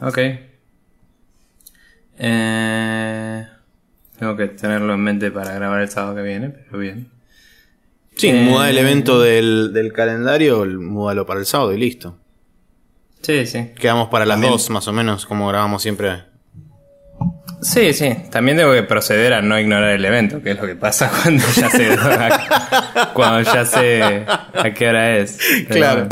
Ok. 0.00 0.18
Eh, 2.20 3.46
tengo 4.18 4.36
que 4.36 4.48
tenerlo 4.48 4.94
en 4.94 5.00
mente 5.00 5.30
para 5.30 5.52
grabar 5.54 5.80
el 5.82 5.88
sábado 5.88 6.16
que 6.16 6.22
viene, 6.22 6.48
pero 6.48 6.78
bien. 6.78 7.08
Sí, 8.16 8.28
Eh, 8.30 8.42
muda 8.42 8.68
el 8.68 8.78
evento 8.78 9.20
del, 9.20 9.72
del 9.72 9.92
calendario, 9.92 10.64
múdalo 10.66 11.24
para 11.26 11.38
el 11.40 11.46
sábado 11.46 11.72
y 11.72 11.78
listo. 11.78 12.18
Sí, 13.22 13.46
sí. 13.46 13.70
Quedamos 13.78 14.08
para 14.08 14.24
las 14.26 14.34
También. 14.34 14.52
dos, 14.52 14.70
más 14.70 14.88
o 14.88 14.92
menos, 14.92 15.26
como 15.26 15.46
grabamos 15.48 15.82
siempre. 15.82 16.24
Sí, 17.62 17.92
sí. 17.92 18.14
También 18.30 18.56
tengo 18.56 18.72
que 18.72 18.84
proceder 18.84 19.34
a 19.34 19.42
no 19.42 19.58
ignorar 19.58 19.90
el 19.90 20.04
evento, 20.04 20.40
que 20.42 20.52
es 20.52 20.60
lo 20.60 20.66
que 20.66 20.76
pasa 20.76 21.10
cuando 21.22 21.44
ya 21.56 21.70
sé, 21.70 21.96
cuando 23.14 23.40
ya 23.52 23.64
sé 23.64 24.24
a 24.54 24.74
qué 24.74 24.88
hora 24.88 25.16
es. 25.18 25.38
Claro. 25.68 26.06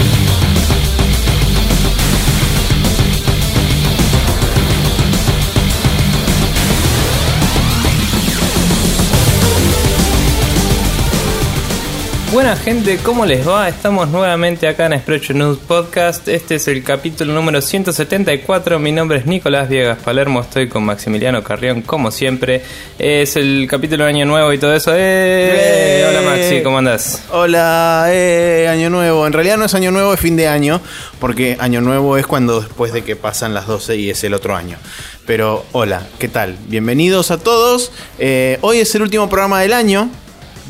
Buena 12.36 12.54
gente, 12.54 12.98
¿cómo 12.98 13.24
les 13.24 13.48
va? 13.48 13.66
Estamos 13.66 14.10
nuevamente 14.10 14.68
acá 14.68 14.84
en 14.84 14.98
Sprecho 14.98 15.32
News 15.32 15.56
Podcast. 15.56 16.28
Este 16.28 16.56
es 16.56 16.68
el 16.68 16.84
capítulo 16.84 17.32
número 17.32 17.62
174. 17.62 18.78
Mi 18.78 18.92
nombre 18.92 19.20
es 19.20 19.24
Nicolás 19.24 19.70
Viegas 19.70 19.96
Palermo. 20.00 20.42
Estoy 20.42 20.68
con 20.68 20.84
Maximiliano 20.84 21.42
Carrión, 21.42 21.80
como 21.80 22.10
siempre. 22.10 22.60
Es 22.98 23.36
el 23.36 23.66
capítulo 23.66 24.04
de 24.04 24.10
Año 24.10 24.26
Nuevo 24.26 24.52
y 24.52 24.58
todo 24.58 24.74
eso. 24.74 24.92
¡Eh! 24.92 24.98
¡Eh! 24.98 26.06
Hola 26.10 26.30
Maxi, 26.30 26.62
¿cómo 26.62 26.76
andás? 26.76 27.22
Hola, 27.30 28.08
eh, 28.10 28.68
año 28.68 28.90
nuevo. 28.90 29.26
En 29.26 29.32
realidad 29.32 29.56
no 29.56 29.64
es 29.64 29.74
año 29.74 29.90
nuevo, 29.90 30.12
es 30.12 30.20
fin 30.20 30.36
de 30.36 30.46
año, 30.46 30.82
porque 31.18 31.56
año 31.58 31.80
nuevo 31.80 32.18
es 32.18 32.26
cuando 32.26 32.60
después 32.60 32.92
de 32.92 33.02
que 33.02 33.16
pasan 33.16 33.54
las 33.54 33.66
12 33.66 33.96
y 33.96 34.10
es 34.10 34.22
el 34.24 34.34
otro 34.34 34.54
año. 34.54 34.76
Pero 35.24 35.64
hola, 35.72 36.06
¿qué 36.18 36.28
tal? 36.28 36.58
Bienvenidos 36.68 37.30
a 37.30 37.38
todos. 37.38 37.92
Eh, 38.18 38.58
hoy 38.60 38.80
es 38.80 38.94
el 38.94 39.00
último 39.00 39.26
programa 39.30 39.62
del 39.62 39.72
año, 39.72 40.10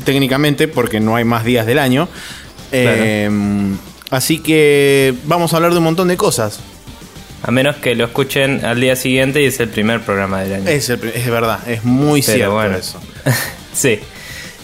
técnicamente, 0.05 0.67
porque 0.67 0.99
no 0.99 1.15
hay 1.15 1.23
más 1.23 1.43
días 1.43 1.65
del 1.65 1.79
año. 1.79 2.07
Eh, 2.71 3.29
así 4.09 4.39
que 4.39 5.13
vamos 5.25 5.53
a 5.53 5.57
hablar 5.57 5.71
de 5.71 5.77
un 5.77 5.83
montón 5.85 6.07
de 6.07 6.17
cosas. 6.17 6.59
A 7.43 7.51
menos 7.51 7.75
que 7.77 7.93
lo 7.95 8.05
escuchen 8.05 8.65
al 8.65 8.81
día 8.81 8.95
siguiente 8.95 9.41
y 9.41 9.45
es 9.45 9.59
el 9.59 9.69
primer 9.69 10.01
programa 10.01 10.41
del 10.41 10.53
año. 10.55 10.67
Es, 10.69 10.89
el- 10.89 11.03
es 11.13 11.27
verdad, 11.29 11.59
es 11.69 11.83
muy 11.83 12.21
Pero 12.21 12.35
cierto 12.35 12.53
bueno. 12.55 12.77
eso. 12.77 12.99
sí. 13.73 13.99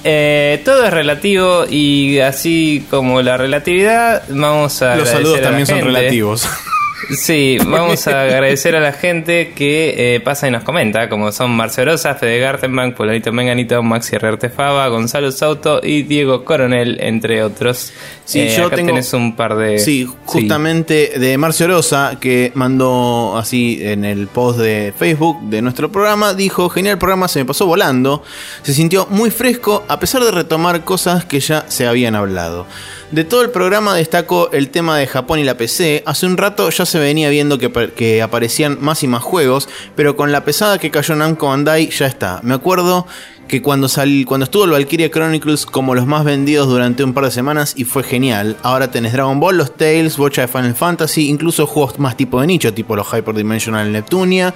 Eh, 0.06 0.62
todo 0.66 0.84
es 0.84 0.92
relativo 0.92 1.66
y 1.70 2.20
así 2.20 2.86
como 2.90 3.22
la 3.22 3.38
relatividad, 3.38 4.24
vamos 4.28 4.82
a 4.82 4.96
Los 4.98 5.08
saludos 5.08 5.40
a 5.40 5.44
también 5.44 5.66
son 5.68 5.80
relativos. 5.82 6.46
Sí, 7.12 7.58
vamos 7.66 8.08
a 8.08 8.22
agradecer 8.24 8.76
a 8.76 8.80
la 8.80 8.94
gente 8.94 9.52
que 9.54 10.16
eh, 10.16 10.20
pasa 10.22 10.48
y 10.48 10.52
nos 10.52 10.64
comenta, 10.64 11.10
como 11.10 11.32
son 11.32 11.52
Marcio 11.52 11.86
Rosa, 11.86 12.16
Fede 12.16 12.40
Gartenbank, 12.40 12.96
Polanito 12.96 13.32
Menganito, 13.32 13.82
Maxi 13.84 14.16
Herrerte 14.16 14.50
Fava, 14.50 14.88
Gonzalo 14.88 15.32
Sauto 15.32 15.82
y 15.84 16.04
Diego 16.04 16.44
Coronel, 16.46 16.98
entre 17.02 17.44
otros. 17.44 17.92
Sí, 18.26 18.40
Eh, 18.40 18.54
yo 18.58 18.68
acá 18.68 18.78
tengo- 18.78 18.88
tenés 18.92 19.14
un 19.14 19.36
par 19.36 19.56
de... 19.58 19.80
Sí, 19.80 20.08
justamente 20.26 21.14
de 21.20 21.38
Marcio 21.38 21.68
Rosa, 21.68 22.18
que 22.20 22.52
mandó 22.56 23.38
así 23.38 23.80
en 23.82 24.06
el 24.06 24.28
post 24.28 24.60
de 24.60 24.94
Facebook 24.98 25.42
de 25.50 25.62
nuestro 25.62 25.92
programa, 25.92 26.34
dijo, 26.34 26.70
genial 26.70 26.98
programa, 26.98 27.28
se 27.28 27.40
me 27.40 27.46
pasó 27.46 27.66
volando, 27.66 28.24
se 28.64 28.74
sintió 28.74 29.08
muy 29.10 29.30
fresco 29.30 29.84
a 29.88 30.00
pesar 30.00 30.24
de 30.24 30.32
retomar 30.32 30.84
cosas 30.84 31.26
que 31.26 31.40
ya 31.40 31.66
se 31.68 31.86
habían 31.86 32.16
hablado. 32.16 32.66
De 33.12 33.24
todo 33.24 33.44
el 33.44 33.52
programa 33.52 33.94
destacó 33.96 34.50
el 34.54 34.70
tema 34.70 34.98
de 34.98 35.06
Japón 35.06 35.38
y 35.38 35.44
la 35.44 35.56
PC, 35.56 36.02
hace 36.06 36.26
un 36.26 36.36
rato 36.36 36.68
ya 36.72 36.84
se 36.84 36.93
venía 37.00 37.30
viendo 37.30 37.58
que 37.58 38.22
aparecían 38.22 38.78
más 38.82 39.04
y 39.04 39.08
más 39.08 39.24
juegos, 39.24 39.70
pero 39.96 40.16
con 40.16 40.32
la 40.32 40.44
pesada 40.46 40.78
que 40.78 40.92
cayó 40.92 41.16
Namco 41.16 41.48
Bandai 41.48 41.90
ya 41.90 42.06
está. 42.08 42.40
Me 42.44 42.54
acuerdo 42.54 43.06
que 43.48 43.62
cuando, 43.62 43.90
sal- 43.90 44.24
cuando 44.26 44.46
estuvo 44.46 44.64
el 44.64 44.72
Valkyria 44.72 45.12
Chronicles 45.12 45.66
como 45.66 45.96
los 45.96 46.08
más 46.08 46.24
vendidos 46.24 46.68
durante 46.70 47.04
un 47.04 47.14
par 47.14 47.26
de 47.26 47.32
semanas 47.32 47.74
y 47.76 47.84
fue 47.84 48.02
genial. 48.04 48.56
Ahora 48.64 48.90
tenés 48.90 49.12
Dragon 49.12 49.38
Ball, 49.40 49.58
los 49.58 49.76
Tales, 49.76 50.16
Bocha 50.16 50.44
de 50.44 50.48
Final 50.48 50.76
Fantasy, 50.76 51.28
incluso 51.30 51.68
juegos 51.68 52.00
más 52.00 52.16
tipo 52.16 52.40
de 52.40 52.48
nicho, 52.48 52.74
tipo 52.74 52.96
los 52.96 53.06
Hyperdimensional 53.14 53.92
Neptunia. 53.92 54.54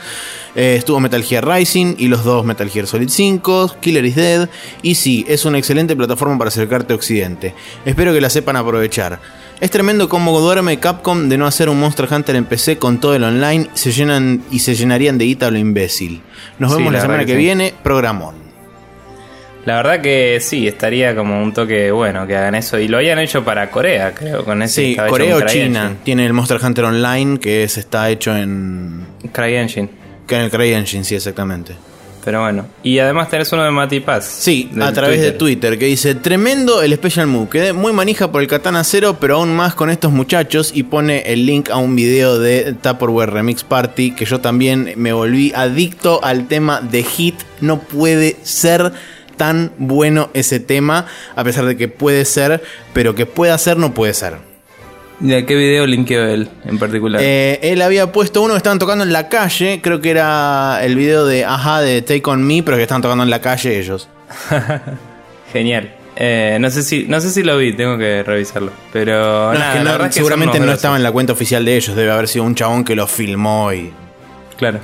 Eh, 0.55 0.75
estuvo 0.77 1.01
Metal 1.01 1.21
Gear 1.21 1.45
Rising 1.45 1.95
y 1.97 2.07
los 2.07 2.23
dos 2.23 2.45
Metal 2.45 2.69
Gear 2.69 2.87
Solid 2.87 3.09
5, 3.09 3.75
Killer 3.81 4.05
is 4.05 4.15
Dead. 4.15 4.49
Y 4.81 4.95
sí, 4.95 5.25
es 5.27 5.43
una 5.43 5.57
excelente 5.57 5.93
plataforma 5.95 6.37
para 6.37 6.47
acercarte 6.47 6.93
a 6.93 6.95
Occidente. 6.95 7.53
Espero 7.85 8.13
que 8.13 8.21
la 8.21 8.29
sepan 8.29 8.55
aprovechar. 8.55 9.19
Es 9.59 9.71
tremendo 9.71 10.07
cómo 10.07 10.39
duerme 10.39 10.77
Capcom 10.77 11.29
de 11.29 11.37
no 11.37 11.47
hacer 11.47 11.67
un 11.69 11.79
Monster 11.79 12.07
Hunter 12.11 12.35
en 12.35 12.45
PC 12.45 12.77
con 12.77 12.99
todo 12.99 13.15
el 13.15 13.23
online 13.23 13.69
se 13.73 13.91
llenan 13.91 14.43
y 14.51 14.59
se 14.59 14.75
llenarían 14.75 15.17
de 15.17 15.25
guita 15.25 15.49
lo 15.49 15.57
imbécil. 15.57 16.21
Nos 16.59 16.71
Sí, 16.71 16.77
vemos 16.77 16.93
la 16.93 16.99
la 16.99 17.01
semana 17.03 17.25
que, 17.25 17.35
viene, 17.35 17.73
programón. 17.81 18.35
La 19.65 19.77
verdad 19.77 19.99
que 19.99 20.37
sí, 20.41 20.67
estaría 20.67 21.15
como 21.15 21.41
un 21.41 21.53
toque 21.53 21.91
bueno 21.91 22.27
que 22.27 22.37
hagan 22.37 22.53
eso. 22.53 22.77
Y 22.77 22.87
lo 22.87 22.97
habían 22.97 23.17
hecho 23.17 23.43
para 23.43 23.69
Corea, 23.71 24.13
creo, 24.13 24.45
con 24.45 24.61
ese 24.61 24.81
Sí, 24.81 24.97
Corea 25.09 25.35
o 25.35 25.41
China. 25.41 25.95
Tiene 26.03 26.25
el 26.27 26.33
Monster 26.33 26.59
Hunter 26.63 26.85
Online 26.85 27.39
que 27.39 27.63
es, 27.63 27.77
está 27.77 28.09
hecho 28.11 28.37
en. 28.37 29.07
CryEngine. 29.33 29.89
que 30.27 30.35
en 30.35 30.41
el 30.43 30.51
CryEngine, 30.51 31.03
sí, 31.03 31.15
exactamente. 31.15 31.73
Pero 32.23 32.41
bueno. 32.41 32.65
Y 32.83 32.99
además 32.99 33.29
tenés 33.29 33.51
uno 33.53 33.63
de 33.63 33.71
Mati 33.71 33.99
Paz. 33.99 34.25
Sí, 34.25 34.69
a 34.81 34.91
través 34.91 35.21
de 35.21 35.31
Twitter, 35.31 35.77
que 35.77 35.85
dice: 35.85 36.15
Tremendo 36.15 36.81
el 36.81 36.93
Special 36.93 37.27
Move. 37.27 37.49
Quedé 37.49 37.73
muy 37.73 37.93
manija 37.93 38.31
por 38.31 38.41
el 38.41 38.47
Katana 38.47 38.83
Zero, 38.83 39.17
pero 39.19 39.37
aún 39.37 39.55
más 39.55 39.75
con 39.75 39.89
estos 39.89 40.11
muchachos. 40.11 40.71
Y 40.73 40.83
pone 40.83 41.21
el 41.31 41.45
link 41.45 41.69
a 41.69 41.77
un 41.77 41.95
video 41.95 42.39
de 42.39 42.73
Tupperware 42.73 43.31
Remix 43.31 43.63
Party. 43.63 44.11
Que 44.11 44.25
yo 44.25 44.41
también 44.41 44.93
me 44.97 45.13
volví 45.13 45.53
adicto 45.55 46.19
al 46.23 46.47
tema 46.47 46.81
de 46.81 47.03
Hit. 47.03 47.35
No 47.61 47.79
puede 47.79 48.37
ser 48.43 48.91
tan 49.37 49.71
bueno 49.77 50.29
ese 50.33 50.59
tema, 50.59 51.05
a 51.35 51.43
pesar 51.43 51.65
de 51.65 51.77
que 51.77 51.87
puede 51.87 52.25
ser, 52.25 52.63
pero 52.93 53.15
que 53.15 53.25
pueda 53.25 53.57
ser, 53.57 53.77
no 53.77 53.93
puede 53.93 54.13
ser. 54.13 54.56
¿De 55.19 55.45
qué 55.45 55.55
video 55.55 55.87
linkeó 55.87 56.23
él 56.23 56.47
en 56.65 56.77
particular? 56.77 57.19
Eh, 57.23 57.59
él 57.63 57.81
había 57.81 58.11
puesto 58.11 58.41
uno 58.43 58.53
que 58.53 58.57
estaban 58.57 58.77
tocando 58.77 59.03
en 59.03 59.11
la 59.11 59.29
calle, 59.29 59.79
creo 59.81 59.99
que 59.99 60.11
era 60.11 60.79
el 60.83 60.95
video 60.95 61.25
de 61.25 61.43
Aja 61.43 61.81
de 61.81 62.01
Take 62.03 62.21
On 62.25 62.43
Me, 62.45 62.61
pero 62.63 62.77
que 62.77 62.83
estaban 62.83 63.01
tocando 63.01 63.23
en 63.23 63.29
la 63.31 63.41
calle 63.41 63.79
ellos. 63.79 64.07
Genial. 65.53 65.91
Eh, 66.19 66.57
no 66.59 66.69
sé 66.71 66.81
si 66.83 67.05
no 67.07 67.21
sé 67.21 67.29
si 67.29 67.43
lo 67.43 67.57
vi, 67.57 67.73
tengo 67.73 67.97
que 67.97 68.23
revisarlo. 68.23 68.71
Pero 68.91 69.47
No, 69.47 69.53
es 69.53 69.59
nada, 69.59 69.97
que 69.97 70.05
no- 70.07 70.11
seguramente 70.11 70.59
no 70.59 70.71
estaba 70.71 70.97
en 70.97 71.03
la 71.03 71.11
cuenta 71.11 71.33
oficial 71.33 71.63
de 71.65 71.77
ellos, 71.77 71.95
debe 71.95 72.11
haber 72.11 72.27
sido 72.27 72.43
un 72.45 72.55
chabón 72.55 72.83
que 72.83 72.95
lo 72.95 73.05
filmó 73.07 73.71
y... 73.73 73.91
Claro. 74.57 74.79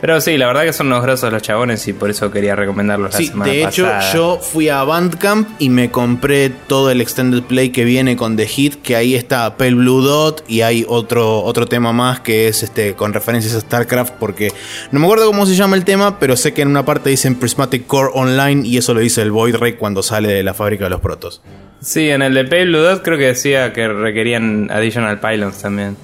Pero 0.00 0.20
sí, 0.20 0.36
la 0.38 0.46
verdad 0.46 0.62
que 0.62 0.72
son 0.72 0.86
unos 0.86 1.02
grosos 1.02 1.32
los 1.32 1.42
chabones 1.42 1.88
y 1.88 1.92
por 1.92 2.08
eso 2.08 2.30
quería 2.30 2.54
recomendarlos 2.54 3.10
la 3.12 3.18
Sí, 3.18 3.26
semana 3.26 3.50
de 3.50 3.64
hecho 3.64 3.82
pasada. 3.84 4.12
yo 4.14 4.38
fui 4.40 4.68
a 4.68 4.84
Bandcamp 4.84 5.48
y 5.58 5.70
me 5.70 5.90
compré 5.90 6.50
todo 6.50 6.92
el 6.92 7.00
extended 7.00 7.42
play 7.42 7.70
que 7.70 7.82
viene 7.84 8.16
con 8.16 8.36
The 8.36 8.46
Hit, 8.46 8.76
que 8.80 8.94
ahí 8.94 9.16
está 9.16 9.56
Pale 9.56 9.74
Blue 9.74 10.00
Dot 10.02 10.44
y 10.46 10.60
hay 10.60 10.84
otro, 10.88 11.42
otro 11.42 11.66
tema 11.66 11.92
más 11.92 12.20
que 12.20 12.46
es 12.46 12.62
este 12.62 12.94
con 12.94 13.12
referencias 13.12 13.54
a 13.56 13.60
StarCraft 13.60 14.14
porque 14.20 14.52
no 14.92 15.00
me 15.00 15.06
acuerdo 15.06 15.26
cómo 15.26 15.46
se 15.46 15.56
llama 15.56 15.74
el 15.74 15.84
tema, 15.84 16.20
pero 16.20 16.36
sé 16.36 16.54
que 16.54 16.62
en 16.62 16.68
una 16.68 16.84
parte 16.84 17.10
dicen 17.10 17.34
Prismatic 17.34 17.84
Core 17.88 18.10
Online 18.14 18.64
y 18.64 18.76
eso 18.78 18.94
lo 18.94 19.00
dice 19.00 19.22
el 19.22 19.32
Void 19.32 19.56
Ray 19.56 19.72
cuando 19.72 20.04
sale 20.04 20.28
de 20.28 20.44
la 20.44 20.54
fábrica 20.54 20.84
de 20.84 20.90
los 20.90 21.00
protos. 21.00 21.42
Sí, 21.80 22.08
en 22.08 22.22
el 22.22 22.34
de 22.34 22.44
Pale 22.44 22.66
Blue 22.66 22.78
Dot 22.78 23.02
creo 23.02 23.18
que 23.18 23.26
decía 23.26 23.72
que 23.72 23.88
requerían 23.88 24.70
additional 24.70 25.18
pylons 25.18 25.60
también. 25.60 25.96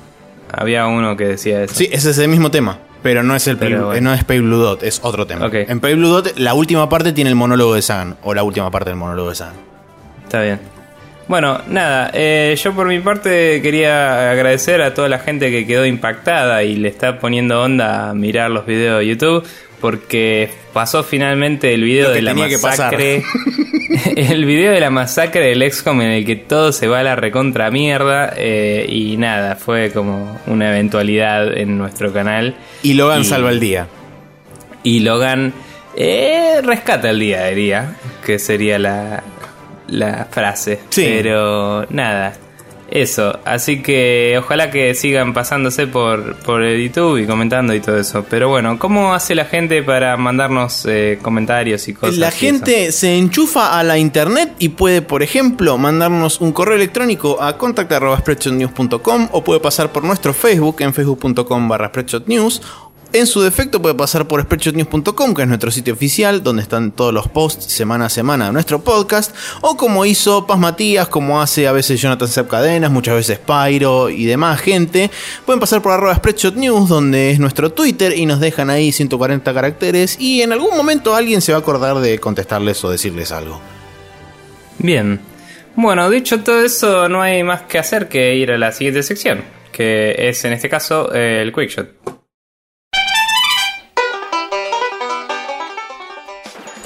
Había 0.52 0.86
uno 0.88 1.16
que 1.16 1.26
decía 1.26 1.62
eso. 1.62 1.74
Sí, 1.76 1.88
es 1.92 2.04
ese 2.04 2.26
mismo 2.26 2.50
tema. 2.50 2.78
Pero 3.04 3.22
no 3.22 3.36
es 3.36 3.46
el 3.46 3.56
Pero 3.58 3.76
Pale- 3.76 3.84
bueno. 3.86 4.10
no 4.10 4.14
es 4.16 4.24
Pale 4.24 4.40
Blue 4.40 4.56
Dot, 4.56 4.82
es 4.82 4.98
otro 5.04 5.26
tema. 5.28 5.46
Ok. 5.46 5.54
En 5.68 5.78
Pale 5.78 5.94
Blue 5.94 6.08
Dot, 6.08 6.36
la 6.38 6.54
última 6.54 6.88
parte 6.88 7.12
tiene 7.12 7.30
el 7.30 7.36
monólogo 7.36 7.74
de 7.76 7.82
Sagan. 7.82 8.16
O 8.24 8.34
la 8.34 8.42
última 8.42 8.68
parte 8.72 8.90
del 8.90 8.96
monólogo 8.98 9.28
de 9.28 9.34
Sagan. 9.36 9.54
Está 10.24 10.40
bien. 10.42 10.58
Bueno, 11.26 11.58
nada, 11.68 12.10
eh, 12.12 12.54
yo 12.62 12.72
por 12.74 12.86
mi 12.86 12.98
parte 13.00 13.62
quería 13.62 14.30
agradecer 14.30 14.82
a 14.82 14.92
toda 14.92 15.08
la 15.08 15.18
gente 15.18 15.50
que 15.50 15.66
quedó 15.66 15.86
impactada 15.86 16.62
y 16.64 16.76
le 16.76 16.88
está 16.88 17.18
poniendo 17.18 17.62
onda 17.62 18.10
a 18.10 18.14
mirar 18.14 18.50
los 18.50 18.66
videos 18.66 18.98
de 18.98 19.06
YouTube 19.06 19.46
porque 19.84 20.48
pasó 20.72 21.04
finalmente 21.04 21.74
el 21.74 21.84
video 21.84 22.10
de 22.10 22.22
la 22.22 22.32
masacre. 22.32 23.22
el 24.16 24.46
video 24.46 24.72
de 24.72 24.80
la 24.80 24.88
masacre 24.88 25.42
del 25.48 25.70
XCOM 25.70 26.00
en 26.00 26.10
el 26.12 26.24
que 26.24 26.36
todo 26.36 26.72
se 26.72 26.88
va 26.88 27.00
a 27.00 27.02
la 27.02 27.16
recontra 27.16 27.70
mierda 27.70 28.32
eh, 28.34 28.86
y 28.88 29.18
nada, 29.18 29.56
fue 29.56 29.90
como 29.90 30.40
una 30.46 30.70
eventualidad 30.70 31.54
en 31.58 31.76
nuestro 31.76 32.14
canal. 32.14 32.56
Y 32.82 32.94
Logan 32.94 33.20
Y- 33.20 33.24
salva 33.26 33.50
el 33.50 33.60
día. 33.60 33.86
Y 34.84 35.00
Logan 35.00 35.52
eh, 35.98 36.62
rescata 36.62 37.10
el 37.10 37.20
día, 37.20 37.44
diría, 37.48 37.96
que 38.24 38.38
sería 38.38 38.78
la, 38.78 39.22
la 39.88 40.28
frase. 40.30 40.80
Sí. 40.88 41.04
Pero 41.06 41.84
nada, 41.90 42.32
Eso, 42.90 43.38
así 43.44 43.82
que 43.82 44.36
ojalá 44.38 44.70
que 44.70 44.94
sigan 44.94 45.32
pasándose 45.32 45.86
por, 45.86 46.36
por 46.36 46.62
el 46.62 46.82
YouTube 46.82 47.18
y 47.18 47.26
comentando 47.26 47.74
y 47.74 47.80
todo 47.80 47.98
eso. 47.98 48.24
Pero 48.28 48.48
bueno, 48.48 48.78
¿cómo 48.78 49.14
hace 49.14 49.34
la 49.34 49.46
gente 49.46 49.82
para 49.82 50.16
mandarnos 50.16 50.86
eh, 50.86 51.18
comentarios 51.22 51.88
y 51.88 51.94
cosas? 51.94 52.18
La 52.18 52.26
y 52.26 52.28
eso? 52.28 52.38
gente 52.38 52.92
se 52.92 53.16
enchufa 53.16 53.78
a 53.78 53.82
la 53.82 53.98
internet 53.98 54.54
y 54.58 54.70
puede, 54.70 55.02
por 55.02 55.22
ejemplo, 55.22 55.78
mandarnos 55.78 56.40
un 56.40 56.52
correo 56.52 56.76
electrónico 56.76 57.42
a 57.42 57.56
contact.spreadshotnews.com 57.56 59.28
o 59.32 59.44
puede 59.44 59.60
pasar 59.60 59.90
por 59.90 60.04
nuestro 60.04 60.34
Facebook 60.34 60.76
en 60.80 60.92
facebook.com 60.92 61.68
barra 61.68 61.88
spreadshotnews. 61.88 62.60
En 63.14 63.28
su 63.28 63.42
defecto 63.42 63.80
puede 63.80 63.94
pasar 63.94 64.26
por 64.26 64.42
spreadshotnews.com, 64.42 65.34
que 65.34 65.42
es 65.42 65.48
nuestro 65.48 65.70
sitio 65.70 65.94
oficial, 65.94 66.42
donde 66.42 66.62
están 66.62 66.90
todos 66.90 67.14
los 67.14 67.28
posts 67.28 67.72
semana 67.72 68.06
a 68.06 68.08
semana 68.08 68.46
de 68.46 68.52
nuestro 68.52 68.82
podcast, 68.82 69.32
o 69.60 69.76
como 69.76 70.04
hizo 70.04 70.48
Paz 70.48 70.58
Matías, 70.58 71.06
como 71.06 71.40
hace 71.40 71.68
a 71.68 71.72
veces 71.72 72.00
Jonathan 72.00 72.26
Sepp 72.26 72.50
Cadenas, 72.50 72.90
muchas 72.90 73.14
veces 73.14 73.38
Pyro 73.38 74.10
y 74.10 74.24
demás 74.24 74.60
gente. 74.60 75.12
Pueden 75.46 75.60
pasar 75.60 75.80
por 75.80 75.92
arroba 75.92 76.16
spreadshotnews, 76.16 76.88
donde 76.88 77.30
es 77.30 77.38
nuestro 77.38 77.70
Twitter, 77.70 78.18
y 78.18 78.26
nos 78.26 78.40
dejan 78.40 78.68
ahí 78.68 78.90
140 78.90 79.54
caracteres, 79.54 80.16
y 80.18 80.42
en 80.42 80.52
algún 80.52 80.76
momento 80.76 81.14
alguien 81.14 81.40
se 81.40 81.52
va 81.52 81.58
a 81.58 81.60
acordar 81.60 82.00
de 82.00 82.18
contestarles 82.18 82.84
o 82.84 82.90
decirles 82.90 83.30
algo. 83.30 83.60
Bien. 84.78 85.20
Bueno, 85.76 86.10
dicho 86.10 86.40
todo 86.40 86.64
eso, 86.64 87.08
no 87.08 87.22
hay 87.22 87.44
más 87.44 87.62
que 87.62 87.78
hacer 87.78 88.08
que 88.08 88.34
ir 88.34 88.50
a 88.50 88.58
la 88.58 88.72
siguiente 88.72 89.04
sección, 89.04 89.44
que 89.70 90.16
es 90.18 90.44
en 90.44 90.52
este 90.52 90.68
caso 90.68 91.12
el 91.12 91.52
Quickshot. 91.52 92.13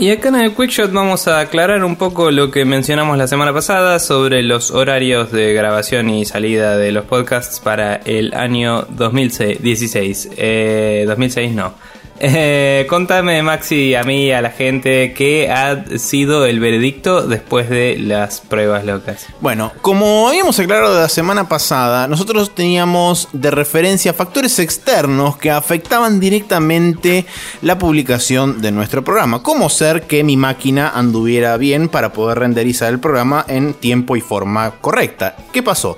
Y 0.01 0.13
acá 0.13 0.29
en 0.29 0.37
el 0.37 0.55
Quickshot 0.55 0.93
vamos 0.93 1.27
a 1.27 1.41
aclarar 1.41 1.83
un 1.83 1.97
poco 1.97 2.31
lo 2.31 2.53
que 2.53 2.65
mencionamos 2.65 3.19
la 3.19 3.27
semana 3.27 3.53
pasada 3.53 3.99
sobre 3.99 4.45
los 4.45 4.71
horarios 4.71 5.33
de 5.33 5.53
grabación 5.53 6.09
y 6.09 6.25
salida 6.25 6.77
de 6.77 6.93
los 6.93 7.05
podcasts 7.05 7.59
para 7.59 7.97
el 7.97 8.33
año 8.33 8.83
2016. 8.91 10.31
Eh, 10.37 11.05
2006 11.05 11.53
no. 11.53 11.75
Eh, 12.21 12.87
contame, 12.89 13.43
Maxi, 13.43 13.95
a 13.95 14.03
mí 14.03 14.27
y 14.27 14.33
a 14.33 14.43
la 14.43 14.51
gente, 14.51 15.13
qué 15.15 15.51
ha 15.51 15.85
sido 15.99 16.47
el 16.47 16.59
veredicto 16.59 17.27
después 17.27 17.71
de 17.71 17.97
las 17.99 18.41
pruebas 18.41 18.85
locas. 18.85 19.27
Bueno, 19.41 19.73
como 19.83 20.29
habíamos 20.29 20.59
aclarado 20.59 20.99
la 20.99 21.09
semana 21.09 21.49
pasada, 21.49 22.09
nosotros 22.09 22.55
teníamos 22.55 23.29
de 23.33 23.51
referencia 23.51 24.13
factores 24.13 24.59
externos 24.59 25.37
que 25.37 25.51
afectaban 25.51 26.19
directamente 26.19 27.25
la 27.63 27.79
publicación 27.79 28.61
de 28.61 28.73
nuestro 28.73 29.05
programa, 29.05 29.43
como 29.43 29.69
ser 29.69 30.03
que 30.03 30.25
mi 30.25 30.37
máquina 30.37 30.91
anduviera 30.95 31.57
bien 31.57 31.89
para 31.89 32.13
poder 32.13 32.41
renderizar 32.41 32.93
el 32.93 32.99
programa 32.99 33.45
en 33.49 33.75
tiempo 33.75 34.17
y 34.17 34.21
forma 34.21 34.73
correcta. 34.81 35.37
¿Qué 35.53 35.63
pasó? 35.63 35.97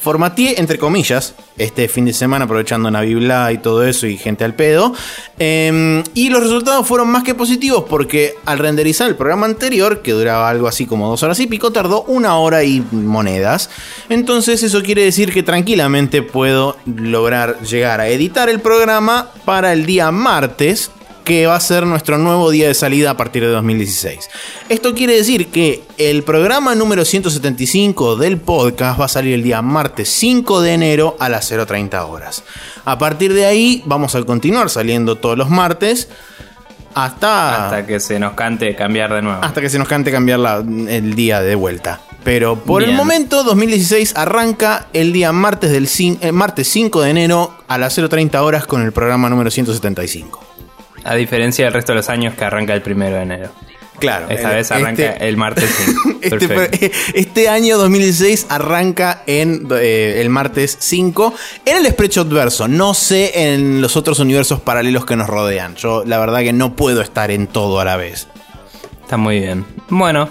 Formateé, 0.00 0.60
entre 0.60 0.78
comillas, 0.78 1.34
este 1.56 1.88
fin 1.88 2.04
de 2.04 2.12
semana 2.12 2.44
aprovechando 2.44 2.90
Navibla 2.90 3.52
y 3.52 3.58
todo 3.58 3.84
eso 3.84 4.06
y 4.06 4.16
gente 4.16 4.44
al 4.44 4.54
pedo. 4.54 4.94
eh, 5.38 6.02
y 6.14 6.30
los 6.30 6.42
resultados 6.42 6.86
fueron 6.86 7.08
más 7.08 7.22
que 7.24 7.34
positivos 7.34 7.84
porque 7.88 8.34
al 8.44 8.58
renderizar 8.58 9.08
el 9.08 9.16
programa 9.16 9.46
anterior, 9.46 10.02
que 10.02 10.12
duraba 10.12 10.48
algo 10.48 10.68
así 10.68 10.86
como 10.86 11.08
dos 11.08 11.22
horas 11.22 11.40
y 11.40 11.46
pico, 11.46 11.72
tardó 11.72 12.02
una 12.04 12.36
hora 12.38 12.64
y 12.64 12.80
monedas. 12.92 13.70
Entonces 14.08 14.62
eso 14.62 14.82
quiere 14.82 15.02
decir 15.02 15.32
que 15.32 15.42
tranquilamente 15.42 16.22
puedo 16.22 16.76
lograr 16.86 17.60
llegar 17.62 18.00
a 18.00 18.08
editar 18.08 18.48
el 18.48 18.60
programa 18.60 19.30
para 19.44 19.72
el 19.72 19.86
día 19.86 20.10
martes 20.10 20.90
que 21.28 21.46
va 21.46 21.54
a 21.56 21.60
ser 21.60 21.86
nuestro 21.86 22.16
nuevo 22.16 22.50
día 22.50 22.66
de 22.68 22.74
salida 22.74 23.10
a 23.10 23.16
partir 23.18 23.42
de 23.42 23.48
2016. 23.50 24.30
Esto 24.70 24.94
quiere 24.94 25.14
decir 25.14 25.48
que 25.48 25.82
el 25.98 26.22
programa 26.22 26.74
número 26.74 27.04
175 27.04 28.16
del 28.16 28.38
podcast 28.38 28.98
va 28.98 29.04
a 29.04 29.08
salir 29.08 29.34
el 29.34 29.42
día 29.42 29.60
martes 29.60 30.08
5 30.08 30.62
de 30.62 30.72
enero 30.72 31.16
a 31.20 31.28
las 31.28 31.52
0.30 31.52 32.00
horas. 32.08 32.42
A 32.86 32.96
partir 32.98 33.34
de 33.34 33.44
ahí 33.44 33.82
vamos 33.84 34.14
a 34.14 34.22
continuar 34.24 34.70
saliendo 34.70 35.16
todos 35.16 35.36
los 35.36 35.50
martes 35.50 36.08
hasta, 36.94 37.66
Hasta 37.66 37.86
que 37.86 38.00
se 38.00 38.18
nos 38.18 38.32
cante 38.32 38.74
cambiar 38.74 39.12
de 39.12 39.20
nuevo. 39.22 39.38
hasta 39.44 39.60
que 39.60 39.68
se 39.68 39.78
nos 39.78 39.86
cante 39.86 40.10
cambiar 40.10 40.38
la- 40.38 40.56
el 40.58 41.14
día 41.14 41.42
de 41.42 41.54
vuelta. 41.54 42.00
Pero 42.24 42.56
por 42.56 42.82
el 42.82 42.92
momento, 42.94 43.44
2016 43.44 44.14
arranca 44.16 44.86
el 44.92 45.12
día 45.12 45.32
martes, 45.32 45.70
del 45.70 45.88
eh, 46.20 46.32
martes 46.32 46.68
5 46.68 47.02
de 47.02 47.10
enero 47.10 47.54
a 47.68 47.76
las 47.78 47.96
0.30 47.96 48.40
horas 48.42 48.66
con 48.66 48.82
el 48.82 48.92
programa 48.92 49.28
número 49.28 49.50
175. 49.50 50.47
A 51.04 51.14
diferencia 51.14 51.64
del 51.64 51.74
resto 51.74 51.92
de 51.92 51.96
los 51.96 52.08
años 52.08 52.34
que 52.34 52.44
arranca 52.44 52.74
el 52.74 52.82
primero 52.82 53.16
de 53.16 53.22
enero. 53.22 53.50
Claro. 53.98 54.26
Esta 54.28 54.50
el- 54.50 54.56
vez 54.56 54.70
arranca 54.70 55.06
este- 55.12 55.28
el 55.28 55.36
martes 55.36 55.70
5. 55.84 56.18
Este, 56.20 56.92
este 57.14 57.48
año 57.48 57.78
2016 57.78 58.46
arranca 58.48 59.22
en 59.26 59.66
eh, 59.72 60.18
el 60.20 60.30
martes 60.30 60.76
5 60.80 61.34
en 61.64 61.76
el 61.78 61.86
Spreadshot 61.92 62.28
verso. 62.28 62.68
No 62.68 62.92
sé 62.94 63.52
en 63.54 63.80
los 63.80 63.96
otros 63.96 64.18
universos 64.18 64.60
paralelos 64.60 65.04
que 65.06 65.16
nos 65.16 65.28
rodean. 65.28 65.74
Yo 65.76 66.04
la 66.04 66.18
verdad 66.18 66.40
que 66.40 66.52
no 66.52 66.74
puedo 66.76 67.00
estar 67.02 67.30
en 67.30 67.46
todo 67.46 67.80
a 67.80 67.84
la 67.84 67.96
vez. 67.96 68.28
Está 69.02 69.16
muy 69.16 69.40
bien. 69.40 69.64
Bueno, 69.88 70.28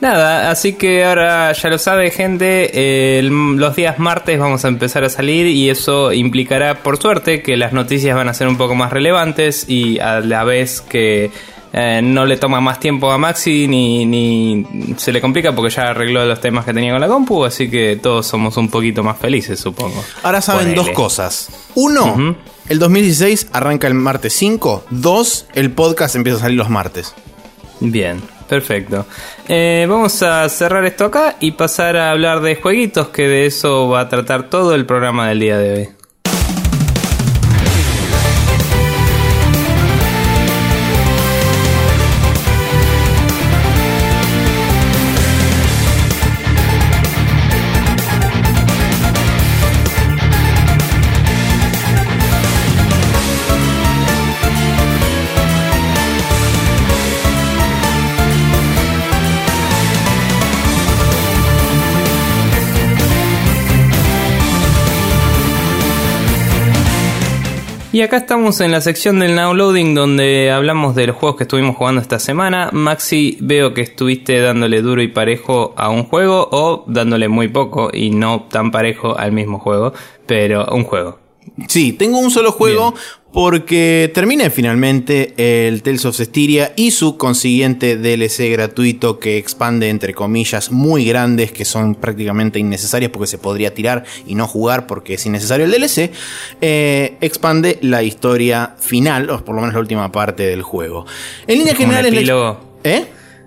nada, 0.00 0.50
así 0.50 0.74
que 0.74 1.04
ahora 1.04 1.52
ya 1.52 1.68
lo 1.68 1.78
sabe 1.78 2.10
gente, 2.10 3.18
el- 3.18 3.28
los 3.56 3.76
días 3.76 3.98
martes 3.98 4.38
vamos 4.38 4.64
a 4.64 4.68
empezar 4.68 5.04
a 5.04 5.08
salir 5.10 5.46
y 5.46 5.70
eso 5.70 6.12
implicará 6.12 6.82
por 6.82 6.96
suerte 7.00 7.42
que 7.42 7.56
las 7.56 7.72
noticias 7.72 8.16
van 8.16 8.28
a 8.28 8.34
ser 8.34 8.48
un 8.48 8.56
poco 8.56 8.74
más 8.74 8.92
relevantes 8.92 9.66
y 9.68 9.98
a 9.98 10.20
la 10.20 10.44
vez 10.44 10.80
que 10.80 11.30
eh, 11.72 12.00
no 12.02 12.26
le 12.26 12.36
toma 12.36 12.60
más 12.60 12.80
tiempo 12.80 13.12
a 13.12 13.18
Maxi 13.18 13.68
ni, 13.68 14.04
ni 14.04 14.66
se 14.96 15.12
le 15.12 15.20
complica 15.20 15.54
porque 15.54 15.72
ya 15.72 15.90
arregló 15.90 16.24
los 16.24 16.40
temas 16.40 16.64
que 16.64 16.74
tenía 16.74 16.90
con 16.90 17.00
la 17.00 17.06
compu, 17.06 17.44
así 17.44 17.70
que 17.70 17.96
todos 18.02 18.26
somos 18.26 18.56
un 18.56 18.68
poquito 18.68 19.04
más 19.04 19.18
felices 19.18 19.60
supongo. 19.60 20.02
Ahora 20.24 20.40
saben 20.40 20.62
Ponele. 20.70 20.76
dos 20.82 20.90
cosas. 20.90 21.48
Uno, 21.76 22.34
el 22.68 22.78
2016 22.80 23.48
arranca 23.52 23.86
el 23.86 23.94
martes 23.94 24.32
5. 24.32 24.84
Dos, 24.90 25.46
el 25.54 25.70
podcast 25.70 26.16
empieza 26.16 26.38
a 26.38 26.40
salir 26.42 26.58
los 26.58 26.70
martes. 26.70 27.14
Bien, 27.78 28.20
perfecto. 28.50 29.06
Eh, 29.48 29.86
vamos 29.88 30.22
a 30.22 30.48
cerrar 30.48 30.84
esto 30.84 31.06
acá 31.06 31.36
y 31.40 31.52
pasar 31.52 31.96
a 31.96 32.10
hablar 32.10 32.40
de 32.40 32.56
jueguitos, 32.56 33.08
que 33.08 33.28
de 33.28 33.46
eso 33.46 33.88
va 33.88 34.00
a 34.00 34.08
tratar 34.08 34.50
todo 34.50 34.74
el 34.74 34.84
programa 34.84 35.28
del 35.28 35.38
día 35.38 35.56
de 35.56 35.72
hoy. 35.72 35.99
Y 67.92 68.02
acá 68.02 68.18
estamos 68.18 68.60
en 68.60 68.70
la 68.70 68.80
sección 68.80 69.18
del 69.18 69.34
downloading 69.34 69.96
donde 69.96 70.52
hablamos 70.52 70.94
de 70.94 71.08
los 71.08 71.16
juegos 71.16 71.36
que 71.36 71.42
estuvimos 71.42 71.74
jugando 71.74 72.00
esta 72.00 72.20
semana. 72.20 72.70
Maxi, 72.72 73.36
veo 73.40 73.74
que 73.74 73.80
estuviste 73.80 74.38
dándole 74.38 74.80
duro 74.80 75.02
y 75.02 75.08
parejo 75.08 75.74
a 75.76 75.88
un 75.88 76.04
juego 76.04 76.48
o 76.52 76.84
dándole 76.86 77.26
muy 77.26 77.48
poco 77.48 77.90
y 77.92 78.10
no 78.10 78.46
tan 78.48 78.70
parejo 78.70 79.18
al 79.18 79.32
mismo 79.32 79.58
juego, 79.58 79.92
pero 80.24 80.66
un 80.72 80.84
juego. 80.84 81.18
Sí, 81.68 81.92
tengo 81.92 82.18
un 82.18 82.30
solo 82.30 82.52
juego 82.52 82.94
porque 83.32 84.10
terminé 84.12 84.50
finalmente 84.50 85.34
el 85.68 85.82
Tales 85.82 86.04
of 86.04 86.16
Cestiria 86.16 86.72
y 86.76 86.90
su 86.90 87.16
consiguiente 87.16 87.96
DLC 87.96 88.50
gratuito 88.50 89.18
que 89.18 89.38
expande 89.38 89.88
entre 89.88 90.14
comillas 90.14 90.72
muy 90.72 91.04
grandes 91.04 91.52
que 91.52 91.64
son 91.64 91.94
prácticamente 91.94 92.58
innecesarias 92.58 93.10
porque 93.12 93.28
se 93.28 93.38
podría 93.38 93.72
tirar 93.72 94.04
y 94.26 94.34
no 94.34 94.48
jugar 94.48 94.86
porque 94.86 95.14
es 95.14 95.26
innecesario 95.26 95.66
el 95.66 95.70
DLC. 95.70 96.10
eh, 96.60 97.16
expande 97.20 97.78
la 97.82 98.02
historia 98.02 98.74
final, 98.78 99.30
o 99.30 99.44
por 99.44 99.54
lo 99.54 99.60
menos 99.60 99.74
la 99.74 99.80
última 99.80 100.10
parte 100.10 100.44
del 100.44 100.62
juego. 100.62 101.06
En 101.46 101.58
líneas 101.58 101.76
¿Como 101.76 101.90
un 101.90 102.06
epílogo? 102.06 102.60
¿Eh? 102.82 103.04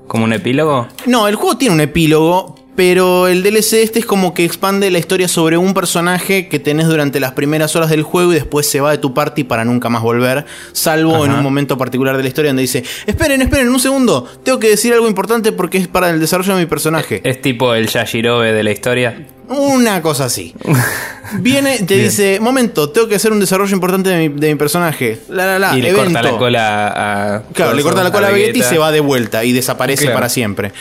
¿Como 0.08 0.26
un 0.26 0.34
epílogo? 0.34 0.88
No, 1.06 1.28
el 1.28 1.36
juego 1.36 1.58
tiene 1.58 1.76
un 1.76 1.82
epílogo, 1.82 2.56
pero 2.76 3.28
el 3.28 3.44
DLC 3.44 3.74
este 3.84 4.00
es 4.00 4.06
como 4.06 4.34
que 4.34 4.44
expande 4.46 4.90
la 4.90 4.98
historia 5.00 5.28
sobre 5.28 5.58
un 5.58 5.74
personaje 5.74 6.48
que 6.48 6.60
tenés 6.60 6.88
durante 6.88 7.20
las 7.20 7.34
primeras 7.34 7.76
horas 7.76 7.90
del 7.90 8.04
juego 8.04 8.32
y 8.32 8.36
después 8.36 8.68
se 8.68 8.80
va 8.82 8.92
de 8.92 8.98
tu 8.98 9.14
party 9.14 9.44
para 9.44 9.64
nunca 9.66 9.90
más 9.90 10.02
volver, 10.02 10.46
salvo 10.72 11.26
en 11.26 11.32
un 11.34 11.44
momento 11.44 11.78
particular 11.78 12.18
de 12.18 12.24
la 12.24 12.30
historia 12.30 12.50
donde 12.50 12.62
dice, 12.64 12.84
esperen, 13.06 13.42
esperen, 13.42 13.70
un 13.70 13.80
segundo, 13.80 14.28
tengo 14.44 14.60
que 14.60 14.70
decir 14.70 14.94
algo 14.94 15.08
importante 15.08 15.52
porque 15.52 15.78
es 15.78 15.88
para 15.88 16.10
el 16.10 16.20
desarrollo 16.20 16.56
de 16.56 16.62
mi 16.62 16.66
personaje. 16.66 17.22
Es 17.24 17.42
tipo 17.42 17.74
el 17.74 17.88
Yashirobe 17.88 18.54
de 18.54 18.64
la 18.64 18.72
historia. 18.72 19.28
Una 19.50 20.02
cosa 20.02 20.26
así. 20.26 20.56
Viene, 21.40 21.80
te 21.80 21.96
Bien. 21.96 22.08
dice, 22.10 22.40
momento, 22.40 22.90
tengo 22.90 23.08
que 23.08 23.16
hacer 23.16 23.32
un 23.32 23.40
desarrollo 23.40 23.74
importante 23.74 24.10
de 24.10 24.30
mi, 24.30 24.40
de 24.40 24.50
mi 24.50 24.56
personaje. 24.56 25.20
La, 25.30 25.46
la, 25.46 25.60
la, 25.60 25.78
y 25.78 25.82
le 25.82 25.90
evento. 25.90 26.12
corta 26.14 26.22
la 26.32 26.38
cola 26.38 26.88
a. 27.36 27.42
Claro, 27.54 27.74
le 27.74 27.84
corta 27.84 28.04
la 28.04 28.12
cola 28.12 28.28
a 28.28 28.32
Vegeta 28.32 28.58
y 28.60 28.62
se 28.64 28.78
va 28.78 28.92
de 28.92 29.00
vuelta 29.02 29.44
y 29.44 29.52
desaparece 29.52 30.04
Claro. 30.06 30.16
para 30.16 30.30
siempre. 30.30 30.72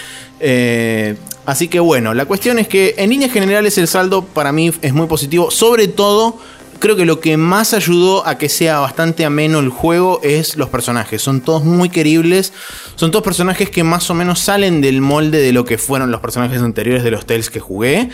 Eh, 0.40 1.16
Así 1.44 1.68
que 1.68 1.80
bueno, 1.80 2.14
la 2.14 2.24
cuestión 2.24 2.58
es 2.58 2.68
que 2.68 2.94
en 2.98 3.10
líneas 3.10 3.32
generales 3.32 3.76
el 3.78 3.88
saldo 3.88 4.24
para 4.24 4.52
mí 4.52 4.70
es 4.80 4.92
muy 4.92 5.06
positivo, 5.06 5.50
sobre 5.50 5.88
todo 5.88 6.38
creo 6.82 6.96
que 6.96 7.04
lo 7.04 7.20
que 7.20 7.36
más 7.36 7.74
ayudó 7.74 8.26
a 8.26 8.38
que 8.38 8.48
sea 8.48 8.80
bastante 8.80 9.24
ameno 9.24 9.60
el 9.60 9.68
juego 9.68 10.20
es 10.24 10.56
los 10.56 10.68
personajes. 10.68 11.22
Son 11.22 11.40
todos 11.40 11.64
muy 11.64 11.90
queribles. 11.90 12.52
Son 12.96 13.12
todos 13.12 13.22
personajes 13.22 13.70
que 13.70 13.84
más 13.84 14.10
o 14.10 14.14
menos 14.14 14.40
salen 14.40 14.80
del 14.80 15.00
molde 15.00 15.38
de 15.38 15.52
lo 15.52 15.64
que 15.64 15.78
fueron 15.78 16.10
los 16.10 16.20
personajes 16.20 16.60
anteriores 16.60 17.04
de 17.04 17.12
los 17.12 17.24
Tales 17.24 17.50
que 17.50 17.60
jugué. 17.60 18.10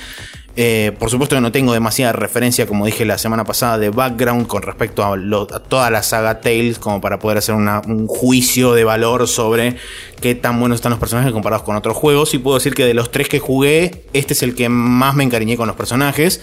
Eh, 0.60 0.90
por 0.98 1.08
supuesto 1.08 1.36
que 1.36 1.40
no 1.40 1.52
tengo 1.52 1.72
demasiada 1.72 2.12
referencia, 2.12 2.66
como 2.66 2.84
dije 2.84 3.04
la 3.04 3.16
semana 3.16 3.44
pasada, 3.44 3.78
de 3.78 3.90
background 3.90 4.48
con 4.48 4.60
respecto 4.62 5.04
a, 5.04 5.16
toda 5.60 5.88
la 5.88 6.02
saga 6.02 6.40
Tales, 6.40 6.80
como 6.80 7.00
para 7.00 7.20
poder 7.20 7.38
hacer 7.38 7.54
un 7.54 8.08
juicio 8.08 8.72
de 8.72 8.82
valor 8.82 9.28
sobre 9.28 9.76
qué 10.20 10.34
tan 10.34 10.58
buenos 10.58 10.74
están 10.74 10.90
los 10.90 10.98
personajes 10.98 11.30
comparados 11.30 11.64
con 11.64 11.76
otros 11.76 11.96
juegos. 11.96 12.34
Y 12.34 12.38
puedo 12.38 12.56
decir 12.58 12.74
que 12.74 12.84
de 12.84 12.92
los 12.92 13.12
tres 13.12 13.28
que 13.28 13.38
jugué, 13.38 14.02
este 14.12 14.32
es 14.32 14.42
el 14.42 14.56
que 14.56 14.68
más 14.68 15.14
me 15.14 15.22
encariñé 15.22 15.56
con 15.56 15.68
los 15.68 15.76
personajes. 15.76 16.40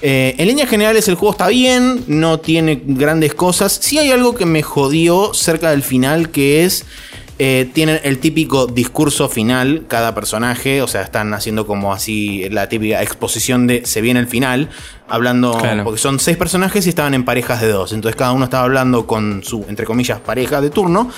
Eh, 0.00 0.34
en 0.38 0.48
líneas 0.48 0.68
generales 0.68 1.06
el 1.06 1.14
juego 1.14 1.30
está 1.30 1.46
bien, 1.46 2.02
no 2.08 2.40
tiene 2.40 2.82
grandes 2.84 3.32
cosas. 3.32 3.78
Sí 3.80 3.96
hay 3.96 4.10
algo 4.10 4.34
que 4.34 4.44
me 4.44 4.62
jodió 4.62 5.34
cerca 5.34 5.70
del 5.70 5.84
final, 5.84 6.30
que 6.30 6.64
es 6.64 6.84
eh, 7.44 7.68
tienen 7.72 7.98
el 8.04 8.20
típico 8.20 8.68
discurso 8.68 9.28
final, 9.28 9.86
cada 9.88 10.14
personaje, 10.14 10.80
o 10.80 10.86
sea, 10.86 11.02
están 11.02 11.34
haciendo 11.34 11.66
como 11.66 11.92
así 11.92 12.48
la 12.50 12.68
típica 12.68 13.02
exposición 13.02 13.66
de 13.66 13.84
se 13.84 14.00
viene 14.00 14.20
el 14.20 14.28
final, 14.28 14.70
hablando, 15.12 15.56
porque 15.84 16.00
son 16.00 16.18
seis 16.18 16.36
personajes 16.36 16.86
y 16.86 16.88
estaban 16.88 17.14
en 17.14 17.24
parejas 17.24 17.60
de 17.60 17.68
dos, 17.68 17.92
entonces 17.92 18.16
cada 18.16 18.32
uno 18.32 18.44
estaba 18.44 18.64
hablando 18.64 19.06
con 19.06 19.44
su, 19.44 19.64
entre 19.68 19.84
comillas, 19.84 20.20
pareja 20.20 20.60
de 20.60 20.70
turno, 20.70 21.10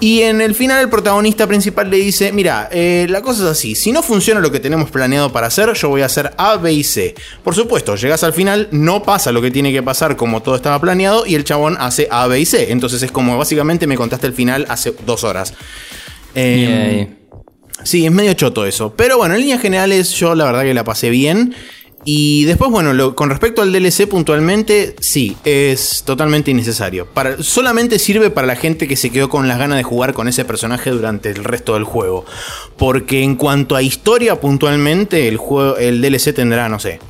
y 0.00 0.22
en 0.22 0.40
el 0.40 0.54
final 0.54 0.80
el 0.80 0.88
protagonista 0.88 1.46
principal 1.46 1.90
le 1.90 1.98
dice, 1.98 2.32
mira, 2.32 2.68
eh, 2.72 3.06
la 3.08 3.22
cosa 3.22 3.44
es 3.44 3.50
así, 3.50 3.74
si 3.74 3.92
no 3.92 4.02
funciona 4.02 4.40
lo 4.40 4.50
que 4.50 4.60
tenemos 4.60 4.90
planeado 4.90 5.30
para 5.30 5.46
hacer, 5.46 5.72
yo 5.74 5.88
voy 5.90 6.02
a 6.02 6.06
hacer 6.06 6.32
A, 6.36 6.56
B 6.56 6.72
y 6.72 6.82
C. 6.82 7.14
Por 7.42 7.54
supuesto, 7.54 7.94
llegas 7.96 8.24
al 8.24 8.32
final, 8.32 8.68
no 8.72 9.02
pasa 9.02 9.30
lo 9.30 9.40
que 9.40 9.50
tiene 9.50 9.72
que 9.72 9.82
pasar 9.82 10.16
como 10.16 10.42
todo 10.42 10.56
estaba 10.56 10.80
planeado, 10.80 11.26
y 11.26 11.34
el 11.34 11.44
chabón 11.44 11.76
hace 11.78 12.08
A, 12.10 12.26
B 12.26 12.40
y 12.40 12.46
C, 12.46 12.72
entonces 12.72 13.02
es 13.02 13.12
como 13.12 13.38
básicamente 13.38 13.86
me 13.86 13.96
contaste 13.96 14.26
el 14.26 14.32
final 14.32 14.66
hace 14.68 14.94
dos 15.06 15.22
horas. 15.24 15.54
Eh, 16.34 17.08
sí, 17.82 18.04
es 18.04 18.12
medio 18.12 18.32
choto 18.34 18.66
eso. 18.66 18.94
Pero 18.96 19.18
bueno, 19.18 19.34
en 19.34 19.40
líneas 19.40 19.60
generales 19.60 20.10
yo 20.12 20.34
la 20.34 20.44
verdad 20.44 20.62
que 20.62 20.74
la 20.74 20.84
pasé 20.84 21.10
bien. 21.10 21.54
Y 22.04 22.44
después, 22.44 22.70
bueno, 22.70 23.14
con 23.14 23.30
respecto 23.30 23.62
al 23.62 23.72
DLC 23.72 24.06
puntualmente, 24.06 24.94
sí, 25.00 25.36
es 25.44 26.02
totalmente 26.04 26.50
innecesario. 26.50 27.06
Para, 27.06 27.42
solamente 27.42 27.98
sirve 27.98 28.30
para 28.30 28.46
la 28.46 28.56
gente 28.56 28.86
que 28.86 28.96
se 28.96 29.10
quedó 29.10 29.28
con 29.28 29.48
las 29.48 29.58
ganas 29.58 29.78
de 29.78 29.84
jugar 29.84 30.12
con 30.12 30.28
ese 30.28 30.44
personaje 30.44 30.90
durante 30.90 31.30
el 31.30 31.44
resto 31.44 31.74
del 31.74 31.84
juego. 31.84 32.26
Porque 32.76 33.22
en 33.22 33.36
cuanto 33.36 33.74
a 33.76 33.82
historia 33.82 34.40
puntualmente, 34.40 35.28
el, 35.28 35.38
juego, 35.38 35.76
el 35.78 36.02
DLC 36.02 36.34
tendrá, 36.34 36.68
no 36.68 36.78
sé, 36.78 37.00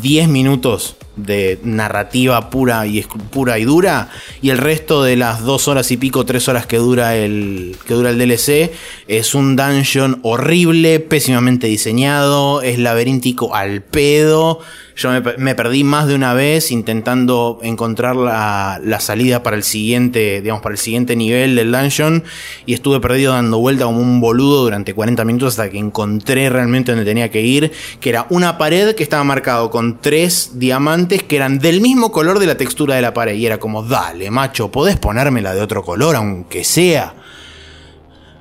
10 0.00 0.28
minutos 0.28 0.96
de 1.18 1.58
narrativa 1.62 2.50
pura 2.50 2.86
y 2.86 3.02
pura 3.30 3.58
y 3.58 3.64
dura 3.64 4.10
y 4.40 4.50
el 4.50 4.58
resto 4.58 5.02
de 5.02 5.16
las 5.16 5.42
dos 5.42 5.68
horas 5.68 5.90
y 5.90 5.96
pico 5.96 6.24
tres 6.24 6.48
horas 6.48 6.66
que 6.66 6.78
dura 6.78 7.16
el 7.16 7.76
que 7.86 7.94
dura 7.94 8.10
el 8.10 8.18
DLC 8.18 8.72
es 9.08 9.34
un 9.34 9.56
dungeon 9.56 10.20
horrible 10.22 11.00
pésimamente 11.00 11.66
diseñado 11.66 12.62
es 12.62 12.78
laberíntico 12.78 13.54
al 13.54 13.82
pedo 13.82 14.60
yo 14.98 15.10
me, 15.38 15.54
perdí 15.54 15.84
más 15.84 16.08
de 16.08 16.16
una 16.16 16.34
vez 16.34 16.72
intentando 16.72 17.60
encontrar 17.62 18.16
la, 18.16 18.98
salida 18.98 19.44
para 19.44 19.54
el 19.54 19.62
siguiente, 19.62 20.42
digamos, 20.42 20.60
para 20.60 20.72
el 20.72 20.78
siguiente 20.78 21.14
nivel 21.14 21.54
del 21.54 21.70
dungeon. 21.70 22.24
Y 22.66 22.74
estuve 22.74 22.98
perdido 22.98 23.32
dando 23.32 23.58
vuelta 23.60 23.84
como 23.84 24.00
un 24.00 24.20
boludo 24.20 24.64
durante 24.64 24.94
40 24.94 25.24
minutos 25.24 25.50
hasta 25.50 25.70
que 25.70 25.78
encontré 25.78 26.50
realmente 26.50 26.90
donde 26.90 27.04
tenía 27.04 27.30
que 27.30 27.42
ir. 27.42 27.70
Que 28.00 28.08
era 28.08 28.26
una 28.28 28.58
pared 28.58 28.96
que 28.96 29.04
estaba 29.04 29.22
marcado 29.22 29.70
con 29.70 30.00
tres 30.00 30.58
diamantes 30.58 31.07
que 31.08 31.36
eran 31.36 31.58
del 31.58 31.80
mismo 31.80 32.12
color 32.12 32.38
de 32.38 32.46
la 32.46 32.56
textura 32.56 32.94
de 32.96 33.02
la 33.02 33.14
pared. 33.14 33.34
Y 33.34 33.46
era 33.46 33.58
como, 33.58 33.82
dale, 33.82 34.30
macho, 34.30 34.70
podés 34.70 34.96
ponérmela 34.96 35.54
de 35.54 35.62
otro 35.62 35.82
color, 35.82 36.16
aunque 36.16 36.64
sea. 36.64 37.14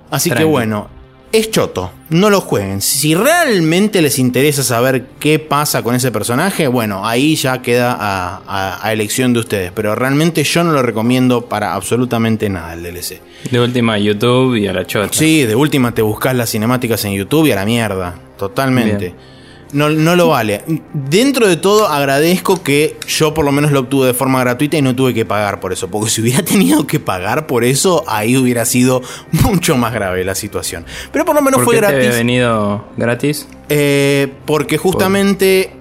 Así 0.09 0.29
que 0.29 0.43
bueno, 0.43 0.89
es 1.31 1.51
choto, 1.51 1.91
no 2.09 2.29
lo 2.29 2.41
jueguen. 2.41 2.81
Si 2.81 3.15
realmente 3.15 4.01
les 4.01 4.19
interesa 4.19 4.63
saber 4.63 5.07
qué 5.19 5.39
pasa 5.39 5.83
con 5.83 5.95
ese 5.95 6.11
personaje, 6.11 6.67
bueno, 6.67 7.05
ahí 7.05 7.35
ya 7.35 7.61
queda 7.61 7.97
a, 7.99 8.91
elección 8.91 9.33
de 9.33 9.39
ustedes. 9.39 9.71
Pero 9.73 9.95
realmente 9.95 10.43
yo 10.43 10.63
no 10.63 10.71
lo 10.71 10.81
recomiendo 10.81 11.45
para 11.45 11.73
absolutamente 11.73 12.49
nada 12.49 12.73
el 12.73 12.83
DLC. 12.83 13.21
De 13.51 13.59
última 13.59 13.97
YouTube 13.97 14.55
y 14.55 14.67
a 14.67 14.73
la 14.73 14.85
chota. 14.85 15.09
Sí, 15.11 15.43
de 15.43 15.55
última 15.55 15.93
te 15.93 16.01
buscas 16.01 16.35
las 16.35 16.49
cinemáticas 16.49 17.03
en 17.05 17.13
YouTube 17.13 17.47
y 17.47 17.51
a 17.51 17.55
la 17.55 17.65
mierda. 17.65 18.15
Totalmente 18.37 19.36
no, 19.73 19.89
no 19.89 20.15
lo 20.15 20.29
vale. 20.29 20.63
Dentro 20.93 21.47
de 21.47 21.57
todo 21.57 21.87
agradezco 21.87 22.63
que 22.63 22.97
yo 23.07 23.33
por 23.33 23.45
lo 23.45 23.51
menos 23.51 23.71
lo 23.71 23.81
obtuve 23.81 24.07
de 24.07 24.13
forma 24.13 24.39
gratuita 24.39 24.77
y 24.77 24.81
no 24.81 24.95
tuve 24.95 25.13
que 25.13 25.25
pagar 25.25 25.59
por 25.59 25.73
eso. 25.73 25.89
Porque 25.89 26.09
si 26.09 26.21
hubiera 26.21 26.43
tenido 26.45 26.87
que 26.87 26.99
pagar 26.99 27.47
por 27.47 27.63
eso, 27.63 28.03
ahí 28.07 28.37
hubiera 28.37 28.65
sido 28.65 29.01
mucho 29.31 29.75
más 29.77 29.93
grave 29.93 30.23
la 30.23 30.35
situación. 30.35 30.85
Pero 31.11 31.25
por 31.25 31.35
lo 31.35 31.41
menos 31.41 31.63
fue 31.63 31.77
gratis. 31.77 32.09
Te 32.09 32.15
venido 32.15 32.85
gratis? 32.97 33.47
Eh, 33.69 34.31
porque 34.45 34.77
justamente 34.77 35.71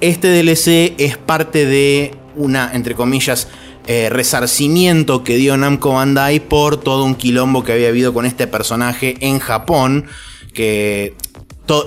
este 0.00 0.28
DLC 0.28 0.94
es 0.98 1.16
parte 1.16 1.66
de 1.66 2.14
una, 2.36 2.70
entre 2.74 2.94
comillas, 2.94 3.48
eh, 3.86 4.08
resarcimiento 4.10 5.24
que 5.24 5.36
dio 5.36 5.56
Namco 5.56 5.92
Bandai 5.92 6.40
por 6.40 6.76
todo 6.76 7.04
un 7.04 7.14
quilombo 7.14 7.64
que 7.64 7.72
había 7.72 7.88
habido 7.88 8.12
con 8.12 8.26
este 8.26 8.46
personaje 8.46 9.16
en 9.20 9.38
Japón. 9.38 10.06
Que 10.52 11.14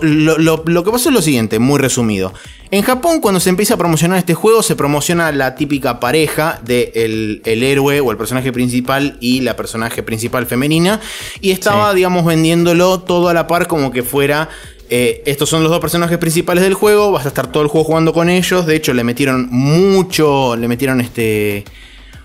lo, 0.01 0.83
que 0.83 0.91
pasó 0.91 1.09
es 1.09 1.15
lo 1.15 1.21
siguiente, 1.21 1.59
muy 1.59 1.79
resumido. 1.79 2.33
En 2.71 2.83
Japón, 2.83 3.19
cuando 3.19 3.39
se 3.39 3.49
empieza 3.49 3.73
a 3.73 3.77
promocionar 3.77 4.19
este 4.19 4.33
juego, 4.33 4.61
se 4.61 4.75
promociona 4.75 5.31
la 5.31 5.55
típica 5.55 5.99
pareja 5.99 6.61
de 6.63 6.91
el, 6.95 7.63
héroe 7.63 7.99
o 7.99 8.11
el 8.11 8.17
personaje 8.17 8.51
principal 8.51 9.17
y 9.19 9.41
la 9.41 9.55
personaje 9.55 10.03
principal 10.03 10.45
femenina. 10.45 10.99
Y 11.41 11.51
estaba, 11.51 11.93
digamos, 11.93 12.25
vendiéndolo 12.25 12.99
todo 12.99 13.29
a 13.29 13.33
la 13.33 13.47
par 13.47 13.67
como 13.67 13.91
que 13.91 14.03
fuera 14.03 14.49
eh, 14.91 15.21
estos 15.27 15.49
son 15.49 15.61
los 15.61 15.71
dos 15.71 15.79
personajes 15.79 16.17
principales 16.17 16.63
del 16.63 16.73
juego, 16.73 17.11
vas 17.11 17.25
a 17.25 17.27
estar 17.27 17.51
todo 17.51 17.61
el 17.61 17.69
juego 17.69 17.85
jugando 17.85 18.11
con 18.11 18.29
ellos. 18.29 18.65
De 18.65 18.75
hecho, 18.75 18.93
le 18.93 19.03
metieron 19.03 19.47
mucho, 19.51 20.55
le 20.55 20.67
metieron 20.67 20.99
este 20.99 21.63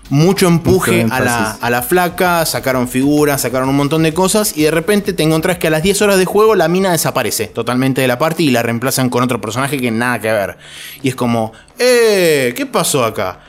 mucho 0.09 0.47
empuje 0.47 1.05
a 1.09 1.69
la, 1.69 1.81
flaca, 1.81 2.45
sacaron 2.45 2.87
figuras, 2.87 3.41
sacaron 3.41 3.69
un 3.69 3.75
montón 3.75 4.03
de 4.03 4.13
cosas 4.13 4.55
y 4.55 4.63
de 4.63 4.71
repente 4.71 5.13
te 5.13 5.23
encontrás 5.23 5.57
que 5.57 5.67
a 5.67 5.69
las 5.69 5.83
10 5.83 6.01
horas 6.03 6.17
de 6.17 6.25
juego 6.25 6.55
la 6.55 6.67
mina 6.67 6.91
desaparece 6.91 7.47
totalmente 7.47 8.01
de 8.01 8.07
la 8.07 8.19
parte 8.19 8.43
y 8.43 8.51
la 8.51 8.61
reemplazan 8.61 9.09
con 9.09 9.23
otro 9.23 9.41
personaje 9.41 9.77
que 9.77 9.91
nada 9.91 10.19
que 10.19 10.31
ver. 10.31 10.57
Y 11.01 11.09
es 11.09 11.15
como, 11.15 11.53
¡eh! 11.79 12.53
¿Qué 12.55 12.65
pasó 12.65 13.03
acá? 13.03 13.39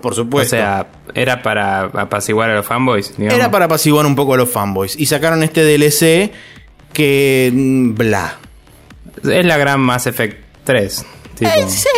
Por 0.00 0.14
supuesto. 0.14 0.56
O 0.56 0.58
sea, 0.58 0.86
era 1.14 1.42
para 1.42 1.82
apaciguar 1.82 2.50
a 2.50 2.54
los 2.54 2.66
fanboys. 2.66 3.14
Era 3.18 3.50
para 3.50 3.66
apaciguar 3.66 4.06
un 4.06 4.16
poco 4.16 4.34
a 4.34 4.36
los 4.38 4.48
fanboys. 4.48 4.98
Y 4.98 5.06
sacaron 5.06 5.42
este 5.42 5.62
DLC 5.62 6.32
que. 6.92 7.50
Mm, 7.52 7.94
bla. 7.94 8.38
Es 9.22 9.44
la 9.44 9.58
gran 9.58 9.80
Mass 9.80 10.06
Effect 10.06 10.38
3. 10.64 11.04
Eh, 11.40 11.64
sí, 11.68 11.88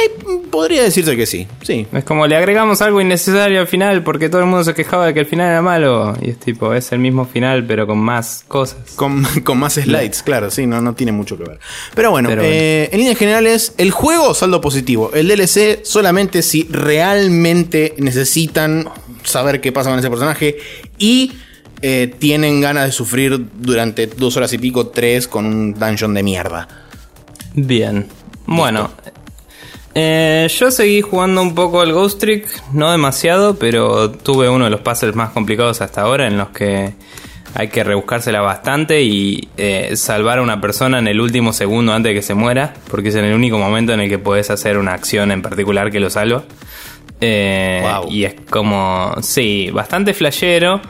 podría 0.50 0.82
decirse 0.82 1.16
que 1.16 1.26
sí, 1.26 1.46
sí. 1.62 1.86
Es 1.92 2.04
como 2.04 2.26
le 2.26 2.36
agregamos 2.36 2.80
algo 2.82 3.00
innecesario 3.00 3.60
al 3.60 3.66
final 3.66 4.04
porque 4.04 4.28
todo 4.28 4.40
el 4.40 4.46
mundo 4.46 4.64
se 4.64 4.74
quejaba 4.74 5.06
de 5.06 5.14
que 5.14 5.20
el 5.20 5.26
final 5.26 5.48
era 5.48 5.62
malo. 5.62 6.16
Y 6.20 6.30
es 6.30 6.38
tipo, 6.38 6.72
es 6.74 6.92
el 6.92 6.98
mismo 6.98 7.24
final 7.26 7.64
pero 7.66 7.86
con 7.86 7.98
más 7.98 8.44
cosas. 8.46 8.92
Con, 8.94 9.26
más 9.56 9.74
slides, 9.74 10.22
claro, 10.22 10.50
sí, 10.50 10.66
no, 10.66 10.80
no 10.80 10.94
tiene 10.94 11.12
mucho 11.12 11.36
que 11.36 11.44
ver. 11.44 11.58
Pero 11.94 12.10
bueno, 12.10 12.30
eh, 12.30 12.88
en 12.92 12.98
líneas 12.98 13.18
generales, 13.18 13.74
el 13.78 13.90
juego 13.90 14.34
saldo 14.34 14.60
positivo. 14.60 15.10
El 15.14 15.28
DLC 15.28 15.84
solamente 15.84 16.42
si 16.42 16.68
realmente 16.70 17.94
necesitan 17.98 18.88
saber 19.24 19.60
qué 19.60 19.72
pasa 19.72 19.90
con 19.90 19.98
ese 19.98 20.10
personaje 20.10 20.56
y... 20.98 21.32
Eh, 21.84 22.14
tienen 22.16 22.60
ganas 22.60 22.86
de 22.86 22.92
sufrir 22.92 23.44
durante 23.54 24.06
dos 24.06 24.36
horas 24.36 24.52
y 24.52 24.58
pico, 24.58 24.86
tres, 24.86 25.26
con 25.26 25.46
un 25.46 25.74
dungeon 25.74 26.14
de 26.14 26.22
mierda. 26.22 26.68
Bien. 27.54 28.06
Bueno, 28.46 28.90
eh, 29.94 30.48
yo 30.58 30.70
seguí 30.70 31.02
jugando 31.02 31.42
un 31.42 31.54
poco 31.54 31.80
al 31.80 31.92
Ghost 31.92 32.20
Trick, 32.20 32.46
no 32.72 32.90
demasiado, 32.90 33.56
pero 33.56 34.10
tuve 34.10 34.48
uno 34.48 34.64
de 34.64 34.70
los 34.70 34.80
puzzles 34.80 35.14
más 35.14 35.30
complicados 35.30 35.80
hasta 35.80 36.02
ahora 36.02 36.26
en 36.26 36.38
los 36.38 36.48
que 36.48 36.94
hay 37.54 37.68
que 37.68 37.84
rebuscársela 37.84 38.40
bastante 38.40 39.02
y 39.02 39.48
eh, 39.58 39.94
salvar 39.96 40.38
a 40.38 40.42
una 40.42 40.60
persona 40.60 40.98
en 40.98 41.08
el 41.08 41.20
último 41.20 41.52
segundo 41.52 41.92
antes 41.92 42.10
de 42.10 42.14
que 42.14 42.22
se 42.22 42.34
muera, 42.34 42.74
porque 42.90 43.10
es 43.10 43.14
en 43.16 43.26
el 43.26 43.34
único 43.34 43.58
momento 43.58 43.92
en 43.92 44.00
el 44.00 44.08
que 44.08 44.18
puedes 44.18 44.50
hacer 44.50 44.78
una 44.78 44.94
acción 44.94 45.30
en 45.30 45.42
particular 45.42 45.90
que 45.90 46.00
lo 46.00 46.08
salva. 46.08 46.44
Eh, 47.20 47.84
y 48.10 48.24
es 48.24 48.34
como, 48.50 49.14
sí, 49.20 49.70
bastante 49.72 50.14
flashero 50.14 50.80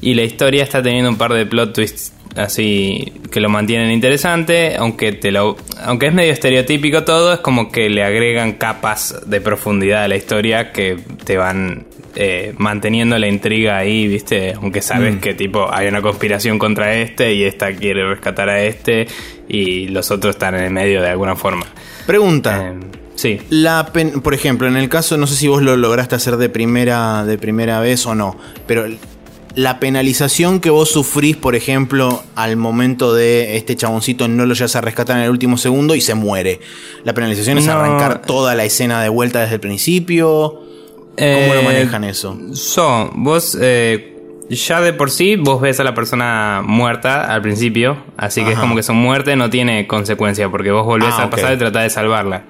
y 0.00 0.14
la 0.14 0.22
historia 0.22 0.62
está 0.62 0.82
teniendo 0.82 1.10
un 1.10 1.16
par 1.18 1.32
de 1.32 1.46
plot 1.46 1.72
twists 1.74 2.12
así 2.36 3.12
que 3.32 3.40
lo 3.40 3.48
mantienen 3.48 3.90
interesante, 3.90 4.76
aunque 4.76 5.12
te 5.12 5.32
lo 5.32 5.56
aunque 5.84 6.06
es 6.06 6.14
medio 6.14 6.32
estereotípico 6.32 7.02
todo, 7.04 7.32
es 7.32 7.40
como 7.40 7.70
que 7.72 7.88
le 7.90 8.04
agregan 8.04 8.52
capas 8.52 9.22
de 9.26 9.40
profundidad 9.40 10.04
a 10.04 10.08
la 10.08 10.16
historia 10.16 10.70
que 10.72 10.98
te 11.24 11.36
van 11.36 11.86
eh, 12.14 12.54
manteniendo 12.58 13.18
la 13.18 13.28
intriga 13.28 13.76
ahí, 13.76 14.06
¿viste? 14.08 14.52
Aunque 14.54 14.82
sabes 14.82 15.16
Mm. 15.16 15.18
que 15.18 15.34
tipo 15.34 15.72
hay 15.72 15.88
una 15.88 16.00
conspiración 16.02 16.58
contra 16.58 16.94
este 16.94 17.32
y 17.34 17.44
esta 17.44 17.72
quiere 17.74 18.04
rescatar 18.08 18.48
a 18.48 18.62
este 18.62 19.06
y 19.48 19.88
los 19.88 20.10
otros 20.10 20.34
están 20.36 20.54
en 20.54 20.64
el 20.64 20.70
medio 20.70 21.00
de 21.02 21.08
alguna 21.08 21.34
forma. 21.36 21.66
Pregunta. 22.06 22.72
Eh, 22.72 22.80
sí. 23.14 23.40
La 23.50 23.90
pen- 23.92 24.20
por 24.20 24.34
ejemplo, 24.34 24.66
en 24.68 24.76
el 24.76 24.88
caso, 24.88 25.16
no 25.16 25.26
sé 25.26 25.34
si 25.36 25.48
vos 25.48 25.62
lo 25.62 25.76
lograste 25.76 26.14
hacer 26.14 26.36
de 26.38 26.48
primera, 26.48 27.24
de 27.24 27.36
primera 27.38 27.80
vez 27.80 28.04
o 28.06 28.14
no, 28.14 28.36
pero 28.66 28.86
la 29.58 29.80
penalización 29.80 30.60
que 30.60 30.70
vos 30.70 30.88
sufrís, 30.88 31.36
por 31.36 31.56
ejemplo, 31.56 32.22
al 32.36 32.56
momento 32.56 33.12
de 33.12 33.56
este 33.56 33.74
chaboncito 33.74 34.28
no 34.28 34.46
lo 34.46 34.54
llegas 34.54 34.76
a 34.76 34.80
rescatar 34.80 35.16
en 35.16 35.24
el 35.24 35.30
último 35.30 35.58
segundo 35.58 35.96
y 35.96 36.00
se 36.00 36.14
muere. 36.14 36.60
La 37.02 37.12
penalización 37.12 37.58
es 37.58 37.66
No. 37.66 37.72
arrancar 37.72 38.22
toda 38.22 38.54
la 38.54 38.64
escena 38.64 39.02
de 39.02 39.08
vuelta 39.08 39.40
desde 39.40 39.54
el 39.54 39.60
principio. 39.60 40.50
¿Cómo 40.60 41.54
lo 41.54 41.60
Eh, 41.60 41.62
manejan 41.64 42.04
eso? 42.04 42.38
So, 42.52 43.10
vos 43.16 43.58
eh, 43.60 44.14
ya 44.48 44.80
de 44.80 44.92
por 44.92 45.10
sí 45.10 45.34
vos 45.34 45.60
ves 45.60 45.80
a 45.80 45.84
la 45.84 45.92
persona 45.92 46.62
muerta 46.64 47.24
al 47.34 47.42
principio, 47.42 47.98
así 48.16 48.44
que 48.44 48.52
es 48.52 48.58
como 48.60 48.76
que 48.76 48.84
su 48.84 48.94
muerte 48.94 49.34
no 49.34 49.50
tiene 49.50 49.88
consecuencia 49.88 50.48
porque 50.48 50.70
vos 50.70 50.86
volvés 50.86 51.14
Ah, 51.18 51.22
a 51.22 51.24
ok. 51.24 51.30
pasar 51.32 51.54
y 51.54 51.56
tratás 51.58 51.82
de 51.82 51.90
salvarla. 51.90 52.44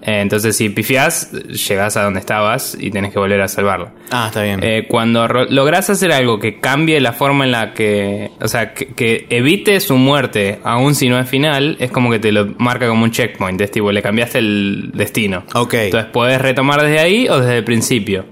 Eh, 0.00 0.20
entonces 0.20 0.56
si 0.56 0.68
pifiás, 0.68 1.32
llegás 1.32 1.96
a 1.96 2.04
donde 2.04 2.20
estabas 2.20 2.76
y 2.78 2.90
tenés 2.90 3.12
que 3.12 3.18
volver 3.18 3.40
a 3.40 3.48
salvarla. 3.48 3.92
Ah, 4.10 4.26
está 4.28 4.42
bien. 4.42 4.60
Eh, 4.62 4.86
cuando 4.88 5.26
lográs 5.26 5.90
hacer 5.90 6.12
algo 6.12 6.38
que 6.38 6.60
cambie 6.60 7.00
la 7.00 7.12
forma 7.12 7.44
en 7.44 7.50
la 7.50 7.74
que. 7.74 8.30
O 8.40 8.46
sea, 8.48 8.74
que, 8.74 8.86
que 8.94 9.26
evite 9.30 9.80
su 9.80 9.96
muerte, 9.96 10.60
aun 10.62 10.94
si 10.94 11.08
no 11.08 11.18
es 11.18 11.28
final, 11.28 11.76
es 11.80 11.90
como 11.90 12.10
que 12.10 12.18
te 12.20 12.30
lo 12.30 12.46
marca 12.58 12.86
como 12.88 13.04
un 13.04 13.10
checkpoint. 13.10 13.60
Es 13.60 13.70
tipo, 13.72 13.90
le 13.90 14.00
cambiaste 14.02 14.38
el 14.38 14.90
destino. 14.94 15.44
ok. 15.54 15.74
Entonces 15.74 16.10
podés 16.12 16.40
retomar 16.40 16.80
desde 16.82 17.00
ahí 17.00 17.28
o 17.28 17.40
desde 17.40 17.58
el 17.58 17.64
principio. 17.64 18.24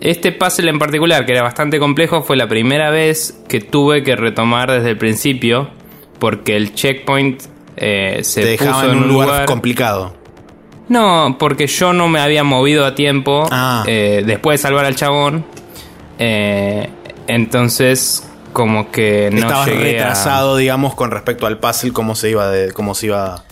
Este 0.00 0.32
puzzle 0.32 0.68
en 0.70 0.78
particular, 0.80 1.24
que 1.26 1.32
era 1.32 1.42
bastante 1.42 1.78
complejo, 1.78 2.22
fue 2.22 2.36
la 2.36 2.48
primera 2.48 2.90
vez 2.90 3.38
que 3.48 3.60
tuve 3.60 4.02
que 4.02 4.16
retomar 4.16 4.70
desde 4.70 4.90
el 4.90 4.96
principio. 4.96 5.70
Porque 6.18 6.56
el 6.56 6.74
checkpoint 6.74 7.42
eh, 7.76 8.20
se 8.22 8.42
Te 8.42 8.56
puso 8.56 8.64
dejaba 8.64 8.92
en 8.92 8.98
un 8.98 9.08
lugar, 9.08 9.44
complicado. 9.44 10.14
No, 10.88 11.36
porque 11.38 11.66
yo 11.66 11.92
no 11.92 12.08
me 12.08 12.20
había 12.20 12.44
movido 12.44 12.84
a 12.86 12.94
tiempo 12.94 13.48
Ah. 13.50 13.84
eh, 13.86 14.22
después 14.26 14.58
de 14.60 14.62
salvar 14.62 14.84
al 14.84 14.94
chabón. 14.96 15.44
Eh, 16.18 16.88
entonces, 17.26 18.28
como 18.52 18.90
que 18.90 19.30
no 19.32 19.38
Estabas 19.40 19.66
llegué 19.68 19.80
a- 19.98 20.04
retrasado, 20.04 20.56
digamos, 20.56 20.94
con 20.94 21.10
respecto 21.10 21.46
al 21.46 21.58
puzzle, 21.58 21.92
cómo 21.92 22.14
se 22.14 22.30
iba 22.30 22.48
de, 22.50 22.72
cómo 22.72 22.94
se 22.94 23.06
iba 23.06 23.44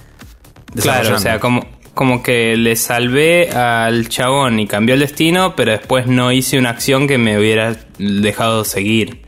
Claro, 0.80 1.16
o 1.16 1.18
sea, 1.18 1.40
como, 1.40 1.66
como 1.94 2.22
que 2.22 2.56
le 2.56 2.76
salvé 2.76 3.50
al 3.50 4.08
chabón 4.08 4.60
y 4.60 4.66
cambió 4.68 4.94
el 4.94 5.00
destino, 5.00 5.54
pero 5.56 5.72
después 5.72 6.06
no 6.06 6.30
hice 6.30 6.58
una 6.58 6.70
acción 6.70 7.08
que 7.08 7.18
me 7.18 7.38
hubiera 7.38 7.74
dejado 7.98 8.64
seguir. 8.64 9.22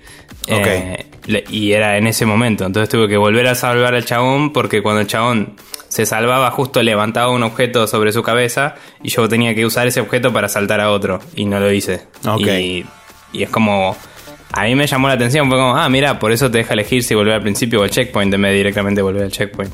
Ok. 0.49 0.67
Eh, 0.67 1.07
le- 1.27 1.45
y 1.51 1.73
era 1.73 1.97
en 1.99 2.07
ese 2.07 2.27
momento. 2.27 2.65
Entonces 2.65 2.89
tuve 2.89 3.09
que 3.09 3.17
volver 3.17 3.47
a 3.49 3.55
salvar 3.57 3.95
al 3.95 4.05
chabón 4.05 4.53
porque 4.53 4.83
cuando 4.83 5.01
el 5.01 5.07
chabón 5.09 5.55
se 5.93 6.07
salvaba 6.07 6.51
justo 6.51 6.83
levantaba 6.83 7.29
un 7.31 7.43
objeto 7.43 7.87
sobre 7.87 8.13
su 8.13 8.23
cabeza 8.23 8.77
y 9.03 9.11
yo 9.11 9.29
tenía 9.29 9.55
que 9.55 9.67
usar 9.67 9.87
ese 9.87 10.01
objeto 10.01 10.33
para 10.33 10.49
saltar 10.49 10.81
a 10.81 10.91
otro 10.91 11.19
y 11.37 11.45
no 11.45 11.61
lo 11.61 11.71
hice. 11.71 12.07
Y, 12.59 12.87
y 13.33 13.43
es 13.43 13.51
como... 13.51 13.95
A 14.55 14.63
mí 14.65 14.75
me 14.75 14.87
llamó 14.87 15.09
la 15.09 15.15
atención, 15.15 15.49
fue 15.49 15.59
como, 15.59 15.77
ah, 15.77 15.89
mira, 15.91 16.19
por 16.19 16.33
eso 16.33 16.51
te 16.51 16.59
deja 16.59 16.73
elegir 16.73 17.03
si 17.03 17.15
volver 17.15 17.35
al 17.35 17.43
principio 17.43 17.81
o 17.81 17.83
al 17.85 17.91
checkpoint 17.91 18.33
en 18.33 18.41
vez 18.41 18.53
de 18.53 18.57
directamente 18.57 19.03
volver 19.03 19.25
al 19.25 19.33
checkpoint. 19.33 19.73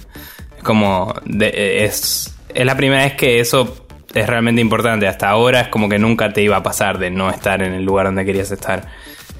Es 0.56 0.62
como, 0.64 1.14
de- 1.24 1.84
es, 1.84 2.34
es 2.52 2.66
la 2.66 2.76
primera 2.76 3.04
vez 3.04 3.14
que 3.14 3.38
eso 3.38 3.86
es 4.12 4.26
realmente 4.26 4.60
importante. 4.60 5.06
Hasta 5.06 5.28
ahora 5.30 5.60
es 5.60 5.68
como 5.68 5.88
que 5.88 5.98
nunca 6.00 6.32
te 6.32 6.42
iba 6.42 6.56
a 6.56 6.62
pasar 6.64 6.98
de 6.98 7.10
no 7.10 7.30
estar 7.30 7.62
en 7.62 7.74
el 7.74 7.84
lugar 7.84 8.06
donde 8.06 8.24
querías 8.24 8.50
estar. 8.50 8.86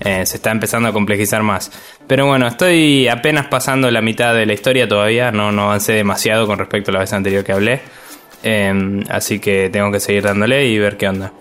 Eh, 0.01 0.25
se 0.27 0.37
está 0.37 0.51
empezando 0.51 0.89
a 0.89 0.93
complejizar 0.93 1.43
más. 1.43 1.71
Pero 2.07 2.27
bueno, 2.27 2.47
estoy 2.47 3.09
apenas 3.09 3.47
pasando 3.47 3.91
la 3.91 4.01
mitad 4.01 4.35
de 4.35 4.47
la 4.47 4.53
historia 4.53 4.89
todavía. 4.89 5.33
No, 5.33 5.51
no 5.53 5.65
avancé 5.65 5.93
demasiado 5.93 6.47
con 6.47 6.59
respecto 6.59 6.91
a 6.91 6.95
la 6.95 7.01
vez 7.01 7.13
anterior 7.13 7.45
que 7.45 7.53
hablé. 7.53 7.81
Eh, 8.43 9.03
así 9.09 9.41
que 9.41 9.69
tengo 9.71 9.91
que 9.91 10.01
seguir 10.01 10.23
dándole 10.23 10.67
y 10.67 10.79
ver 10.79 10.97
qué 10.97 11.09
onda. 11.09 11.33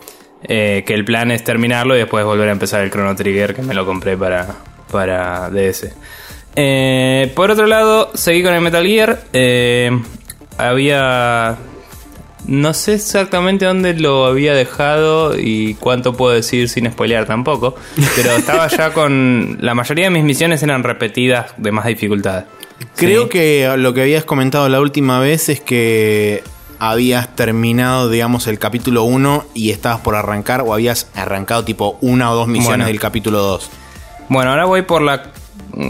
Eh, 0.44 0.84
que 0.86 0.94
el 0.94 1.04
plan 1.06 1.32
es 1.32 1.44
terminarlo 1.44 1.96
y 1.96 2.00
después 2.00 2.24
volver 2.26 2.50
a 2.50 2.52
empezar 2.52 2.84
el 2.84 2.92
Chrono 2.92 3.16
Trigger 3.16 3.56
que 3.56 3.62
me 3.62 3.74
lo 3.74 3.86
compré 3.86 4.18
para, 4.18 4.48
para 4.92 5.50
DS. 5.50 5.94
Eh, 6.56 7.32
por 7.36 7.52
otro 7.52 7.68
lado, 7.68 8.12
seguí 8.16 8.42
con 8.44 8.54
el 8.54 8.62
Metal 8.62 8.86
Gear. 8.86 9.20
Había. 10.58 11.58
No 12.48 12.74
sé 12.74 12.94
exactamente 12.96 13.66
dónde 13.66 13.94
lo 13.94 14.26
había 14.26 14.54
dejado 14.54 15.38
y 15.38 15.74
cuánto 15.76 16.14
puedo 16.14 16.34
decir 16.34 16.70
sin 16.70 16.90
spoilear 16.90 17.26
tampoco. 17.26 17.76
Pero 18.16 18.32
estaba 18.38 18.68
ya 18.68 18.94
con. 18.94 19.58
La 19.62 19.74
mayoría 19.76 20.06
de 20.06 20.12
mis 20.12 20.24
misiones 20.24 20.64
eran 20.64 20.84
repetidas 20.84 21.54
de 21.58 21.72
más 21.72 21.86
dificultad. 21.86 22.46
Creo 22.96 23.24
Sí. 23.24 23.30
que 23.30 23.74
lo 23.78 23.94
que 23.94 24.02
habías 24.02 24.24
comentado 24.24 24.70
la 24.70 24.80
última 24.80 25.20
vez 25.20 25.50
es 25.50 25.60
que 25.60 26.42
habías 26.80 27.36
terminado, 27.36 28.10
digamos, 28.10 28.46
el 28.48 28.60
capítulo 28.60 29.04
1 29.04 29.46
y 29.56 29.72
estabas 29.72 30.00
por 30.02 30.16
arrancar 30.16 30.62
o 30.62 30.74
habías 30.74 31.10
arrancado 31.16 31.66
tipo 31.66 31.98
una 32.02 32.32
o 32.32 32.36
dos 32.36 32.48
misiones 32.48 32.78
Bueno. 32.78 32.86
del 32.88 33.00
capítulo 33.00 33.40
2. 33.40 33.70
Bueno, 34.30 34.52
ahora 34.52 34.66
voy 34.66 34.84
por 34.84 35.02
la. 35.02 35.24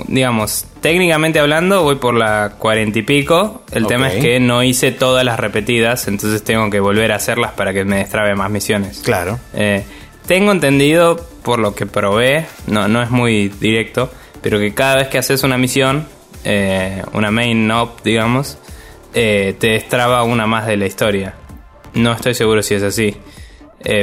Digamos, 0.07 0.65
técnicamente 0.81 1.39
hablando, 1.39 1.83
voy 1.83 1.95
por 1.95 2.13
la 2.13 2.55
cuarenta 2.57 2.99
y 2.99 3.03
pico. 3.03 3.63
El 3.71 3.87
tema 3.87 4.11
es 4.11 4.21
que 4.21 4.39
no 4.39 4.63
hice 4.63 4.91
todas 4.91 5.23
las 5.23 5.39
repetidas, 5.39 6.07
entonces 6.07 6.43
tengo 6.43 6.69
que 6.69 6.79
volver 6.79 7.11
a 7.11 7.15
hacerlas 7.15 7.51
para 7.53 7.73
que 7.73 7.85
me 7.85 7.97
destrabe 7.97 8.35
más 8.35 8.49
misiones. 8.49 9.01
Claro. 9.03 9.39
Eh, 9.53 9.83
tengo 10.25 10.51
entendido, 10.51 11.25
por 11.43 11.59
lo 11.59 11.73
que 11.73 11.85
probé, 11.85 12.45
no, 12.67 12.87
no 12.87 13.01
es 13.01 13.09
muy 13.09 13.47
directo, 13.47 14.11
pero 14.41 14.59
que 14.59 14.73
cada 14.73 14.95
vez 14.97 15.07
que 15.07 15.17
haces 15.17 15.43
una 15.43 15.57
misión, 15.57 16.05
eh, 16.43 17.01
una 17.13 17.31
main 17.31 17.69
op, 17.71 18.01
digamos, 18.03 18.57
eh, 19.13 19.55
te 19.59 19.67
destraba 19.67 20.23
una 20.23 20.47
más 20.47 20.67
de 20.67 20.77
la 20.77 20.85
historia. 20.85 21.35
No 21.93 22.11
estoy 22.11 22.33
seguro 22.33 22.61
si 22.61 22.75
es 22.75 22.83
así. 22.83 23.15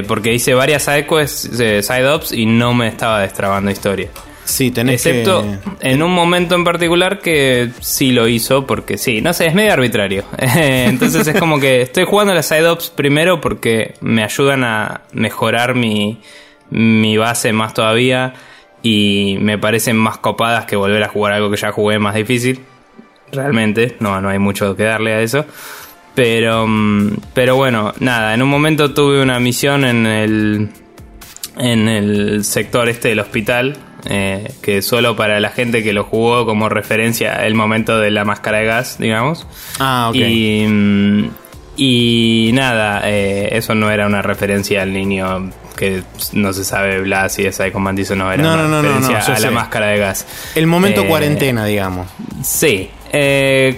Porque 0.08 0.32
hice 0.32 0.54
varias 0.54 0.84
side 0.84 1.06
quests, 1.06 1.50
side 1.86 2.08
ops 2.08 2.32
y 2.32 2.46
no 2.46 2.72
me 2.72 2.88
estaba 2.88 3.20
destrabando 3.20 3.70
historia. 3.70 4.08
Sí, 4.44 4.70
tenés 4.70 5.06
Excepto 5.06 5.42
que... 5.42 5.90
en 5.90 6.02
un 6.02 6.12
momento 6.12 6.54
en 6.54 6.64
particular 6.64 7.20
que 7.20 7.70
sí 7.80 8.12
lo 8.12 8.28
hizo, 8.28 8.66
porque 8.66 8.98
sí, 8.98 9.20
no 9.20 9.32
sé, 9.32 9.46
es 9.46 9.54
medio 9.54 9.72
arbitrario. 9.72 10.24
Entonces 10.38 11.26
es 11.26 11.38
como 11.38 11.58
que 11.58 11.82
estoy 11.82 12.04
jugando 12.04 12.34
las 12.34 12.46
side 12.46 12.68
ops 12.68 12.90
primero 12.90 13.40
porque 13.40 13.94
me 14.00 14.22
ayudan 14.22 14.64
a 14.64 15.02
mejorar 15.12 15.74
mi, 15.74 16.20
mi 16.70 17.16
base 17.16 17.52
más 17.52 17.74
todavía 17.74 18.34
y 18.82 19.38
me 19.40 19.56
parecen 19.56 19.96
más 19.96 20.18
copadas 20.18 20.66
que 20.66 20.76
volver 20.76 21.02
a 21.02 21.08
jugar 21.08 21.32
algo 21.32 21.50
que 21.50 21.56
ya 21.56 21.72
jugué 21.72 21.98
más 21.98 22.14
difícil. 22.14 22.60
Realmente, 23.32 23.96
no, 24.00 24.20
no 24.20 24.28
hay 24.28 24.38
mucho 24.38 24.76
que 24.76 24.84
darle 24.84 25.14
a 25.14 25.20
eso. 25.20 25.46
Pero, 26.14 26.66
mm, 26.66 27.16
pero 27.32 27.56
bueno, 27.56 27.92
nada, 27.98 28.34
en 28.34 28.42
un 28.42 28.48
momento 28.48 28.92
tuve 28.92 29.22
una 29.22 29.40
misión 29.40 29.84
en 29.84 30.06
el, 30.06 30.68
en 31.56 31.88
el 31.88 32.44
sector 32.44 32.88
este 32.88 33.08
del 33.08 33.20
hospital, 33.20 33.76
eh, 34.06 34.52
que 34.62 34.82
solo 34.82 35.16
para 35.16 35.40
la 35.40 35.50
gente 35.50 35.82
que 35.82 35.92
lo 35.92 36.04
jugó 36.04 36.44
como 36.46 36.68
referencia 36.68 37.44
el 37.46 37.54
momento 37.54 37.98
de 37.98 38.10
la 38.10 38.24
máscara 38.24 38.58
de 38.58 38.64
gas, 38.66 38.96
digamos. 38.98 39.46
Ah, 39.78 40.06
ok. 40.10 40.16
Y, 40.16 40.66
mm, 40.68 41.30
y 41.76 42.50
nada, 42.54 43.02
eh, 43.04 43.48
eso 43.52 43.74
no 43.74 43.90
era 43.90 44.06
una 44.06 44.22
referencia 44.22 44.82
al 44.82 44.92
niño 44.92 45.50
que 45.76 46.02
no 46.32 46.52
se 46.52 46.64
sabe 46.64 47.00
Blas 47.00 47.38
y 47.40 47.46
esa 47.46 47.64
de 47.64 47.72
Command 47.72 47.98
dice, 47.98 48.14
no, 48.14 48.30
era 48.32 48.42
No, 48.42 48.54
una 48.54 48.68
no, 48.68 48.82
referencia 48.82 49.28
no, 49.28 49.34
a 49.34 49.38
la 49.40 49.50
máscara 49.50 49.86
de 49.88 49.98
gas. 49.98 50.26
El 50.54 50.66
momento 50.68 51.02
Eh, 51.02 51.06
cuarentena, 51.08 51.64
digamos. 51.66 52.06
Sí, 52.44 52.90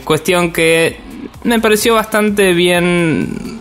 cuestión 0.05 0.53
que 0.53 0.99
me 1.45 1.59
pareció 1.61 1.95
bastante 1.95 2.53
bien 2.53 3.61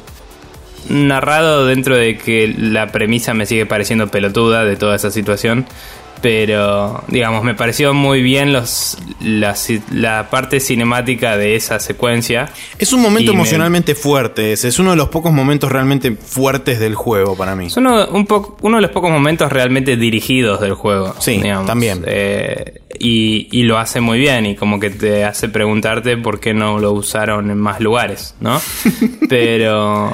narrado 0.90 1.66
dentro 1.66 1.96
de 1.96 2.18
que 2.18 2.54
la 2.58 2.88
premisa 2.92 3.34
me 3.34 3.46
sigue 3.46 3.66
pareciendo 3.66 4.08
pelotuda 4.10 4.64
de 4.66 4.76
toda 4.76 4.96
esa 4.96 5.12
situación. 5.12 5.66
Pero, 6.28 7.04
digamos, 7.08 7.44
me 7.44 7.54
pareció 7.54 7.94
muy 7.94 8.24
bien 8.24 8.52
los, 8.52 8.98
la, 9.22 9.56
la 9.92 10.28
parte 10.32 10.60
cinemática 10.60 11.38
de 11.38 11.56
esa 11.56 11.80
secuencia. 11.80 12.50
Es 12.80 12.94
un 12.94 13.04
momento 13.04 13.32
y 13.32 13.36
me- 13.36 13.42
emocionalmente 13.42 13.94
fuerte. 13.94 14.54
ese. 14.54 14.70
Es 14.70 14.80
uno 14.80 14.90
de 14.90 14.96
los 14.98 15.10
pocos 15.10 15.32
momentos 15.32 15.72
realmente 15.72 16.14
fuertes 16.14 16.80
del 16.80 16.96
juego 16.96 17.38
para 17.38 17.56
mí. 17.56 17.68
Es 17.68 17.78
uno, 17.78 18.08
un 18.08 18.26
poco, 18.26 18.58
uno 18.64 18.78
de 18.78 18.82
los 18.82 18.90
pocos 18.90 19.12
momentos 19.12 19.52
realmente 19.52 19.98
dirigidos 19.98 20.62
del 20.62 20.74
juego. 20.74 21.14
Sí, 21.20 21.40
también. 21.68 22.04
Eh, 22.08 22.82
y, 22.98 23.48
y 23.52 23.62
lo 23.62 23.78
hace 23.78 24.02
muy 24.02 24.18
bien 24.18 24.48
y 24.48 24.56
como 24.56 24.80
que 24.80 24.90
te 24.90 25.26
hace 25.26 25.48
preguntarte 25.48 26.18
por 26.18 26.40
qué 26.40 26.56
no 26.56 26.80
lo 26.80 26.94
usaron 26.94 27.52
en 27.52 27.60
más 27.60 27.80
lugares, 27.82 28.34
¿no? 28.40 28.60
Pero 29.30 30.12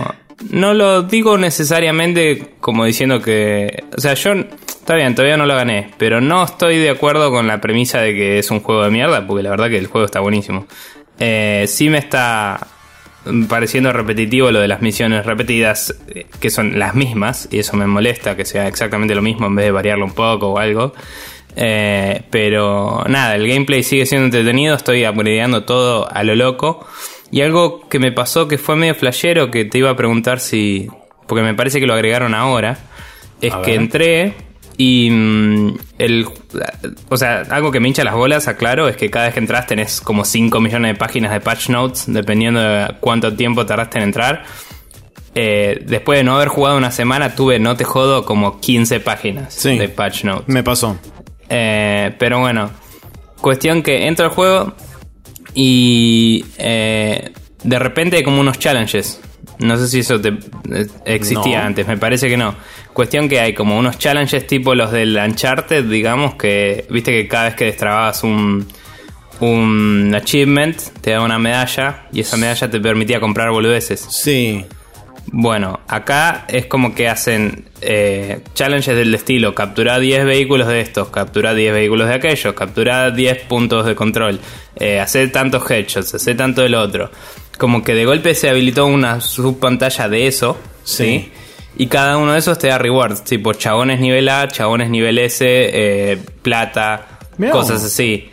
no 0.49 0.73
lo 0.73 1.03
digo 1.03 1.37
necesariamente 1.37 2.55
como 2.59 2.83
diciendo 2.83 3.21
que... 3.21 3.85
O 3.97 4.01
sea, 4.01 4.13
yo... 4.15 4.33
Está 4.81 4.95
bien, 4.95 5.13
todavía 5.13 5.37
no 5.37 5.45
lo 5.45 5.53
gané, 5.53 5.91
pero 5.99 6.21
no 6.21 6.43
estoy 6.43 6.79
de 6.79 6.89
acuerdo 6.89 7.29
con 7.29 7.45
la 7.45 7.61
premisa 7.61 8.01
de 8.01 8.15
que 8.15 8.39
es 8.39 8.49
un 8.49 8.61
juego 8.61 8.83
de 8.83 8.89
mierda, 8.89 9.27
porque 9.27 9.43
la 9.43 9.51
verdad 9.51 9.69
que 9.69 9.77
el 9.77 9.85
juego 9.85 10.05
está 10.05 10.21
buenísimo. 10.21 10.65
Eh, 11.19 11.65
sí 11.67 11.87
me 11.91 11.99
está 11.99 12.65
pareciendo 13.47 13.93
repetitivo 13.93 14.49
lo 14.49 14.59
de 14.59 14.67
las 14.67 14.81
misiones 14.81 15.23
repetidas, 15.23 15.95
eh, 16.07 16.25
que 16.39 16.49
son 16.49 16.79
las 16.79 16.95
mismas, 16.95 17.47
y 17.51 17.59
eso 17.59 17.77
me 17.77 17.85
molesta 17.85 18.35
que 18.35 18.43
sea 18.43 18.67
exactamente 18.67 19.13
lo 19.13 19.21
mismo 19.21 19.45
en 19.45 19.55
vez 19.55 19.65
de 19.65 19.71
variarlo 19.71 20.03
un 20.03 20.13
poco 20.13 20.47
o 20.47 20.57
algo. 20.57 20.93
Eh, 21.55 22.23
pero 22.31 23.03
nada, 23.07 23.35
el 23.35 23.47
gameplay 23.47 23.83
sigue 23.83 24.07
siendo 24.07 24.25
entretenido, 24.25 24.75
estoy 24.75 25.05
upgradeando 25.05 25.63
todo 25.63 26.11
a 26.11 26.23
lo 26.23 26.33
loco. 26.33 26.87
Y 27.29 27.41
algo 27.41 27.87
que 27.87 27.99
me 27.99 28.11
pasó 28.11 28.47
que 28.47 28.57
fue 28.57 28.75
medio 28.75 28.95
flashero, 28.95 29.51
que 29.51 29.63
te 29.63 29.77
iba 29.77 29.91
a 29.91 29.95
preguntar 29.95 30.39
si... 30.39 30.87
Porque 31.27 31.43
me 31.43 31.53
parece 31.53 31.79
que 31.79 31.85
lo 31.85 31.93
agregaron 31.93 32.33
ahora. 32.33 32.79
Es 33.41 33.53
que 33.57 33.75
entré 33.75 34.50
y 34.83 35.09
mm, 35.11 35.77
el... 35.99 36.25
O 37.09 37.17
sea, 37.17 37.43
algo 37.51 37.71
que 37.71 37.79
me 37.79 37.87
hincha 37.87 38.03
las 38.03 38.15
bolas, 38.15 38.47
aclaro, 38.47 38.87
es 38.87 38.97
que 38.97 39.11
cada 39.11 39.25
vez 39.25 39.35
que 39.35 39.39
entras 39.39 39.67
tenés 39.67 40.01
como 40.01 40.25
5 40.25 40.59
millones 40.59 40.93
de 40.93 40.97
páginas 40.97 41.31
de 41.31 41.39
patch 41.39 41.69
notes, 41.69 42.05
dependiendo 42.07 42.59
de 42.59 42.95
cuánto 42.99 43.31
tiempo 43.35 43.63
tardaste 43.65 43.99
en 43.99 44.05
entrar. 44.05 44.43
Eh, 45.35 45.83
después 45.85 46.17
de 46.19 46.23
no 46.23 46.35
haber 46.35 46.47
jugado 46.47 46.77
una 46.77 46.89
semana, 46.89 47.35
tuve, 47.35 47.59
no 47.59 47.77
te 47.77 47.83
jodo, 47.83 48.25
como 48.25 48.59
15 48.59 48.99
páginas 49.01 49.53
Sí. 49.53 49.77
de 49.77 49.87
patch 49.87 50.23
notes. 50.23 50.47
Me 50.47 50.63
pasó. 50.63 50.97
Eh, 51.47 52.15
pero 52.17 52.39
bueno, 52.39 52.71
cuestión 53.39 53.83
que 53.83 54.07
entro 54.07 54.25
al 54.25 54.31
juego 54.31 54.73
y 55.53 56.43
eh, 56.57 57.31
de 57.63 57.79
repente 57.79 58.17
hay 58.17 58.23
como 58.23 58.41
unos 58.41 58.57
challenges. 58.57 59.21
No 59.61 59.77
sé 59.77 59.87
si 59.87 59.99
eso 59.99 60.19
te, 60.19 60.29
eh, 60.29 60.87
existía 61.05 61.59
No. 61.59 61.65
antes, 61.67 61.87
me 61.87 61.97
parece 61.97 62.27
que 62.29 62.35
no. 62.37 62.55
Cuestión 62.93 63.29
que 63.29 63.39
hay 63.39 63.53
como 63.53 63.77
unos 63.77 63.97
challenges 63.97 64.45
tipo 64.47 64.75
los 64.75 64.91
del 64.91 65.15
Uncharted, 65.15 65.85
digamos, 65.85 66.35
que 66.35 66.85
viste 66.89 67.11
que 67.11 67.27
cada 67.27 67.45
vez 67.45 67.55
que 67.55 67.65
destrababas 67.65 68.23
un, 68.23 68.67
un 69.39 70.13
achievement 70.15 70.77
te 71.01 71.11
daba 71.11 71.25
una 71.25 71.39
medalla 71.39 72.07
y 72.11 72.21
esa 72.21 72.37
medalla 72.37 72.69
te 72.69 72.79
permitía 72.79 73.19
comprar 73.19 73.49
boludeces. 73.51 73.99
Sí. 74.09 74.65
Bueno, 75.27 75.79
acá 75.87 76.45
es 76.47 76.65
como 76.65 76.93
que 76.93 77.07
hacen 77.07 77.65
eh, 77.81 78.41
challenges 78.53 78.95
del 78.95 79.13
estilo, 79.13 79.55
captura 79.55 79.99
10 79.99 80.25
vehículos 80.25 80.67
de 80.67 80.81
estos, 80.81 81.09
captura 81.09 81.53
10 81.53 81.73
vehículos 81.73 82.07
de 82.09 82.15
aquellos, 82.15 82.53
captura 82.53 83.11
10 83.11 83.43
puntos 83.43 83.85
de 83.85 83.95
control, 83.95 84.39
eh, 84.75 84.99
hacer 84.99 85.31
tantos 85.31 85.69
headshots, 85.69 86.15
hacer 86.15 86.35
tanto 86.35 86.63
del 86.63 86.75
otro. 86.75 87.11
Como 87.57 87.83
que 87.83 87.93
de 87.93 88.05
golpe 88.05 88.33
se 88.35 88.49
habilitó 88.49 88.87
una 88.87 89.21
subpantalla 89.21 90.09
de 90.09 90.27
eso, 90.27 90.57
Sí. 90.83 91.03
¿sí? 91.05 91.31
Y 91.77 91.87
cada 91.87 92.17
uno 92.17 92.33
de 92.33 92.39
esos 92.39 92.57
te 92.59 92.67
da 92.67 92.77
rewards, 92.77 93.23
tipo 93.23 93.53
chabones 93.53 93.99
nivel 93.99 94.27
A, 94.27 94.47
chabones 94.49 94.89
nivel 94.89 95.17
S, 95.19 95.45
eh, 95.47 96.17
plata, 96.41 97.19
Mirá 97.37 97.51
cosas 97.53 97.83
así. 97.83 98.30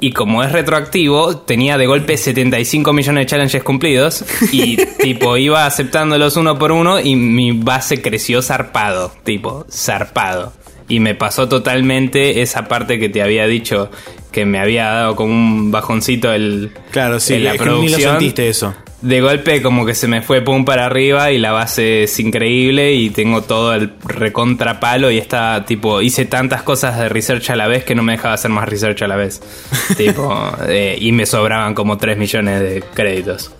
Y 0.00 0.12
como 0.12 0.42
es 0.42 0.52
retroactivo, 0.52 1.36
tenía 1.38 1.78
de 1.78 1.86
golpe 1.86 2.16
75 2.16 2.92
millones 2.92 3.22
de 3.22 3.26
challenges 3.26 3.62
cumplidos. 3.62 4.24
Y 4.52 4.76
tipo, 5.02 5.36
iba 5.36 5.66
aceptándolos 5.66 6.36
uno 6.36 6.58
por 6.58 6.72
uno 6.72 7.00
y 7.00 7.16
mi 7.16 7.52
base 7.52 8.02
creció 8.02 8.42
zarpado. 8.42 9.12
Tipo, 9.24 9.66
zarpado. 9.70 10.52
Y 10.88 11.00
me 11.00 11.14
pasó 11.14 11.48
totalmente 11.48 12.42
esa 12.42 12.68
parte 12.68 12.98
que 12.98 13.08
te 13.08 13.22
había 13.22 13.46
dicho 13.46 13.90
que 14.30 14.44
me 14.44 14.58
había 14.58 14.86
dado 14.86 15.16
como 15.16 15.32
un 15.32 15.70
bajoncito 15.70 16.32
el. 16.32 16.72
Claro, 16.90 17.20
sí. 17.20 17.34
en 17.34 17.44
la 17.44 17.54
es 17.54 17.62
que 17.62 17.64
ni 17.64 17.70
lo 17.70 17.78
producción. 17.78 18.10
sentiste 18.10 18.48
eso. 18.48 18.74
De 19.04 19.20
golpe 19.20 19.60
como 19.60 19.84
que 19.84 19.94
se 19.94 20.08
me 20.08 20.22
fue 20.22 20.40
pum 20.40 20.64
para 20.64 20.86
arriba 20.86 21.30
y 21.30 21.36
la 21.36 21.52
base 21.52 22.04
es 22.04 22.20
increíble 22.20 22.94
y 22.94 23.10
tengo 23.10 23.42
todo 23.42 23.74
el 23.74 23.92
recontra 24.02 24.80
palo 24.80 25.10
y 25.10 25.18
está 25.18 25.66
tipo, 25.66 26.00
hice 26.00 26.24
tantas 26.24 26.62
cosas 26.62 26.98
de 26.98 27.10
research 27.10 27.50
a 27.50 27.56
la 27.56 27.68
vez 27.68 27.84
que 27.84 27.94
no 27.94 28.02
me 28.02 28.12
dejaba 28.12 28.32
hacer 28.32 28.50
más 28.50 28.66
research 28.66 29.02
a 29.02 29.06
la 29.06 29.16
vez. 29.16 29.42
tipo, 29.98 30.50
eh, 30.66 30.96
y 30.98 31.12
me 31.12 31.26
sobraban 31.26 31.74
como 31.74 31.98
3 31.98 32.16
millones 32.16 32.60
de 32.60 32.82
créditos. 32.94 33.54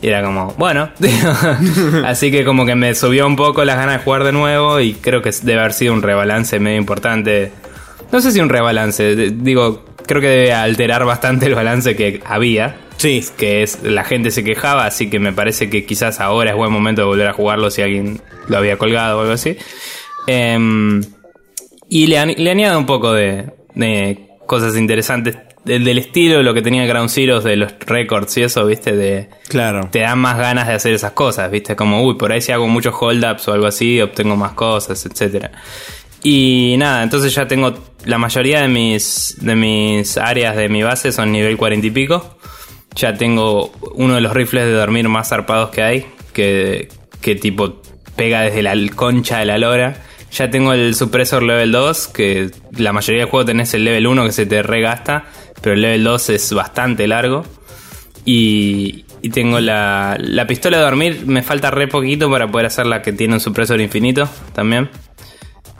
Y 0.00 0.08
era 0.08 0.22
como, 0.22 0.54
bueno, 0.56 0.88
así 2.06 2.30
que 2.30 2.46
como 2.46 2.64
que 2.64 2.74
me 2.74 2.94
subió 2.94 3.26
un 3.26 3.36
poco 3.36 3.66
las 3.66 3.76
ganas 3.76 3.98
de 3.98 4.02
jugar 4.02 4.24
de 4.24 4.32
nuevo 4.32 4.80
y 4.80 4.94
creo 4.94 5.20
que 5.20 5.30
debe 5.42 5.60
haber 5.60 5.74
sido 5.74 5.92
un 5.92 6.00
rebalance 6.00 6.58
medio 6.58 6.78
importante. 6.78 7.52
No 8.10 8.22
sé 8.22 8.32
si 8.32 8.40
un 8.40 8.48
rebalance, 8.48 9.14
digo, 9.14 9.84
creo 10.06 10.22
que 10.22 10.28
debe 10.28 10.54
alterar 10.54 11.04
bastante 11.04 11.44
el 11.44 11.54
balance 11.54 11.94
que 11.96 12.22
había 12.24 12.85
Sí. 13.06 13.24
que 13.36 13.62
es 13.62 13.82
la 13.82 14.04
gente 14.04 14.30
se 14.30 14.42
quejaba, 14.44 14.86
así 14.86 15.08
que 15.10 15.18
me 15.18 15.32
parece 15.32 15.70
que 15.70 15.84
quizás 15.86 16.20
ahora 16.20 16.50
es 16.50 16.56
buen 16.56 16.72
momento 16.72 17.02
de 17.02 17.06
volver 17.06 17.28
a 17.28 17.32
jugarlo 17.32 17.70
si 17.70 17.82
alguien 17.82 18.20
lo 18.48 18.56
había 18.58 18.76
colgado 18.76 19.18
o 19.18 19.20
algo 19.22 19.32
así. 19.32 19.56
Em, 20.26 21.02
y 21.88 22.06
le, 22.06 22.24
le 22.26 22.50
añado 22.50 22.78
un 22.78 22.86
poco 22.86 23.12
de, 23.12 23.50
de 23.74 24.28
cosas 24.46 24.76
interesantes 24.76 25.36
del, 25.64 25.84
del 25.84 25.98
estilo 25.98 26.42
lo 26.42 26.54
que 26.54 26.62
tenía 26.62 26.86
Ground 26.86 27.10
Zeroes 27.10 27.44
de 27.44 27.56
los 27.56 27.72
records 27.86 28.36
y 28.38 28.42
eso, 28.42 28.64
viste, 28.66 28.96
de 28.96 29.28
Claro. 29.48 29.88
te 29.90 30.00
dan 30.00 30.18
más 30.18 30.36
ganas 30.38 30.66
de 30.68 30.74
hacer 30.74 30.92
esas 30.94 31.12
cosas, 31.12 31.50
viste, 31.50 31.74
como 31.76 32.02
uy, 32.04 32.14
por 32.16 32.32
ahí 32.32 32.40
si 32.40 32.52
hago 32.52 32.66
muchos 32.68 32.94
hold-ups 32.98 33.48
o 33.48 33.52
algo 33.52 33.66
así, 33.66 34.00
obtengo 34.00 34.36
más 34.36 34.52
cosas, 34.52 35.04
etcétera. 35.06 35.50
Y 36.22 36.74
nada, 36.78 37.02
entonces 37.02 37.34
ya 37.34 37.46
tengo 37.46 37.74
la 38.04 38.18
mayoría 38.18 38.60
de 38.62 38.68
mis 38.68 39.36
de 39.40 39.54
mis 39.54 40.16
áreas 40.16 40.56
de 40.56 40.68
mi 40.68 40.82
base 40.82 41.12
son 41.12 41.30
nivel 41.32 41.56
40 41.56 41.86
y 41.86 41.90
pico. 41.90 42.38
Ya 42.96 43.14
tengo 43.14 43.72
uno 43.94 44.14
de 44.14 44.20
los 44.20 44.32
rifles 44.32 44.64
de 44.64 44.72
dormir 44.72 45.08
más 45.08 45.28
zarpados 45.28 45.70
que 45.70 45.82
hay, 45.82 46.06
que, 46.32 46.88
que 47.20 47.34
tipo 47.34 47.82
pega 48.16 48.40
desde 48.40 48.62
la 48.62 48.74
concha 48.94 49.38
de 49.38 49.44
la 49.44 49.58
lora. 49.58 49.96
Ya 50.32 50.50
tengo 50.50 50.72
el 50.72 50.94
supresor 50.94 51.42
level 51.42 51.72
2, 51.72 52.08
que 52.08 52.50
la 52.72 52.92
mayoría 52.92 53.22
del 53.22 53.30
juego 53.30 53.44
tenés 53.44 53.72
el 53.74 53.84
level 53.84 54.06
1 54.06 54.24
que 54.24 54.32
se 54.32 54.46
te 54.46 54.62
regasta, 54.62 55.24
pero 55.60 55.74
el 55.74 55.82
level 55.82 56.04
2 56.04 56.30
es 56.30 56.52
bastante 56.52 57.06
largo. 57.06 57.44
Y, 58.24 59.04
y 59.22 59.30
tengo 59.30 59.60
la, 59.60 60.16
la 60.18 60.46
pistola 60.46 60.78
de 60.78 60.82
dormir, 60.82 61.22
me 61.26 61.42
falta 61.42 61.70
re 61.70 61.86
poquito 61.88 62.30
para 62.30 62.48
poder 62.48 62.66
hacer 62.66 62.86
la 62.86 63.02
que 63.02 63.12
tiene 63.12 63.34
un 63.34 63.40
supresor 63.40 63.80
infinito 63.80 64.28
también. 64.54 64.90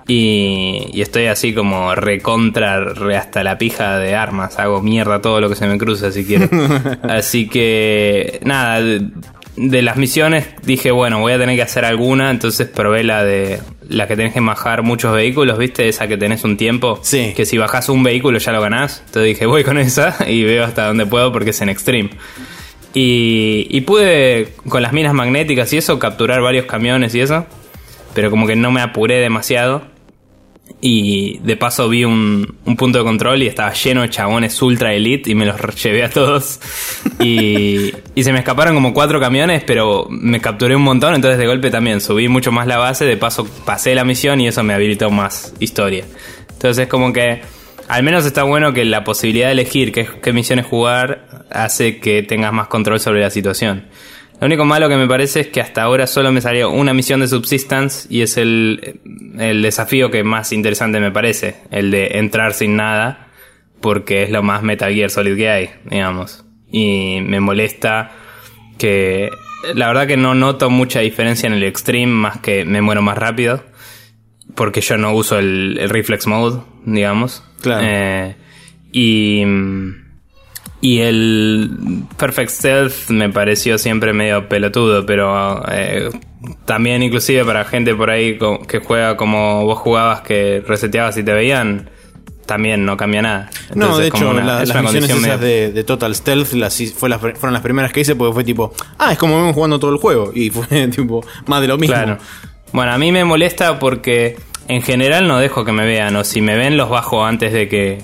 Y, 0.09 0.89
y 0.93 1.01
estoy 1.01 1.27
así 1.27 1.53
como 1.53 1.95
recontra, 1.97 2.79
re 2.81 3.17
hasta 3.17 3.43
la 3.43 3.59
pija 3.59 3.99
de 3.99 4.15
armas. 4.15 4.59
Hago 4.59 4.81
mierda 4.81 5.21
todo 5.21 5.41
lo 5.41 5.49
que 5.49 5.57
se 5.57 5.67
me 5.67 5.79
cruza 5.79 6.13
si 6.13 6.25
quiero. 6.25 6.49
así 7.03 7.49
que, 7.49 8.39
nada, 8.45 8.81
de, 8.81 9.09
de 9.57 9.83
las 9.83 9.97
misiones 9.97 10.47
dije, 10.63 10.91
bueno, 10.91 11.19
voy 11.21 11.33
a 11.33 11.39
tener 11.39 11.57
que 11.57 11.63
hacer 11.63 11.85
alguna. 11.85 12.31
Entonces 12.31 12.69
probé 12.69 13.03
la 13.03 13.25
de 13.25 13.61
la 13.89 14.07
que 14.07 14.17
tenés 14.17 14.33
que 14.33 14.41
bajar 14.41 14.83
muchos 14.83 15.13
vehículos, 15.15 15.59
¿viste? 15.59 15.89
Esa 15.89 16.07
que 16.07 16.17
tenés 16.17 16.45
un 16.45 16.57
tiempo. 16.57 17.01
Sí. 17.03 17.33
Que 17.37 17.45
si 17.45 17.59
bajás 17.59 17.89
un 17.89 18.03
vehículo 18.03 18.39
ya 18.39 18.53
lo 18.53 18.61
ganás. 18.61 19.03
Entonces 19.07 19.35
dije, 19.35 19.47
voy 19.47 19.65
con 19.65 19.79
esa 19.79 20.17
y 20.29 20.45
veo 20.45 20.65
hasta 20.65 20.87
donde 20.87 21.07
puedo 21.07 21.33
porque 21.33 21.51
es 21.51 21.61
en 21.61 21.69
extreme. 21.69 22.11
Y, 22.95 23.67
y 23.71 23.81
pude, 23.83 24.55
con 24.69 24.83
las 24.83 24.93
minas 24.93 25.13
magnéticas 25.13 25.73
y 25.73 25.79
eso, 25.79 25.99
capturar 25.99 26.41
varios 26.41 26.67
camiones 26.67 27.15
y 27.15 27.21
eso. 27.21 27.47
Pero 28.15 28.31
como 28.31 28.47
que 28.47 28.57
no 28.57 28.71
me 28.71 28.81
apuré 28.81 29.17
demasiado. 29.17 29.96
Y 30.81 31.39
de 31.39 31.57
paso 31.57 31.89
vi 31.89 32.05
un, 32.05 32.59
un 32.65 32.77
punto 32.77 32.99
de 32.99 33.05
control 33.05 33.43
y 33.43 33.47
estaba 33.47 33.73
lleno 33.73 34.03
de 34.03 34.11
chabones 34.11 34.61
ultra 34.61 34.93
elite 34.93 35.31
y 35.31 35.35
me 35.35 35.47
los 35.47 35.57
llevé 35.83 36.05
a 36.05 36.11
todos. 36.11 36.61
Y, 37.19 37.93
y 38.15 38.25
se 38.25 38.33
me 38.33 38.41
escaparon 38.41 38.75
como 38.75 38.93
cuatro 38.93 39.19
camiones, 39.19 39.65
pero 39.65 40.07
me 40.11 40.41
capturé 40.41 40.77
un 40.77 40.83
montón, 40.83 41.15
entonces 41.15 41.39
de 41.39 41.47
golpe 41.47 41.71
también 41.71 42.01
subí 42.01 42.29
mucho 42.29 42.53
más 42.53 42.67
la 42.67 42.77
base, 42.77 43.05
de 43.05 43.17
paso 43.17 43.49
pasé 43.65 43.95
la 43.95 44.05
misión 44.05 44.41
y 44.41 44.49
eso 44.49 44.63
me 44.63 44.75
habilitó 44.75 45.11
más 45.11 45.55
historia. 45.61 46.05
Entonces 46.53 46.85
es 46.85 46.89
como 46.89 47.13
que 47.13 47.41
al 47.89 48.03
menos 48.03 48.27
está 48.27 48.43
bueno 48.43 48.73
que 48.73 48.85
la 48.85 49.05
posibilidad 49.05 49.47
de 49.47 49.53
elegir 49.53 49.93
qué, 49.93 50.07
qué 50.23 50.33
misiones 50.33 50.67
jugar 50.67 51.45
hace 51.51 51.99
que 51.99 52.23
tengas 52.23 52.53
más 52.53 52.69
control 52.69 53.01
sobre 53.01 53.21
la 53.21 53.31
situación. 53.31 53.85
Lo 54.41 54.47
único 54.47 54.65
malo 54.67 54.89
que 54.89 54.97
me 54.97 55.07
parece 55.07 55.41
es 55.41 55.47
que 55.49 55.61
hasta 55.61 55.83
ahora 55.83 56.07
solo 56.07 56.31
me 56.31 56.43
salió 56.43 56.71
una 56.71 56.93
misión 56.93 57.21
de 57.21 57.29
Subsistence 57.29 58.07
y 58.11 58.21
es 58.21 58.37
el, 58.37 59.01
el 59.39 59.63
desafío 59.63 60.11
que 60.11 60.25
más 60.25 60.53
interesante 60.53 61.01
me 61.01 61.11
parece, 61.11 61.57
el 61.71 61.91
de 61.91 62.19
entrar 62.19 62.53
sin 62.53 62.77
nada, 62.77 63.29
porque 63.81 64.25
es 64.25 64.31
lo 64.31 64.43
más 64.43 64.63
Metal 64.63 64.93
Gear 64.93 65.11
Solid 65.11 65.37
que 65.37 65.49
hay, 65.49 65.71
digamos. 65.85 66.45
Y 66.71 67.21
me 67.23 67.41
molesta 67.41 68.13
que 68.77 69.31
la 69.75 69.89
verdad 69.89 70.07
que 70.07 70.19
no 70.19 70.35
noto 70.35 70.69
mucha 70.69 71.01
diferencia 71.01 71.47
en 71.47 71.55
el 71.55 71.63
Extreme, 71.63 72.13
más 72.13 72.39
que 72.39 72.67
me 72.67 72.83
muero 72.83 73.01
más 73.01 73.17
rápido, 73.17 73.65
porque 74.55 74.83
yo 74.83 74.99
no 74.99 75.15
uso 75.15 75.39
el, 75.39 75.79
el 75.81 75.89
Reflex 75.89 76.27
Mode, 76.27 76.61
digamos. 76.85 77.43
Claro. 77.63 77.87
Eh, 77.89 78.37
y... 78.93 79.45
Y 80.81 81.01
el 81.01 82.05
Perfect 82.19 82.51
Stealth 82.51 83.09
me 83.11 83.31
pareció 83.31 83.79
siempre 83.79 84.13
medio 84.13 84.49
pelotudo, 84.49 85.07
pero 85.07 85.63
eh, 85.71 86.11
también 86.65 87.03
inclusive 87.03 87.45
para 87.45 87.65
gente 87.65 87.95
por 87.95 88.11
ahí 88.11 88.39
que 88.69 88.79
juega 88.81 89.17
como 89.17 89.65
vos 89.65 89.79
jugabas, 89.79 90.21
que 90.21 90.63
reseteabas 90.67 91.17
y 91.17 91.23
te 91.25 91.33
veían, 91.33 91.89
también 92.45 92.85
no 92.85 92.97
cambia 92.97 93.23
nada. 93.23 93.51
No, 93.75 93.97
de 93.99 94.11
como 94.11 94.25
hecho, 94.27 94.31
una- 94.33 94.45
la- 94.45 94.53
las 94.65 94.69
misiones 94.83 94.93
condición 94.93 95.19
esas 95.25 95.41
medio- 95.41 95.55
de, 95.67 95.73
de 95.73 95.85
Total 95.85 96.15
Stealth 96.15 96.53
las, 96.53 96.79
hi- 96.81 96.89
fue 96.89 97.09
las, 97.09 97.21
fueron 97.21 97.53
las 97.55 97.63
primeras 97.63 97.91
que 97.93 98.01
hice 98.01 98.15
porque 98.15 98.35
fue 98.35 98.45
tipo, 98.45 98.73
ah, 98.99 99.13
es 99.13 99.19
como 99.19 99.37
vemos 99.39 99.55
jugando 99.55 99.79
todo 99.81 99.91
el 99.93 99.99
juego. 99.99 100.31
Y 100.35 100.51
fue 100.51 100.67
tipo, 100.89 101.25
más 101.47 101.61
de 101.63 101.69
lo 101.69 101.79
mismo. 101.79 101.95
Claro. 101.97 102.19
Bueno, 102.73 102.93
a 102.93 102.99
mí 102.99 103.11
me 103.13 103.25
molesta 103.25 103.79
porque 103.79 104.37
en 104.69 104.83
general 104.83 105.27
no 105.27 105.39
dejo 105.39 105.65
que 105.65 105.73
me 105.73 105.87
vean, 105.87 106.15
o 106.17 106.23
si 106.23 106.43
me 106.43 106.55
ven 106.57 106.77
los 106.77 106.91
bajo 106.91 107.25
antes 107.25 107.53
de 107.53 107.67
que, 107.67 108.03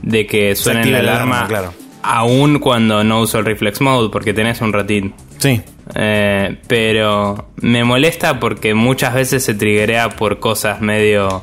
de 0.00 0.26
que 0.26 0.54
suenen 0.54 0.92
la 0.92 1.00
alarma. 1.00 1.38
alarma, 1.44 1.48
claro. 1.48 1.74
Aún 2.04 2.58
cuando 2.58 3.02
no 3.02 3.20
uso 3.20 3.38
el 3.38 3.46
reflex 3.46 3.80
mode, 3.80 4.10
porque 4.10 4.34
tenés 4.34 4.60
un 4.60 4.72
ratito. 4.72 5.14
Sí. 5.38 5.62
Eh, 5.94 6.58
pero 6.66 7.48
me 7.56 7.84
molesta 7.84 8.38
porque 8.38 8.74
muchas 8.74 9.14
veces 9.14 9.44
se 9.44 9.54
triguea 9.54 10.10
por 10.10 10.38
cosas 10.38 10.80
medio 10.80 11.42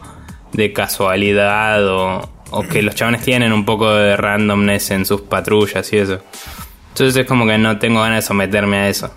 de 0.54 0.72
casualidad 0.74 1.88
o, 1.88 2.30
o 2.52 2.64
que 2.64 2.82
los 2.82 2.96
chavales 2.96 3.22
tienen 3.24 3.54
un 3.54 3.66
poco 3.66 3.94
de 3.94 4.16
randomness 4.18 4.92
en 4.92 5.06
sus 5.06 5.22
patrullas 5.22 5.92
y 5.94 5.98
eso. 5.98 6.20
Entonces 6.90 7.16
es 7.22 7.26
como 7.26 7.46
que 7.48 7.58
no 7.58 7.80
tengo 7.80 8.02
ganas 8.02 8.24
de 8.24 8.28
someterme 8.28 8.78
a 8.78 8.90
eso. 8.90 9.12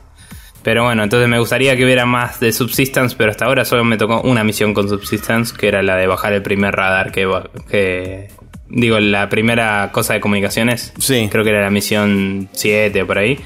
Pero 0.62 0.84
bueno, 0.84 1.02
entonces 1.02 1.28
me 1.28 1.38
gustaría 1.38 1.76
que 1.76 1.84
hubiera 1.84 2.06
más 2.06 2.40
de 2.40 2.50
Subsistence, 2.50 3.14
pero 3.18 3.30
hasta 3.30 3.44
ahora 3.44 3.66
solo 3.66 3.84
me 3.84 3.98
tocó 3.98 4.22
una 4.22 4.42
misión 4.44 4.72
con 4.72 4.88
Subsistence, 4.88 5.54
que 5.54 5.68
era 5.68 5.82
la 5.82 5.96
de 5.96 6.06
bajar 6.06 6.32
el 6.32 6.42
primer 6.42 6.74
radar 6.74 7.12
que, 7.12 7.28
que 7.68 8.30
digo, 8.74 8.98
la 9.00 9.28
primera 9.28 9.90
cosa 9.92 10.14
de 10.14 10.20
comunicaciones. 10.20 10.92
Sí. 10.98 11.28
Creo 11.30 11.44
que 11.44 11.50
era 11.50 11.62
la 11.62 11.70
misión 11.70 12.48
7 12.52 13.02
o 13.02 13.06
por 13.06 13.18
ahí. 13.18 13.38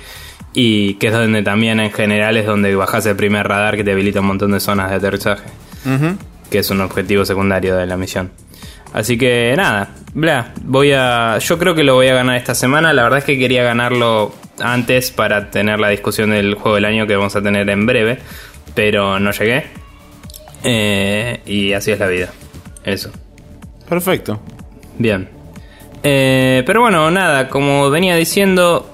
Y 0.54 0.94
que 0.94 1.08
es 1.08 1.12
donde 1.12 1.42
también 1.42 1.78
en 1.78 1.92
general 1.92 2.36
es 2.36 2.46
donde 2.46 2.74
bajas 2.74 3.06
el 3.06 3.14
primer 3.14 3.46
radar 3.46 3.76
que 3.76 3.84
te 3.84 3.92
habilita 3.92 4.20
un 4.20 4.26
montón 4.26 4.52
de 4.52 4.60
zonas 4.60 4.90
de 4.90 4.96
aterrizaje. 4.96 5.44
Que 6.50 6.58
es 6.58 6.70
un 6.70 6.80
objetivo 6.80 7.24
secundario 7.24 7.76
de 7.76 7.86
la 7.86 7.96
misión. 7.96 8.30
Así 8.92 9.18
que 9.18 9.54
nada, 9.56 9.90
bla, 10.14 10.52
voy 10.62 10.92
a. 10.92 11.38
Yo 11.38 11.58
creo 11.58 11.74
que 11.74 11.84
lo 11.84 11.94
voy 11.94 12.08
a 12.08 12.14
ganar 12.14 12.36
esta 12.36 12.54
semana. 12.54 12.92
La 12.94 13.02
verdad 13.02 13.18
es 13.18 13.24
que 13.24 13.38
quería 13.38 13.62
ganarlo 13.62 14.34
antes 14.58 15.10
para 15.10 15.50
tener 15.50 15.78
la 15.78 15.90
discusión 15.90 16.30
del 16.30 16.54
juego 16.54 16.76
del 16.76 16.86
año 16.86 17.06
que 17.06 17.14
vamos 17.14 17.36
a 17.36 17.42
tener 17.42 17.68
en 17.68 17.86
breve. 17.86 18.18
Pero 18.74 19.20
no 19.20 19.30
llegué. 19.30 19.66
Eh, 20.64 21.40
y 21.46 21.74
así 21.74 21.90
es 21.90 21.98
la 21.98 22.08
vida. 22.08 22.30
Eso. 22.82 23.10
Perfecto. 23.88 24.40
Bien. 24.98 25.28
Eh, 26.02 26.62
pero 26.66 26.80
bueno, 26.82 27.10
nada, 27.10 27.48
como 27.48 27.90
venía 27.90 28.14
diciendo, 28.16 28.90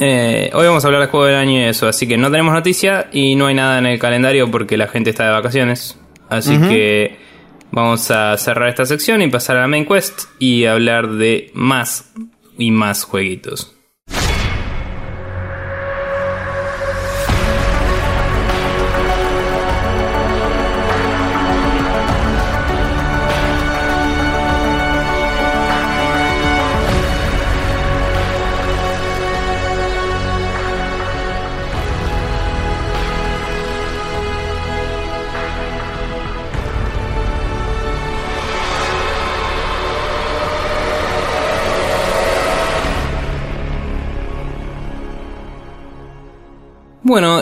eh, 0.00 0.50
hoy 0.54 0.66
vamos 0.66 0.84
a 0.84 0.88
hablar 0.88 1.02
del 1.02 1.10
juego 1.10 1.26
del 1.26 1.36
año 1.36 1.60
y 1.60 1.64
eso, 1.64 1.88
así 1.88 2.06
que 2.08 2.16
no 2.16 2.30
tenemos 2.30 2.52
noticia 2.52 3.08
y 3.12 3.34
no 3.34 3.46
hay 3.46 3.54
nada 3.54 3.78
en 3.78 3.86
el 3.86 3.98
calendario 3.98 4.50
porque 4.50 4.76
la 4.76 4.88
gente 4.88 5.10
está 5.10 5.26
de 5.26 5.32
vacaciones. 5.32 5.98
Así 6.28 6.58
que 6.58 7.18
vamos 7.70 8.10
a 8.10 8.36
cerrar 8.38 8.70
esta 8.70 8.86
sección 8.86 9.20
y 9.20 9.28
pasar 9.28 9.58
a 9.58 9.60
la 9.60 9.66
main 9.66 9.84
quest 9.84 10.22
y 10.38 10.64
hablar 10.64 11.10
de 11.10 11.50
más 11.52 12.10
y 12.56 12.70
más 12.70 13.04
jueguitos. 13.04 13.76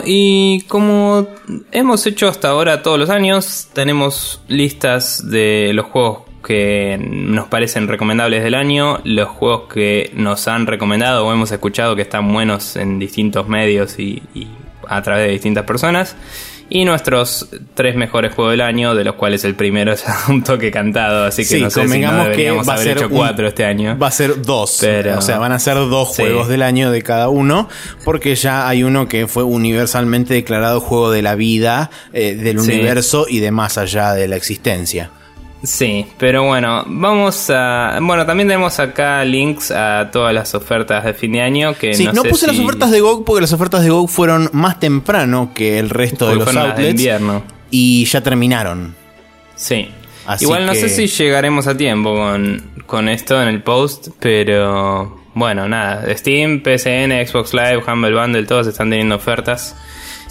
Y 0.05 0.61
como 0.67 1.27
hemos 1.71 2.05
hecho 2.07 2.27
hasta 2.27 2.49
ahora 2.49 2.83
todos 2.83 2.99
los 2.99 3.09
años, 3.09 3.69
tenemos 3.73 4.41
listas 4.47 5.29
de 5.29 5.71
los 5.73 5.85
juegos 5.85 6.23
que 6.43 6.97
nos 6.99 7.47
parecen 7.47 7.87
recomendables 7.87 8.43
del 8.43 8.55
año, 8.55 8.99
los 9.03 9.29
juegos 9.29 9.71
que 9.71 10.11
nos 10.15 10.47
han 10.47 10.65
recomendado 10.65 11.25
o 11.25 11.31
hemos 11.31 11.51
escuchado 11.51 11.95
que 11.95 12.01
están 12.01 12.31
buenos 12.33 12.75
en 12.75 12.97
distintos 12.97 13.47
medios 13.47 13.99
y 13.99 14.21
a 14.87 15.01
través 15.01 15.27
de 15.27 15.33
distintas 15.33 15.65
personas. 15.65 16.15
Y 16.73 16.85
nuestros 16.85 17.49
tres 17.73 17.97
mejores 17.97 18.33
juegos 18.33 18.53
del 18.53 18.61
año, 18.61 18.95
de 18.95 19.03
los 19.03 19.15
cuales 19.15 19.43
el 19.43 19.55
primero 19.55 19.91
es 19.93 20.05
un 20.29 20.41
toque 20.41 20.71
cantado, 20.71 21.25
así 21.25 21.41
que 21.41 21.47
Sí, 21.57 21.61
no 21.61 21.69
sé 21.69 21.73
si 21.73 21.79
no 21.81 21.83
convengamos 21.85 22.27
que 22.29 22.49
va 22.51 22.61
a 22.61 22.75
haber 22.75 22.77
ser 22.87 22.97
hecho 22.97 23.07
un- 23.07 23.13
cuatro 23.17 23.47
este 23.47 23.65
año. 23.65 23.97
Va 23.99 24.07
a 24.07 24.11
ser 24.11 24.41
dos. 24.41 24.77
Pero- 24.79 25.17
O 25.17 25.21
sea, 25.21 25.37
van 25.37 25.51
a 25.51 25.59
ser 25.59 25.75
dos 25.75 26.15
Sí. 26.15 26.21
juegos 26.23 26.47
del 26.47 26.61
año 26.61 26.89
de 26.89 27.01
cada 27.01 27.27
uno. 27.27 27.67
Porque 28.05 28.35
ya 28.35 28.69
hay 28.69 28.83
uno 28.83 29.09
que 29.09 29.27
fue 29.27 29.43
universalmente 29.43 30.33
declarado 30.33 30.79
juego 30.79 31.11
de 31.11 31.21
la 31.21 31.35
vida, 31.35 31.91
eh, 32.13 32.35
del 32.35 32.59
Sí. 32.61 32.71
universo 32.71 33.25
y 33.27 33.39
de 33.41 33.51
más 33.51 33.77
allá 33.77 34.13
de 34.13 34.29
la 34.29 34.37
existencia. 34.37 35.09
Sí, 35.63 36.07
pero 36.17 36.43
bueno, 36.45 36.83
vamos 36.87 37.49
a... 37.51 37.99
Bueno, 38.01 38.25
también 38.25 38.47
tenemos 38.47 38.79
acá 38.79 39.23
links 39.23 39.69
a 39.69 40.09
todas 40.11 40.33
las 40.33 40.55
ofertas 40.55 41.03
de 41.03 41.13
fin 41.13 41.33
de 41.33 41.41
año 41.41 41.75
que 41.75 41.93
Sí, 41.93 42.05
no, 42.05 42.13
no, 42.13 42.23
sé 42.23 42.29
puse 42.29 42.47
las 42.47 42.57
ofertas 42.59 42.89
de 42.89 42.99
GOG 42.99 43.23
porque 43.25 43.41
las 43.41 43.53
ofertas 43.53 43.83
de 43.83 43.89
GOG 43.89 44.09
fueron 44.09 44.49
más 44.53 44.79
temprano 44.79 45.51
que 45.53 45.77
el 45.77 45.89
resto 45.91 46.27
de 46.27 46.35
los 46.35 46.45
fueron 46.45 46.63
las 46.69 46.77
de 46.77 46.83
outlets. 46.83 46.99
invierno. 46.99 47.43
Y 47.69 48.05
ya 48.05 48.21
terminaron. 48.21 48.95
Sí. 49.55 49.89
Así 50.25 50.45
Igual 50.45 50.65
no 50.65 50.71
que- 50.73 50.79
sé 50.79 50.89
si 50.89 51.07
llegaremos 51.07 51.67
a 51.67 51.77
tiempo 51.77 52.15
con, 52.15 52.63
con 52.87 53.07
esto 53.07 53.39
en 53.41 53.47
el 53.47 53.61
post, 53.61 54.07
pero 54.19 55.19
bueno, 55.35 55.67
nada. 55.67 56.05
Steam, 56.17 56.61
PSN, 56.63 57.11
Xbox 57.27 57.53
Live, 57.53 57.83
Humble 57.87 58.13
Bundle, 58.19 58.43
todos 58.45 58.65
están 58.67 58.89
teniendo 58.89 59.15
ofertas. 59.15 59.75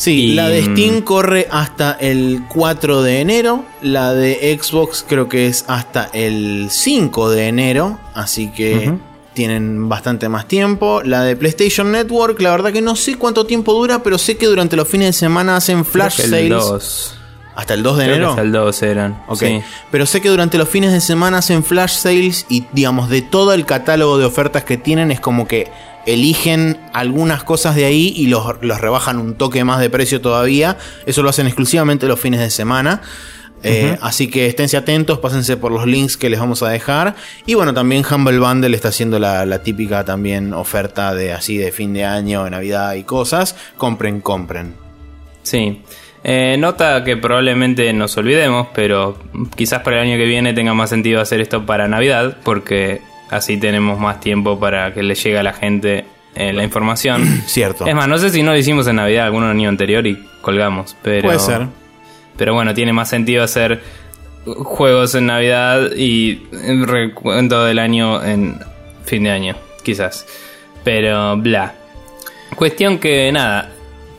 Sí, 0.01 0.31
Y- 0.31 0.35
la 0.35 0.49
de 0.49 0.63
Steam 0.65 1.03
corre 1.03 1.47
hasta 1.51 1.93
el 1.93 2.45
4 2.49 3.03
de 3.03 3.21
enero, 3.21 3.67
la 3.83 4.15
de 4.15 4.59
Xbox 4.59 5.05
creo 5.07 5.29
que 5.29 5.47
es 5.47 5.67
hasta 5.69 6.09
el 6.15 6.69
5 6.71 7.29
de 7.29 7.49
enero, 7.49 8.01
así 8.15 8.51
que 8.51 8.95
tienen 9.35 9.91
bastante 9.91 10.31
más 10.31 10.49
tiempo. 10.49 11.03
La 11.05 11.23
de 11.23 11.37
PlayStation 11.37 11.93
Network, 11.93 12.41
la 12.41 12.51
verdad 12.51 12.73
que 12.73 12.81
no 12.81 12.97
sé 12.97 13.17
cuánto 13.17 13.45
tiempo 13.45 13.75
dura, 13.75 14.03
pero 14.03 14.17
sé 14.17 14.39
que 14.39 14.47
durante 14.47 14.75
los 14.75 14.89
fines 14.89 15.09
de 15.09 15.13
semana 15.13 15.57
hacen 15.57 15.85
flash 15.85 16.23
sales. 16.23 17.15
2. 17.61 17.63
Hasta 17.63 17.75
el 17.75 17.83
2 17.83 17.97
de 17.99 18.05
Creo 18.05 18.15
que 18.15 18.17
enero. 18.17 18.31
hasta 18.31 18.43
el 18.43 18.53
2 18.53 18.83
eran. 18.83 19.23
Ok. 19.29 19.39
Sí. 19.39 19.63
Pero 19.91 20.07
sé 20.07 20.21
que 20.21 20.29
durante 20.29 20.59
los 20.59 20.69
fines 20.69 20.93
de 20.93 21.01
semana 21.01 21.39
hacen 21.39 21.63
flash 21.65 21.93
sales 21.93 22.47
y 22.49 22.65
digamos 22.73 23.09
de 23.09 23.23
todo 23.23 23.53
el 23.53 23.67
catálogo 23.67 24.19
de 24.19 24.25
ofertas 24.25 24.65
que 24.65 24.77
tienen 24.77 25.11
es 25.11 25.21
como 25.21 25.47
que 25.47 25.69
eligen 26.07 26.79
algunas 26.93 27.45
cosas 27.45 27.75
de 27.77 27.85
ahí 27.85 28.13
y 28.17 28.27
los, 28.27 28.45
los 28.63 28.81
rebajan 28.81 29.19
un 29.19 29.35
toque 29.35 29.63
más 29.65 29.81
de 29.81 29.91
precio 29.91 30.21
todavía. 30.21 30.79
Eso 31.07 31.23
lo 31.23 31.29
hacen 31.31 31.47
exclusivamente 31.47 32.07
los 32.07 32.19
fines 32.19 32.41
de 32.41 32.51
semana. 32.51 33.03
Eh, 33.63 33.99
Así 34.01 34.29
que 34.31 34.47
esténse 34.47 34.79
atentos, 34.79 35.19
pásense 35.19 35.59
por 35.59 35.71
los 35.71 35.87
links 35.87 36.17
que 36.17 36.31
les 36.31 36.41
vamos 36.41 36.63
a 36.63 36.71
dejar. 36.71 37.15
Y 37.45 37.53
bueno, 37.55 37.75
también 37.75 38.03
Humble 38.11 38.39
Bundle 38.39 38.75
está 38.75 38.89
haciendo 38.89 39.19
la, 39.19 39.45
la 39.45 39.63
típica 39.63 40.03
también 40.07 40.55
oferta 40.55 41.15
de 41.15 41.35
así 41.35 41.59
de 41.59 41.71
fin 41.71 41.93
de 41.93 42.07
año, 42.07 42.45
de 42.45 42.51
Navidad 42.51 42.95
y 42.95 43.03
cosas. 43.05 43.55
Compren, 43.77 44.23
compren. 44.23 44.75
Sí. 45.43 45.83
Eh, 46.23 46.57
nota 46.59 47.03
que 47.03 47.17
probablemente 47.17 47.93
nos 47.93 48.17
olvidemos, 48.17 48.69
pero 48.75 49.19
quizás 49.57 49.83
para 49.83 50.01
el 50.03 50.09
año 50.09 50.19
que 50.19 50.27
viene 50.27 50.53
tenga 50.53 50.75
más 50.75 50.91
sentido 50.91 51.21
hacer 51.21 51.41
esto 51.41 51.65
para 51.65 51.89
Navidad, 51.89 52.37
porque 52.45 53.01
así 53.31 53.57
tenemos 53.57 53.99
más 53.99 54.21
tiempo 54.21 54.59
para 54.59 54.93
que 54.93 55.03
le 55.03 55.15
llegue 55.15 55.39
a 55.39 55.43
la 55.43 55.53
gente 55.53 56.05
eh, 56.35 56.53
la 56.53 56.63
información. 56.63 57.25
Cierto. 57.47 57.87
Es 57.87 57.95
más, 57.95 58.09
no 58.09 58.19
sé 58.19 58.31
si 58.31 58.43
no 58.43 58.53
lo 58.53 58.59
hicimos 58.59 58.87
en 58.87 58.97
Navidad, 58.97 59.27
algún 59.27 59.45
año 59.45 59.69
anterior 59.69 60.07
y 60.07 60.19
colgamos, 60.43 60.97
pero... 61.03 61.23
Puede 61.23 61.39
ser. 61.39 61.67
Pero 62.37 62.55
bueno, 62.55 62.75
tiene 62.75 62.93
más 62.93 63.09
sentido 63.09 63.43
hacer 63.43 63.83
juegos 64.45 65.15
en 65.15 65.27
Navidad 65.27 65.91
y 65.97 66.43
recuento 66.87 67.65
del 67.65 67.79
año 67.79 68.25
en 68.25 68.59
fin 69.05 69.25
de 69.25 69.31
año, 69.31 69.57
quizás. 69.83 70.27
Pero 70.85 71.37
bla. 71.37 71.75
Cuestión 72.57 72.99
que 72.99 73.31
nada, 73.33 73.71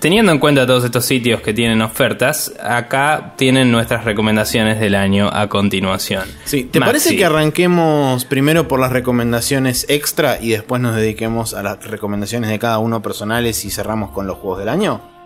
teniendo 0.02 0.32
en 0.32 0.40
cuenta 0.40 0.66
todos 0.66 0.84
estos 0.84 1.06
sitios 1.06 1.42
que 1.42 1.54
tienen 1.54 1.82
ofertas, 1.82 2.52
acá 2.60 3.36
tienen 3.38 3.72
nuestras 3.72 4.04
recomendaciones 4.04 4.80
del 4.80 4.96
año 4.96 5.30
a 5.32 5.48
continuación. 5.48 6.24
Sí, 6.44 6.64
¿te 6.64 6.80
Maxi. 6.80 6.90
parece 6.90 7.16
que 7.16 7.24
arranquemos 7.24 8.26
primero 8.26 8.68
por 8.68 8.80
las 8.80 8.92
recomendaciones 8.92 9.86
extra 9.90 10.40
y 10.42 10.50
después 10.50 10.82
nos 10.82 10.96
dediquemos 10.96 11.54
a 11.54 11.62
las 11.62 11.88
recomendaciones 11.88 12.50
de 12.50 12.58
cada 12.58 12.80
uno 12.80 13.02
personales 13.02 13.64
y 13.64 13.70
cerramos 13.70 14.10
con 14.10 14.26
los 14.26 14.38
juegos 14.38 14.60
del 14.60 14.70
año? 14.70 15.21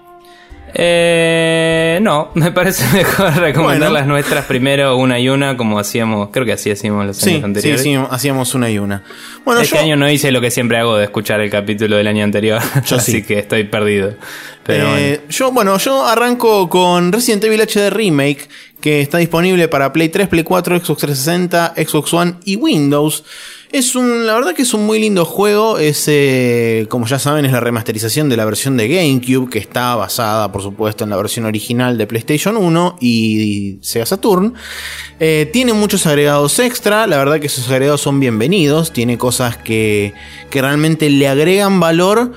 Eh, 0.77 1.99
no, 2.01 2.31
me 2.35 2.51
parece 2.51 2.83
mejor 2.93 3.33
recomendar 3.35 3.89
Bueno. 3.89 3.93
las 3.93 4.07
nuestras 4.07 4.43
primero 4.45 4.97
una 4.97 5.17
y 5.19 5.29
una, 5.29 5.55
como 5.55 5.79
hacíamos, 5.79 6.29
creo 6.31 6.45
que 6.45 6.51
así 6.51 6.69
hacíamos 6.69 7.05
los 7.05 7.17
Sí, 7.17 7.29
años 7.29 7.39
sí, 7.39 7.45
anteriores. 7.45 7.81
sí, 7.81 7.95
hacíamos 8.11 8.53
una 8.55 8.69
y 8.69 8.77
una. 8.77 9.01
Bueno, 9.45 9.61
este 9.61 9.77
yo, 9.77 9.81
año 9.81 9.95
no 9.95 10.09
hice 10.09 10.31
lo 10.31 10.41
que 10.41 10.51
siempre 10.51 10.77
hago 10.77 10.97
de 10.97 11.05
escuchar 11.05 11.39
el 11.39 11.49
capítulo 11.49 11.95
del 11.95 12.07
año 12.07 12.23
anterior, 12.25 12.61
Yo 12.85 12.97
así 12.97 13.13
sí. 13.13 13.23
que 13.23 13.39
estoy 13.39 13.63
perdido. 13.63 14.15
Pero 14.65 14.97
eh, 14.97 15.21
yo, 15.29 15.51
bueno, 15.51 15.77
yo 15.77 16.05
arranco 16.05 16.67
con 16.69 17.11
Resident 17.13 17.43
Evil 17.45 17.61
HD 17.61 17.89
Remake, 17.91 18.49
que 18.85 19.01
está 19.01 19.17
disponible 19.17 19.67
para 19.67 19.91
Play 19.91 20.09
3, 20.09 20.27
Play 20.27 20.43
4, 20.43 20.75
Xbox 20.77 20.99
360, 21.01 21.73
Xbox 21.75 22.13
One 22.13 22.35
y 22.45 22.55
Windows. 22.55 23.23
Es 23.71 23.95
un, 23.95 24.27
la 24.27 24.35
verdad 24.35 24.53
que 24.53 24.61
es 24.61 24.75
un 24.75 24.85
muy 24.85 24.99
lindo 24.99 25.25
juego. 25.25 25.79
Es, 25.79 26.03
eh, 26.07 26.85
como 26.87 27.07
ya 27.07 27.17
saben, 27.17 27.45
es 27.45 27.51
la 27.51 27.61
remasterización 27.61 28.29
de 28.29 28.37
la 28.37 28.45
versión 28.45 28.77
de 28.77 28.87
GameCube, 28.87 29.49
que 29.49 29.57
está 29.57 29.95
basada, 29.95 30.51
por 30.51 30.61
supuesto, 30.61 31.03
en 31.03 31.09
la 31.09 31.17
versión 31.17 31.45
original 31.45 31.97
de 31.97 32.05
PlayStation 32.05 32.57
1 32.57 32.97
y 33.01 33.79
Sega 33.81 34.05
Saturn. 34.05 34.53
Eh, 35.19 35.49
tiene 35.51 35.73
muchos 35.73 36.05
agregados 36.05 36.59
extra. 36.59 37.07
La 37.07 37.17
verdad 37.17 37.39
que 37.39 37.47
esos 37.47 37.67
agregados 37.67 38.01
son 38.01 38.19
bienvenidos. 38.19 38.93
Tiene 38.93 39.17
cosas 39.17 39.57
que, 39.57 40.13
que 40.51 40.61
realmente 40.61 41.09
le 41.09 41.27
agregan 41.27 41.79
valor 41.79 42.33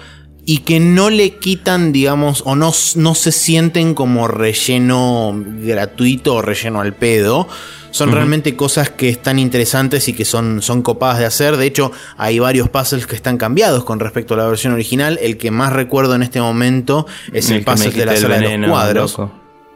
y 0.50 0.60
que 0.60 0.80
no 0.80 1.10
le 1.10 1.34
quitan, 1.34 1.92
digamos, 1.92 2.42
o 2.46 2.56
no, 2.56 2.72
no 2.94 3.14
se 3.14 3.32
sienten 3.32 3.92
como 3.92 4.28
relleno 4.28 5.34
gratuito 5.44 6.36
o 6.36 6.40
relleno 6.40 6.80
al 6.80 6.94
pedo. 6.94 7.46
Son 7.90 8.12
realmente 8.12 8.56
cosas 8.56 8.88
que 8.88 9.10
están 9.10 9.38
interesantes 9.38 10.08
y 10.08 10.14
que 10.14 10.24
son, 10.24 10.62
son 10.62 10.80
copadas 10.80 11.18
de 11.18 11.26
hacer. 11.26 11.58
De 11.58 11.66
hecho, 11.66 11.92
hay 12.16 12.38
varios 12.38 12.70
puzzles 12.70 13.06
que 13.06 13.14
están 13.14 13.36
cambiados 13.36 13.84
con 13.84 14.00
respecto 14.00 14.32
a 14.32 14.36
la 14.38 14.46
versión 14.46 14.72
original. 14.72 15.18
El 15.20 15.36
que 15.36 15.50
más 15.50 15.70
recuerdo 15.74 16.14
en 16.14 16.22
este 16.22 16.40
momento 16.40 17.06
es 17.30 17.50
el, 17.50 17.62
puzzle 17.62 17.90
de 17.90 18.06
la 18.06 18.16
sala 18.16 18.38
de 18.38 18.56
los 18.56 18.70
cuadros. 18.70 19.18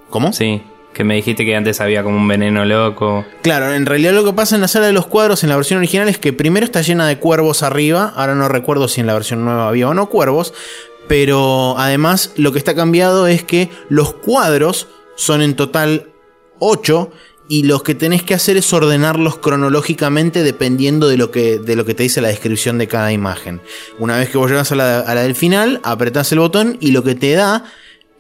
¿Cómo? 0.09 0.33
Sí. 0.33 0.63
Que 0.93 1.05
me 1.05 1.15
dijiste 1.15 1.45
que 1.45 1.57
antes 1.57 1.81
había 1.81 2.03
como 2.03 2.17
un 2.17 2.29
veneno 2.29 2.65
loco. 2.65 3.25
Claro, 3.43 3.73
en 3.73 3.87
realidad 3.87 4.13
lo 4.13 4.25
que 4.25 4.33
pasa 4.33 4.55
en 4.55 4.61
la 4.61 4.69
sala 4.69 4.87
de 4.87 4.93
los 4.93 5.07
cuadros 5.07 5.43
en 5.43 5.49
la 5.49 5.57
versión 5.57 5.79
original 5.79 6.09
es 6.09 6.19
que 6.19 6.33
primero 6.33 6.65
está 6.65 6.83
llena 6.83 7.07
de 7.07 7.19
cuervos 7.19 7.63
arriba. 7.63 8.13
Ahora 8.15 8.35
no 8.35 8.49
recuerdo 8.49 8.89
si 8.89 9.01
en 9.01 9.07
la 9.07 9.15
versión 9.15 9.45
nueva 9.45 9.69
había 9.69 9.89
o 9.89 9.95
no 9.95 10.09
cuervos. 10.09 10.53
Pero 11.09 11.77
además 11.79 12.33
lo 12.37 12.53
que 12.53 12.59
está 12.59 12.75
cambiado 12.75 13.27
es 13.27 13.43
que 13.43 13.71
los 13.89 14.15
cuadros 14.15 14.89
son 15.17 15.43
en 15.43 15.57
total 15.57 16.11
8 16.59 17.11
y 17.49 17.65
lo 17.65 17.83
que 17.83 17.95
tenés 17.95 18.23
que 18.23 18.35
hacer 18.35 18.57
es 18.57 18.73
ordenarlos 18.73 19.39
cronológicamente 19.39 20.43
dependiendo 20.43 21.09
de 21.09 21.17
lo 21.17 21.31
que, 21.31 21.59
de 21.59 21.77
lo 21.77 21.85
que 21.85 21.95
te 21.95 22.05
dice 22.05 22.21
la 22.21 22.29
descripción 22.29 22.79
de 22.79 22.89
cada 22.89 23.13
imagen. 23.13 23.61
Una 23.99 24.17
vez 24.17 24.31
que 24.31 24.39
vos 24.39 24.51
llegas 24.51 24.73
a 24.73 24.77
la, 24.77 25.01
a 25.01 25.15
la 25.15 25.23
del 25.23 25.35
final, 25.35 25.81
apretás 25.83 26.33
el 26.33 26.39
botón 26.39 26.79
y 26.81 26.93
lo 26.93 27.03
que 27.03 27.15
te 27.15 27.33
da 27.33 27.65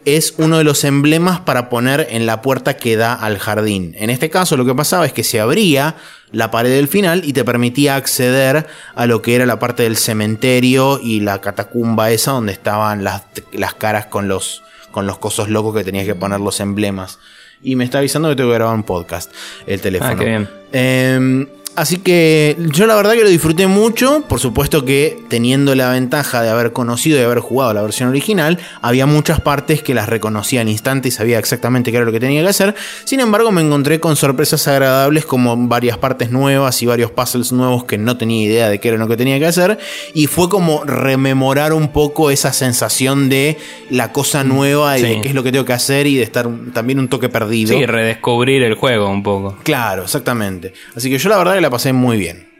es 0.04 0.34
uno 0.38 0.58
de 0.58 0.64
los 0.64 0.84
emblemas 0.84 1.40
para 1.40 1.68
poner 1.68 2.06
en 2.10 2.26
la 2.26 2.42
puerta 2.42 2.76
que 2.76 2.96
da 2.96 3.14
al 3.14 3.38
jardín. 3.38 3.94
En 3.98 4.10
este 4.10 4.30
caso 4.30 4.56
lo 4.56 4.64
que 4.64 4.74
pasaba 4.74 5.06
es 5.06 5.12
que 5.12 5.24
se 5.24 5.40
abría 5.40 5.96
la 6.30 6.50
pared 6.50 6.70
del 6.70 6.88
final 6.88 7.22
y 7.24 7.32
te 7.32 7.44
permitía 7.44 7.96
acceder 7.96 8.66
a 8.94 9.06
lo 9.06 9.22
que 9.22 9.34
era 9.34 9.46
la 9.46 9.58
parte 9.58 9.82
del 9.84 9.96
cementerio 9.96 10.98
y 11.02 11.20
la 11.20 11.40
catacumba 11.40 12.10
esa 12.10 12.32
donde 12.32 12.52
estaban 12.52 13.04
las, 13.04 13.22
las 13.52 13.74
caras 13.74 14.06
con 14.06 14.28
los, 14.28 14.62
con 14.90 15.06
los 15.06 15.18
cosos 15.18 15.48
locos 15.48 15.76
que 15.76 15.84
tenías 15.84 16.06
que 16.06 16.14
poner 16.14 16.40
los 16.40 16.60
emblemas 16.60 17.18
y 17.62 17.76
me 17.76 17.84
está 17.84 17.98
avisando 17.98 18.28
que 18.28 18.36
tengo 18.36 18.50
que 18.50 18.56
grabar 18.56 18.74
un 18.74 18.82
podcast, 18.82 19.30
el 19.66 19.80
teléfono. 19.80 20.12
Ah, 20.12 20.16
qué 20.16 20.24
bien. 20.24 20.48
Eh, 20.72 21.46
Así 21.74 21.98
que 21.98 22.56
yo 22.72 22.86
la 22.86 22.94
verdad 22.94 23.12
que 23.12 23.22
lo 23.22 23.30
disfruté 23.30 23.66
mucho, 23.66 24.24
por 24.28 24.40
supuesto 24.40 24.84
que 24.84 25.18
teniendo 25.28 25.74
la 25.74 25.90
ventaja 25.90 26.42
de 26.42 26.50
haber 26.50 26.72
conocido 26.72 27.18
y 27.18 27.22
haber 27.22 27.38
jugado 27.38 27.72
la 27.72 27.80
versión 27.80 28.10
original, 28.10 28.58
había 28.82 29.06
muchas 29.06 29.40
partes 29.40 29.82
que 29.82 29.94
las 29.94 30.08
reconocía 30.08 30.60
al 30.60 30.68
instante 30.68 31.08
y 31.08 31.10
sabía 31.10 31.38
exactamente 31.38 31.90
qué 31.90 31.96
era 31.96 32.04
lo 32.04 32.12
que 32.12 32.20
tenía 32.20 32.42
que 32.42 32.48
hacer. 32.48 32.74
Sin 33.04 33.20
embargo, 33.20 33.52
me 33.52 33.62
encontré 33.62 34.00
con 34.00 34.16
sorpresas 34.16 34.68
agradables 34.68 35.24
como 35.24 35.56
varias 35.56 35.96
partes 35.96 36.30
nuevas 36.30 36.82
y 36.82 36.86
varios 36.86 37.10
puzzles 37.10 37.52
nuevos 37.52 37.84
que 37.84 37.96
no 37.96 38.18
tenía 38.18 38.44
idea 38.44 38.68
de 38.68 38.78
qué 38.78 38.88
era 38.88 38.98
lo 38.98 39.08
que 39.08 39.16
tenía 39.16 39.38
que 39.38 39.46
hacer. 39.46 39.78
Y 40.12 40.26
fue 40.26 40.50
como 40.50 40.84
rememorar 40.84 41.72
un 41.72 41.88
poco 41.88 42.30
esa 42.30 42.52
sensación 42.52 43.30
de 43.30 43.56
la 43.88 44.12
cosa 44.12 44.44
nueva 44.44 44.98
y 44.98 45.02
de 45.02 45.20
qué 45.22 45.28
es 45.28 45.34
lo 45.34 45.42
que 45.42 45.52
tengo 45.52 45.64
que 45.64 45.72
hacer 45.72 46.06
y 46.06 46.16
de 46.16 46.22
estar 46.22 46.48
también 46.74 46.98
un 46.98 47.08
toque 47.08 47.30
perdido. 47.30 47.74
Sí, 47.74 47.86
redescubrir 47.86 48.62
el 48.62 48.74
juego 48.74 49.08
un 49.08 49.22
poco. 49.22 49.56
Claro, 49.62 50.02
exactamente. 50.02 50.74
Así 50.94 51.08
que 51.08 51.16
yo 51.16 51.30
la 51.30 51.38
verdad 51.38 51.61
la 51.62 51.70
pasé 51.70 51.92
muy 51.92 52.18
bien. 52.18 52.52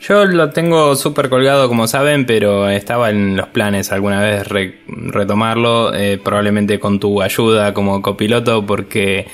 Yo 0.00 0.24
lo 0.24 0.48
tengo 0.48 0.96
súper 0.96 1.28
colgado, 1.28 1.68
como 1.68 1.86
saben, 1.86 2.24
pero 2.24 2.70
estaba 2.70 3.10
en 3.10 3.36
los 3.36 3.48
planes 3.48 3.92
alguna 3.92 4.18
vez 4.18 4.48
retomarlo, 4.86 5.94
eh, 5.94 6.18
probablemente 6.22 6.80
con 6.80 6.98
tu 6.98 7.20
ayuda 7.20 7.74
como 7.74 8.00
copiloto, 8.00 8.64
porque 8.64 9.26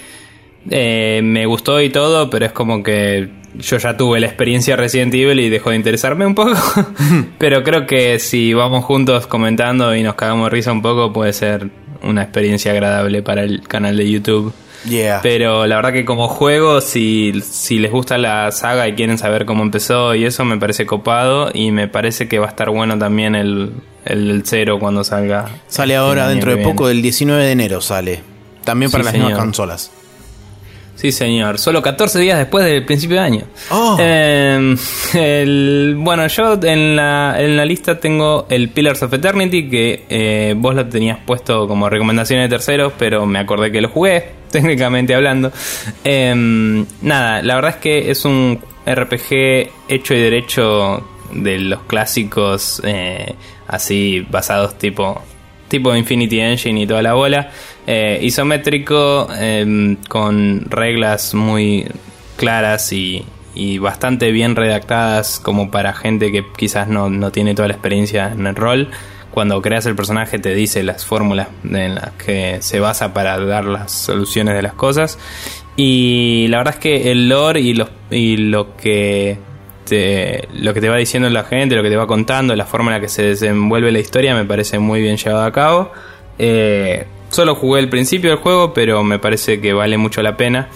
eh, 0.69 1.21
me 1.23 1.47
gustó 1.47 1.81
y 1.81 1.91
todo, 1.91 2.29
pero 2.31 2.47
es 2.47 2.53
como 2.53 2.83
que 2.83 3.29
yo 3.59 3.79
ya 3.79 3.97
tuve 3.97 4.19
la 4.19 4.27
experiencia 4.27 4.75
Resident 4.75 5.15
Evil 5.15 5.39
y 5.39 5.49
dejó 5.49 5.71
de 5.71 5.77
interesarme 5.77 6.27
un 6.27 6.35
poco. 6.35 6.57
pero 7.39 7.63
creo 7.63 7.87
que 7.87 8.19
si 8.19 8.53
vamos 8.53 8.85
juntos 8.85 9.29
comentando 9.29 9.95
y 9.95 10.03
nos 10.03 10.17
cagamos 10.17 10.51
risa 10.51 10.73
un 10.73 10.83
poco, 10.83 11.13
puede 11.13 11.33
ser 11.33 11.71
una 12.03 12.23
experiencia 12.23 12.73
agradable 12.73 13.23
para 13.23 13.43
el 13.43 13.67
canal 13.69 13.97
de 13.97 14.11
YouTube. 14.11 14.53
Pero 15.23 15.67
la 15.67 15.77
verdad 15.77 15.93
que 15.93 16.05
como 16.05 16.29
juego, 16.29 16.81
si, 16.81 17.33
si 17.43 17.79
les 17.79 17.91
gusta 17.91 18.19
la 18.19 18.51
saga 18.53 18.89
y 18.89 18.95
quieren 18.95 19.19
saber 19.19 19.45
cómo 19.45 19.63
empezó 19.63 20.15
y 20.15 20.25
eso, 20.25 20.45
me 20.45 20.59
parece 20.59 20.87
copado 20.87 21.51
y 21.53 21.71
me 21.71 21.89
parece 21.89 22.29
que 22.29 22.39
va 22.39 22.47
a 22.47 22.51
estar 22.51 22.71
bueno 22.71 22.99
también 22.99 23.35
el, 23.35 23.73
el, 24.05 24.43
cero 24.45 24.79
cuando 24.79 25.05
salga. 25.05 25.47
Sale 25.69 25.97
ahora 25.97 26.29
dentro 26.29 26.55
de 26.55 26.63
poco, 26.63 26.89
del 26.89 27.03
19 27.03 27.45
de 27.45 27.53
enero 27.53 27.81
sale. 27.81 28.23
También 28.65 28.91
para 28.91 29.05
las 29.05 29.15
nuevas 29.15 29.39
consolas. 29.39 29.91
Sí, 30.97 31.13
señor. 31.13 31.59
Solo 31.59 31.83
14 31.83 32.19
días 32.19 32.39
después 32.39 32.65
del 32.65 32.85
principio 32.85 33.17
de 33.17 33.23
año. 33.23 33.43
Oh. 33.71 33.97
Em, 34.01 34.77
bueno, 36.03 36.27
yo 36.27 36.59
en 36.63 36.97
la, 36.97 37.37
en 37.39 37.57
la 37.57 37.65
lista 37.65 38.01
tengo 38.01 38.47
el 38.49 38.71
Pillars 38.71 39.03
of 39.03 39.13
Eternity, 39.13 39.69
que 39.69 40.05
eh, 40.09 40.55
vos 40.57 40.75
lo 40.75 40.87
tenías 40.87 41.19
puesto 41.25 41.69
como 41.69 41.91
recomendación 41.91 42.41
de 42.41 42.49
terceros, 42.49 42.95
pero 42.99 43.27
me 43.27 43.39
acordé 43.39 43.71
que 43.71 43.83
lo 43.83 43.91
jugué, 43.91 44.31
técnicamente 44.51 45.15
hablando. 45.15 45.53
Em, 46.03 46.87
nada, 47.03 47.43
la 47.43 47.55
verdad 47.57 47.73
es 47.73 47.77
que 47.77 48.11
es 48.11 48.25
un 48.25 48.59
RPG 48.87 49.71
hecho 49.89 50.15
y 50.15 50.19
derecho 50.19 51.07
de 51.33 51.59
los 51.59 51.83
clásicos, 51.83 52.81
eh, 52.85 53.35
así 53.69 54.27
basados 54.31 54.79
tipo 54.79 55.23
tipo 55.69 55.95
Infinity 55.95 56.41
Engine 56.41 56.83
y 56.83 56.87
toda 56.87 57.03
la 57.03 57.15
bola. 57.15 57.51
Eh, 57.87 58.19
isométrico, 58.23 59.29
em, 59.39 59.97
con 60.09 60.69
reglas 60.69 61.35
muy 61.35 61.87
claras 62.37 62.93
y, 62.93 63.25
bastante 63.81 64.33
bien 64.33 64.55
redactadas 64.55 65.41
como 65.41 65.71
para 65.71 65.95
gente 65.95 66.31
que 66.31 66.45
quizás 66.57 66.89
no, 66.89 67.31
tiene 67.31 67.55
toda 67.55 67.69
la 67.69 67.75
experiencia 67.75 68.33
en 68.33 68.47
el 68.47 68.55
rol. 68.55 68.91
Cuando 69.31 69.63
creas 69.63 69.87
el 69.87 69.95
personaje 69.95 70.39
te 70.39 70.55
dice 70.55 70.83
las 70.83 71.07
fórmulas 71.07 71.49
en 71.65 71.95
las 71.95 72.11
que 72.13 72.59
se 72.61 72.81
basa 72.81 73.15
para 73.15 73.39
dar 73.39 73.65
las 73.65 73.93
soluciones 73.93 74.55
de 74.55 74.63
las 74.63 74.75
cosas. 74.75 75.19
Y 75.77 76.47
la 76.49 76.59
verdad 76.59 76.75
es 76.75 76.81
que 76.81 77.11
el 77.13 77.29
lore 77.29 77.61
y, 77.61 77.83
y 78.11 78.37
lo 78.37 78.77
que 78.77 79.39
lo 80.55 80.75
que 80.75 80.81
te 80.81 80.89
va 80.89 80.97
diciendo 80.97 81.31
la 81.31 81.45
gente, 81.45 81.77
lo 81.77 81.83
que 81.83 81.91
te 81.91 81.97
va 81.97 82.07
contando, 82.07 82.57
la 82.57 82.67
forma 82.67 82.91
en 82.91 82.95
la 82.97 83.01
que 83.01 83.09
se 83.09 83.23
desenvuelve 83.23 83.93
la 83.93 84.01
historia 84.01 84.35
me 84.35 84.45
parece 84.45 84.79
muy 84.79 85.01
bien 85.01 85.17
llevado 85.17 85.45
a 85.45 85.53
cabo. 85.53 85.93
Eh, 86.39 87.07
solo 87.31 87.55
jugué 87.55 87.81
el 87.81 87.89
principio 87.89 88.31
del 88.31 88.39
juego, 88.39 88.73
pero 88.73 89.03
me 89.05 89.19
parece 89.19 89.61
que 89.61 89.73
vale 89.73 89.97
mucho 89.99 90.23
la 90.23 90.37
pena. 90.37 90.69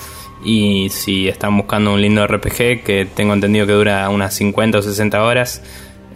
Y 0.44 0.88
si 0.90 1.28
están 1.28 1.56
buscando 1.56 1.92
un 1.92 2.00
lindo 2.00 2.26
RPG, 2.26 2.82
que 2.82 3.08
tengo 3.14 3.34
entendido 3.34 3.66
que 3.66 3.72
dura 3.72 4.08
unas 4.08 4.34
50 4.34 4.78
o 4.78 4.82
60 4.82 5.22
horas, 5.22 5.62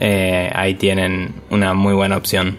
eh, 0.00 0.50
ahí 0.54 0.74
tienen 0.74 1.34
una 1.50 1.74
muy 1.74 1.94
buena 1.94 2.16
opción. 2.16 2.56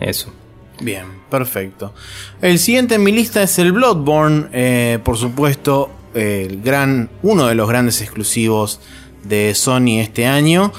Eso. 0.00 0.32
Bien, 0.80 1.04
perfecto. 1.30 1.94
El 2.42 2.58
siguiente 2.58 2.96
en 2.96 3.02
mi 3.02 3.12
lista 3.12 3.42
es 3.42 3.58
el 3.58 3.72
Bloodborne, 3.72 4.48
eh, 4.52 4.98
por 5.02 5.16
supuesto, 5.16 5.90
el 6.14 6.62
gran, 6.62 7.10
uno 7.22 7.46
de 7.46 7.54
los 7.54 7.68
grandes 7.68 8.00
exclusivos 8.00 8.80
de 9.22 9.54
Sony 9.54 10.00
este 10.00 10.26
año. 10.26 10.72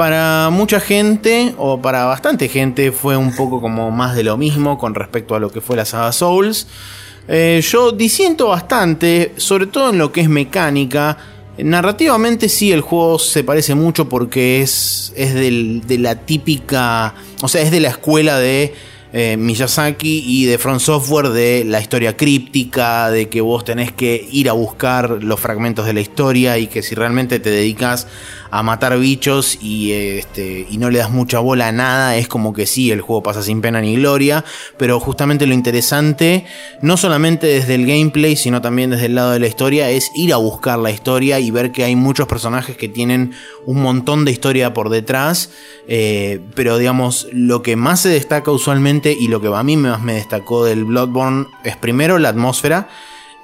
Para 0.00 0.48
mucha 0.48 0.80
gente, 0.80 1.54
o 1.58 1.82
para 1.82 2.06
bastante 2.06 2.48
gente, 2.48 2.90
fue 2.90 3.18
un 3.18 3.36
poco 3.36 3.60
como 3.60 3.90
más 3.90 4.16
de 4.16 4.24
lo 4.24 4.38
mismo 4.38 4.78
con 4.78 4.94
respecto 4.94 5.34
a 5.34 5.38
lo 5.38 5.50
que 5.50 5.60
fue 5.60 5.76
la 5.76 5.84
saga 5.84 6.10
Souls. 6.10 6.66
Eh, 7.28 7.60
yo 7.62 7.92
disiento 7.92 8.48
bastante, 8.48 9.34
sobre 9.36 9.66
todo 9.66 9.90
en 9.90 9.98
lo 9.98 10.10
que 10.10 10.22
es 10.22 10.30
mecánica. 10.30 11.18
Narrativamente 11.58 12.48
sí, 12.48 12.72
el 12.72 12.80
juego 12.80 13.18
se 13.18 13.44
parece 13.44 13.74
mucho 13.74 14.08
porque 14.08 14.62
es, 14.62 15.12
es 15.16 15.34
de 15.34 15.98
la 15.98 16.14
típica, 16.14 17.12
o 17.42 17.48
sea, 17.48 17.60
es 17.60 17.70
de 17.70 17.80
la 17.80 17.90
escuela 17.90 18.38
de 18.38 18.72
eh, 19.12 19.36
Miyazaki 19.36 20.22
y 20.24 20.46
de 20.46 20.56
Front 20.56 20.80
Software 20.80 21.30
de 21.30 21.64
la 21.64 21.80
historia 21.80 22.16
críptica, 22.16 23.10
de 23.10 23.28
que 23.28 23.40
vos 23.40 23.64
tenés 23.64 23.90
que 23.90 24.28
ir 24.30 24.48
a 24.48 24.52
buscar 24.52 25.22
los 25.22 25.40
fragmentos 25.40 25.84
de 25.84 25.92
la 25.92 26.00
historia 26.00 26.58
y 26.58 26.68
que 26.68 26.82
si 26.82 26.94
realmente 26.94 27.40
te 27.40 27.50
dedicas 27.50 28.06
a 28.50 28.62
matar 28.62 28.98
bichos 28.98 29.58
y, 29.60 29.92
este, 29.92 30.66
y 30.68 30.78
no 30.78 30.90
le 30.90 30.98
das 30.98 31.10
mucha 31.10 31.38
bola 31.38 31.68
a 31.68 31.72
nada, 31.72 32.16
es 32.16 32.28
como 32.28 32.52
que 32.52 32.66
sí, 32.66 32.90
el 32.90 33.00
juego 33.00 33.22
pasa 33.22 33.42
sin 33.42 33.60
pena 33.60 33.80
ni 33.80 33.96
gloria, 33.96 34.44
pero 34.76 34.98
justamente 35.00 35.46
lo 35.46 35.54
interesante, 35.54 36.44
no 36.82 36.96
solamente 36.96 37.46
desde 37.46 37.74
el 37.74 37.86
gameplay, 37.86 38.36
sino 38.36 38.60
también 38.60 38.90
desde 38.90 39.06
el 39.06 39.14
lado 39.14 39.32
de 39.32 39.38
la 39.38 39.46
historia, 39.46 39.90
es 39.90 40.10
ir 40.14 40.32
a 40.32 40.36
buscar 40.36 40.78
la 40.78 40.90
historia 40.90 41.38
y 41.40 41.50
ver 41.50 41.72
que 41.72 41.84
hay 41.84 41.96
muchos 41.96 42.26
personajes 42.26 42.76
que 42.76 42.88
tienen 42.88 43.32
un 43.66 43.82
montón 43.82 44.24
de 44.24 44.32
historia 44.32 44.74
por 44.74 44.90
detrás, 44.90 45.50
eh, 45.86 46.40
pero 46.54 46.78
digamos, 46.78 47.28
lo 47.32 47.62
que 47.62 47.76
más 47.76 48.00
se 48.00 48.08
destaca 48.08 48.50
usualmente 48.50 49.16
y 49.18 49.28
lo 49.28 49.40
que 49.40 49.48
a 49.48 49.62
mí 49.62 49.76
más 49.76 50.02
me 50.02 50.14
destacó 50.14 50.64
del 50.64 50.84
Bloodborne 50.84 51.46
es 51.64 51.76
primero 51.76 52.18
la 52.18 52.30
atmósfera, 52.30 52.88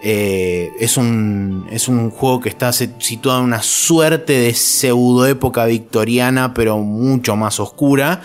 Eh, 0.02 0.72
es, 0.78 0.96
un, 0.96 1.66
es 1.70 1.88
un 1.88 2.10
juego 2.10 2.40
que 2.40 2.48
está 2.48 2.72
situado 2.72 3.38
en 3.38 3.46
una 3.46 3.62
suerte 3.62 4.34
de 4.34 4.52
pseudo 4.54 5.26
época 5.26 5.64
victoriana, 5.64 6.52
pero 6.54 6.78
mucho 6.78 7.34
más 7.36 7.58
oscura. 7.60 8.20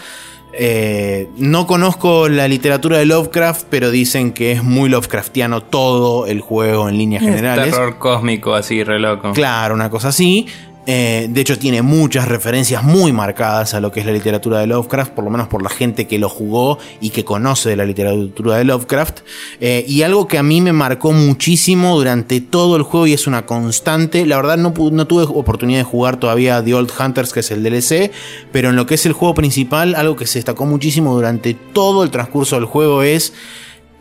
Eh, 0.54 1.30
no 1.38 1.66
conozco 1.66 2.28
la 2.28 2.48
literatura 2.48 2.98
de 2.98 3.06
Lovecraft, 3.06 3.68
pero 3.70 3.90
dicen 3.90 4.34
que 4.34 4.52
es 4.52 4.64
muy 4.64 4.90
Lovecraftiano 4.90 5.62
todo 5.62 6.28
el 6.28 6.42
juego 6.42 6.90
en 6.90 6.98
líneas 6.98 7.24
generales. 7.24 7.72
Terror 7.72 7.98
cósmico, 7.98 8.54
así, 8.54 8.84
re 8.84 9.00
loco. 9.00 9.32
Claro, 9.32 9.74
una 9.74 9.90
cosa 9.90 10.10
así. 10.10 10.48
Eh, 10.88 11.28
de 11.30 11.42
hecho, 11.42 11.60
tiene 11.60 11.82
muchas 11.82 12.28
referencias 12.28 12.84
muy 12.84 13.14
marcadas 13.14 13.74
a 13.74 13.80
lo 13.80 13.92
que 13.92 14.00
es 14.00 14.06
la 14.06 14.12
literatura 14.12 14.60
de 14.60 14.68
Lovecraft, 14.68 15.14
por 15.14 15.24
lo 15.24 15.30
menos 15.30 15.48
por 15.48 15.62
la 15.62 15.70
gente 15.70 16.08
que 16.08 16.18
lo 16.18 16.28
jugó 16.28 16.80
y 17.00 17.12
que 17.12 17.24
conoce 17.24 17.70
de 17.70 17.76
la 17.76 17.86
literatura 17.86 18.58
de 18.58 18.64
Lovecraft. 18.64 19.20
Eh, 19.60 19.86
y 19.88 20.02
algo 20.02 20.28
que 20.28 20.38
a 20.38 20.44
mí 20.44 20.60
me 20.60 20.74
marcó 20.74 21.12
muchísimo 21.12 21.96
durante 21.96 22.42
todo 22.42 22.76
el 22.78 22.84
juego 22.84 23.06
y 23.08 23.14
es 23.14 23.28
una 23.28 23.46
constante. 23.46 24.26
La 24.26 24.38
verdad, 24.38 24.58
no, 24.58 24.74
no 24.92 25.08
tuve 25.08 25.24
oportunidad 25.24 25.80
de 25.80 25.84
jugar 25.84 26.18
todavía 26.18 26.64
The 26.64 26.74
Old 26.74 26.92
Hunters, 27.00 27.32
que 27.32 27.42
es 27.42 27.52
el 27.52 27.64
DLC, 27.64 28.12
pero 28.52 28.70
en 28.70 28.76
lo 28.76 28.86
que 28.86 28.96
es 28.96 29.06
el 29.06 29.14
juego 29.14 29.36
principal, 29.36 29.94
algo 29.94 30.16
que 30.16 30.26
se 30.26 30.40
destacó 30.40 30.66
muchísimo 30.66 31.14
durante 31.14 31.54
todo 31.54 32.04
el 32.04 32.10
transcurso 32.10 32.56
del 32.56 32.66
juego 32.66 33.04
es. 33.04 33.34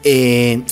Eh, 0.03 0.62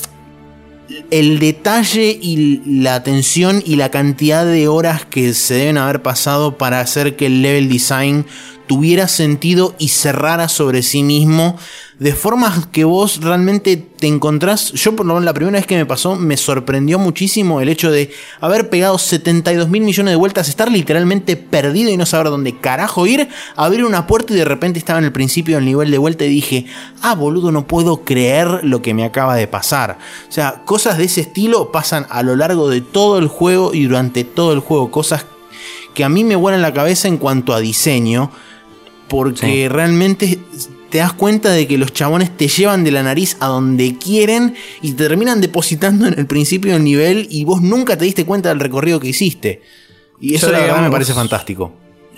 el 1.11 1.39
detalle 1.39 2.19
y 2.21 2.63
la 2.81 2.95
atención 2.95 3.63
y 3.65 3.77
la 3.77 3.91
cantidad 3.91 4.47
de 4.47 4.69
horas 4.69 5.05
que 5.05 5.35
se 5.35 5.55
deben 5.55 5.79
haber 5.79 6.03
pasado 6.03 6.57
para 6.57 6.81
hacer 6.81 7.17
que 7.17 7.27
el 7.27 7.43
level 7.43 7.69
design 7.69 8.27
tuviera 8.69 9.09
sentido 9.09 9.75
y 9.79 9.89
cerrara 9.89 10.49
sobre 10.49 10.85
sí 10.85 11.03
mismo 11.03 11.57
de 11.99 12.13
formas 12.13 12.67
que 12.67 12.85
vos 12.85 13.21
realmente 13.21 13.77
te 13.77 14.07
encontrás. 14.07 14.71
Yo, 14.73 14.95
por 14.95 15.05
lo 15.05 15.15
menos, 15.15 15.25
la 15.25 15.35
primera 15.35 15.59
vez 15.59 15.67
que 15.67 15.77
me 15.77 15.87
pasó, 15.87 16.15
me 16.15 16.37
sorprendió 16.37 16.99
muchísimo 17.01 17.61
el 17.61 17.69
hecho 17.69 17.91
de 17.91 18.13
haber 18.41 18.71
pegado 18.71 18.99
72 18.99 19.69
mil 19.69 19.83
millones 19.83 20.13
de 20.13 20.17
vueltas, 20.17 20.49
estar 20.49 20.71
literalmente 20.71 21.37
perdido 21.37 21.91
y 21.91 21.97
no 21.97 22.07
saber 22.07 22.29
dónde 22.29 22.61
carajo 22.61 23.07
ir, 23.09 23.29
abrir 23.57 23.85
una 23.85 24.07
puerta 24.07 24.33
y 24.33 24.37
de 24.37 24.45
repente 24.45 24.79
estaba 24.79 25.01
en 25.01 25.07
el 25.07 25.13
principio 25.13 25.57
del 25.57 25.65
nivel 25.65 25.91
de 25.91 25.99
vuelta 25.99 26.25
y 26.25 26.29
dije, 26.29 26.67
ah, 27.03 27.17
boludo, 27.17 27.51
no 27.51 27.67
puedo 27.67 28.05
creer 28.05 28.61
lo 28.63 28.81
que 28.81 28.95
me 28.95 29.05
acaba 29.05 29.35
de 29.35 29.49
pasar. 29.49 29.99
O 30.29 30.33
sea, 30.33 30.63
cosas 30.65 30.99
de 30.99 31.05
ese 31.05 31.23
estilo 31.23 31.73
pasan 31.73 32.07
a 32.11 32.23
lo 32.23 32.37
largo 32.37 32.69
de 32.69 32.81
todo 32.81 33.19
el 33.19 33.27
juego 33.27 33.75
y 33.75 33.85
durante 33.85 34.23
todo 34.23 34.53
el 34.53 34.61
juego, 34.61 34.93
cosas 34.93 35.27
que 35.95 36.05
a 36.05 36.09
mí 36.09 36.23
me 36.23 36.37
vuelan 36.37 36.63
la 36.63 36.73
cabeza 36.73 37.09
en 37.09 37.17
cuanto 37.17 37.53
a 37.55 37.59
diseño 37.59 38.31
porque 39.09 39.69
realmente 39.69 40.39
te 40.91 40.99
das 40.99 41.13
cuenta 41.13 41.51
de 41.51 41.67
que 41.67 41.79
los 41.79 41.93
chabones 41.93 42.37
te 42.37 42.49
llevan 42.49 42.85
de 42.85 42.91
la 42.91 43.03
nariz 43.03 43.37
a 43.41 43.47
donde 43.47 43.97
quieren 43.99 44.55
y 44.81 44.93
te 44.93 45.09
terminan 45.09 45.41
depositando 45.41 46.07
en 46.07 46.19
el 46.19 46.27
principio 46.27 46.73
del 46.73 46.85
nivel 46.85 47.27
y 47.31 47.45
vos 47.45 47.61
nunca 47.61 47.97
te 47.97 48.05
diste 48.05 48.25
cuenta 48.25 48.49
del 48.49 48.61
recorrido 48.61 49.01
que 49.01 49.09
hiciste. 49.09 49.63
Y 50.21 50.35
eso 50.35 50.51
la 50.51 50.61
verdad 50.61 50.83
me 50.83 50.91
parece 50.91 51.13
fantástico. 51.13 51.73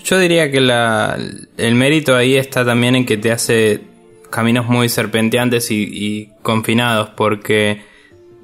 Yo 0.04 0.18
diría 0.18 0.50
que 0.50 0.58
el 0.58 1.74
mérito 1.74 2.16
ahí 2.16 2.36
está 2.36 2.64
también 2.64 2.96
en 2.96 3.04
que 3.04 3.18
te 3.18 3.32
hace 3.32 3.80
caminos 4.30 4.66
muy 4.66 4.88
serpenteantes 4.88 5.70
y, 5.70 5.82
y 5.82 6.30
confinados 6.42 7.10
porque 7.16 7.82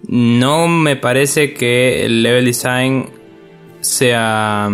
no 0.09 0.69
me 0.69 0.97
parece 0.97 1.55
que 1.55 2.05
el 2.05 2.23
level 2.23 2.45
design 2.45 3.09
sea 3.81 4.69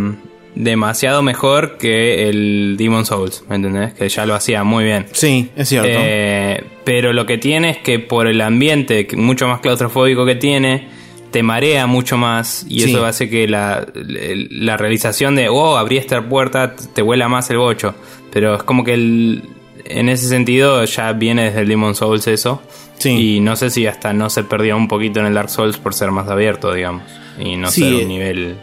demasiado 0.54 1.22
mejor 1.22 1.78
que 1.78 2.28
el 2.28 2.76
Demon 2.78 3.06
Souls, 3.06 3.44
¿me 3.48 3.56
entendés? 3.56 3.94
Que 3.94 4.08
ya 4.08 4.26
lo 4.26 4.34
hacía 4.34 4.64
muy 4.64 4.84
bien. 4.84 5.06
Sí, 5.12 5.50
es 5.56 5.68
cierto. 5.68 5.88
Eh, 5.90 6.64
pero 6.84 7.12
lo 7.12 7.26
que 7.26 7.38
tiene 7.38 7.70
es 7.70 7.78
que 7.78 7.98
por 7.98 8.26
el 8.26 8.40
ambiente 8.40 9.06
mucho 9.16 9.48
más 9.48 9.60
claustrofóbico 9.60 10.26
que 10.26 10.34
tiene, 10.34 10.88
te 11.30 11.42
marea 11.42 11.86
mucho 11.86 12.16
más 12.18 12.66
y 12.68 12.82
eso 12.82 13.04
hace 13.06 13.30
que 13.30 13.48
la, 13.48 13.86
la, 13.94 14.76
realización 14.76 15.34
de, 15.34 15.48
oh, 15.48 15.76
abrí 15.76 15.96
esta 15.96 16.28
puerta, 16.28 16.76
te 16.76 17.02
vuela 17.02 17.28
más 17.28 17.48
el 17.50 17.58
bocho. 17.58 17.94
Pero 18.30 18.56
es 18.56 18.62
como 18.62 18.84
que 18.84 18.94
el, 18.94 19.42
en 19.84 20.08
ese 20.08 20.28
sentido 20.28 20.84
ya 20.84 21.12
viene 21.12 21.44
desde 21.44 21.60
el 21.60 21.68
Demon 21.68 21.94
Souls 21.94 22.26
eso. 22.26 22.62
Sí. 22.98 23.36
Y 23.36 23.40
no 23.40 23.56
sé 23.56 23.70
si 23.70 23.86
hasta 23.86 24.12
no 24.12 24.30
se 24.30 24.44
perdió 24.44 24.76
un 24.76 24.86
poquito 24.86 25.20
en 25.20 25.26
el 25.26 25.34
Dark 25.34 25.50
Souls 25.50 25.78
por 25.78 25.94
ser 25.94 26.10
más 26.10 26.28
abierto, 26.28 26.72
digamos. 26.72 27.02
Y 27.38 27.56
no 27.56 27.70
ser 27.70 27.94
un 27.94 28.08
nivel 28.08 28.56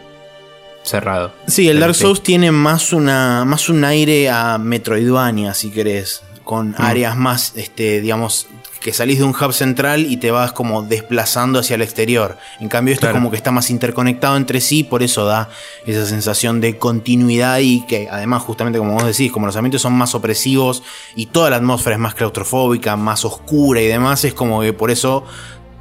cerrado. 0.82 1.32
Sí, 1.46 1.68
el 1.68 1.80
Dark 1.80 1.94
Souls 1.94 2.22
tiene 2.22 2.50
más, 2.50 2.92
una, 2.92 3.44
más 3.44 3.68
un 3.68 3.84
aire 3.84 4.30
a 4.30 4.58
Metroidvania, 4.58 5.54
si 5.54 5.70
querés, 5.70 6.22
con 6.44 6.70
mm. 6.70 6.74
áreas 6.78 7.16
más, 7.16 7.52
este, 7.56 8.00
digamos, 8.00 8.48
que 8.80 8.94
salís 8.94 9.18
de 9.18 9.24
un 9.24 9.34
hub 9.34 9.52
central 9.52 10.06
y 10.10 10.16
te 10.16 10.30
vas 10.30 10.52
como 10.52 10.82
desplazando 10.82 11.58
hacia 11.58 11.74
el 11.74 11.82
exterior. 11.82 12.38
En 12.60 12.68
cambio, 12.68 12.94
esto 12.94 13.06
es 13.06 13.12
como 13.12 13.30
que 13.30 13.36
está 13.36 13.50
más 13.50 13.68
interconectado 13.70 14.36
entre 14.36 14.60
sí, 14.60 14.82
por 14.82 15.02
eso 15.02 15.26
da 15.26 15.50
esa 15.86 16.06
sensación 16.06 16.60
de 16.60 16.78
continuidad 16.78 17.58
y 17.58 17.84
que 17.86 18.08
además, 18.10 18.42
justamente 18.42 18.78
como 18.78 18.94
vos 18.94 19.04
decís, 19.04 19.30
como 19.30 19.46
los 19.46 19.56
ambientes 19.56 19.82
son 19.82 19.92
más 19.92 20.14
opresivos 20.14 20.82
y 21.14 21.26
toda 21.26 21.50
la 21.50 21.56
atmósfera 21.56 21.96
es 21.96 22.00
más 22.00 22.14
claustrofóbica, 22.14 22.96
más 22.96 23.24
oscura 23.26 23.82
y 23.82 23.86
demás, 23.86 24.24
es 24.24 24.32
como 24.32 24.62
que 24.62 24.72
por 24.72 24.90
eso 24.90 25.24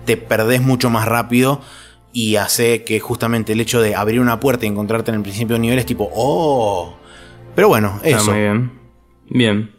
te 0.06 0.18
perdés 0.18 0.62
mucho 0.62 0.89
más 0.89 1.06
rápido 1.08 1.62
y 2.12 2.36
hace 2.36 2.84
que 2.84 2.99
justamente 2.99 3.53
el 3.53 3.62
hecho 3.62 3.82
de 3.82 3.95
abrir 3.95 4.20
una 4.20 4.39
puerta 4.39 4.66
y 4.66 4.70
encontrarte 4.70 5.12
en 5.12 5.18
el 5.18 5.22
principio 5.22 5.55
de 5.55 5.60
nivel 5.60 5.80
es 5.80 5.86
tipo, 5.86 6.10
oh. 6.14 6.97
Pero 7.55 7.68
bueno, 7.68 7.99
eso. 8.03 8.32
muy 8.32 8.41
bien. 8.41 8.72
Bien. 9.30 9.72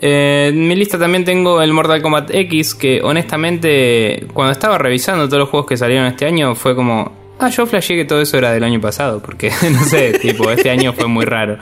Eh, 0.00 0.50
en 0.52 0.68
mi 0.68 0.76
lista 0.76 0.98
también 0.98 1.24
tengo 1.24 1.62
el 1.62 1.72
Mortal 1.72 2.02
Kombat 2.02 2.30
X, 2.32 2.74
que 2.74 3.00
honestamente, 3.02 4.26
cuando 4.32 4.52
estaba 4.52 4.78
revisando 4.78 5.26
todos 5.26 5.40
los 5.40 5.48
juegos 5.48 5.68
que 5.68 5.76
salieron 5.76 6.06
este 6.06 6.26
año, 6.26 6.54
fue 6.54 6.74
como, 6.74 7.12
ah, 7.38 7.48
yo 7.48 7.66
flashé 7.66 7.94
que 7.94 8.04
todo 8.04 8.20
eso 8.20 8.36
era 8.36 8.52
del 8.52 8.64
año 8.64 8.80
pasado, 8.80 9.20
porque 9.20 9.50
no 9.72 9.84
sé, 9.84 10.18
tipo, 10.18 10.50
este 10.50 10.70
año 10.70 10.92
fue 10.92 11.08
muy 11.08 11.24
raro. 11.24 11.58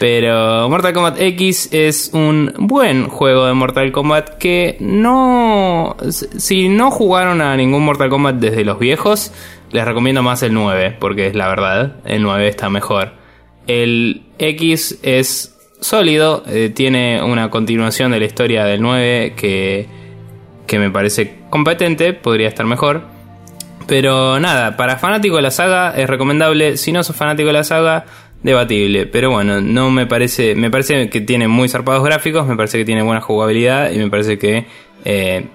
Pero 0.00 0.66
Mortal 0.70 0.94
Kombat 0.94 1.20
X 1.20 1.68
es 1.72 2.12
un 2.14 2.54
buen 2.56 3.08
juego 3.08 3.44
de 3.44 3.52
Mortal 3.52 3.92
Kombat 3.92 4.38
que 4.38 4.78
no... 4.80 5.94
Si 6.08 6.70
no 6.70 6.90
jugaron 6.90 7.42
a 7.42 7.54
ningún 7.54 7.84
Mortal 7.84 8.08
Kombat 8.08 8.36
desde 8.36 8.64
los 8.64 8.78
viejos, 8.78 9.30
les 9.70 9.84
recomiendo 9.84 10.22
más 10.22 10.42
el 10.42 10.54
9, 10.54 10.96
porque 10.98 11.26
es 11.26 11.34
la 11.34 11.48
verdad, 11.48 11.96
el 12.06 12.22
9 12.22 12.48
está 12.48 12.70
mejor. 12.70 13.12
El 13.66 14.22
X 14.38 15.00
es 15.02 15.58
sólido, 15.80 16.44
eh, 16.46 16.72
tiene 16.74 17.22
una 17.22 17.50
continuación 17.50 18.10
de 18.10 18.20
la 18.20 18.24
historia 18.24 18.64
del 18.64 18.80
9 18.80 19.34
que, 19.36 19.86
que 20.66 20.78
me 20.78 20.90
parece 20.90 21.40
competente, 21.50 22.14
podría 22.14 22.48
estar 22.48 22.64
mejor. 22.64 23.02
Pero 23.86 24.40
nada, 24.40 24.78
para 24.78 24.96
fanático 24.96 25.36
de 25.36 25.42
la 25.42 25.50
saga 25.50 25.92
es 25.94 26.08
recomendable. 26.08 26.78
Si 26.78 26.90
no 26.90 27.02
sos 27.02 27.16
fanático 27.16 27.48
de 27.48 27.52
la 27.52 27.64
saga, 27.64 28.06
debatible, 28.42 29.06
pero 29.06 29.30
bueno, 29.30 29.60
no 29.60 29.90
me 29.90 30.06
parece, 30.06 30.54
me 30.54 30.70
parece 30.70 31.10
que 31.10 31.20
tiene 31.20 31.48
muy 31.48 31.68
zarpados 31.68 32.04
gráficos, 32.04 32.46
me 32.46 32.56
parece 32.56 32.78
que 32.78 32.84
tiene 32.84 33.02
buena 33.02 33.20
jugabilidad 33.20 33.90
y 33.92 33.98
me 33.98 34.08
parece 34.08 34.38
que 34.38 34.66
eh, 35.04 35.46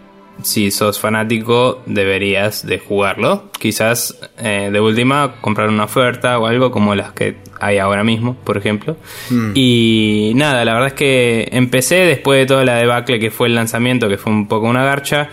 si 0.43 0.71
sos 0.71 0.99
fanático 0.99 1.81
deberías 1.86 2.65
de 2.65 2.79
jugarlo. 2.79 3.49
Quizás 3.59 4.17
eh, 4.38 4.69
de 4.71 4.79
última 4.79 5.36
comprar 5.41 5.69
una 5.69 5.86
oferta 5.86 6.38
o 6.39 6.45
algo 6.45 6.71
como 6.71 6.95
las 6.95 7.13
que 7.13 7.38
hay 7.59 7.77
ahora 7.77 8.03
mismo, 8.03 8.36
por 8.43 8.57
ejemplo. 8.57 8.97
Hmm. 9.29 9.51
Y 9.55 10.33
nada, 10.36 10.65
la 10.65 10.73
verdad 10.73 10.89
es 10.89 10.93
que 10.93 11.47
empecé 11.51 12.05
después 12.05 12.39
de 12.39 12.45
toda 12.45 12.65
la 12.65 12.75
debacle 12.75 13.19
que 13.19 13.31
fue 13.31 13.47
el 13.47 13.55
lanzamiento, 13.55 14.09
que 14.09 14.17
fue 14.17 14.31
un 14.31 14.47
poco 14.47 14.67
una 14.67 14.83
garcha. 14.83 15.29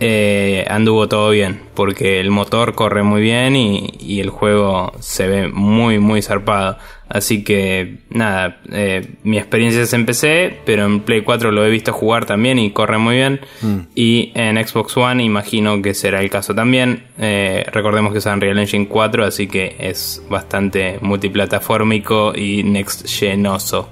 Eh, 0.00 0.64
anduvo 0.68 1.08
todo 1.08 1.30
bien, 1.30 1.60
porque 1.74 2.20
el 2.20 2.30
motor 2.30 2.74
corre 2.74 3.04
muy 3.04 3.22
bien 3.22 3.54
y, 3.54 3.92
y, 4.00 4.20
el 4.20 4.28
juego 4.30 4.92
se 4.98 5.28
ve 5.28 5.48
muy, 5.48 6.00
muy 6.00 6.20
zarpado. 6.20 6.78
Así 7.08 7.44
que 7.44 7.98
nada, 8.10 8.60
eh, 8.72 9.06
mi 9.22 9.38
experiencia 9.38 9.82
es 9.82 9.92
en 9.92 10.04
PC, 10.04 10.60
pero 10.64 10.84
en 10.86 11.00
Play 11.00 11.22
4 11.22 11.52
lo 11.52 11.64
he 11.64 11.70
visto 11.70 11.92
jugar 11.92 12.24
también 12.24 12.58
y 12.58 12.72
corre 12.72 12.98
muy 12.98 13.16
bien. 13.16 13.40
Mm. 13.62 13.78
Y 13.94 14.32
en 14.34 14.66
Xbox 14.66 14.96
One 14.96 15.22
imagino 15.22 15.80
que 15.80 15.94
será 15.94 16.20
el 16.20 16.30
caso 16.30 16.54
también. 16.54 17.04
Eh, 17.18 17.64
recordemos 17.72 18.12
que 18.12 18.18
es 18.18 18.26
Unreal 18.26 18.58
Engine 18.58 18.88
4, 18.88 19.24
así 19.24 19.46
que 19.46 19.76
es 19.78 20.22
bastante 20.28 20.98
multiplataformico 21.02 22.32
y 22.34 22.64
next 22.64 23.06
genoso. 23.06 23.90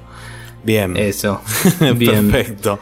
Bien. 0.65 0.97
Eso. 0.97 1.43
bien. 1.97 2.31
Perfecto. 2.31 2.81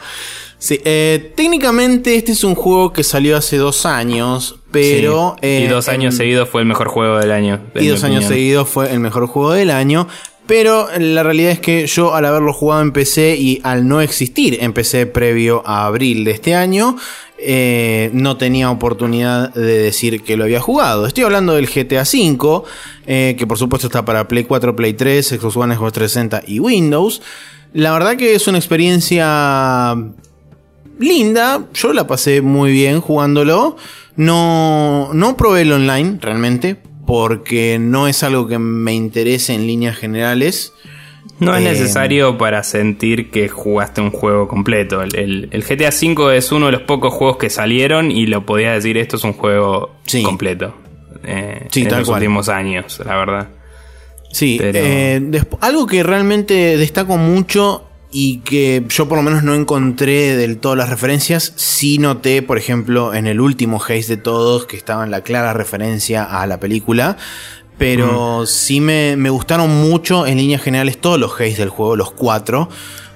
Sí, 0.60 0.78
eh, 0.84 1.32
técnicamente 1.34 2.16
este 2.16 2.32
es 2.32 2.44
un 2.44 2.54
juego 2.54 2.92
que 2.92 3.02
salió 3.02 3.34
hace 3.34 3.56
dos 3.56 3.86
años, 3.86 4.56
pero... 4.70 5.34
y 5.40 5.66
dos 5.66 5.88
años 5.88 6.14
seguidos 6.14 6.50
fue 6.50 6.60
el 6.60 6.68
mejor 6.68 6.88
juego 6.88 7.16
del 7.18 7.32
año. 7.32 7.60
Y 7.74 7.86
dos 7.86 8.04
años 8.04 8.26
seguidos 8.26 8.68
fue 8.68 8.92
el 8.92 9.00
mejor 9.00 9.26
juego 9.26 9.52
del 9.52 9.70
año. 9.70 10.06
Pero 10.46 10.88
la 10.98 11.22
realidad 11.22 11.52
es 11.52 11.60
que 11.60 11.86
yo 11.86 12.14
al 12.14 12.26
haberlo 12.26 12.52
jugado 12.52 12.82
en 12.82 12.92
PC 12.92 13.36
y 13.36 13.60
al 13.62 13.88
no 13.88 14.02
existir 14.02 14.58
en 14.60 14.74
PC 14.74 15.06
previo 15.06 15.62
a 15.64 15.86
abril 15.86 16.24
de 16.24 16.32
este 16.32 16.54
año, 16.54 16.96
eh, 17.38 18.10
no 18.12 18.36
tenía 18.36 18.70
oportunidad 18.70 19.54
de 19.54 19.78
decir 19.78 20.22
que 20.22 20.36
lo 20.36 20.44
había 20.44 20.60
jugado. 20.60 21.06
Estoy 21.06 21.24
hablando 21.24 21.54
del 21.54 21.68
GTA 21.68 22.02
V, 22.02 22.64
eh, 23.06 23.34
que 23.38 23.46
por 23.46 23.56
supuesto 23.56 23.86
está 23.86 24.04
para 24.04 24.28
Play 24.28 24.44
4, 24.44 24.76
Play 24.76 24.92
3, 24.92 25.26
Xbox 25.26 25.56
One, 25.56 25.74
Xbox 25.74 25.92
360 25.94 26.42
y 26.46 26.58
Windows. 26.58 27.22
La 27.72 27.92
verdad 27.92 28.16
que 28.16 28.34
es 28.34 28.46
una 28.46 28.58
experiencia 28.58 29.96
linda, 31.00 31.64
yo 31.74 31.92
la 31.92 32.06
pasé 32.06 32.40
muy 32.42 32.70
bien 32.72 33.00
jugándolo. 33.00 33.76
No, 34.16 35.10
no 35.14 35.36
probé 35.36 35.62
el 35.62 35.72
online 35.72 36.18
realmente, 36.20 36.76
porque 37.06 37.78
no 37.80 38.06
es 38.06 38.22
algo 38.22 38.46
que 38.46 38.58
me 38.58 38.92
interese 38.94 39.54
en 39.54 39.66
líneas 39.66 39.96
generales. 39.96 40.72
No 41.38 41.56
es 41.56 41.62
Eh, 41.64 41.70
necesario 41.70 42.36
para 42.36 42.62
sentir 42.62 43.30
que 43.30 43.48
jugaste 43.48 44.00
un 44.02 44.10
juego 44.10 44.46
completo. 44.46 45.00
El, 45.02 45.16
el- 45.16 45.48
el 45.52 45.64
GTA 45.64 45.88
V 45.88 46.36
es 46.36 46.52
uno 46.52 46.66
de 46.66 46.72
los 46.72 46.82
pocos 46.82 47.14
juegos 47.14 47.38
que 47.38 47.48
salieron 47.48 48.10
y 48.10 48.26
lo 48.26 48.44
podía 48.44 48.72
decir 48.72 48.98
esto 48.98 49.16
es 49.16 49.24
un 49.24 49.32
juego 49.32 49.96
Sí. 50.06 50.22
completo. 50.22 50.74
eh, 51.24 51.66
Sí, 51.70 51.82
en 51.82 51.88
tal 51.88 51.98
los 52.00 52.08
cual. 52.08 52.20
últimos 52.22 52.48
años, 52.48 53.00
la 53.04 53.16
verdad. 53.16 53.48
Sí, 54.32 54.56
Pero- 54.58 54.78
eh, 54.82 55.42
algo 55.60 55.86
que 55.86 56.02
realmente 56.02 56.76
destaco 56.78 57.16
mucho 57.18 57.84
y 58.12 58.38
que 58.38 58.84
yo 58.88 59.08
por 59.08 59.18
lo 59.18 59.22
menos 59.22 59.42
no 59.42 59.54
encontré 59.54 60.36
del 60.36 60.58
todo 60.58 60.74
las 60.74 60.90
referencias, 60.90 61.52
sí 61.56 61.98
noté, 61.98 62.42
por 62.42 62.58
ejemplo, 62.58 63.14
en 63.14 63.26
el 63.26 63.40
último 63.40 63.80
Haze 63.82 64.04
de 64.08 64.16
todos, 64.16 64.66
que 64.66 64.76
estaba 64.76 65.04
en 65.04 65.10
la 65.10 65.22
clara 65.22 65.52
referencia 65.52 66.24
a 66.24 66.46
la 66.46 66.58
película. 66.58 67.16
Pero 67.78 68.44
sí 68.46 68.80
me, 68.80 69.16
me 69.16 69.30
gustaron 69.30 69.70
mucho 69.70 70.26
en 70.26 70.36
líneas 70.36 70.60
generales 70.60 70.98
todos 71.00 71.18
los 71.18 71.32
Haze 71.32 71.56
del 71.56 71.70
juego, 71.70 71.96
los 71.96 72.10
cuatro. 72.10 72.68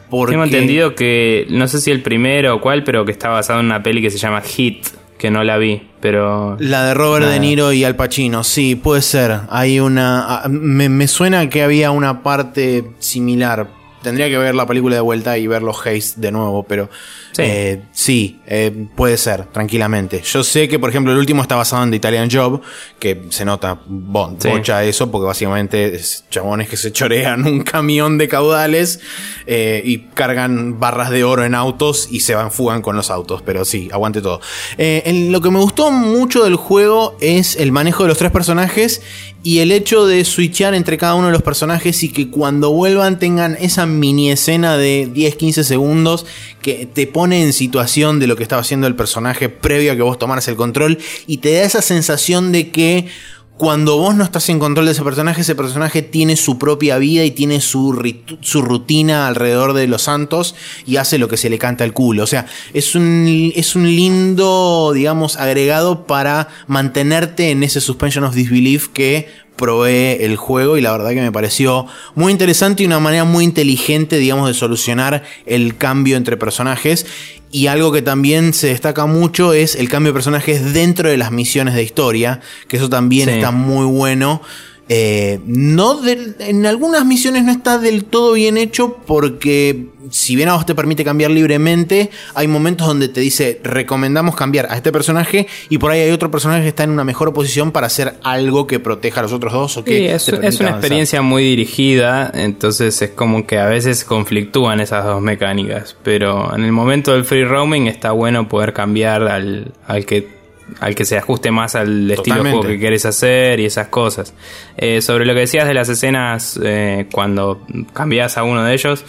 Porque 0.08 0.32
Tengo 0.32 0.44
entendido 0.44 0.94
que, 0.94 1.46
no 1.50 1.68
sé 1.68 1.80
si 1.80 1.90
el 1.90 2.02
primero 2.02 2.54
o 2.54 2.60
cuál, 2.60 2.82
pero 2.84 3.04
que 3.04 3.12
está 3.12 3.28
basado 3.28 3.60
en 3.60 3.66
una 3.66 3.82
peli 3.82 4.00
que 4.00 4.10
se 4.10 4.16
llama 4.16 4.40
Hit, 4.40 4.86
que 5.18 5.30
no 5.30 5.44
la 5.44 5.58
vi, 5.58 5.82
pero... 6.00 6.56
La 6.60 6.84
de 6.86 6.94
Robert 6.94 7.24
Nada. 7.24 7.34
De 7.34 7.40
Niro 7.40 7.72
y 7.72 7.84
Al 7.84 7.96
Pacino, 7.96 8.42
sí, 8.44 8.74
puede 8.74 9.02
ser. 9.02 9.40
Hay 9.50 9.80
una. 9.80 10.24
ah, 10.26 10.48
Me, 10.48 10.88
me 10.88 11.08
suena 11.08 11.50
que 11.50 11.62
había 11.62 11.90
una 11.90 12.22
parte 12.22 12.84
similar. 13.00 13.68
Tendría 14.04 14.28
que 14.28 14.36
ver 14.36 14.54
la 14.54 14.66
película 14.66 14.94
de 14.94 15.00
vuelta 15.00 15.38
y 15.38 15.46
ver 15.46 15.62
los 15.62 15.80
Haze 15.80 16.12
de 16.16 16.30
nuevo, 16.30 16.62
pero. 16.62 16.90
Sí. 17.36 17.42
eh, 17.44 17.82
sí, 17.92 18.40
eh, 18.46 18.70
puede 18.94 19.16
ser, 19.16 19.46
tranquilamente. 19.46 20.22
Yo 20.22 20.44
sé 20.44 20.68
que, 20.68 20.78
por 20.78 20.88
ejemplo, 20.90 21.10
el 21.12 21.18
último 21.18 21.42
está 21.42 21.56
basado 21.56 21.82
en 21.82 21.90
The 21.90 21.96
Italian 21.96 22.28
Job, 22.30 22.60
que 23.00 23.24
se 23.30 23.44
nota 23.44 23.80
bo- 23.86 24.36
Sí. 24.38 24.48
bocha 24.50 24.84
eso, 24.84 25.10
porque 25.10 25.26
básicamente 25.26 25.96
es 25.96 26.24
chabones 26.30 26.68
que 26.68 26.76
se 26.76 26.92
chorean 26.92 27.44
un 27.44 27.62
camión 27.62 28.18
de 28.18 28.28
caudales 28.28 29.00
eh, 29.46 29.82
y 29.84 29.98
cargan 30.14 30.78
barras 30.78 31.10
de 31.10 31.24
oro 31.24 31.44
en 31.44 31.56
autos 31.56 32.06
y 32.10 32.20
se 32.20 32.36
van, 32.36 32.52
fugan 32.52 32.82
con 32.82 32.94
los 32.94 33.10
autos. 33.10 33.42
Pero 33.42 33.64
sí, 33.64 33.88
aguante 33.92 34.22
todo. 34.22 34.40
En 34.78 35.32
lo 35.32 35.40
que 35.40 35.50
me 35.50 35.58
gustó 35.58 35.90
mucho 35.90 36.44
del 36.44 36.54
juego 36.54 37.16
es 37.20 37.56
el 37.56 37.72
manejo 37.72 38.04
de 38.04 38.10
los 38.10 38.18
tres 38.18 38.30
personajes 38.30 39.02
y 39.42 39.58
el 39.58 39.72
hecho 39.72 40.06
de 40.06 40.24
switchar 40.24 40.72
entre 40.74 40.96
cada 40.98 41.14
uno 41.16 41.26
de 41.26 41.32
los 41.32 41.42
personajes 41.42 42.02
y 42.04 42.10
que 42.12 42.30
cuando 42.30 42.70
vuelvan 42.70 43.18
tengan 43.18 43.56
esa 43.60 43.86
mini 43.86 44.30
escena 44.30 44.76
de 44.78 45.08
10-15 45.12 45.64
segundos 45.64 46.24
que 46.62 46.86
te 46.86 47.06
pone 47.06 47.23
en 47.32 47.52
situación 47.52 48.20
de 48.20 48.26
lo 48.26 48.36
que 48.36 48.42
estaba 48.42 48.62
haciendo 48.62 48.86
el 48.86 48.96
personaje 48.96 49.48
previo 49.48 49.92
a 49.92 49.96
que 49.96 50.02
vos 50.02 50.18
tomaras 50.18 50.48
el 50.48 50.56
control 50.56 50.98
y 51.26 51.38
te 51.38 51.54
da 51.54 51.62
esa 51.62 51.82
sensación 51.82 52.52
de 52.52 52.70
que 52.70 53.08
cuando 53.56 53.98
vos 53.98 54.16
no 54.16 54.24
estás 54.24 54.48
en 54.48 54.58
control 54.58 54.86
de 54.86 54.92
ese 54.92 55.04
personaje, 55.04 55.42
ese 55.42 55.54
personaje 55.54 56.02
tiene 56.02 56.36
su 56.36 56.58
propia 56.58 56.98
vida 56.98 57.24
y 57.24 57.30
tiene 57.30 57.60
su, 57.60 57.96
su 58.40 58.62
rutina 58.62 59.28
alrededor 59.28 59.74
de 59.74 59.86
los 59.86 60.02
santos 60.02 60.56
y 60.86 60.96
hace 60.96 61.18
lo 61.18 61.28
que 61.28 61.36
se 61.36 61.50
le 61.50 61.58
canta 61.58 61.84
al 61.84 61.92
culo. 61.92 62.24
O 62.24 62.26
sea, 62.26 62.46
es 62.72 62.96
un, 62.96 63.52
es 63.54 63.76
un 63.76 63.86
lindo, 63.86 64.90
digamos, 64.92 65.36
agregado 65.36 66.04
para 66.04 66.48
mantenerte 66.66 67.50
en 67.50 67.62
ese 67.62 67.80
suspension 67.80 68.24
of 68.24 68.34
disbelief 68.34 68.88
que 68.88 69.28
provee 69.56 70.16
el 70.20 70.36
juego 70.36 70.76
y 70.76 70.80
la 70.80 70.92
verdad 70.92 71.10
que 71.10 71.20
me 71.20 71.32
pareció 71.32 71.86
muy 72.14 72.32
interesante 72.32 72.82
y 72.82 72.86
una 72.86 72.98
manera 73.00 73.24
muy 73.24 73.44
inteligente, 73.44 74.16
digamos, 74.18 74.48
de 74.48 74.54
solucionar 74.54 75.22
el 75.46 75.76
cambio 75.76 76.16
entre 76.16 76.36
personajes. 76.36 77.06
Y 77.50 77.68
algo 77.68 77.92
que 77.92 78.02
también 78.02 78.52
se 78.52 78.66
destaca 78.66 79.06
mucho 79.06 79.52
es 79.52 79.76
el 79.76 79.88
cambio 79.88 80.10
de 80.10 80.14
personajes 80.14 80.72
dentro 80.74 81.08
de 81.08 81.16
las 81.16 81.30
misiones 81.30 81.74
de 81.74 81.84
historia, 81.84 82.40
que 82.66 82.78
eso 82.78 82.88
también 82.88 83.28
Sí. 83.28 83.36
está 83.36 83.52
muy 83.52 83.86
bueno. 83.86 84.42
Eh, 84.88 85.40
no 85.46 85.94
del- 86.02 86.36
en 86.40 86.66
algunas 86.66 87.06
misiones 87.06 87.42
no 87.44 87.52
está 87.52 87.78
del 87.78 88.04
todo 88.04 88.34
bien 88.34 88.58
hecho 88.58 88.98
porque 89.06 89.86
si 90.10 90.36
bien 90.36 90.50
a 90.50 90.54
vos 90.56 90.66
te 90.66 90.74
permite 90.74 91.04
cambiar 91.04 91.30
libremente, 91.30 92.10
hay 92.34 92.46
momentos 92.48 92.86
donde 92.86 93.08
te 93.08 93.20
dice 93.22 93.60
recomendamos 93.64 94.36
cambiar 94.36 94.66
a 94.70 94.76
este 94.76 94.92
personaje 94.92 95.46
y 95.70 95.78
por 95.78 95.90
ahí 95.90 96.00
hay 96.00 96.10
otro 96.10 96.30
personaje 96.30 96.60
que 96.62 96.68
está 96.68 96.84
en 96.84 96.90
una 96.90 97.02
mejor 97.04 97.32
posición 97.32 97.72
para 97.72 97.86
hacer 97.86 98.16
algo 98.22 98.66
que 98.66 98.78
proteja 98.78 99.20
a 99.20 99.22
los 99.22 99.32
otros 99.32 99.54
dos 99.54 99.76
o 99.78 99.84
que 99.84 99.96
Sí, 99.96 100.04
es, 100.04 100.24
te 100.26 100.32
es 100.32 100.38
permita 100.38 100.38
una 100.40 100.48
avanzar. 100.68 100.68
experiencia 100.80 101.22
muy 101.22 101.44
dirigida, 101.44 102.30
entonces 102.34 103.00
es 103.00 103.10
como 103.10 103.46
que 103.46 103.58
a 103.58 103.66
veces 103.66 104.04
conflictúan 104.04 104.80
esas 104.80 105.06
dos 105.06 105.22
mecánicas, 105.22 105.96
pero 106.02 106.54
en 106.54 106.62
el 106.62 106.72
momento 106.72 107.14
del 107.14 107.24
free 107.24 107.44
roaming 107.44 107.86
está 107.86 108.10
bueno 108.12 108.48
poder 108.50 108.74
cambiar 108.74 109.22
al, 109.28 109.72
al 109.86 110.04
que 110.04 110.43
al 110.80 110.94
que 110.94 111.04
se 111.04 111.16
ajuste 111.18 111.50
más 111.50 111.74
al 111.74 112.10
estilo 112.10 112.42
de 112.42 112.50
juego 112.50 112.62
que 112.66 112.78
quieres 112.78 113.04
hacer 113.06 113.60
y 113.60 113.66
esas 113.66 113.88
cosas. 113.88 114.34
Eh, 114.76 115.00
sobre 115.02 115.24
lo 115.26 115.34
que 115.34 115.40
decías 115.40 115.66
de 115.66 115.74
las 115.74 115.88
escenas 115.88 116.58
eh, 116.62 117.06
cuando 117.12 117.62
cambias 117.92 118.36
a 118.38 118.42
uno 118.44 118.64
de 118.64 118.72
ellos, 118.74 119.04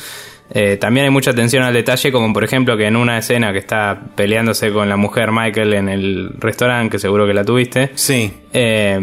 eh, 0.51 0.77
también 0.77 1.05
hay 1.05 1.09
mucha 1.09 1.31
atención 1.31 1.63
al 1.63 1.73
detalle, 1.73 2.11
como 2.11 2.31
por 2.33 2.43
ejemplo 2.43 2.77
que 2.77 2.85
en 2.85 2.95
una 2.95 3.17
escena 3.17 3.51
que 3.51 3.59
está 3.59 3.99
peleándose 4.15 4.71
con 4.71 4.87
la 4.89 4.95
mujer 4.97 5.31
Michael 5.31 5.73
en 5.73 5.89
el 5.89 6.29
restaurante, 6.39 6.91
que 6.91 6.99
seguro 6.99 7.25
que 7.25 7.33
la 7.33 7.43
tuviste, 7.43 7.91
Sí. 7.95 8.31
eh, 8.53 8.99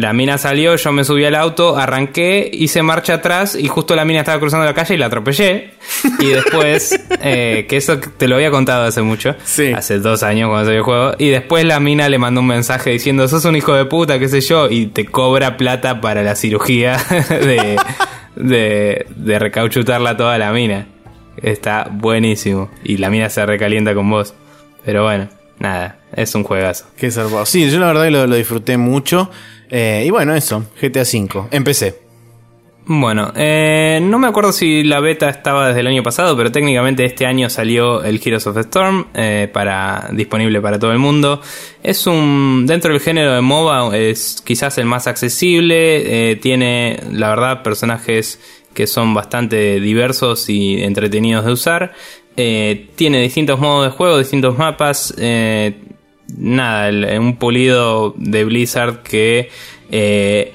la 0.00 0.12
mina 0.12 0.38
salió, 0.38 0.74
yo 0.76 0.92
me 0.92 1.04
subí 1.04 1.24
al 1.24 1.34
auto, 1.34 1.76
arranqué, 1.76 2.48
hice 2.52 2.82
marcha 2.82 3.14
atrás 3.14 3.54
y 3.54 3.68
justo 3.68 3.94
la 3.94 4.04
mina 4.04 4.20
estaba 4.20 4.40
cruzando 4.40 4.64
la 4.66 4.74
calle 4.74 4.94
y 4.94 4.98
la 4.98 5.06
atropellé. 5.06 5.70
Y 6.18 6.26
después, 6.26 6.98
eh, 7.22 7.66
que 7.68 7.76
eso 7.76 7.98
te 7.98 8.26
lo 8.28 8.36
había 8.36 8.50
contado 8.50 8.84
hace 8.86 9.02
mucho, 9.02 9.34
Sí. 9.44 9.72
hace 9.72 9.98
dos 9.98 10.22
años 10.22 10.48
cuando 10.48 10.64
salió 10.66 10.78
el 10.78 10.84
juego, 10.84 11.12
y 11.18 11.28
después 11.28 11.64
la 11.64 11.78
mina 11.80 12.08
le 12.08 12.18
mandó 12.18 12.40
un 12.40 12.46
mensaje 12.48 12.90
diciendo, 12.90 13.28
sos 13.28 13.44
un 13.44 13.56
hijo 13.56 13.74
de 13.74 13.84
puta, 13.84 14.18
qué 14.18 14.28
sé 14.28 14.40
yo, 14.40 14.68
y 14.70 14.86
te 14.86 15.04
cobra 15.06 15.56
plata 15.56 16.00
para 16.00 16.22
la 16.22 16.34
cirugía 16.34 16.96
de, 17.28 17.76
de, 18.36 19.06
de 19.14 19.38
recauchutarla 19.38 20.16
toda 20.16 20.38
la 20.38 20.52
mina. 20.52 20.86
Está 21.42 21.88
buenísimo. 21.90 22.70
Y 22.84 22.98
la 22.98 23.08
mina 23.10 23.30
se 23.30 23.44
recalienta 23.46 23.94
con 23.94 24.10
vos. 24.10 24.34
Pero 24.84 25.04
bueno, 25.04 25.28
nada, 25.58 25.98
es 26.14 26.34
un 26.34 26.42
juegazo. 26.44 26.86
Qué 26.96 27.10
zarpado. 27.10 27.46
Sí, 27.46 27.70
yo 27.70 27.78
la 27.80 27.92
verdad 27.92 28.10
lo 28.26 28.34
disfruté 28.34 28.76
mucho. 28.76 29.30
Eh, 29.70 30.04
y 30.06 30.10
bueno, 30.10 30.34
eso, 30.34 30.64
GTA 30.80 31.02
V. 31.02 31.48
Empecé. 31.50 31.98
Bueno, 32.86 33.32
eh, 33.36 34.00
no 34.02 34.18
me 34.18 34.26
acuerdo 34.26 34.52
si 34.52 34.82
la 34.82 34.98
beta 34.98 35.28
estaba 35.28 35.68
desde 35.68 35.80
el 35.80 35.86
año 35.86 36.02
pasado, 36.02 36.36
pero 36.36 36.50
técnicamente 36.50 37.04
este 37.04 37.24
año 37.24 37.48
salió 37.48 38.02
el 38.02 38.20
Heroes 38.24 38.48
of 38.48 38.56
the 38.56 38.62
Storm 38.62 39.06
eh, 39.14 39.48
para 39.52 40.08
disponible 40.12 40.60
para 40.60 40.78
todo 40.78 40.90
el 40.90 40.98
mundo. 40.98 41.40
Es 41.84 42.08
un 42.08 42.64
dentro 42.66 42.90
del 42.92 43.00
género 43.00 43.34
de 43.34 43.42
MOBA 43.42 43.96
es 43.96 44.42
quizás 44.44 44.76
el 44.78 44.86
más 44.86 45.06
accesible. 45.06 46.36
tiene, 46.42 46.98
la 47.12 47.28
verdad, 47.28 47.62
personajes 47.62 48.40
que 48.74 48.88
son 48.88 49.14
bastante 49.14 49.78
diversos 49.78 50.48
y 50.48 50.82
entretenidos 50.82 51.44
de 51.44 51.52
usar. 51.52 51.92
Tiene 52.34 53.20
distintos 53.20 53.60
modos 53.60 53.84
de 53.84 53.96
juego, 53.96 54.18
distintos 54.18 54.58
mapas. 54.58 55.14
Nada, 56.38 56.88
el- 56.88 57.04
un 57.18 57.36
pulido 57.36 58.14
de 58.16 58.44
Blizzard 58.44 59.02
que 59.02 59.50
eh, 59.90 60.52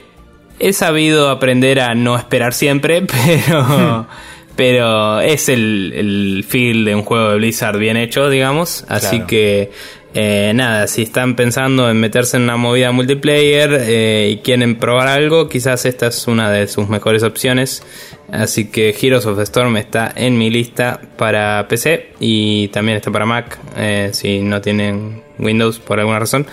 he 0.59 0.73
sabido 0.73 1.29
aprender 1.29 1.79
a 1.81 1.95
no 1.95 2.15
esperar 2.17 2.53
siempre, 2.53 3.01
pero, 3.47 4.07
pero 4.55 5.19
es 5.21 5.49
el, 5.49 5.91
el 5.95 6.45
feel 6.47 6.85
de 6.85 6.95
un 6.95 7.03
juego 7.03 7.31
de 7.31 7.37
Blizzard 7.37 7.77
bien 7.77 7.97
hecho, 7.97 8.29
digamos. 8.29 8.85
Así 8.87 9.17
Claro. 9.17 9.27
que, 9.27 9.71
eh, 10.13 10.53
nada, 10.55 10.87
si 10.87 11.01
están 11.01 11.35
pensando 11.35 11.89
en 11.89 11.99
meterse 11.99 12.37
en 12.37 12.43
una 12.43 12.55
movida 12.55 12.93
multiplayer 12.93 13.77
eh, 13.81 14.29
y 14.31 14.37
quieren 14.37 14.77
probar 14.77 15.09
algo, 15.09 15.49
quizás 15.49 15.83
esta 15.85 16.07
es 16.07 16.25
una 16.27 16.49
de 16.49 16.67
sus 16.67 16.87
mejores 16.87 17.21
opciones. 17.23 17.83
Así 18.31 18.71
que 18.71 18.95
Heroes 18.99 19.25
of 19.25 19.35
the 19.37 19.43
Storm 19.43 19.75
está 19.77 20.11
en 20.15 20.37
mi 20.37 20.49
lista 20.49 21.01
para 21.17 21.67
PC 21.67 22.11
y 22.21 22.69
también 22.69 22.95
está 22.95 23.11
para 23.11 23.25
Mac 23.25 23.59
eh, 23.77 24.09
si 24.13 24.39
no 24.39 24.61
tienen 24.61 25.21
Windows 25.39 25.79
por 25.79 25.99
alguna 25.99 26.19
razón. 26.19 26.47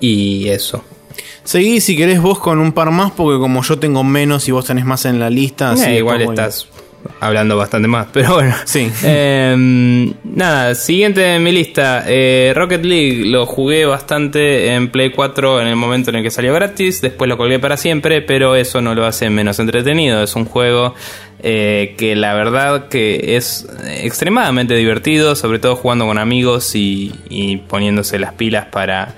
Y 0.00 0.48
eso. 0.48 0.84
Seguí 1.44 1.80
si 1.80 1.96
querés 1.96 2.20
vos 2.20 2.38
con 2.38 2.58
un 2.58 2.72
par 2.72 2.90
más, 2.90 3.12
porque 3.12 3.38
como 3.38 3.62
yo 3.62 3.78
tengo 3.78 4.04
menos 4.04 4.48
y 4.48 4.52
vos 4.52 4.64
tenés 4.64 4.84
más 4.84 5.04
en 5.04 5.18
la 5.18 5.30
lista, 5.30 5.72
así 5.72 5.90
Eh, 5.90 5.98
igual 5.98 6.22
estás 6.22 6.68
hablando 7.20 7.56
bastante 7.56 7.88
más, 7.88 8.06
pero 8.12 8.34
bueno. 8.34 8.54
Sí. 8.64 8.90
Eh, 9.04 10.12
nada, 10.24 10.74
siguiente 10.74 11.34
en 11.34 11.42
mi 11.42 11.52
lista. 11.52 12.04
eh, 12.06 12.52
Rocket 12.54 12.84
League 12.84 13.24
lo 13.26 13.46
jugué 13.46 13.84
bastante 13.86 14.74
en 14.74 14.90
Play 14.90 15.10
4 15.10 15.60
en 15.62 15.68
el 15.68 15.76
momento 15.76 16.10
en 16.10 16.16
el 16.16 16.22
que 16.22 16.30
salió 16.30 16.52
gratis. 16.54 17.00
Después 17.00 17.28
lo 17.28 17.36
colgué 17.36 17.58
para 17.58 17.76
siempre, 17.76 18.22
pero 18.22 18.56
eso 18.56 18.80
no 18.80 18.94
lo 18.94 19.06
hace 19.06 19.30
menos 19.30 19.58
entretenido. 19.58 20.22
Es 20.22 20.34
un 20.34 20.44
juego 20.44 20.94
eh, 21.42 21.94
que 21.98 22.14
la 22.16 22.34
verdad 22.34 22.88
que 22.88 23.36
es 23.36 23.66
extremadamente 24.00 24.74
divertido, 24.74 25.34
sobre 25.34 25.58
todo 25.58 25.76
jugando 25.76 26.06
con 26.06 26.18
amigos 26.18 26.74
y, 26.74 27.12
y 27.28 27.56
poniéndose 27.58 28.18
las 28.18 28.32
pilas 28.34 28.66
para 28.66 29.14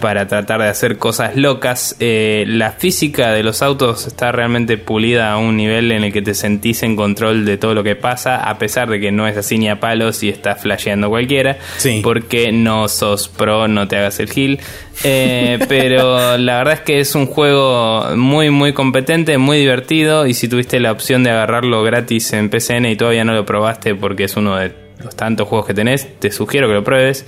para 0.00 0.26
tratar 0.26 0.60
de 0.60 0.68
hacer 0.68 0.98
cosas 0.98 1.36
locas. 1.36 1.96
Eh, 2.00 2.44
la 2.46 2.72
física 2.72 3.32
de 3.32 3.42
los 3.42 3.62
autos 3.62 4.06
está 4.06 4.30
realmente 4.32 4.76
pulida 4.78 5.32
a 5.32 5.38
un 5.38 5.56
nivel 5.56 5.90
en 5.92 6.04
el 6.04 6.12
que 6.12 6.22
te 6.22 6.34
sentís 6.34 6.82
en 6.82 6.96
control 6.96 7.44
de 7.44 7.56
todo 7.56 7.74
lo 7.74 7.82
que 7.82 7.96
pasa, 7.96 8.36
a 8.36 8.58
pesar 8.58 8.90
de 8.90 9.00
que 9.00 9.10
no 9.10 9.26
es 9.26 9.36
así 9.36 9.58
ni 9.58 9.68
a 9.68 9.80
palos 9.80 10.22
y 10.22 10.28
está 10.28 10.56
flasheando 10.56 11.08
cualquiera. 11.08 11.58
Sí. 11.78 12.00
Porque 12.02 12.52
no 12.52 12.88
sos 12.88 13.28
pro, 13.28 13.68
no 13.68 13.88
te 13.88 13.96
hagas 13.96 14.20
el 14.20 14.30
gil. 14.30 14.60
Eh, 15.04 15.58
pero 15.68 16.36
la 16.36 16.58
verdad 16.58 16.74
es 16.74 16.80
que 16.80 17.00
es 17.00 17.14
un 17.14 17.26
juego 17.26 18.16
muy, 18.16 18.50
muy 18.50 18.72
competente, 18.72 19.38
muy 19.38 19.58
divertido. 19.58 20.26
Y 20.26 20.34
si 20.34 20.48
tuviste 20.48 20.78
la 20.80 20.92
opción 20.92 21.24
de 21.24 21.30
agarrarlo 21.30 21.82
gratis 21.82 22.32
en 22.32 22.50
PCN 22.50 22.86
y 22.86 22.96
todavía 22.96 23.24
no 23.24 23.34
lo 23.34 23.46
probaste 23.46 23.94
porque 23.94 24.24
es 24.24 24.36
uno 24.36 24.56
de 24.56 24.85
los 25.06 25.16
tantos 25.16 25.48
juegos 25.48 25.66
que 25.66 25.74
tenés, 25.74 26.18
te 26.18 26.30
sugiero 26.30 26.68
que 26.68 26.74
lo 26.74 26.84
pruebes. 26.84 27.24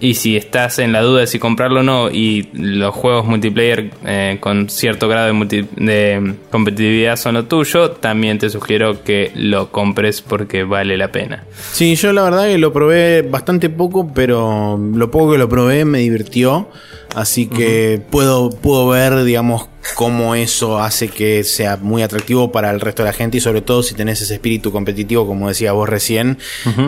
Y 0.00 0.14
si 0.14 0.36
estás 0.36 0.78
en 0.80 0.92
la 0.92 1.00
duda 1.02 1.20
de 1.20 1.26
si 1.28 1.38
comprarlo 1.38 1.80
o 1.80 1.82
no, 1.82 2.10
y 2.10 2.48
los 2.54 2.92
juegos 2.94 3.24
multiplayer 3.26 3.90
eh, 4.04 4.38
con 4.40 4.68
cierto 4.68 5.06
grado 5.08 5.26
de, 5.28 5.32
multi- 5.32 5.68
de 5.76 6.34
competitividad 6.50 7.16
son 7.16 7.34
lo 7.34 7.44
tuyo, 7.44 7.92
también 7.92 8.38
te 8.38 8.50
sugiero 8.50 9.04
que 9.04 9.30
lo 9.36 9.70
compres 9.70 10.20
porque 10.20 10.64
vale 10.64 10.96
la 10.96 11.12
pena. 11.12 11.44
Sí, 11.72 11.94
yo 11.94 12.12
la 12.12 12.22
verdad 12.24 12.46
que 12.46 12.58
lo 12.58 12.72
probé 12.72 13.22
bastante 13.22 13.70
poco, 13.70 14.12
pero 14.12 14.76
lo 14.76 15.10
poco 15.10 15.32
que 15.32 15.38
lo 15.38 15.48
probé 15.48 15.84
me 15.84 15.98
divirtió. 15.98 16.68
Así 17.14 17.46
que 17.46 18.00
puedo, 18.10 18.48
puedo 18.50 18.88
ver, 18.88 19.22
digamos, 19.24 19.68
cómo 19.96 20.34
eso 20.34 20.78
hace 20.78 21.08
que 21.08 21.42
sea 21.44 21.76
muy 21.76 22.02
atractivo 22.02 22.52
para 22.52 22.70
el 22.70 22.80
resto 22.80 23.02
de 23.02 23.08
la 23.08 23.12
gente 23.12 23.38
y 23.38 23.40
sobre 23.40 23.62
todo 23.62 23.82
si 23.82 23.94
tenés 23.94 24.20
ese 24.22 24.34
espíritu 24.34 24.70
competitivo, 24.72 25.26
como 25.26 25.48
decía 25.48 25.72
vos 25.72 25.88
recién, 25.88 26.38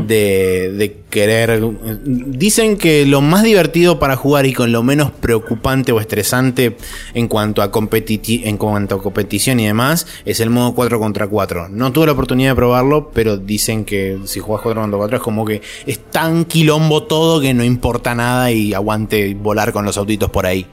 de, 0.06 0.72
de 0.72 0.96
querer... 1.10 1.60
Dicen 2.04 2.76
que 2.76 3.04
lo 3.04 3.20
más 3.20 3.42
divertido 3.42 3.98
para 3.98 4.16
jugar 4.16 4.46
y 4.46 4.52
con 4.52 4.72
lo 4.72 4.82
menos 4.82 5.10
preocupante 5.10 5.92
o 5.92 6.00
estresante 6.00 6.76
en 7.14 7.28
cuanto 7.28 7.62
a, 7.62 7.70
competiti- 7.72 8.42
en 8.44 8.56
cuanto 8.56 8.94
a 8.96 9.02
competición 9.02 9.60
y 9.60 9.66
demás 9.66 10.06
es 10.24 10.40
el 10.40 10.50
modo 10.50 10.74
4 10.74 10.98
contra 10.98 11.26
4. 11.26 11.68
No 11.70 11.92
tuve 11.92 12.06
la 12.06 12.12
oportunidad 12.12 12.52
de 12.52 12.56
probarlo, 12.56 13.10
pero 13.12 13.36
dicen 13.36 13.84
que 13.84 14.18
si 14.24 14.40
jugás 14.40 14.62
4 14.62 14.80
contra 14.80 14.98
4 14.98 15.16
es 15.16 15.22
como 15.22 15.44
que 15.44 15.62
es 15.86 15.98
tan 16.10 16.44
quilombo 16.44 17.02
todo 17.04 17.40
que 17.40 17.54
no 17.54 17.64
importa 17.64 18.14
nada 18.14 18.50
y 18.52 18.72
aguante 18.72 19.34
volar 19.34 19.72
con 19.72 19.84
los 19.84 19.96
autitos 19.98 20.30
por 20.30 20.46
ahí. 20.46 20.66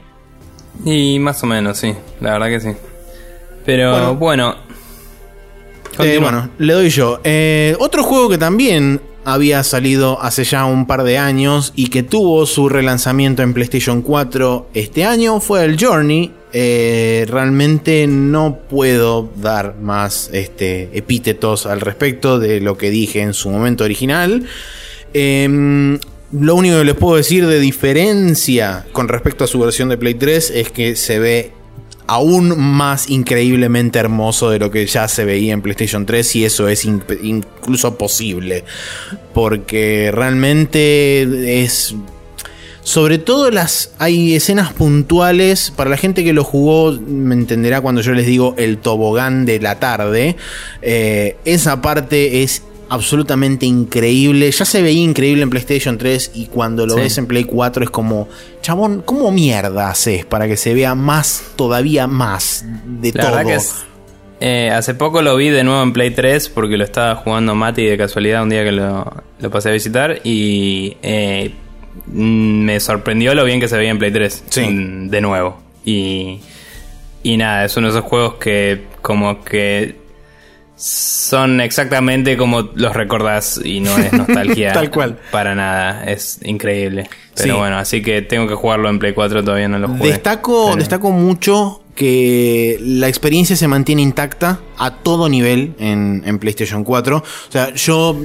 Y 0.84 1.18
más 1.18 1.42
o 1.42 1.46
menos, 1.46 1.78
sí, 1.78 1.94
la 2.20 2.32
verdad 2.32 2.48
que 2.48 2.60
sí. 2.60 2.70
Pero 3.64 4.14
Bueno. 4.14 4.14
bueno, 4.16 4.56
Eh, 5.98 6.18
bueno, 6.20 6.48
le 6.58 6.72
doy 6.72 6.88
yo. 6.90 7.20
Eh, 7.22 7.76
otro 7.78 8.02
juego 8.02 8.28
que 8.30 8.38
también 8.38 9.00
había 9.24 9.62
salido 9.62 10.20
hace 10.20 10.42
ya 10.44 10.64
un 10.64 10.86
par 10.86 11.04
de 11.04 11.18
años 11.18 11.72
y 11.76 11.88
que 11.88 12.02
tuvo 12.02 12.46
su 12.46 12.68
relanzamiento 12.68 13.42
en 13.42 13.52
PlayStation 13.54 14.02
4 14.02 14.68
este 14.74 15.04
año 15.04 15.38
fue 15.40 15.64
el 15.64 15.76
Journey. 15.82 16.32
Eh, 16.54 17.24
realmente 17.28 18.06
no 18.08 18.58
puedo 18.68 19.30
dar 19.36 19.76
más 19.80 20.28
este, 20.32 20.90
epítetos 20.92 21.66
al 21.66 21.80
respecto 21.80 22.38
de 22.38 22.60
lo 22.60 22.76
que 22.76 22.90
dije 22.90 23.20
en 23.20 23.32
su 23.34 23.48
momento 23.50 23.84
original. 23.84 24.46
Em, 25.14 25.98
lo 26.32 26.54
único 26.54 26.78
que 26.78 26.84
les 26.84 26.94
puedo 26.94 27.16
decir 27.16 27.46
de 27.46 27.60
diferencia 27.60 28.86
con 28.92 29.08
respecto 29.08 29.44
a 29.44 29.46
su 29.46 29.58
versión 29.60 29.88
de 29.90 29.98
Play 29.98 30.14
3 30.14 30.50
es 30.54 30.70
que 30.70 30.96
se 30.96 31.18
ve 31.18 31.52
aún 32.06 32.58
más 32.58 33.08
increíblemente 33.10 33.98
hermoso 33.98 34.50
de 34.50 34.58
lo 34.58 34.70
que 34.70 34.86
ya 34.86 35.06
se 35.08 35.24
veía 35.24 35.52
en 35.52 35.62
PlayStation 35.62 36.04
3 36.06 36.36
y 36.36 36.44
eso 36.44 36.68
es 36.68 36.84
in- 36.84 37.02
incluso 37.22 37.96
posible 37.96 38.64
porque 39.34 40.10
realmente 40.12 41.62
es 41.62 41.94
sobre 42.82 43.18
todo 43.18 43.50
las 43.52 43.92
hay 43.98 44.34
escenas 44.34 44.72
puntuales 44.72 45.70
para 45.76 45.90
la 45.90 45.96
gente 45.96 46.24
que 46.24 46.32
lo 46.32 46.42
jugó 46.42 46.92
me 46.92 47.34
entenderá 47.34 47.80
cuando 47.80 48.00
yo 48.00 48.12
les 48.12 48.26
digo 48.26 48.54
el 48.58 48.78
tobogán 48.78 49.44
de 49.46 49.60
la 49.60 49.78
tarde 49.78 50.36
Eh, 50.82 51.36
esa 51.44 51.80
parte 51.80 52.42
es 52.42 52.62
absolutamente 52.92 53.66
increíble 53.66 54.50
ya 54.50 54.64
se 54.64 54.82
veía 54.82 55.02
increíble 55.02 55.42
en 55.42 55.50
PlayStation 55.50 55.96
3 55.98 56.32
y 56.34 56.46
cuando 56.46 56.86
lo 56.86 56.94
Sí. 56.94 57.00
ves 57.00 57.18
en 57.18 57.26
Play 57.26 57.44
4 57.44 57.84
es 57.84 57.90
como 57.90 58.28
chabón 58.60 59.02
cómo 59.04 59.30
mierda 59.32 59.90
haces 59.90 60.24
para 60.24 60.46
que 60.46 60.56
se 60.56 60.74
vea 60.74 60.94
más 60.94 61.42
todavía 61.56 62.06
más 62.06 62.64
de 62.84 63.12
La 63.14 63.22
todo 63.22 63.36
verdad 63.36 63.46
que 63.46 63.54
es, 63.56 63.74
eh, 64.40 64.70
hace 64.70 64.94
poco 64.94 65.22
lo 65.22 65.36
vi 65.36 65.48
de 65.48 65.64
nuevo 65.64 65.82
en 65.82 65.92
Play 65.92 66.10
3 66.10 66.48
porque 66.50 66.76
lo 66.76 66.84
estaba 66.84 67.14
jugando 67.16 67.54
Mati 67.54 67.84
de 67.84 67.96
casualidad 67.96 68.42
un 68.42 68.50
día 68.50 68.62
que 68.64 68.72
lo, 68.72 69.10
lo 69.40 69.50
pasé 69.50 69.70
a 69.70 69.72
visitar 69.72 70.20
y 70.24 70.96
eh, 71.02 71.52
mm, 72.08 72.64
me 72.64 72.78
sorprendió 72.80 73.34
lo 73.34 73.44
bien 73.44 73.58
que 73.60 73.68
se 73.68 73.76
veía 73.76 73.90
en 73.90 73.98
Play 73.98 74.12
3 74.12 74.44
Sí. 74.50 74.62
de 74.68 75.20
nuevo. 75.20 75.60
Y, 75.84 76.40
y 77.22 77.36
nada, 77.36 77.64
es 77.64 77.76
uno 77.76 77.86
de 77.86 77.98
esos 77.98 78.04
juegos 78.08 78.34
que 78.34 78.82
como 79.00 79.42
que 79.44 80.01
son 80.84 81.60
exactamente 81.60 82.36
como 82.36 82.70
los 82.74 82.92
recordás 82.94 83.60
y 83.64 83.78
no 83.78 83.96
es 83.98 84.12
nostalgia 84.12 84.72
Tal 84.74 84.90
cual. 84.90 85.16
para 85.30 85.54
nada, 85.54 86.04
es 86.04 86.40
increíble. 86.42 87.08
Pero 87.36 87.54
Sí. 87.54 87.58
bueno, 87.60 87.78
así 87.78 88.02
que 88.02 88.20
tengo 88.22 88.48
que 88.48 88.54
jugarlo 88.54 88.88
en 88.90 88.98
Play 88.98 89.12
4, 89.14 89.44
todavía 89.44 89.68
no 89.68 89.78
lo 89.78 89.88
jugué. 89.88 90.08
Destaco, 90.10 90.66
Pero- 90.66 90.76
destaco 90.78 91.10
mucho 91.12 91.82
que 91.94 92.78
la 92.80 93.06
experiencia 93.06 93.54
se 93.54 93.68
mantiene 93.68 94.02
intacta 94.02 94.58
a 94.76 94.90
todo 94.96 95.28
nivel 95.28 95.74
en, 95.78 96.22
en 96.26 96.38
PlayStation 96.40 96.82
4. 96.82 97.16
O 97.18 97.24
sea, 97.52 97.72
yo 97.74 98.18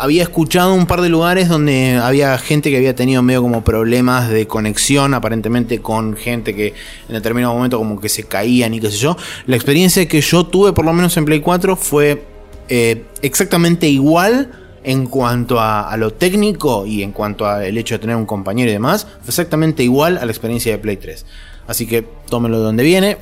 había 0.00 0.22
escuchado 0.22 0.74
un 0.74 0.86
par 0.86 1.00
de 1.00 1.08
lugares 1.08 1.48
donde 1.48 1.96
había 2.02 2.36
gente 2.38 2.70
que 2.70 2.76
había 2.76 2.94
tenido 2.94 3.22
medio 3.22 3.42
como 3.42 3.62
problemas 3.64 4.28
de 4.30 4.46
conexión, 4.46 5.14
aparentemente 5.14 5.80
con 5.80 6.16
gente 6.16 6.54
que 6.54 6.74
en 7.08 7.14
determinado 7.14 7.54
momento 7.54 7.78
como 7.78 8.00
que 8.00 8.08
se 8.08 8.24
caían 8.24 8.74
y 8.74 8.80
qué 8.80 8.90
sé 8.90 8.98
yo. 8.98 9.16
La 9.46 9.56
experiencia 9.56 10.06
que 10.06 10.20
yo 10.20 10.44
tuve, 10.46 10.72
por 10.72 10.84
lo 10.84 10.92
menos 10.92 11.16
en 11.16 11.24
Play 11.24 11.40
4, 11.40 11.76
fue 11.76 12.22
eh, 12.68 13.04
exactamente 13.22 13.88
igual 13.88 14.50
en 14.84 15.06
cuanto 15.06 15.58
a, 15.60 15.90
a 15.90 15.96
lo 15.96 16.12
técnico 16.12 16.84
y 16.86 17.02
en 17.02 17.12
cuanto 17.12 17.46
al 17.46 17.76
hecho 17.78 17.94
de 17.94 18.00
tener 18.00 18.16
un 18.16 18.26
compañero 18.26 18.70
y 18.70 18.74
demás, 18.74 19.06
fue 19.22 19.28
exactamente 19.30 19.82
igual 19.82 20.18
a 20.18 20.24
la 20.26 20.30
experiencia 20.32 20.72
de 20.72 20.78
Play 20.78 20.96
3. 20.98 21.24
Así 21.66 21.86
que 21.86 22.02
tómelo 22.28 22.58
de 22.58 22.64
donde 22.64 22.82
viene. 22.84 23.16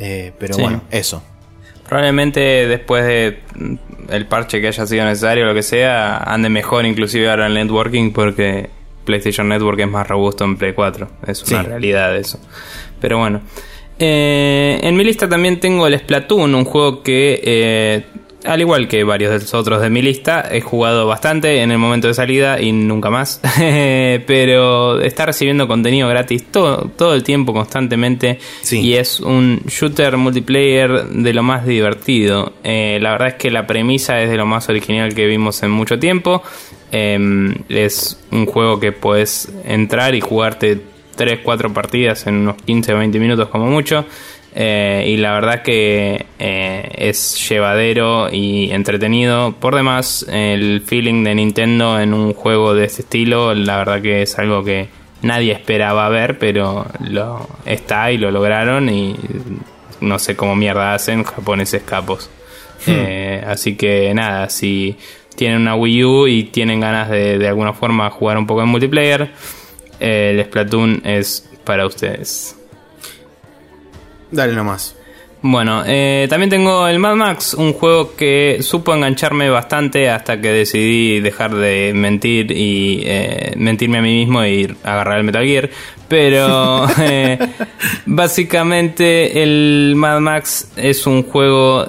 eh, 0.00 0.32
pero 0.38 0.54
Sí. 0.56 0.62
bueno, 0.62 0.82
eso. 0.90 1.22
Probablemente 1.88 2.40
después 2.66 3.04
de 3.06 3.38
mm, 3.54 3.74
el 4.10 4.26
parche 4.26 4.60
que 4.60 4.68
haya 4.68 4.86
sido 4.86 5.04
necesario 5.04 5.44
o 5.44 5.46
lo 5.48 5.54
que 5.54 5.62
sea, 5.62 6.18
ande 6.18 6.48
mejor 6.48 6.84
inclusive 6.86 7.28
ahora 7.30 7.46
el 7.46 7.54
networking 7.54 8.12
porque 8.12 8.70
PlayStation 9.04 9.48
Network 9.48 9.78
es 9.80 9.88
más 9.88 10.06
robusto 10.08 10.44
en 10.44 10.56
Play 10.56 10.72
4. 10.72 11.08
Es 11.26 11.42
una 11.50 11.62
Sí. 11.62 11.68
realidad 11.68 12.16
eso. 12.16 12.40
Pero 13.00 13.18
bueno. 13.18 13.40
Eh, 13.98 14.78
en 14.82 14.96
mi 14.96 15.04
lista 15.04 15.28
también 15.28 15.58
tengo 15.60 15.86
el 15.86 15.98
Splatoon, 15.98 16.54
un 16.54 16.64
juego 16.64 17.02
que, 17.02 17.40
eh, 17.42 18.04
al 18.46 18.60
igual 18.60 18.88
que 18.88 19.04
varios 19.04 19.32
de 19.32 19.40
los 19.40 19.54
otros 19.54 19.80
de 19.80 19.90
mi 19.90 20.02
lista, 20.02 20.48
he 20.50 20.60
jugado 20.60 21.06
bastante 21.06 21.62
en 21.62 21.70
el 21.70 21.78
momento 21.78 22.08
de 22.08 22.14
salida 22.14 22.60
y 22.60 22.72
nunca 22.72 23.10
más. 23.10 23.40
Pero 24.26 25.00
está 25.00 25.26
recibiendo 25.26 25.68
contenido 25.68 26.08
gratis 26.08 26.44
todo, 26.50 26.90
todo 26.96 27.14
el 27.14 27.22
tiempo, 27.22 27.52
constantemente. 27.52 28.38
Sí. 28.62 28.80
Y 28.80 28.94
es 28.94 29.20
un 29.20 29.60
shooter 29.66 30.16
multiplayer 30.16 31.08
de 31.08 31.34
lo 31.34 31.42
más 31.42 31.66
divertido. 31.66 32.54
Eh, 32.64 32.98
la 33.00 33.12
verdad 33.12 33.28
es 33.28 33.34
que 33.34 33.50
la 33.50 33.66
premisa 33.66 34.20
es 34.22 34.30
de 34.30 34.36
lo 34.36 34.46
más 34.46 34.68
original 34.68 35.14
que 35.14 35.26
vimos 35.26 35.62
en 35.62 35.70
mucho 35.70 35.98
tiempo. 35.98 36.42
Eh, 36.92 37.18
es 37.68 38.18
un 38.30 38.46
juego 38.46 38.78
que 38.78 38.92
puedes 38.92 39.52
entrar 39.64 40.14
y 40.14 40.20
jugarte 40.20 40.80
3, 41.16 41.40
4 41.42 41.72
partidas 41.72 42.26
en 42.26 42.36
unos 42.36 42.56
15 42.62 42.94
o 42.94 42.98
20 42.98 43.18
minutos 43.18 43.48
como 43.48 43.66
mucho. 43.66 44.04
Eh, 44.58 45.04
y 45.08 45.18
la 45.18 45.34
verdad 45.34 45.60
que 45.60 46.24
eh, 46.38 46.88
es 46.96 47.46
llevadero 47.46 48.30
y 48.32 48.70
entretenido. 48.72 49.52
Por 49.52 49.74
demás, 49.74 50.24
el 50.30 50.80
feeling 50.80 51.24
de 51.24 51.34
Nintendo 51.34 52.00
en 52.00 52.14
un 52.14 52.32
juego 52.32 52.74
de 52.74 52.86
este 52.86 53.02
estilo, 53.02 53.54
la 53.54 53.76
verdad 53.76 54.00
que 54.00 54.22
es 54.22 54.38
algo 54.38 54.64
que 54.64 54.88
nadie 55.20 55.52
esperaba 55.52 56.08
ver, 56.08 56.38
pero 56.38 56.86
lo 57.06 57.46
está 57.66 58.10
y 58.10 58.16
lo 58.16 58.30
lograron 58.30 58.88
y 58.88 59.14
no 60.00 60.18
sé 60.18 60.36
cómo 60.36 60.56
mierda 60.56 60.94
hacen 60.94 61.22
japoneses 61.22 61.82
capos. 61.82 62.30
Eh, 62.86 63.44
así 63.46 63.76
que 63.76 64.14
nada, 64.14 64.48
si 64.48 64.96
tienen 65.34 65.60
una 65.60 65.74
Wii 65.74 66.04
U 66.04 66.26
y 66.28 66.44
tienen 66.44 66.80
ganas 66.80 67.10
de 67.10 67.36
de 67.36 67.48
alguna 67.48 67.74
forma 67.74 68.08
jugar 68.08 68.38
un 68.38 68.46
poco 68.46 68.62
en 68.62 68.68
multiplayer, 68.68 69.32
el 70.00 70.42
Splatoon 70.44 71.02
es 71.04 71.46
para 71.64 71.86
ustedes. 71.86 72.56
Dale 74.36 74.52
nomás. 74.52 74.94
Bueno, 75.42 75.84
eh, 75.86 76.26
también 76.28 76.50
tengo 76.50 76.88
el 76.88 76.98
Mad 76.98 77.14
Max, 77.14 77.54
un 77.54 77.72
juego 77.74 78.16
que 78.16 78.58
supo 78.62 78.94
engancharme 78.94 79.48
bastante 79.48 80.10
hasta 80.10 80.40
que 80.40 80.48
decidí 80.48 81.20
dejar 81.20 81.54
de 81.54 81.92
mentir 81.94 82.50
y 82.50 83.02
eh, 83.04 83.52
mentirme 83.56 83.98
a 83.98 84.02
mí 84.02 84.14
mismo 84.16 84.44
y 84.44 84.74
agarrar 84.82 85.18
el 85.18 85.24
Metal 85.24 85.44
Gear. 85.46 85.70
Pero 86.08 86.86
eh, 87.00 87.38
básicamente 88.06 89.42
el 89.42 89.94
Mad 89.96 90.20
Max 90.20 90.72
es 90.76 91.06
un 91.06 91.22
juego 91.22 91.86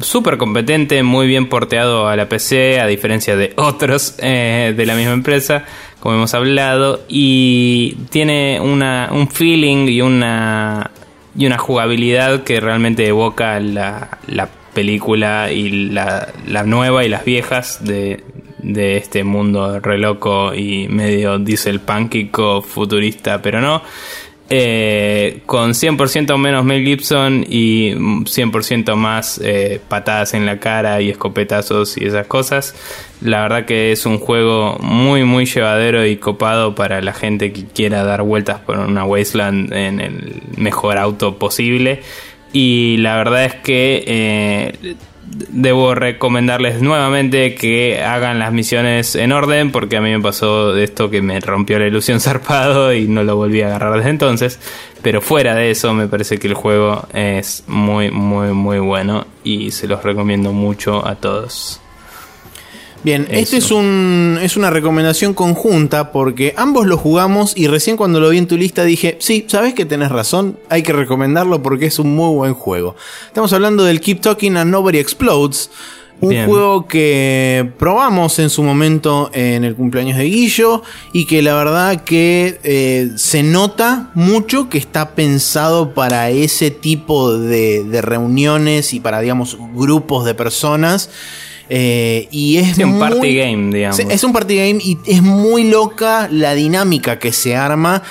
súper 0.00 0.36
competente, 0.36 1.02
muy 1.02 1.26
bien 1.26 1.48
porteado 1.48 2.08
a 2.08 2.16
la 2.16 2.28
PC, 2.28 2.80
a 2.80 2.86
diferencia 2.86 3.34
de 3.34 3.54
otros 3.56 4.16
de 4.18 4.84
la 4.86 4.94
misma 4.94 5.12
empresa, 5.12 5.64
como 6.00 6.16
hemos 6.16 6.34
hablado, 6.34 7.04
y 7.08 7.96
tiene 8.10 8.60
una, 8.60 9.08
un 9.12 9.28
feeling 9.28 9.88
y 9.88 10.00
una, 10.02 10.90
y 11.36 11.46
una 11.46 11.58
jugabilidad 11.58 12.42
que 12.44 12.60
realmente 12.60 13.06
evoca 13.06 13.58
la, 13.60 14.18
la 14.26 14.48
película 14.74 15.52
y 15.52 15.90
la, 15.90 16.28
la 16.46 16.64
nueva 16.64 17.04
y 17.04 17.08
las 17.08 17.24
viejas 17.24 17.84
de, 17.84 18.24
de 18.58 18.96
este 18.96 19.24
mundo 19.24 19.80
re 19.80 19.98
loco 19.98 20.54
y 20.54 20.88
medio 20.88 21.38
diesel 21.38 21.80
punkico 21.80 22.62
futurista, 22.62 23.42
pero 23.42 23.60
no. 23.60 23.82
Eh, 24.54 25.40
con 25.46 25.70
100% 25.70 26.36
menos 26.36 26.62
Mel 26.62 26.84
Gibson 26.84 27.42
y 27.48 27.94
100% 27.94 28.96
más 28.96 29.40
eh, 29.42 29.80
patadas 29.88 30.34
en 30.34 30.44
la 30.44 30.60
cara 30.60 31.00
y 31.00 31.08
escopetazos 31.08 31.96
y 31.96 32.04
esas 32.04 32.26
cosas. 32.26 32.74
La 33.22 33.40
verdad 33.40 33.64
que 33.64 33.92
es 33.92 34.04
un 34.04 34.18
juego 34.18 34.76
muy 34.82 35.24
muy 35.24 35.46
llevadero 35.46 36.04
y 36.04 36.18
copado 36.18 36.74
para 36.74 37.00
la 37.00 37.14
gente 37.14 37.54
que 37.54 37.64
quiera 37.64 38.04
dar 38.04 38.24
vueltas 38.24 38.60
por 38.60 38.78
una 38.78 39.06
wasteland 39.06 39.72
en 39.72 40.00
el 40.00 40.42
mejor 40.58 40.98
auto 40.98 41.38
posible. 41.38 42.02
Y 42.52 42.98
la 42.98 43.16
verdad 43.16 43.46
es 43.46 43.54
que 43.54 44.04
eh, 44.06 44.96
debo 45.48 45.94
recomendarles 45.94 46.82
nuevamente 46.82 47.54
que 47.54 48.02
hagan 48.02 48.38
las 48.38 48.52
misiones 48.52 49.14
en 49.14 49.32
orden 49.32 49.72
porque 49.72 49.96
a 49.96 50.00
mí 50.00 50.10
me 50.10 50.20
pasó 50.20 50.76
esto 50.76 51.10
que 51.10 51.22
me 51.22 51.40
rompió 51.40 51.78
la 51.78 51.86
ilusión 51.86 52.20
zarpado 52.20 52.92
y 52.92 53.08
no 53.08 53.24
lo 53.24 53.36
volví 53.36 53.62
a 53.62 53.68
agarrar 53.68 53.96
desde 53.96 54.10
entonces. 54.10 54.60
Pero 55.02 55.20
fuera 55.20 55.54
de 55.54 55.70
eso 55.70 55.92
me 55.94 56.06
parece 56.06 56.38
que 56.38 56.48
el 56.48 56.54
juego 56.54 57.06
es 57.12 57.64
muy 57.66 58.10
muy 58.10 58.52
muy 58.52 58.78
bueno 58.78 59.26
y 59.42 59.70
se 59.72 59.88
los 59.88 60.02
recomiendo 60.02 60.52
mucho 60.52 61.06
a 61.06 61.16
todos. 61.16 61.81
Bien, 63.04 63.26
esto 63.30 63.56
es, 63.56 63.72
un, 63.72 64.38
es 64.40 64.56
una 64.56 64.70
recomendación 64.70 65.34
conjunta 65.34 66.12
porque 66.12 66.54
ambos 66.56 66.86
lo 66.86 66.96
jugamos 66.96 67.52
y 67.56 67.66
recién 67.66 67.96
cuando 67.96 68.20
lo 68.20 68.30
vi 68.30 68.38
en 68.38 68.46
tu 68.46 68.56
lista 68.56 68.84
dije, 68.84 69.16
sí, 69.18 69.44
sabes 69.48 69.74
que 69.74 69.84
tenés 69.84 70.12
razón, 70.12 70.56
hay 70.68 70.84
que 70.84 70.92
recomendarlo 70.92 71.62
porque 71.62 71.86
es 71.86 71.98
un 71.98 72.14
muy 72.14 72.32
buen 72.32 72.54
juego. 72.54 72.94
Estamos 73.26 73.52
hablando 73.52 73.82
del 73.82 74.00
Keep 74.00 74.20
Talking 74.20 74.56
and 74.56 74.70
Nobody 74.70 74.98
Explodes. 74.98 75.70
Un 76.20 76.46
juego 76.46 76.86
que 76.86 77.72
probamos 77.80 78.38
en 78.38 78.48
su 78.48 78.62
momento 78.62 79.32
en 79.34 79.64
el 79.64 79.74
cumpleaños 79.74 80.16
de 80.16 80.22
Guillo 80.26 80.84
y 81.12 81.26
que 81.26 81.42
la 81.42 81.54
verdad 81.54 82.04
que 82.04 82.60
eh, 82.62 83.10
se 83.16 83.42
nota 83.42 84.12
mucho 84.14 84.68
que 84.68 84.78
está 84.78 85.16
pensado 85.16 85.94
para 85.94 86.30
ese 86.30 86.70
tipo 86.70 87.36
de, 87.36 87.82
de 87.82 88.02
reuniones 88.02 88.94
y 88.94 89.00
para, 89.00 89.20
digamos, 89.20 89.58
grupos 89.74 90.24
de 90.24 90.34
personas. 90.34 91.10
Eh, 91.74 92.28
y 92.30 92.58
es 92.58 92.76
un 92.76 92.98
party 92.98 93.34
game, 93.34 93.74
digamos. 93.74 93.98
Es 93.98 94.24
un 94.24 94.34
party 94.34 94.56
game 94.56 94.78
y 94.84 94.98
es 95.06 95.22
muy 95.22 95.64
loca 95.64 96.28
la 96.30 96.52
dinámica 96.52 97.18
que 97.18 97.32
se 97.32 97.56
arma 97.56 98.02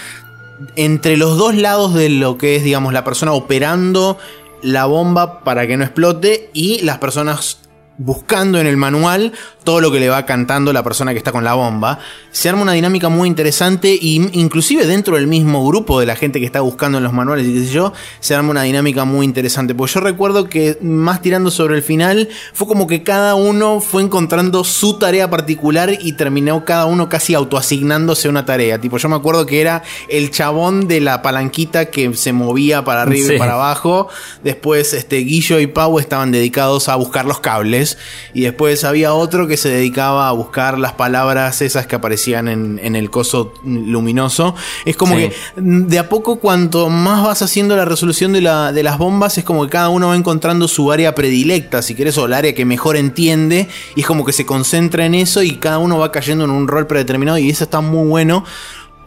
entre 0.76 1.16
los 1.16 1.38
dos 1.38 1.54
lados 1.54 1.94
de 1.94 2.10
lo 2.10 2.40
que 2.40 2.56
es, 2.56 2.64
digamos, 2.64 2.92
la 2.92 3.04
persona 3.04 3.34
operando 3.34 4.18
la 4.64 4.86
bomba 4.86 5.44
para 5.44 5.68
que 5.68 5.78
no 5.78 5.84
explote 5.84 6.50
y 6.54 6.82
las 6.82 6.98
personas 6.98 7.60
buscando 8.04 8.60
en 8.60 8.68
el 8.68 8.78
manual 8.78 9.34
todo 9.64 9.80
lo 9.80 9.92
que 9.92 10.00
le 10.00 10.10
va 10.10 10.26
cantando 10.26 10.74
la 10.74 10.84
persona 10.84 11.12
que 11.12 11.18
está 11.18 11.32
con 11.32 11.44
la 11.44 11.54
bomba. 11.54 12.00
Se 12.32 12.50
arma 12.50 12.64
una 12.64 12.74
dinámica 12.74 13.10
muy 13.10 13.28
interesante 13.28 13.98
y 14.00 14.30
inclusive 14.34 14.88
dentro 14.88 15.16
del 15.16 15.28
mismo 15.28 15.66
grupo 15.68 16.00
de 16.00 16.06
la 16.06 16.16
gente 16.16 16.40
que 16.40 16.46
está 16.46 16.62
buscando 16.62 16.98
en 16.98 17.04
los 17.04 17.14
manuales 17.14 17.46
y 17.48 17.54
qué 17.54 17.60
sé 17.66 17.72
yo, 17.72 17.94
se 18.20 18.34
arma 18.34 18.52
una 18.52 18.64
dinámica 18.64 19.06
muy 19.06 19.26
interesante. 19.26 19.76
Porque 19.76 19.94
yo 19.94 20.00
recuerdo 20.00 20.50
que 20.50 20.78
más 20.82 21.22
tirando 21.22 21.52
sobre 21.52 21.76
el 21.76 21.84
final, 21.84 22.30
fue 22.54 22.68
como 22.68 22.88
que 22.88 23.04
cada 23.04 23.36
uno 23.36 23.82
fue 23.82 24.02
encontrando 24.02 24.64
su 24.64 24.98
tarea 24.98 25.30
particular 25.30 25.92
y 26.00 26.14
terminó 26.14 26.66
cada 26.66 26.86
uno 26.86 27.10
casi 27.10 27.36
autoasignándose 27.36 28.30
una 28.30 28.46
tarea. 28.46 28.80
Tipo, 28.80 28.98
yo 28.98 29.10
me 29.10 29.16
acuerdo 29.16 29.46
que 29.46 29.62
era 29.62 29.84
el 30.10 30.32
chabón 30.32 30.88
de 30.88 31.02
la 31.02 31.22
palanquita 31.22 31.86
que 31.86 32.14
se 32.16 32.34
movía 32.34 32.84
para 32.84 33.04
arriba 33.04 33.34
y 33.34 33.38
para 33.38 33.54
abajo. 33.54 34.08
Después, 34.44 34.94
este, 34.94 35.18
Guillo 35.18 35.60
y 35.60 35.68
Pau 35.68 36.00
estaban 36.00 36.32
dedicados 36.32 36.90
a 36.90 36.96
buscar 36.96 37.26
los 37.26 37.40
cables. 37.40 37.91
Y 38.34 38.42
después 38.42 38.84
había 38.84 39.14
otro 39.14 39.48
que 39.48 39.58
se 39.58 39.70
dedicaba 39.70 40.28
a 40.28 40.32
buscar 40.32 40.78
las 40.78 40.94
palabras 40.94 41.62
esas 41.62 41.88
que 41.88 41.96
aparecían 41.96 42.48
en, 42.48 42.96
el 42.96 43.10
coso 43.10 43.54
luminoso. 43.64 44.56
Es 44.86 44.96
como 44.96 45.16
que 45.16 45.34
de 45.56 46.00
a 46.00 46.10
poco, 46.10 46.40
cuanto 46.40 46.90
más 46.90 47.24
vas 47.24 47.42
haciendo 47.42 47.76
la 47.76 47.86
resolución 47.86 48.34
de, 48.34 48.42
la, 48.42 48.72
de 48.72 48.84
las 48.84 48.98
bombas, 48.98 49.38
es 49.38 49.44
como 49.44 49.64
que 49.64 49.70
cada 49.70 49.90
uno 49.90 50.10
va 50.10 50.16
encontrando 50.16 50.68
su 50.68 50.92
área 50.92 51.16
predilecta, 51.16 51.82
si 51.82 51.96
querés, 51.96 52.18
o 52.18 52.26
el 52.26 52.34
área 52.34 52.54
que 52.54 52.66
mejor 52.66 52.98
entiende. 52.98 53.68
Y 53.96 54.02
es 54.02 54.08
como 54.08 54.26
que 54.26 54.34
se 54.34 54.46
concentra 54.46 55.06
en 55.06 55.16
eso 55.16 55.42
y 55.44 55.58
cada 55.58 55.78
uno 55.78 55.98
va 55.98 56.12
cayendo 56.12 56.46
en 56.46 56.52
un 56.52 56.68
rol 56.68 56.88
predeterminado. 56.88 57.38
Y 57.38 57.50
eso 57.50 57.64
está 57.64 57.82
muy 57.82 58.08
bueno 58.08 58.44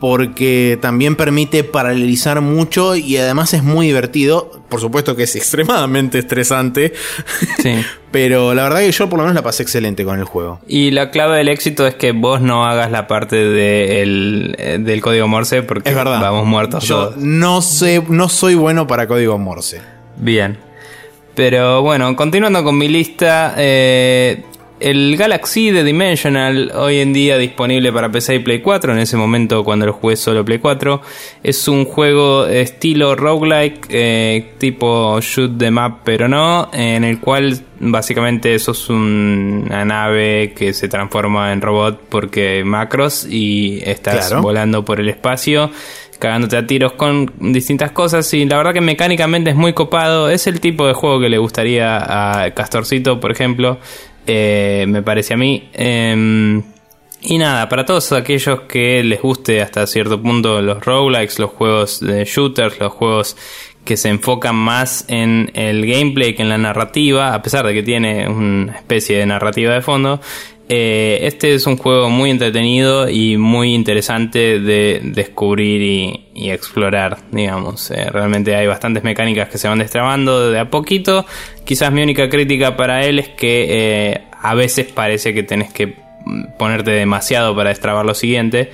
porque 0.05 0.79
también 0.83 1.17
permite 1.17 1.65
paralelizar 1.65 2.43
mucho 2.43 2.95
y 2.95 3.17
además 3.17 3.55
es 3.55 3.63
muy 3.63 3.87
divertido. 3.87 4.51
Por 4.69 4.79
supuesto 4.79 5.17
que 5.17 5.23
es 5.23 5.35
extremadamente 5.37 6.19
estresante. 6.19 6.93
Sí. 7.63 7.77
Pero 8.11 8.53
la 8.53 8.65
verdad 8.65 8.81
que 8.81 8.93
yo 8.93 9.09
por 9.09 9.19
lo 9.19 9.23
menos 9.23 9.35
la 9.35 9.41
pasé 9.41 9.63
excelente 9.63 10.05
con 10.05 10.19
el 10.19 10.27
juego. 10.27 10.61
Y 10.69 10.91
la 10.91 11.11
clave 11.11 11.39
del 11.39 11.49
éxito 11.49 11.87
es 11.87 11.95
que 11.95 12.13
vos 12.13 12.43
no 12.43 12.67
hagas 12.67 12.91
la 12.91 13.07
parte 13.07 13.37
de 13.37 14.77
del 14.79 15.01
código 15.01 15.27
Morse 15.27 15.63
porque 15.63 15.89
es 15.89 15.97
verdad. 15.97 16.21
vamos 16.21 16.45
muertos 16.45 16.87
yo 16.87 17.15
No 17.17 17.63
sé, 17.63 18.05
no 18.07 18.29
soy 18.29 18.57
bueno 18.57 18.87
para 18.87 19.09
código 19.09 19.39
Morse. 19.39 19.81
Bien. 20.19 20.59
Pero 21.35 21.81
bueno, 21.81 22.15
continuando 22.15 22.63
con 22.63 22.77
mi 22.77 22.89
lista, 22.89 23.55
eh, 23.57 24.45
el 24.85 25.17
Galaxy 25.17 25.71
de 25.71 25.83
Dimensional, 25.83 26.71
hoy 26.75 26.99
en 26.99 27.15
día 27.15 27.39
disponible 27.39 27.91
para 27.91 28.13
PC 28.13 28.35
y 28.35 28.39
Play 28.41 28.61
4, 28.61 28.93
en 28.93 28.99
ese 28.99 29.17
momento 29.17 29.65
cuando 29.65 29.87
lo 29.87 29.95
jugué 29.95 30.15
solo 30.15 30.45
Play 30.45 30.59
4, 30.59 31.01
es 31.43 31.69
un 31.69 31.87
juego 31.87 32.45
estilo 32.47 33.17
roguelike, 33.17 33.87
eh, 33.89 34.53
tipo 34.59 35.19
shoot 35.23 35.57
the 35.57 35.71
map 35.71 36.01
pero 36.05 36.29
no, 36.29 36.69
en 36.75 37.03
el 37.03 37.19
cual 37.19 37.59
básicamente 37.81 38.59
sos 38.59 38.91
una 38.91 39.87
nave 39.87 40.53
que 40.55 40.75
se 40.75 40.87
transforma 40.87 41.55
en 41.55 41.63
robot 41.63 42.03
porque 42.11 42.63
macros 42.63 43.27
y 43.27 43.81
estás 43.87 44.39
volando 44.39 44.85
por 44.85 45.01
el 45.01 45.09
espacio 45.09 45.71
cagándote 46.19 46.57
a 46.57 46.67
tiros 46.67 46.93
con 46.93 47.33
distintas 47.39 47.91
cosas 47.91 48.33
y 48.35 48.45
la 48.45 48.57
verdad 48.57 48.73
que 48.73 48.81
mecánicamente 48.81 49.51
es 49.51 49.57
muy 49.57 49.73
copado, 49.73 50.31
es 50.31 50.47
el 50.47 50.61
tipo 50.61 50.87
de 50.87 50.93
juego 50.93 51.21
que 51.21 51.29
le 51.29 51.39
gustaría 51.39 52.43
a 52.43 52.51
Castorcito, 52.53 53.21
por 53.21 53.33
ejemplo, 53.33 53.79
eh, 54.27 54.85
me 54.89 55.03
parece 55.03 55.35
a 55.35 55.37
mí. 55.37 55.69
Em, 55.73 56.63
y 57.21 57.39
nada, 57.39 57.69
para 57.69 57.87
todos 57.87 58.13
aquellos 58.13 58.63
que 58.63 59.03
les 59.03 59.23
guste 59.23 59.63
hasta 59.63 59.87
cierto 59.87 60.21
punto 60.21 60.61
los 60.61 60.85
roguelikes, 60.85 61.39
los 61.39 61.51
juegos 61.51 62.01
de 62.01 62.25
shooters, 62.25 62.79
los 62.79 62.93
juegos 62.93 63.37
que 63.85 63.97
se 63.97 64.09
enfocan 64.09 64.57
más 64.57 65.05
en 65.09 65.51
el 65.55 65.87
gameplay 65.87 66.35
que 66.35 66.43
en 66.43 66.49
la 66.49 66.59
narrativa, 66.59 67.35
a 67.35 67.43
pesar 67.43 67.67
de 67.67 67.75
que 67.75 67.83
tiene 67.83 68.29
una 68.29 68.77
especie 68.77 69.19
de 69.19 69.27
narrativa 69.27 69.75
de 69.75 69.83
fondo, 69.83 70.21
eh, 70.69 71.19
este 71.23 71.55
es 71.55 71.67
un 71.67 71.77
juego 71.77 72.09
muy 72.09 72.31
entretenido 72.31 73.09
y 73.09 73.37
muy 73.37 73.75
interesante 73.75 74.61
de 74.61 75.01
descubrir 75.03 75.83
y, 76.35 76.51
explorar, 76.51 77.19
digamos. 77.31 77.91
Eh, 77.91 78.09
realmente 78.11 78.57
hay 78.57 78.67
bastantes 78.67 79.05
mecánicas 79.05 79.49
que 79.49 79.59
se 79.59 79.69
van 79.69 79.79
destrabando 79.79 80.51
de 80.51 80.59
a 80.59 80.71
poquito. 80.71 81.27
Quizás 81.65 81.93
mi 81.93 82.03
única 82.03 82.29
crítica 82.29 82.77
para 82.77 83.05
él 83.05 83.19
es 83.19 83.29
que 83.29 83.67
eh, 83.69 84.25
a 84.41 84.55
veces 84.55 84.87
parece 84.87 85.35
que 85.35 85.43
tenés 85.43 85.73
que 85.73 85.97
ponerte 86.59 86.91
demasiado 86.93 87.55
para 87.55 87.69
destrabar 87.69 88.07
lo 88.07 88.15
siguiente 88.15 88.71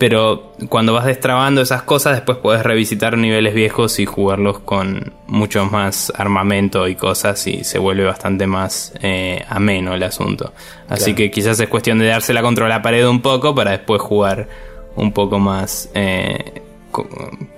pero 0.00 0.54
cuando 0.70 0.94
vas 0.94 1.04
destrabando 1.04 1.60
esas 1.60 1.82
cosas 1.82 2.14
después 2.14 2.38
puedes 2.38 2.62
revisitar 2.62 3.18
niveles 3.18 3.52
viejos 3.52 4.00
y 4.00 4.06
jugarlos 4.06 4.60
con 4.60 5.12
mucho 5.26 5.66
más 5.66 6.10
armamento 6.16 6.88
y 6.88 6.94
cosas 6.94 7.46
y 7.46 7.64
se 7.64 7.78
vuelve 7.78 8.04
bastante 8.04 8.46
más 8.46 8.94
eh, 9.02 9.44
ameno 9.46 9.92
el 9.92 10.02
asunto. 10.02 10.54
Así 10.88 11.14
que 11.14 11.30
quizás 11.30 11.60
es 11.60 11.68
cuestión 11.68 11.98
de 11.98 12.06
dársela 12.06 12.40
contra 12.40 12.66
la 12.66 12.80
pared 12.80 13.06
un 13.06 13.20
poco 13.20 13.54
para 13.54 13.72
después 13.72 14.00
jugar 14.00 14.48
un 14.96 15.12
poco 15.12 15.38
más 15.38 15.90
eh, 15.92 16.62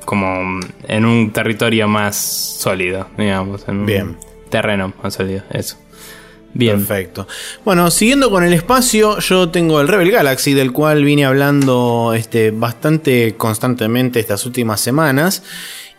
como 0.05 0.59
en 0.89 1.05
un 1.05 1.31
territorio 1.31 1.87
más 1.87 2.17
sólido, 2.17 3.07
digamos, 3.17 3.69
en 3.69 3.89
un 3.89 4.19
terreno 4.51 4.93
más 5.01 5.15
sólido, 5.15 5.45
eso. 5.53 5.77
Bien. 6.55 6.79
Perfecto. 6.79 7.27
Bueno, 7.65 7.91
siguiendo 7.91 8.31
con 8.31 8.45
el 8.45 8.53
espacio, 8.53 9.19
yo 9.21 9.49
tengo 9.49 9.81
el 9.81 9.89
Rebel 9.89 10.11
Galaxy, 10.11 10.53
del 10.53 10.73
cual 10.73 11.05
vine 11.05 11.25
hablando 11.25 12.13
este, 12.15 12.51
bastante 12.51 13.35
constantemente 13.37 14.21
estas 14.21 14.45
últimas 14.45 14.81
semanas. 14.81 15.43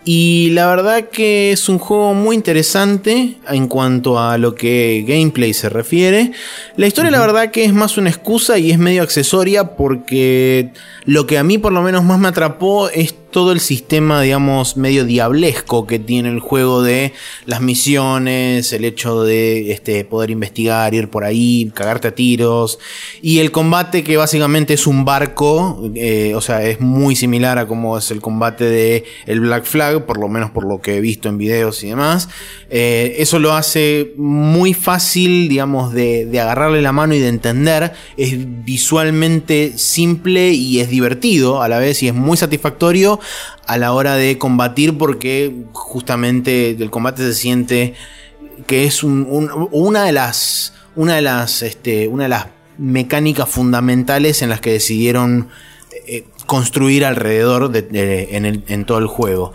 Y 0.05 0.49
la 0.49 0.67
verdad 0.67 1.09
que 1.09 1.53
es 1.53 1.69
un 1.69 1.79
juego 1.79 2.13
muy 2.13 2.35
interesante 2.35 3.37
en 3.49 3.67
cuanto 3.67 4.19
a 4.19 4.37
lo 4.37 4.53
que 4.53 5.05
gameplay 5.07 5.53
se 5.53 5.69
refiere. 5.69 6.33
La 6.75 6.87
historia 6.87 7.09
la 7.09 7.21
verdad 7.21 7.51
que 7.51 7.63
es 7.63 7.73
más 7.73 7.97
una 7.97 8.09
excusa 8.09 8.57
y 8.57 8.71
es 8.71 8.77
medio 8.77 9.01
accesoria 9.01 9.75
porque 9.77 10.73
lo 11.05 11.25
que 11.25 11.37
a 11.37 11.43
mí 11.43 11.57
por 11.57 11.71
lo 11.71 11.81
menos 11.81 12.03
más 12.03 12.19
me 12.19 12.27
atrapó 12.27 12.89
es 12.89 13.15
todo 13.33 13.51
el 13.51 13.59
sistema, 13.59 14.21
digamos, 14.21 14.77
medio 14.77 15.03
diablesco 15.03 15.85
que 15.85 15.99
tiene 15.99 16.29
el 16.29 16.39
juego 16.39 16.81
de 16.81 17.11
las 17.45 17.59
misiones, 17.59 18.71
el 18.71 18.85
hecho 18.85 19.23
de 19.23 19.73
este, 19.73 20.05
poder 20.05 20.29
investigar, 20.29 20.93
ir 20.93 21.09
por 21.09 21.25
ahí, 21.25 21.69
cagarte 21.75 22.07
a 22.07 22.15
tiros, 22.15 22.79
y 23.21 23.39
el 23.39 23.51
combate 23.51 24.05
que 24.05 24.15
básicamente 24.15 24.75
es 24.75 24.87
un 24.87 25.03
barco, 25.03 25.91
eh, 25.95 26.33
o 26.35 26.39
sea, 26.39 26.63
es 26.63 26.79
muy 26.79 27.17
similar 27.17 27.57
a 27.57 27.67
como 27.67 27.97
es 27.97 28.09
el 28.11 28.21
combate 28.21 28.63
de 28.63 29.03
el 29.25 29.41
Black 29.41 29.65
Flag, 29.65 30.05
por 30.05 30.17
lo 30.17 30.29
menos 30.29 30.51
por 30.51 30.65
lo 30.65 30.79
que 30.79 30.95
he 30.95 31.01
visto 31.01 31.27
en 31.27 31.37
videos 31.37 31.83
y 31.83 31.89
demás. 31.89 32.29
Eh, 32.69 33.15
eso 33.17 33.39
lo 33.39 33.53
hace 33.53 34.13
muy 34.15 34.73
fácil, 34.73 35.49
digamos, 35.49 35.93
de, 35.93 36.25
de 36.25 36.39
agarrarle 36.39 36.81
la 36.81 36.91
mano 36.91 37.13
y 37.13 37.19
de 37.19 37.27
entender. 37.27 37.91
Es 38.15 38.35
visualmente 38.63 39.73
simple 39.77 40.51
y 40.51 40.79
es 40.79 40.89
divertido 40.89 41.61
a 41.61 41.67
la 41.67 41.79
vez 41.79 42.01
y 42.03 42.07
es 42.07 42.13
muy 42.13 42.37
satisfactorio 42.37 43.19
a 43.67 43.77
la 43.77 43.93
hora 43.93 44.15
de 44.15 44.37
combatir 44.37 44.97
porque 44.97 45.65
justamente 45.71 46.71
el 46.71 46.89
combate 46.89 47.23
se 47.23 47.33
siente 47.33 47.93
que 48.67 48.85
es 48.85 49.03
una 49.03 50.03
de 50.03 50.11
las 50.11 50.73
una 50.95 51.15
de 51.15 51.21
las 51.21 51.61
este, 51.61 52.07
una 52.07 52.23
de 52.23 52.29
las 52.29 52.47
mecánicas 52.77 53.49
fundamentales 53.49 54.41
en 54.41 54.49
las 54.49 54.61
que 54.61 54.71
decidieron 54.71 55.49
eh, 56.07 56.25
construir 56.45 57.05
alrededor 57.05 57.69
de, 57.71 58.29
en, 58.31 58.63
en 58.67 58.85
todo 58.85 58.97
el 58.97 59.07
juego. 59.07 59.53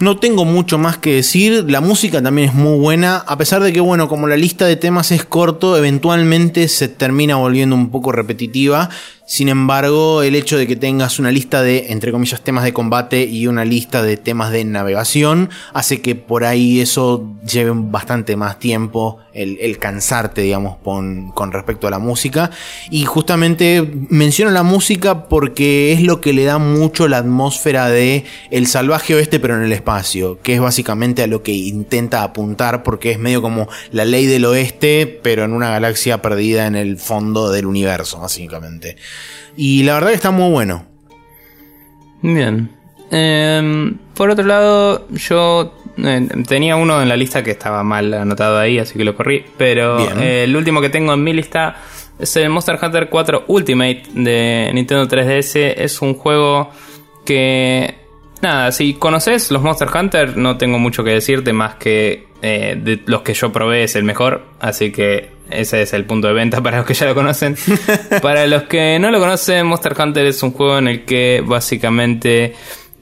No 0.00 0.18
tengo 0.18 0.44
mucho 0.44 0.76
más 0.76 0.98
que 0.98 1.14
decir, 1.14 1.70
la 1.70 1.80
música 1.80 2.20
también 2.20 2.48
es 2.48 2.54
muy 2.54 2.78
buena, 2.78 3.18
a 3.18 3.38
pesar 3.38 3.62
de 3.62 3.72
que 3.72 3.80
bueno, 3.80 4.08
como 4.08 4.26
la 4.26 4.36
lista 4.36 4.66
de 4.66 4.74
temas 4.74 5.12
es 5.12 5.24
corto, 5.24 5.76
eventualmente 5.76 6.66
se 6.66 6.88
termina 6.88 7.36
volviendo 7.36 7.76
un 7.76 7.90
poco 7.90 8.10
repetitiva 8.10 8.90
sin 9.26 9.48
embargo, 9.48 10.22
el 10.22 10.34
hecho 10.34 10.58
de 10.58 10.66
que 10.66 10.76
tengas 10.76 11.18
una 11.18 11.30
lista 11.30 11.62
de, 11.62 11.86
entre 11.88 12.12
comillas, 12.12 12.42
temas 12.42 12.62
de 12.62 12.74
combate 12.74 13.24
y 13.24 13.46
una 13.46 13.64
lista 13.64 14.02
de 14.02 14.18
temas 14.18 14.52
de 14.52 14.64
navegación 14.66 15.48
hace 15.72 16.02
que 16.02 16.14
por 16.14 16.44
ahí 16.44 16.80
eso 16.80 17.26
lleve 17.50 17.70
bastante 17.74 18.36
más 18.36 18.58
tiempo 18.58 19.20
el, 19.32 19.78
cansarte, 19.78 20.42
digamos, 20.42 20.76
con, 20.84 21.52
respecto 21.52 21.86
a 21.86 21.90
la 21.90 21.98
música. 21.98 22.50
Y 22.90 23.06
justamente 23.06 23.90
menciono 24.10 24.50
la 24.50 24.62
música 24.62 25.26
porque 25.28 25.92
es 25.92 26.02
lo 26.02 26.20
que 26.20 26.32
le 26.32 26.44
da 26.44 26.58
mucho 26.58 27.08
la 27.08 27.18
atmósfera 27.18 27.88
de 27.88 28.24
el 28.50 28.66
salvaje 28.66 29.14
oeste, 29.14 29.40
pero 29.40 29.56
en 29.56 29.62
el 29.62 29.72
espacio, 29.72 30.38
que 30.42 30.54
es 30.54 30.60
básicamente 30.60 31.22
a 31.22 31.26
lo 31.26 31.42
que 31.42 31.52
intenta 31.52 32.22
apuntar 32.22 32.82
porque 32.82 33.10
es 33.10 33.18
medio 33.18 33.42
como 33.42 33.68
la 33.90 34.04
ley 34.04 34.26
del 34.26 34.44
oeste, 34.44 35.18
pero 35.22 35.44
en 35.44 35.52
una 35.52 35.70
galaxia 35.70 36.22
perdida 36.22 36.66
en 36.66 36.76
el 36.76 36.98
fondo 36.98 37.50
del 37.50 37.66
universo, 37.66 38.20
básicamente. 38.20 38.96
Y 39.56 39.82
la 39.82 39.94
verdad 39.94 40.08
que 40.08 40.14
está 40.14 40.30
muy 40.30 40.50
bueno. 40.50 40.84
Bien. 42.22 42.70
Em, 43.10 43.96
por 44.14 44.30
otro 44.30 44.44
lado, 44.44 45.06
yo 45.10 45.74
eh, 45.98 46.28
tenía 46.46 46.76
uno 46.76 47.00
en 47.00 47.08
la 47.08 47.16
lista 47.16 47.42
que 47.44 47.52
estaba 47.52 47.82
mal 47.82 48.12
anotado 48.14 48.58
ahí, 48.58 48.78
así 48.78 48.98
que 48.98 49.04
lo 49.04 49.14
corrí. 49.14 49.44
Pero 49.56 49.98
eh, 50.20 50.44
el 50.44 50.56
último 50.56 50.80
que 50.80 50.88
tengo 50.88 51.12
en 51.12 51.22
mi 51.22 51.32
lista 51.32 51.76
es 52.18 52.36
el 52.36 52.48
Monster 52.50 52.78
Hunter 52.82 53.08
4 53.08 53.44
Ultimate 53.48 54.02
de 54.14 54.70
Nintendo 54.72 55.06
3DS. 55.06 55.74
Es 55.76 56.02
un 56.02 56.14
juego 56.14 56.70
que... 57.24 58.02
Nada, 58.42 58.72
si 58.72 58.94
conoces 58.94 59.50
los 59.50 59.62
Monster 59.62 59.88
Hunter, 59.94 60.36
no 60.36 60.58
tengo 60.58 60.78
mucho 60.78 61.02
que 61.02 61.10
decirte 61.10 61.52
más 61.52 61.76
que 61.76 62.26
eh, 62.46 62.76
de 62.78 63.00
los 63.06 63.22
que 63.22 63.32
yo 63.32 63.50
probé 63.50 63.84
es 63.84 63.96
el 63.96 64.04
mejor. 64.04 64.44
Así 64.60 64.92
que 64.92 65.30
ese 65.48 65.80
es 65.80 65.94
el 65.94 66.04
punto 66.04 66.28
de 66.28 66.34
venta 66.34 66.62
para 66.62 66.76
los 66.76 66.86
que 66.86 66.92
ya 66.92 67.06
lo 67.06 67.14
conocen. 67.14 67.56
para 68.22 68.46
los 68.46 68.64
que 68.64 68.98
no 68.98 69.10
lo 69.10 69.18
conocen, 69.18 69.66
Monster 69.66 69.94
Hunter 69.98 70.26
es 70.26 70.42
un 70.42 70.52
juego 70.52 70.76
en 70.76 70.88
el 70.88 71.04
que 71.06 71.42
básicamente 71.42 72.54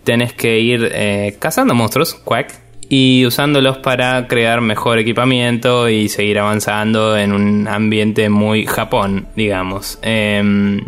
tenés 0.05 0.33
que 0.33 0.61
ir 0.61 0.89
eh, 0.95 1.37
cazando 1.41 1.75
monstruos, 1.75 2.15
quack, 2.15 2.55
y 2.89 3.27
usándolos 3.27 3.79
para 3.79 4.29
crear 4.29 4.61
mejor 4.61 5.01
equipamiento 5.01 5.89
y 5.89 6.09
seguir 6.09 6.39
avanzando 6.39 7.19
en 7.19 7.33
un 7.33 7.67
ambiente 7.67 8.29
muy 8.29 8.65
Japón, 8.65 9.27
digamos. 9.35 9.99
Em, 10.03 10.87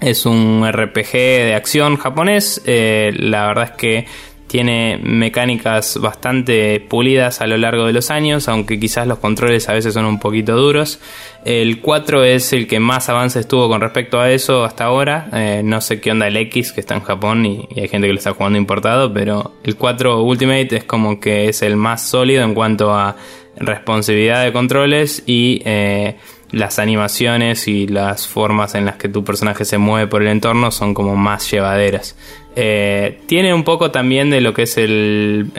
es 0.00 0.24
un 0.24 0.66
RPG 0.66 1.12
de 1.12 1.54
acción 1.54 1.98
japonés. 1.98 2.62
Eh, 2.64 3.12
la 3.18 3.48
verdad 3.48 3.64
es 3.64 3.70
que 3.72 4.06
tiene 4.52 5.00
mecánicas 5.02 5.98
bastante 5.98 6.78
pulidas 6.78 7.40
a 7.40 7.46
lo 7.46 7.56
largo 7.56 7.86
de 7.86 7.94
los 7.94 8.10
años, 8.10 8.50
aunque 8.50 8.78
quizás 8.78 9.06
los 9.06 9.18
controles 9.18 9.66
a 9.70 9.72
veces 9.72 9.94
son 9.94 10.04
un 10.04 10.20
poquito 10.20 10.54
duros. 10.54 11.00
El 11.46 11.80
4 11.80 12.22
es 12.24 12.52
el 12.52 12.66
que 12.66 12.78
más 12.78 13.08
avances 13.08 13.48
tuvo 13.48 13.70
con 13.70 13.80
respecto 13.80 14.20
a 14.20 14.30
eso 14.30 14.64
hasta 14.64 14.84
ahora. 14.84 15.30
Eh, 15.32 15.62
no 15.64 15.80
sé 15.80 16.02
qué 16.02 16.10
onda 16.10 16.28
el 16.28 16.36
X, 16.36 16.72
que 16.72 16.80
está 16.80 16.94
en 16.94 17.00
Japón 17.00 17.46
y, 17.46 17.66
hay 17.74 17.88
gente 17.88 18.06
que 18.08 18.12
lo 18.12 18.18
está 18.18 18.34
jugando 18.34 18.58
importado, 18.58 19.10
pero 19.10 19.54
el 19.64 19.76
4 19.76 20.22
Ultimate 20.22 20.76
es 20.76 20.84
como 20.84 21.18
que 21.18 21.48
es 21.48 21.62
el 21.62 21.76
más 21.76 22.02
sólido 22.02 22.44
en 22.44 22.52
cuanto 22.52 22.92
a 22.92 23.16
responsividad 23.56 24.44
de 24.44 24.52
controles 24.52 25.22
y... 25.24 25.62
Eh, 25.64 26.16
las 26.52 26.78
animaciones 26.78 27.66
y 27.66 27.86
las 27.86 28.28
formas 28.28 28.74
en 28.74 28.84
las 28.84 28.96
que 28.96 29.08
tu 29.08 29.24
personaje 29.24 29.64
se 29.64 29.78
mueve 29.78 30.06
por 30.06 30.22
el 30.22 30.28
entorno 30.28 30.70
son 30.70 30.94
como 30.94 31.16
más 31.16 31.50
llevaderas. 31.50 32.16
Eh, 32.54 33.20
tiene 33.26 33.54
un 33.54 33.64
poco 33.64 33.90
también 33.90 34.30
de 34.30 34.42
lo 34.42 34.52
que 34.52 34.62
es 34.62 34.76
el, 34.76 35.50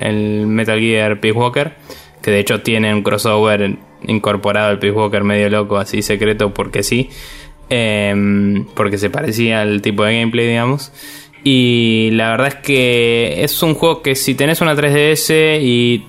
Metal 0.47 0.79
Gear 0.79 1.19
Peace 1.19 1.37
Walker, 1.37 1.73
que 2.21 2.31
de 2.31 2.39
hecho 2.39 2.61
tiene 2.61 2.93
un 2.93 3.01
crossover 3.01 3.75
incorporado 4.07 4.69
al 4.69 4.79
Peace 4.79 4.95
Walker 4.95 5.23
medio 5.23 5.49
loco, 5.49 5.77
así 5.77 6.03
secreto 6.03 6.53
porque 6.53 6.83
sí, 6.83 7.09
em, 7.69 8.65
porque 8.75 8.99
se 8.99 9.09
parecía 9.09 9.61
al 9.61 9.81
tipo 9.81 10.03
de 10.03 10.19
gameplay, 10.19 10.47
digamos. 10.47 10.91
Y 11.43 12.11
la 12.13 12.29
verdad 12.29 12.47
es 12.47 12.55
que 12.55 13.43
es 13.43 13.61
un 13.63 13.73
juego 13.73 14.01
que 14.01 14.15
si 14.15 14.33
tenés 14.33 14.61
una 14.61 14.75
3DS 14.75 15.59
y, 15.61 16.05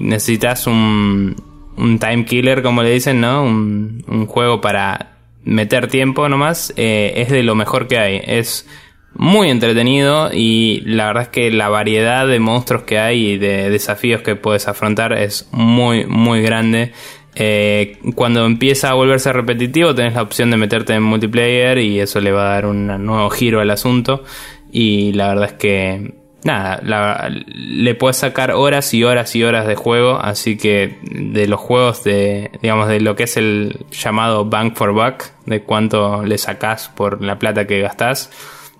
necesitas 0.00 0.66
un, 0.66 1.36
un, 1.76 1.98
time 1.98 2.24
killer, 2.24 2.62
como 2.62 2.82
le 2.82 2.90
dicen, 2.90 3.20
¿no? 3.20 3.42
Un, 3.42 4.04
un 4.08 4.26
juego 4.26 4.60
para 4.60 5.12
meter 5.44 5.88
tiempo 5.88 6.28
nomás, 6.28 6.72
eh, 6.76 7.14
es 7.16 7.30
de 7.30 7.42
lo 7.42 7.54
mejor 7.54 7.88
que 7.88 7.98
hay. 7.98 8.20
Es 8.24 8.68
muy 9.14 9.50
entretenido 9.50 10.30
y 10.32 10.80
la 10.86 11.06
verdad 11.06 11.24
es 11.24 11.28
que 11.28 11.50
la 11.50 11.68
variedad 11.68 12.26
de 12.26 12.38
monstruos 12.38 12.84
que 12.84 12.98
hay 12.98 13.32
y 13.32 13.38
de 13.38 13.70
desafíos 13.70 14.22
que 14.22 14.36
puedes 14.36 14.68
afrontar 14.68 15.12
es 15.12 15.48
muy 15.52 16.06
muy 16.06 16.42
grande. 16.42 16.92
Eh, 17.34 17.98
cuando 18.14 18.44
empieza 18.44 18.90
a 18.90 18.94
volverse 18.94 19.32
repetitivo 19.32 19.94
tenés 19.94 20.14
la 20.14 20.22
opción 20.22 20.50
de 20.50 20.58
meterte 20.58 20.92
en 20.92 21.02
multiplayer 21.02 21.78
y 21.78 21.98
eso 21.98 22.20
le 22.20 22.30
va 22.30 22.50
a 22.50 22.54
dar 22.54 22.66
un 22.66 22.86
nuevo 22.86 23.30
giro 23.30 23.60
al 23.60 23.70
asunto 23.70 24.22
y 24.70 25.12
la 25.12 25.28
verdad 25.28 25.46
es 25.46 25.52
que 25.54 26.14
nada, 26.44 27.28
le 27.28 27.94
puedes 27.94 28.16
sacar 28.16 28.52
horas 28.52 28.92
y 28.94 29.04
horas 29.04 29.34
y 29.36 29.44
horas 29.44 29.66
de 29.66 29.74
juego, 29.74 30.18
así 30.18 30.56
que 30.56 30.98
de 31.02 31.46
los 31.46 31.60
juegos 31.60 32.04
de, 32.04 32.50
digamos, 32.60 32.88
de 32.88 33.00
lo 33.00 33.16
que 33.16 33.24
es 33.24 33.36
el 33.36 33.86
llamado 33.90 34.44
bank 34.44 34.76
for 34.76 34.92
buck, 34.92 35.24
de 35.46 35.62
cuánto 35.62 36.24
le 36.24 36.38
sacás 36.38 36.88
por 36.88 37.22
la 37.22 37.38
plata 37.38 37.66
que 37.66 37.80
gastás, 37.80 38.30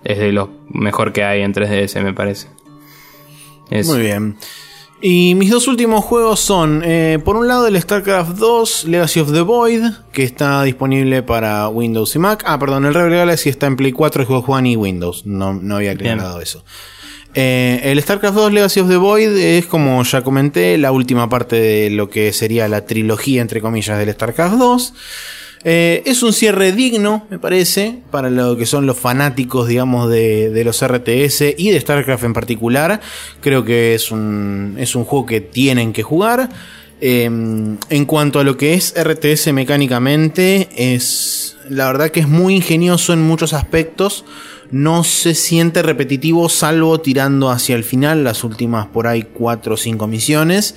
es 0.03 0.19
de 0.19 0.31
lo 0.31 0.49
mejor 0.69 1.13
que 1.13 1.23
hay 1.23 1.41
en 1.41 1.53
3DS, 1.53 2.01
me 2.01 2.13
parece. 2.13 2.47
Muy 3.85 4.01
bien. 4.01 4.37
Y 5.05 5.35
mis 5.35 5.49
dos 5.49 5.67
últimos 5.67 6.05
juegos 6.05 6.39
son, 6.39 6.81
eh, 6.85 7.19
por 7.25 7.35
un 7.35 7.47
lado, 7.49 7.67
el 7.67 7.79
StarCraft 7.81 8.37
2 8.37 8.85
Legacy 8.85 9.19
of 9.19 9.33
the 9.33 9.41
Void, 9.41 9.83
que 10.13 10.23
está 10.23 10.63
disponible 10.63 11.23
para 11.23 11.67
Windows 11.67 12.15
y 12.15 12.19
Mac. 12.19 12.43
Ah, 12.47 12.57
perdón, 12.57 12.85
el 12.85 12.93
Rebel 12.93 13.17
Galaxy 13.17 13.49
está 13.49 13.67
en 13.67 13.75
Play 13.75 13.91
4, 13.91 14.25
Xbox 14.25 14.47
One 14.47 14.71
y 14.71 14.75
Windows. 14.77 15.25
No, 15.25 15.53
no 15.53 15.75
había 15.75 15.91
aclarado 15.91 16.39
eso. 16.39 16.63
Eh, 17.35 17.81
el 17.83 18.01
StarCraft 18.01 18.35
2 18.35 18.53
Legacy 18.53 18.79
of 18.79 18.89
the 18.89 18.97
Void 18.97 19.37
es, 19.37 19.65
como 19.65 20.03
ya 20.03 20.21
comenté, 20.21 20.77
la 20.77 20.91
última 20.91 21.29
parte 21.29 21.55
de 21.55 21.89
lo 21.89 22.09
que 22.09 22.31
sería 22.31 22.67
la 22.67 22.85
trilogía, 22.85 23.41
entre 23.41 23.61
comillas, 23.61 23.97
del 23.97 24.13
StarCraft 24.13 24.55
2. 24.57 24.93
Eh, 25.65 26.03
es 26.05 26.21
un 26.23 26.33
cierre 26.33 26.73
digno, 26.73 27.25
me 27.29 27.39
parece, 27.39 27.99
para 28.11 28.29
lo 28.29 28.57
que 28.57 28.65
son 28.65 28.85
los 28.85 28.97
fanáticos, 28.97 29.67
digamos, 29.67 30.09
de, 30.09 30.61
los 30.65 30.85
RTS 30.85 31.55
y 31.57 31.71
de 31.71 31.79
StarCraft 31.79 32.23
en 32.25 32.33
particular. 32.33 32.99
Creo 33.39 33.63
que 33.63 33.95
es 33.95 34.11
un, 34.11 34.75
es 34.77 34.95
un 34.95 35.05
juego 35.05 35.25
que 35.25 35.41
tienen 35.41 35.93
que 35.93 36.03
jugar. 36.03 36.49
Em, 37.01 37.77
en 37.89 38.05
cuanto 38.05 38.39
a 38.39 38.43
lo 38.43 38.55
que 38.55 38.75
es 38.75 38.93
RTS 38.95 39.51
mecánicamente, 39.53 40.69
es 40.75 41.57
la 41.69 41.87
verdad 41.87 42.11
que 42.11 42.19
es 42.19 42.27
muy 42.27 42.55
ingenioso 42.55 43.13
en 43.13 43.21
muchos 43.21 43.53
aspectos. 43.53 44.25
No 44.73 45.03
se 45.03 45.35
siente 45.35 45.83
repetitivo, 45.83 46.49
salvo 46.49 46.99
tirando 46.99 47.51
hacia 47.51 47.75
el 47.75 47.83
final, 47.83 48.23
las 48.23 48.43
últimas 48.43 48.87
por 48.87 49.05
ahí 49.05 49.21
4 49.21 49.75
o 49.75 49.77
5 49.77 50.07
misiones 50.07 50.73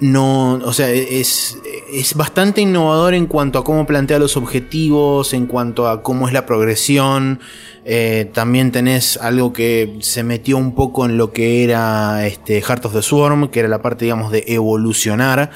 no, 0.00 0.54
o 0.54 0.72
sea, 0.72 0.90
es, 0.90 1.58
es 1.92 2.14
bastante 2.14 2.60
innovador 2.60 3.14
en 3.14 3.26
cuanto 3.26 3.58
a 3.58 3.64
cómo 3.64 3.86
plantea 3.86 4.18
los 4.18 4.36
objetivos, 4.36 5.32
en 5.32 5.46
cuanto 5.46 5.88
a 5.88 6.02
cómo 6.02 6.26
es 6.26 6.34
la 6.34 6.46
progresión. 6.46 7.40
Eh, 7.84 8.30
también 8.32 8.72
tenés 8.72 9.16
algo 9.18 9.52
que 9.52 9.96
se 10.00 10.22
metió 10.22 10.56
un 10.56 10.74
poco 10.74 11.06
en 11.06 11.16
lo 11.16 11.32
que 11.32 11.64
era 11.64 12.26
este 12.26 12.60
Heart 12.60 12.86
of 12.86 12.94
the 12.94 13.02
Swarm, 13.02 13.48
que 13.48 13.60
era 13.60 13.68
la 13.68 13.82
parte, 13.82 14.06
digamos, 14.06 14.32
de 14.32 14.44
evolucionar 14.48 15.50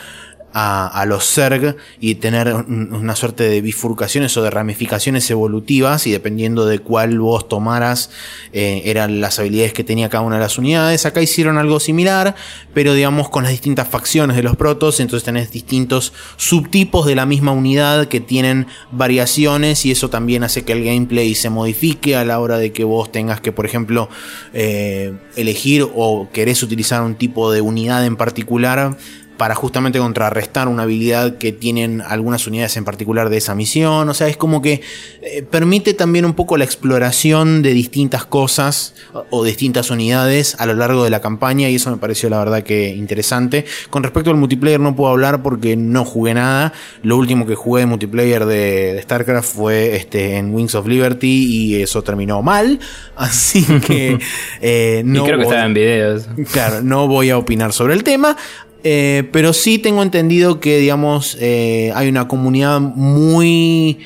a, 0.53 1.05
los 1.07 1.33
Zerg 1.33 1.77
y 2.01 2.17
tener 2.17 2.53
una 2.55 3.15
suerte 3.15 3.49
de 3.49 3.61
bifurcaciones 3.61 4.37
o 4.37 4.43
de 4.43 4.51
ramificaciones 4.51 5.31
evolutivas 5.31 6.07
y 6.07 6.11
dependiendo 6.11 6.67
de 6.67 6.79
cuál 6.79 7.19
vos 7.19 7.49
tomaras 7.49 8.11
eh, 8.53 8.83
eran 8.87 9.21
las 9.21 9.39
habilidades 9.39 9.73
que 9.73 9.85
tenía 9.85 10.09
cada 10.09 10.25
una 10.25 10.37
de 10.37 10.43
las 10.43 10.59
unidades. 10.59 11.07
Acá 11.07 11.23
hicieron 11.23 11.59
algo 11.59 11.81
similar, 11.81 12.35
pero 12.75 12.95
digamos 12.95 13.29
con 13.29 13.45
las 13.45 13.53
distintas 13.53 13.89
facciones 13.89 14.37
de 14.37 14.43
los 14.43 14.57
protos, 14.57 15.01
entonces 15.01 15.25
tenés 15.25 15.51
distintos 15.51 16.13
subtipos 16.37 17.07
de 17.07 17.15
la 17.15 17.27
misma 17.27 17.53
unidad 17.53 18.07
que 18.09 18.21
tienen 18.21 18.67
variaciones 18.91 19.85
y 19.85 19.91
eso 19.91 20.11
también 20.11 20.45
hace 20.45 20.65
que 20.65 20.73
el 20.73 20.85
gameplay 20.85 21.35
se 21.35 21.51
modifique 21.51 22.17
a 22.17 22.25
la 22.25 22.41
hora 22.41 22.59
de 22.59 22.73
que 22.73 22.85
vos 22.85 23.13
tengas 23.13 23.41
que, 23.41 23.53
por 23.53 23.67
ejemplo, 23.67 24.09
eh, 24.55 25.13
elegir 25.37 25.87
o 25.95 26.29
querés 26.33 26.63
utilizar 26.63 27.03
un 27.03 27.15
tipo 27.15 27.53
de 27.53 27.61
unidad 27.61 28.05
en 28.05 28.17
particular 28.17 28.97
para 29.39 29.55
justamente 29.55 30.01
contrarrestar 30.01 30.69
una 30.69 30.83
habilidad 30.83 31.39
que 31.39 31.53
tienen 31.53 32.03
algunas 32.03 32.47
unidades 32.47 32.77
en 32.77 32.85
particular 32.85 33.31
de 33.31 33.39
esa 33.39 33.55
misión. 33.55 34.09
O 34.09 34.15
sea, 34.15 34.27
es 34.27 34.37
como 34.37 34.61
que 34.61 34.83
eh, 35.23 35.43
permite 35.49 35.95
también 35.95 36.25
un 36.25 36.35
poco 36.35 36.57
la 36.57 36.65
exploración 36.65 37.63
de 37.63 37.73
distintas 37.73 38.27
cosas 38.27 38.95
o 39.31 39.45
distintas 39.45 39.91
unidades 39.91 40.57
a 40.59 40.67
lo 40.67 40.75
largo 40.75 41.05
de 41.05 41.11
la 41.11 41.21
campaña 41.21 41.69
y 41.69 41.77
eso 41.77 41.91
me 41.91 41.99
pareció 41.99 42.29
la 42.29 42.41
verdad 42.41 42.65
que 42.65 42.89
interesante. 42.89 43.65
Con 43.91 44.03
respecto 44.03 44.31
al 44.31 44.37
multiplayer 44.37 44.81
no 44.81 44.97
puedo 44.97 45.13
hablar 45.13 45.41
porque 45.43 45.77
no 45.77 46.05
jugué 46.05 46.35
nada. 46.35 46.73
Lo 47.03 47.17
último 47.17 47.47
que 47.47 47.55
jugué 47.55 47.83
de 47.83 47.87
multiplayer 47.87 48.45
de, 48.45 49.01
StarCraft 49.03 49.55
fue 49.55 49.97
este, 49.97 50.37
en 50.37 50.53
Wings 50.53 50.75
of 50.75 50.89
Liberty 50.89 51.47
y 51.47 51.83
eso 51.83 52.03
terminó 52.03 52.43
mal. 52.43 52.81
Así 53.17 53.65
que 53.81 54.19
eh, 54.61 55.03
no... 55.05 55.23
Y 55.23 55.27
creo 55.27 55.39
que 55.39 55.45
estaba 55.45 55.65
en 55.65 55.75
videos. 55.75 56.29
Claro, 56.53 56.83
no 56.83 57.07
voy 57.07 57.31
a 57.31 57.39
opinar 57.39 57.73
sobre 57.73 57.95
el 57.95 58.03
tema. 58.03 58.37
Eh, 58.85 59.29
pero 59.33 59.53
sí 59.53 59.79
tengo 59.79 60.03
entendido 60.03 60.61
que, 60.61 60.79
digamos, 60.79 61.37
eh, 61.41 61.93
hay 61.95 62.09
una 62.09 62.29
comunidad 62.29 62.81
muy, 62.81 63.99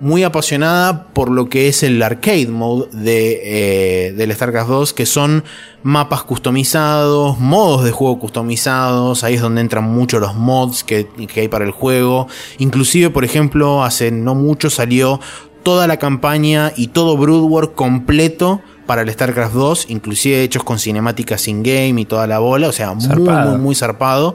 muy 0.00 0.22
apasionada 0.24 1.08
por 1.12 1.30
lo 1.30 1.48
que 1.48 1.68
es 1.68 1.82
el 1.82 2.02
arcade 2.02 2.48
mode 2.48 2.88
de, 2.92 3.40
eh, 4.08 4.12
del 4.12 4.34
StarCraft 4.34 4.70
2, 4.70 4.92
que 4.94 5.04
son 5.04 5.44
mapas 5.82 6.22
customizados, 6.22 7.38
modos 7.38 7.84
de 7.84 7.90
juego 7.90 8.18
customizados, 8.18 9.24
ahí 9.24 9.34
es 9.34 9.42
donde 9.42 9.60
entran 9.60 9.84
mucho 9.84 10.20
los 10.20 10.34
mods 10.34 10.84
que, 10.84 11.06
que 11.06 11.42
hay 11.42 11.48
para 11.48 11.66
el 11.66 11.70
juego. 11.70 12.28
Inclusive, 12.58 13.10
por 13.10 13.24
ejemplo, 13.24 13.84
hace 13.84 14.10
no 14.10 14.34
mucho 14.34 14.70
salió 14.70 15.20
toda 15.62 15.86
la 15.86 15.98
campaña 15.98 16.72
y 16.76 16.88
todo 16.88 17.16
Broodwar 17.18 17.72
completo 17.72 18.62
para 18.88 19.02
el 19.02 19.10
StarCraft 19.12 19.54
2, 19.54 19.86
inclusive 19.90 20.42
hechos 20.42 20.64
con 20.64 20.78
cinemáticas 20.78 21.46
in-game 21.46 22.00
y 22.00 22.04
toda 22.06 22.26
la 22.26 22.38
bola, 22.38 22.68
o 22.68 22.72
sea, 22.72 22.94
muy, 22.94 23.20
muy, 23.20 23.58
muy 23.58 23.74
zarpado. 23.74 24.34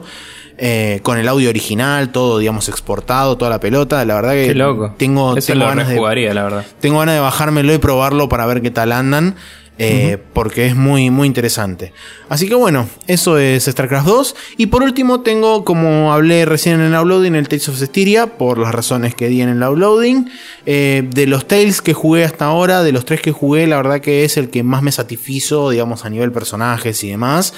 Eh, 0.56 1.00
con 1.02 1.18
el 1.18 1.26
audio 1.26 1.50
original, 1.50 2.12
todo, 2.12 2.38
digamos, 2.38 2.68
exportado, 2.68 3.36
toda 3.36 3.50
la 3.50 3.58
pelota. 3.58 4.04
La 4.04 4.14
verdad 4.14 4.34
que 4.34 4.46
Qué 4.46 4.54
loco. 4.54 4.94
tengo, 4.96 5.34
tengo 5.34 5.66
ganas 5.66 5.88
de, 5.88 5.96
la 6.32 6.44
verdad. 6.44 6.64
Tengo 6.78 7.00
ganas 7.00 7.16
de 7.16 7.20
bajármelo 7.20 7.74
y 7.74 7.78
probarlo 7.78 8.28
para 8.28 8.46
ver 8.46 8.62
qué 8.62 8.70
tal 8.70 8.92
andan. 8.92 9.34
Eh, 9.76 10.18
porque 10.32 10.66
es 10.66 10.76
muy, 10.76 11.10
muy 11.10 11.26
interesante. 11.26 11.92
Así 12.28 12.48
que 12.48 12.54
bueno, 12.54 12.88
eso 13.08 13.38
es 13.38 13.64
StarCraft 13.64 14.06
2. 14.06 14.36
Y 14.56 14.66
por 14.66 14.82
último, 14.82 15.20
tengo, 15.20 15.64
como 15.64 16.12
hablé 16.12 16.44
recién 16.44 16.80
en 16.80 16.94
el 16.94 17.00
uploading, 17.00 17.34
el 17.34 17.48
Tales 17.48 17.68
of 17.68 17.80
Styria, 17.80 18.38
por 18.38 18.58
las 18.58 18.72
razones 18.72 19.14
que 19.14 19.28
di 19.28 19.42
en 19.42 19.48
el 19.48 19.62
uploading. 19.62 20.30
Eh, 20.66 21.08
de 21.12 21.26
los 21.26 21.48
Tales 21.48 21.82
que 21.82 21.92
jugué 21.92 22.24
hasta 22.24 22.46
ahora, 22.46 22.82
de 22.84 22.92
los 22.92 23.04
tres 23.04 23.20
que 23.20 23.32
jugué, 23.32 23.66
la 23.66 23.76
verdad 23.76 24.00
que 24.00 24.24
es 24.24 24.36
el 24.36 24.48
que 24.48 24.62
más 24.62 24.82
me 24.82 24.92
satisfizo, 24.92 25.70
digamos, 25.70 26.04
a 26.04 26.10
nivel 26.10 26.30
personajes 26.30 27.02
y 27.02 27.10
demás 27.10 27.52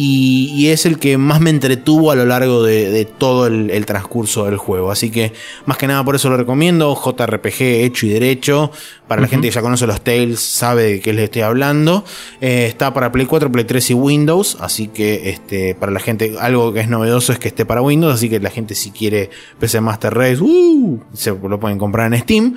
y, 0.00 0.68
es 0.68 0.86
el 0.86 1.00
que 1.00 1.18
más 1.18 1.40
me 1.40 1.50
entretuvo 1.50 2.12
a 2.12 2.14
lo 2.14 2.24
largo 2.24 2.62
de, 2.62 3.04
todo 3.04 3.48
el, 3.48 3.84
transcurso 3.84 4.44
del 4.44 4.56
juego. 4.56 4.92
Así 4.92 5.10
que 5.10 5.32
más 5.66 5.76
que 5.76 5.88
nada 5.88 6.04
por 6.04 6.14
eso 6.14 6.30
lo 6.30 6.36
recomiendo. 6.36 6.94
JRPG 6.94 7.62
hecho 7.62 8.06
y 8.06 8.10
derecho. 8.10 8.70
Para 9.08 9.22
la 9.22 9.26
gente 9.26 9.48
que 9.48 9.54
ya 9.54 9.60
conoce 9.60 9.88
los 9.88 10.00
Tales, 10.02 10.38
sabe 10.38 10.84
de 10.84 11.00
qué 11.00 11.12
les 11.12 11.24
estoy 11.24 11.42
hablando. 11.42 12.04
Eh, 12.40 12.66
está 12.68 12.94
para 12.94 13.10
Play 13.10 13.26
4, 13.26 13.50
Play 13.50 13.64
3 13.64 13.90
y 13.90 13.94
Windows. 13.94 14.56
Así 14.60 14.86
que 14.86 15.30
este, 15.30 15.74
para 15.74 15.90
la 15.90 15.98
gente, 15.98 16.36
algo 16.38 16.72
que 16.72 16.80
es 16.80 16.88
novedoso 16.88 17.32
es 17.32 17.40
que 17.40 17.48
esté 17.48 17.66
para 17.66 17.82
Windows. 17.82 18.14
Así 18.14 18.28
que 18.28 18.38
la 18.38 18.50
gente 18.50 18.76
si 18.76 18.92
quiere 18.92 19.30
PC 19.58 19.80
Master 19.80 20.14
Race, 20.14 20.40
uh, 20.40 21.00
se 21.12 21.30
lo 21.30 21.58
pueden 21.58 21.78
comprar 21.78 22.12
en 22.12 22.20
Steam. 22.20 22.54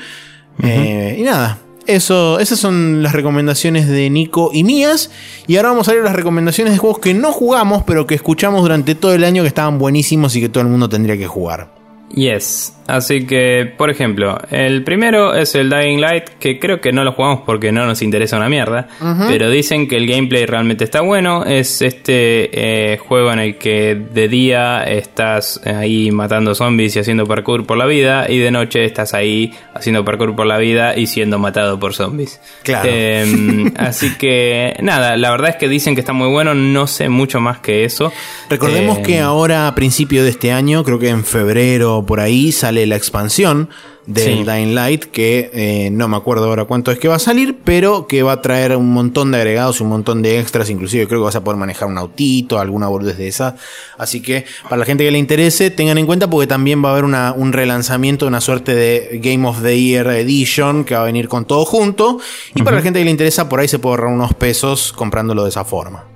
Eh, 0.61 1.15
y 1.17 1.23
nada, 1.23 1.57
esas 1.95 2.59
son 2.59 3.03
las 3.03 3.13
recomendaciones 3.13 3.87
de 3.87 4.09
Nico 4.09 4.51
y 4.53 4.63
mías. 4.63 5.11
Y 5.47 5.57
ahora 5.57 5.69
vamos 5.69 5.87
a 5.87 5.93
ver 5.93 6.03
las 6.03 6.15
recomendaciones 6.15 6.73
de 6.73 6.79
juegos 6.79 6.99
que 6.99 7.13
no 7.13 7.31
jugamos, 7.31 7.83
pero 7.83 8.07
que 8.07 8.15
escuchamos 8.15 8.61
durante 8.61 8.95
todo 8.95 9.13
el 9.13 9.23
año 9.23 9.43
que 9.43 9.47
estaban 9.47 9.77
buenísimos 9.77 10.35
y 10.35 10.41
que 10.41 10.49
todo 10.49 10.63
el 10.63 10.69
mundo 10.69 10.89
tendría 10.89 11.17
que 11.17 11.27
jugar. 11.27 11.73
Yes. 12.13 12.73
Así 12.91 13.25
que, 13.25 13.71
por 13.77 13.89
ejemplo, 13.89 14.37
el 14.49 14.83
primero 14.83 15.33
es 15.33 15.55
el 15.55 15.69
Dying 15.69 16.01
Light, 16.01 16.25
que 16.41 16.59
creo 16.59 16.81
que 16.81 16.91
no 16.91 17.05
lo 17.05 17.13
jugamos 17.13 17.43
porque 17.45 17.71
no 17.71 17.85
nos 17.85 18.01
interesa 18.01 18.35
una 18.35 18.49
mierda, 18.49 18.89
pero 19.29 19.49
dicen 19.49 19.87
que 19.87 19.95
el 19.95 20.07
gameplay 20.07 20.45
realmente 20.45 20.83
está 20.83 20.99
bueno. 20.99 21.45
Es 21.45 21.81
este 21.81 22.49
eh, 22.93 22.97
juego 22.97 23.31
en 23.31 23.39
el 23.39 23.55
que 23.55 23.95
de 23.95 24.27
día 24.27 24.83
estás 24.83 25.61
ahí 25.65 26.11
matando 26.11 26.53
zombies 26.53 26.93
y 26.97 26.99
haciendo 26.99 27.25
parkour 27.25 27.65
por 27.65 27.77
la 27.77 27.85
vida, 27.85 28.29
y 28.29 28.39
de 28.39 28.51
noche 28.51 28.83
estás 28.83 29.13
ahí 29.13 29.53
haciendo 29.73 30.03
parkour 30.03 30.35
por 30.35 30.45
la 30.45 30.57
vida 30.57 30.97
y 30.97 31.07
siendo 31.07 31.39
matado 31.39 31.79
por 31.79 31.93
zombies. 31.93 32.41
Claro. 32.63 32.89
Em, 32.91 33.71
así 33.77 34.17
que, 34.17 34.75
nada, 34.81 35.15
la 35.15 35.31
verdad 35.31 35.51
es 35.51 35.55
que 35.55 35.69
dicen 35.69 35.95
que 35.95 36.01
está 36.01 36.11
muy 36.11 36.27
bueno, 36.27 36.53
no 36.55 36.87
sé 36.87 37.07
mucho 37.07 37.39
más 37.39 37.59
que 37.59 37.85
eso. 37.85 38.11
Recordemos 38.49 38.99
que 38.99 39.19
em, 39.19 39.23
ahora, 39.23 39.69
a 39.69 39.75
principio 39.75 40.25
de 40.25 40.31
este 40.31 40.51
año, 40.51 40.83
creo 40.83 40.99
que 40.99 41.07
en 41.07 41.23
febrero 41.23 42.03
por 42.05 42.19
ahí, 42.19 42.51
sale 42.51 42.80
la 42.85 42.95
expansión 42.95 43.69
del 44.05 44.45
Dying 44.45 44.73
Light, 44.73 45.05
que 45.05 45.51
eh, 45.53 45.89
no 45.91 46.07
me 46.07 46.17
acuerdo 46.17 46.45
ahora 46.45 46.65
cuánto 46.65 46.91
es 46.91 46.99
que 46.99 47.07
va 47.07 47.15
a 47.15 47.19
salir, 47.19 47.59
pero 47.63 48.07
que 48.07 48.23
va 48.23 48.33
a 48.33 48.41
traer 48.41 48.75
un 48.75 48.91
montón 48.91 49.31
de 49.31 49.37
agregados 49.37 49.79
y 49.79 49.83
un 49.83 49.89
montón 49.89 50.21
de 50.21 50.39
extras, 50.39 50.69
inclusive 50.69 51.07
creo 51.07 51.19
que 51.19 51.25
vas 51.25 51.35
a 51.35 51.43
poder 51.43 51.59
manejar 51.59 51.87
un 51.87 51.97
autito, 51.97 52.59
alguna 52.59 52.87
boludez 52.87 53.17
de 53.17 53.27
esa. 53.27 53.55
Así 53.97 54.21
que 54.21 54.45
para 54.63 54.77
la 54.77 54.85
gente 54.85 55.03
que 55.03 55.11
le 55.11 55.19
interese, 55.19 55.69
tengan 55.69 55.97
en 55.97 56.05
cuenta 56.05 56.29
porque 56.29 56.47
también 56.47 56.83
va 56.83 56.89
a 56.89 56.91
haber 56.93 57.03
una, 57.03 57.33
un 57.33 57.53
relanzamiento, 57.53 58.27
una 58.27 58.41
suerte 58.41 58.73
de 58.75 59.19
Game 59.21 59.47
of 59.47 59.61
the 59.61 59.79
Year 59.79 60.07
Edition 60.07 60.83
que 60.83 60.95
va 60.95 61.01
a 61.01 61.05
venir 61.05 61.27
con 61.27 61.45
todo 61.45 61.65
junto. 61.65 62.19
Y 62.55 62.63
para 62.63 62.77
la 62.77 62.83
gente 62.83 62.99
que 62.99 63.05
le 63.05 63.11
interesa, 63.11 63.49
por 63.49 63.59
ahí 63.59 63.67
se 63.67 63.79
puede 63.79 63.93
ahorrar 63.93 64.13
unos 64.13 64.33
pesos 64.33 64.93
comprándolo 64.93 65.43
de 65.43 65.49
esa 65.49 65.63
forma. 65.63 66.10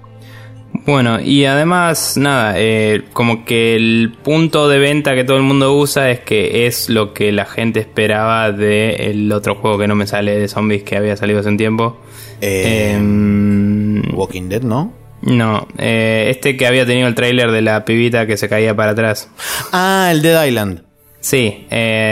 Bueno, 0.86 1.19
y 1.19 1.45
además, 1.45 2.15
nada, 2.15 2.53
eh, 2.57 3.01
como 3.11 3.43
que 3.43 3.75
el 3.75 4.13
punto 4.23 4.69
de 4.69 4.77
venta 4.77 5.15
que 5.15 5.23
todo 5.23 5.38
el 5.38 5.43
mundo 5.43 5.75
usa 5.75 6.11
es 6.11 6.19
que 6.19 6.67
es 6.67 6.89
lo 6.89 7.11
que 7.11 7.31
la 7.31 7.45
gente 7.45 7.79
esperaba 7.79 8.51
del 8.51 9.31
otro 9.31 9.55
juego 9.55 9.79
que 9.79 9.88
no 9.88 9.95
me 9.95 10.05
sale 10.05 10.38
de 10.38 10.47
zombies 10.47 10.83
que 10.83 10.95
había 10.95 11.17
salido 11.17 11.39
hace 11.39 11.49
un 11.49 11.57
tiempo. 11.57 11.99
Eh, 12.39 12.91
em, 12.93 14.15
Walking 14.15 14.47
Dead, 14.47 14.61
¿no? 14.61 14.93
No, 15.23 15.67
eh, 15.79 16.27
este 16.29 16.55
que 16.55 16.67
había 16.67 16.86
tenido 16.86 17.07
el 17.07 17.15
trailer 17.15 17.49
de 17.49 17.63
la 17.63 17.83
pibita 17.83 18.27
que 18.27 18.38
se 18.38 18.47
caía 18.47 18.75
para 18.75 18.91
atrás. 18.91 19.31
Ah, 19.71 20.09
el 20.11 20.21
Dead 20.21 20.45
Island. 20.45 20.83
Sí, 21.19 21.65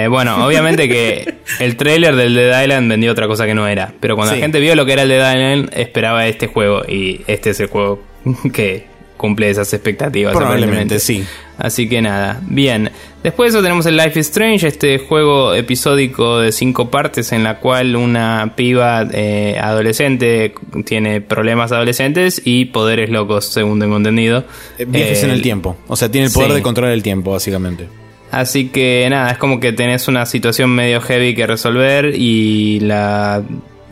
bueno, 0.09 0.43
obviamente 0.43 0.87
que 0.87 1.35
el 1.59 1.77
trailer 1.77 2.15
del 2.15 2.33
Dead 2.33 2.63
Island 2.63 2.89
vendió 2.89 3.11
otra 3.11 3.27
cosa 3.27 3.45
que 3.45 3.53
no 3.53 3.67
era, 3.67 3.93
pero 3.99 4.15
cuando 4.15 4.33
la 4.33 4.41
gente 4.41 4.59
vio 4.59 4.73
lo 4.73 4.87
que 4.87 4.93
era 4.93 5.03
el 5.03 5.09
Dead 5.09 5.35
Island 5.35 5.69
esperaba 5.75 6.25
este 6.25 6.47
juego 6.47 6.81
y 6.87 7.21
este 7.27 7.51
es 7.51 7.59
el 7.59 7.67
juego 7.67 8.01
que 8.53 8.93
cumple 9.17 9.49
esas 9.49 9.73
expectativas. 9.73 10.35
Probablemente, 10.35 10.99
sí. 10.99 11.23
Así 11.57 11.87
que 11.87 12.01
nada, 12.01 12.41
bien. 12.45 12.91
Después 13.23 13.53
de 13.53 13.57
eso 13.57 13.63
tenemos 13.63 13.85
el 13.85 13.95
Life 13.95 14.19
is 14.19 14.27
Strange, 14.27 14.67
este 14.67 14.97
juego 14.97 15.53
episódico 15.53 16.39
de 16.39 16.51
cinco 16.51 16.89
partes 16.91 17.31
en 17.31 17.43
la 17.43 17.59
cual 17.59 17.95
una 17.95 18.53
piba 18.57 19.07
eh, 19.13 19.57
adolescente 19.61 20.53
tiene 20.85 21.21
problemas 21.21 21.71
adolescentes 21.71 22.41
y 22.43 22.65
poderes 22.65 23.09
locos, 23.09 23.45
según 23.45 23.79
tengo 23.79 23.95
entendido. 23.95 24.43
Eh, 24.77 24.83
viajes 24.85 25.23
en 25.23 25.29
el 25.29 25.41
tiempo, 25.41 25.77
o 25.87 25.95
sea, 25.95 26.11
tiene 26.11 26.27
el 26.27 26.33
poder 26.33 26.51
de 26.51 26.61
controlar 26.61 26.93
el 26.93 27.01
tiempo, 27.01 27.31
básicamente. 27.31 27.87
Así 28.29 28.69
que 28.69 29.07
nada, 29.09 29.31
es 29.31 29.37
como 29.37 29.59
que 29.61 29.71
tenés 29.71 30.07
una 30.07 30.25
situación 30.25 30.71
medio 30.71 30.99
heavy 30.99 31.33
que 31.33 31.47
resolver 31.47 32.13
y 32.13 32.81
la 32.81 33.43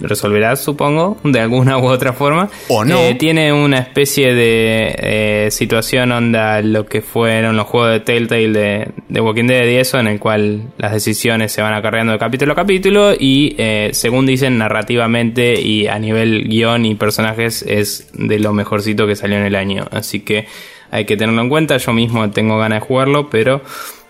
resolverás, 0.02 0.62
supongo, 0.62 1.18
de 1.24 1.40
alguna 1.40 1.78
u 1.78 1.86
otra 1.86 2.14
forma. 2.14 2.50
O 2.68 2.84
no. 2.84 3.00
Eh, 3.00 3.16
tiene 3.16 3.54
una 3.54 3.80
especie 3.80 4.34
de 4.34 4.96
eh, 4.98 5.48
situación 5.52 6.12
onda 6.12 6.62
lo 6.62 6.86
que 6.86 7.02
fueron 7.02 7.56
los 7.56 7.68
juegos 7.68 7.92
de 7.92 8.00
Telltale 8.00 8.92
de, 9.10 9.22
Walking 9.22 9.48
Dead 9.48 9.66
y 9.68 9.76
eso, 9.76 10.00
en 10.00 10.08
el 10.08 10.20
cual 10.20 10.72
las 10.78 10.94
decisiones 10.94 11.52
se 11.52 11.62
van 11.62 11.74
acarreando 11.74 12.14
de 12.14 12.20
capítulo 12.20 12.54
a 12.54 12.56
capítulo 12.56 13.14
y 13.18 13.56
eh, 13.58 13.92
según 13.94 14.26
dicen 14.26 14.58
narrativamente 14.58 15.60
y 15.60 15.88
a 15.88 16.00
nivel 16.00 16.48
guion 16.48 16.86
y 16.86 16.96
personajes 16.96 17.64
es 17.68 18.10
de 18.14 18.40
lo 18.40 18.54
mejorcito 18.54 19.08
que 19.08 19.16
salió 19.16 19.38
en 19.38 19.46
el 19.46 19.56
año. 19.56 19.88
Así 19.92 20.22
que 20.22 20.48
hay 20.92 21.06
que 21.06 21.18
tenerlo 21.18 21.42
en 21.42 21.50
cuenta. 21.50 21.78
Yo 21.78 21.94
mismo 21.94 22.30
tengo 22.32 22.58
ganas 22.58 22.82
de 22.82 22.88
jugarlo, 22.88 23.30
pero 23.30 23.62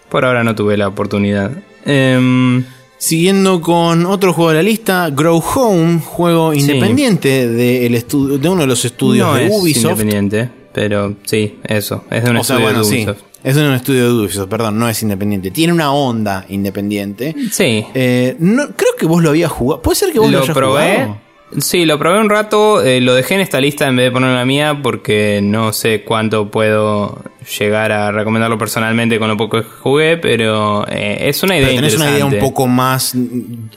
por 0.10 0.26
ahora 0.26 0.44
no 0.44 0.56
tuve 0.56 0.78
la 0.78 0.88
oportunidad. 0.88 1.52
Em, 1.86 2.64
Siguiendo 3.02 3.62
con 3.62 4.06
otro 4.06 4.32
juego 4.32 4.52
de 4.52 4.58
la 4.58 4.62
lista, 4.62 5.10
Grow 5.10 5.42
Home, 5.56 6.02
juego 6.06 6.54
independiente 6.54 7.48
de, 7.48 7.88
el 7.88 7.96
estu- 7.96 8.38
de 8.38 8.48
uno 8.48 8.62
de 8.62 8.68
los 8.68 8.86
estudios 8.86 9.28
no 9.28 9.34
de 9.34 9.48
es 9.48 9.52
Ubisoft. 9.52 9.84
independiente, 10.00 10.50
pero 10.72 11.16
sí, 11.24 11.58
eso, 11.64 12.04
es 12.12 12.24
de 12.24 12.30
un 12.30 12.38
O 12.38 12.44
sea, 12.44 12.58
estudio 12.58 12.62
bueno, 12.74 12.80
de 12.80 12.86
sí. 12.86 12.96
Ubisoft. 12.98 13.22
Es 13.44 13.56
de 13.56 13.68
un 13.68 13.74
estudio 13.74 14.06
de 14.06 14.22
Ubisoft, 14.22 14.48
perdón, 14.50 14.78
no 14.78 14.88
es 14.88 15.02
independiente. 15.02 15.50
Tiene 15.50 15.74
una 15.74 15.92
onda 15.92 16.46
independiente. 16.50 17.34
Sí, 17.52 17.84
Eh, 17.96 18.36
no, 18.38 18.68
creo 18.76 18.92
que 18.96 19.08
vos 19.08 19.24
lo 19.24 19.30
habías 19.30 19.52
jugado. 19.52 19.82
¿Puede 19.82 19.96
ser 19.96 20.12
que 20.14 20.20
vos 20.20 20.30
lo, 20.30 20.38
lo 20.38 20.44
hayas 20.44 20.56
probé. 20.56 20.94
jugado? 20.94 21.18
Sí, 21.58 21.86
lo 21.86 22.00
probé 22.00 22.20
un 22.20 22.30
rato, 22.30 22.82
eh, 22.82 23.02
lo 23.02 23.14
dejé 23.14 23.36
en 23.36 23.42
esta 23.42 23.60
lista 23.60 23.88
en 23.88 23.98
vez 23.98 24.06
de 24.06 24.12
ponerlo 24.12 24.34
en 24.34 24.40
la 24.40 24.46
mía 24.46 24.80
porque 24.82 25.42
no 25.44 25.74
sé 25.74 26.04
cuánto 26.04 26.50
puedo 26.50 27.22
llegar 27.60 27.92
a 27.92 28.12
recomendarlo 28.12 28.58
personalmente 28.58 29.20
con 29.20 29.28
lo 29.28 29.36
poco 29.36 29.62
que 29.62 29.68
jugué, 29.68 30.18
pero 30.18 30.88
eh, 30.88 31.18
es 31.28 31.44
una 31.44 31.58
idea 31.58 31.68
Pero 31.68 31.82
tenés 31.82 31.96
una 31.96 32.06
interesante. 32.06 32.30
idea 32.38 32.40
un 32.42 32.50
poco 32.50 32.68
más 32.68 33.16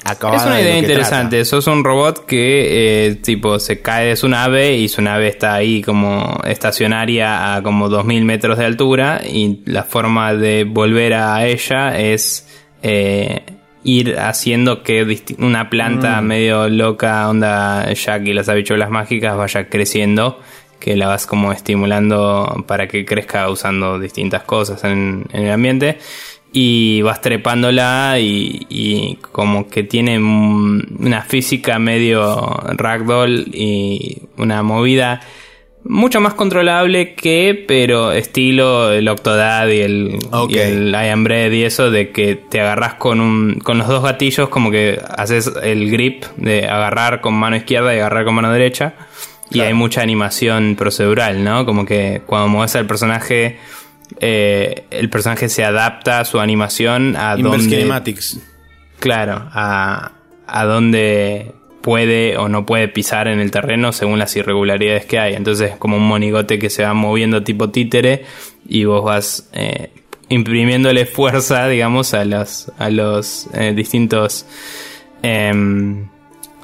acabada. 0.05 0.41
Es 0.41 0.47
una 0.47 0.57
de 0.57 0.63
lo 0.63 0.69
idea 0.69 0.75
que 0.75 0.87
interesante. 0.87 1.45
Sos 1.45 1.67
un 1.67 1.83
robot 1.83 2.27
que, 2.27 3.07
eh, 3.09 3.15
tipo, 3.17 3.59
se 3.59 3.81
cae 3.81 4.07
de 4.09 4.17
su 4.17 4.29
nave 4.29 4.77
y 4.77 4.89
su 4.89 5.03
nave 5.03 5.29
está 5.29 5.55
ahí 5.55 5.83
como 5.83 6.41
estacionaria 6.47 7.55
a 7.57 7.63
como 7.63 7.89
2000 7.89 8.25
metros 8.25 8.59
de 8.59 8.67
altura. 8.67 9.23
Y 9.27 9.63
la 9.65 9.83
forma 9.85 10.35
de 10.35 10.65
volver 10.65 11.15
a 11.15 11.45
ella 11.47 11.99
es 11.99 12.47
eh, 12.83 13.43
ir 13.85 14.19
haciendo 14.19 14.83
que 14.83 15.07
una 15.39 15.71
planta 15.71 16.21
Mm. 16.21 16.25
medio 16.25 16.69
loca, 16.69 17.29
onda 17.29 17.93
Jack 17.93 18.27
y 18.27 18.33
las 18.33 18.49
habichuelas 18.49 18.91
mágicas, 18.91 19.37
vaya 19.37 19.69
creciendo. 19.69 20.41
Que 20.81 20.97
la 20.97 21.07
vas 21.07 21.27
como 21.27 21.51
estimulando 21.53 22.65
para 22.67 22.89
que 22.89 23.07
crezca 23.07 23.49
usando 23.49 23.99
distintas 23.99 24.43
cosas 24.43 24.85
en, 24.85 25.25
en 25.33 25.45
el 25.45 25.53
ambiente 25.53 25.99
y 26.53 27.01
vas 27.03 27.21
trepándola 27.23 28.17
y, 28.21 28.67
y 28.69 29.17
como 29.33 29.69
que 29.69 29.83
tiene 29.83 30.19
una 30.19 31.23
física 31.23 31.79
medio 31.79 32.47
ragdoll 32.77 33.47
y 33.53 34.23
una 34.37 34.63
movida 34.63 35.21
mucho 35.85 36.21
más 36.21 36.35
controlable 36.35 37.15
que, 37.15 37.65
pero 37.69 38.13
estilo 38.13 38.91
el 38.93 39.07
Octodad 39.09 39.69
y 39.69 39.81
el, 39.81 40.19
y 40.49 40.59
el 40.59 40.91
I 40.91 41.09
Am 41.11 41.25
Bread 41.25 41.53
y 41.53 41.65
eso 41.65 41.91
de 41.91 42.11
que 42.11 42.37
te 42.37 42.61
agarras 42.61 42.95
con 42.95 43.21
un, 43.21 43.61
con 43.61 43.79
los 43.79 43.89
dos 43.89 44.03
gatillos 44.03 44.49
como 44.49 44.71
que 44.71 44.99
haces 45.17 45.53
el 45.63 45.91
grip 45.91 46.25
de 46.37 46.67
agarrar 46.67 47.21
con 47.21 47.35
mano 47.35 47.57
izquierda 47.57 47.95
y 47.95 47.99
agarrar 47.99 48.25
con 48.25 48.35
mano 48.35 48.51
derecha 48.51 48.95
y 49.51 49.61
hay 49.61 49.75
mucha 49.75 50.01
animación 50.01 50.75
procedural, 50.75 51.45
¿no? 51.45 51.67
Como 51.67 51.85
que 51.85 52.23
cuando 52.27 52.49
mueves 52.49 52.75
al 52.77 52.87
personaje 52.87 53.59
eh, 54.21 54.85
el 54.91 55.11
personaje 55.11 55.49
se 55.49 55.65
adapta 55.65 56.21
a 56.21 56.25
su 56.25 56.41
animación 56.41 57.15
a 57.17 57.37
Inverse 57.37 57.59
donde 57.59 57.77
Kinematics. 57.77 58.41
claro 59.01 59.49
a, 59.53 60.13
a 60.47 60.65
donde 60.65 61.53
puede 61.85 62.39
o 62.39 62.49
no 62.49 62.65
puede 62.65 62.89
pisar 62.89 63.29
en 63.29 63.41
el 63.41 63.51
terreno 63.51 63.93
según 63.93 64.19
las 64.19 64.35
irregularidades 64.37 65.05
que 65.05 65.19
hay. 65.19 65.35
Entonces 65.35 65.73
es 65.73 65.77
como 65.77 65.99
un 65.99 66.09
monigote 66.09 66.59
que 66.59 66.71
se 66.71 66.83
va 66.83 66.95
moviendo 66.95 67.45
tipo 67.45 67.69
títere 67.69 68.25
y 68.67 68.87
vos 68.87 69.05
vas 69.05 69.51
eh, 69.53 69.91
imprimiéndole 70.31 71.05
fuerza 71.05 71.69
digamos 71.69 72.15
a 72.15 72.25
los 72.25 72.73
a 72.79 72.89
los 72.89 73.49
eh, 73.53 73.75
distintos 73.77 74.47
em, 75.23 76.09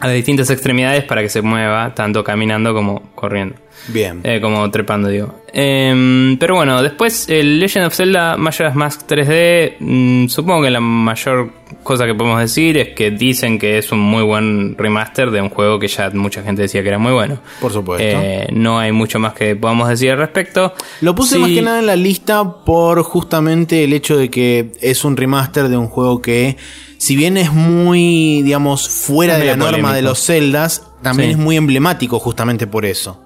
a 0.00 0.06
las 0.06 0.16
distintas 0.16 0.50
extremidades 0.50 1.04
para 1.04 1.22
que 1.22 1.28
se 1.28 1.42
mueva 1.42 1.94
tanto 1.94 2.24
caminando 2.24 2.72
como 2.74 3.02
corriendo 3.14 3.56
Bien. 3.88 4.20
eh, 4.24 4.40
como 4.40 4.70
trepando, 4.70 5.08
digo. 5.08 5.34
Em, 5.52 6.36
pero 6.38 6.54
bueno, 6.54 6.82
después 6.82 7.28
el 7.28 7.58
Legend 7.58 7.86
of 7.86 7.94
Zelda 7.94 8.36
Majora's 8.36 8.74
Mask 8.74 9.02
3D. 9.06 9.76
mm, 9.80 10.28
supongo 10.28 10.62
que 10.62 10.70
la 10.70 10.80
mayor 10.80 11.50
cosa 11.82 12.06
que 12.06 12.14
podemos 12.14 12.40
decir 12.40 12.76
es 12.78 12.90
que 12.90 13.10
dicen 13.10 13.58
que 13.58 13.78
es 13.78 13.90
un 13.90 13.98
muy 14.00 14.22
buen 14.22 14.76
remaster 14.78 15.30
de 15.30 15.40
un 15.40 15.48
juego 15.48 15.78
que 15.78 15.88
ya 15.88 16.10
mucha 16.10 16.42
gente 16.42 16.62
decía 16.62 16.82
que 16.82 16.88
era 16.88 16.98
muy 16.98 17.12
bueno. 17.12 17.38
Por 17.60 17.72
supuesto. 17.72 18.04
Eh, 18.06 18.48
no 18.52 18.78
hay 18.78 18.92
mucho 18.92 19.18
más 19.18 19.32
que 19.34 19.56
podamos 19.56 19.88
decir 19.88 20.10
al 20.12 20.18
respecto. 20.18 20.72
Lo 21.00 21.14
puse 21.14 21.34
Sí, 21.36 21.40
más 21.40 21.50
que 21.50 21.62
nada 21.62 21.80
en 21.80 21.86
la 21.86 21.96
lista 21.96 22.44
por 22.64 23.02
justamente 23.02 23.84
el 23.84 23.92
hecho 23.92 24.16
de 24.16 24.30
que 24.30 24.72
es 24.80 25.04
un 25.04 25.16
remaster 25.16 25.68
de 25.68 25.76
un 25.76 25.88
juego 25.88 26.20
que, 26.22 26.56
si 27.00 27.16
bien 27.16 27.38
es 27.38 27.50
muy, 27.50 28.42
digamos, 28.42 28.88
fuera 28.90 29.38
de 29.38 29.46
la 29.46 29.56
norma 29.56 29.94
de 29.94 30.02
los 30.02 30.22
Zeldas, 30.22 30.86
también 31.02 31.30
Sí. 31.30 31.32
es 31.32 31.38
muy 31.38 31.56
emblemático 31.56 32.18
justamente 32.18 32.66
por 32.66 32.84
eso. 32.84 33.18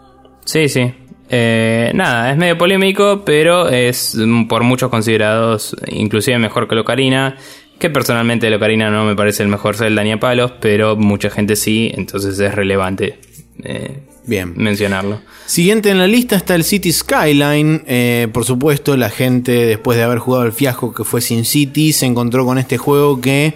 Sí, 0.44 0.68
sí. 0.68 0.92
Eh, 1.28 1.90
nada, 1.92 2.30
es 2.30 2.36
medio 2.36 2.56
polémico, 2.56 3.22
pero 3.24 3.68
es 3.68 4.16
por 4.48 4.62
muchos 4.62 4.90
considerados 4.90 5.74
inclusive 5.88 6.38
mejor 6.38 6.68
que 6.68 6.74
el 6.74 6.80
Ocarina. 6.82 7.36
Que 7.80 7.90
personalmente 7.90 8.46
el 8.46 8.54
Ocarina 8.54 8.90
no 8.90 9.04
me 9.04 9.16
parece 9.16 9.42
el 9.42 9.48
mejor 9.48 9.74
Zelda 9.76 10.04
ni 10.04 10.12
a 10.12 10.20
palos, 10.20 10.52
pero 10.60 10.94
mucha 10.94 11.28
gente 11.30 11.56
sí, 11.56 11.90
entonces 11.96 12.38
es 12.38 12.54
relevante 12.54 13.18
eh, 13.64 14.02
Bien. 14.26 14.54
mencionarlo. 14.56 15.20
Siguiente 15.46 15.90
en 15.90 15.98
la 15.98 16.06
lista 16.06 16.36
está 16.36 16.54
el 16.54 16.64
City 16.64 16.92
Skyline. 16.92 17.82
Eh, 17.86 18.28
por 18.32 18.44
supuesto, 18.44 18.96
la 18.96 19.10
gente, 19.10 19.66
después 19.66 19.98
de 19.98 20.04
haber 20.04 20.18
jugado 20.18 20.44
el 20.44 20.52
fiasco 20.52 20.94
que 20.94 21.04
fue 21.04 21.20
Sin 21.20 21.44
City, 21.44 21.92
se 21.92 22.06
encontró 22.06 22.46
con 22.46 22.58
este 22.58 22.78
juego 22.78 23.20
que, 23.20 23.54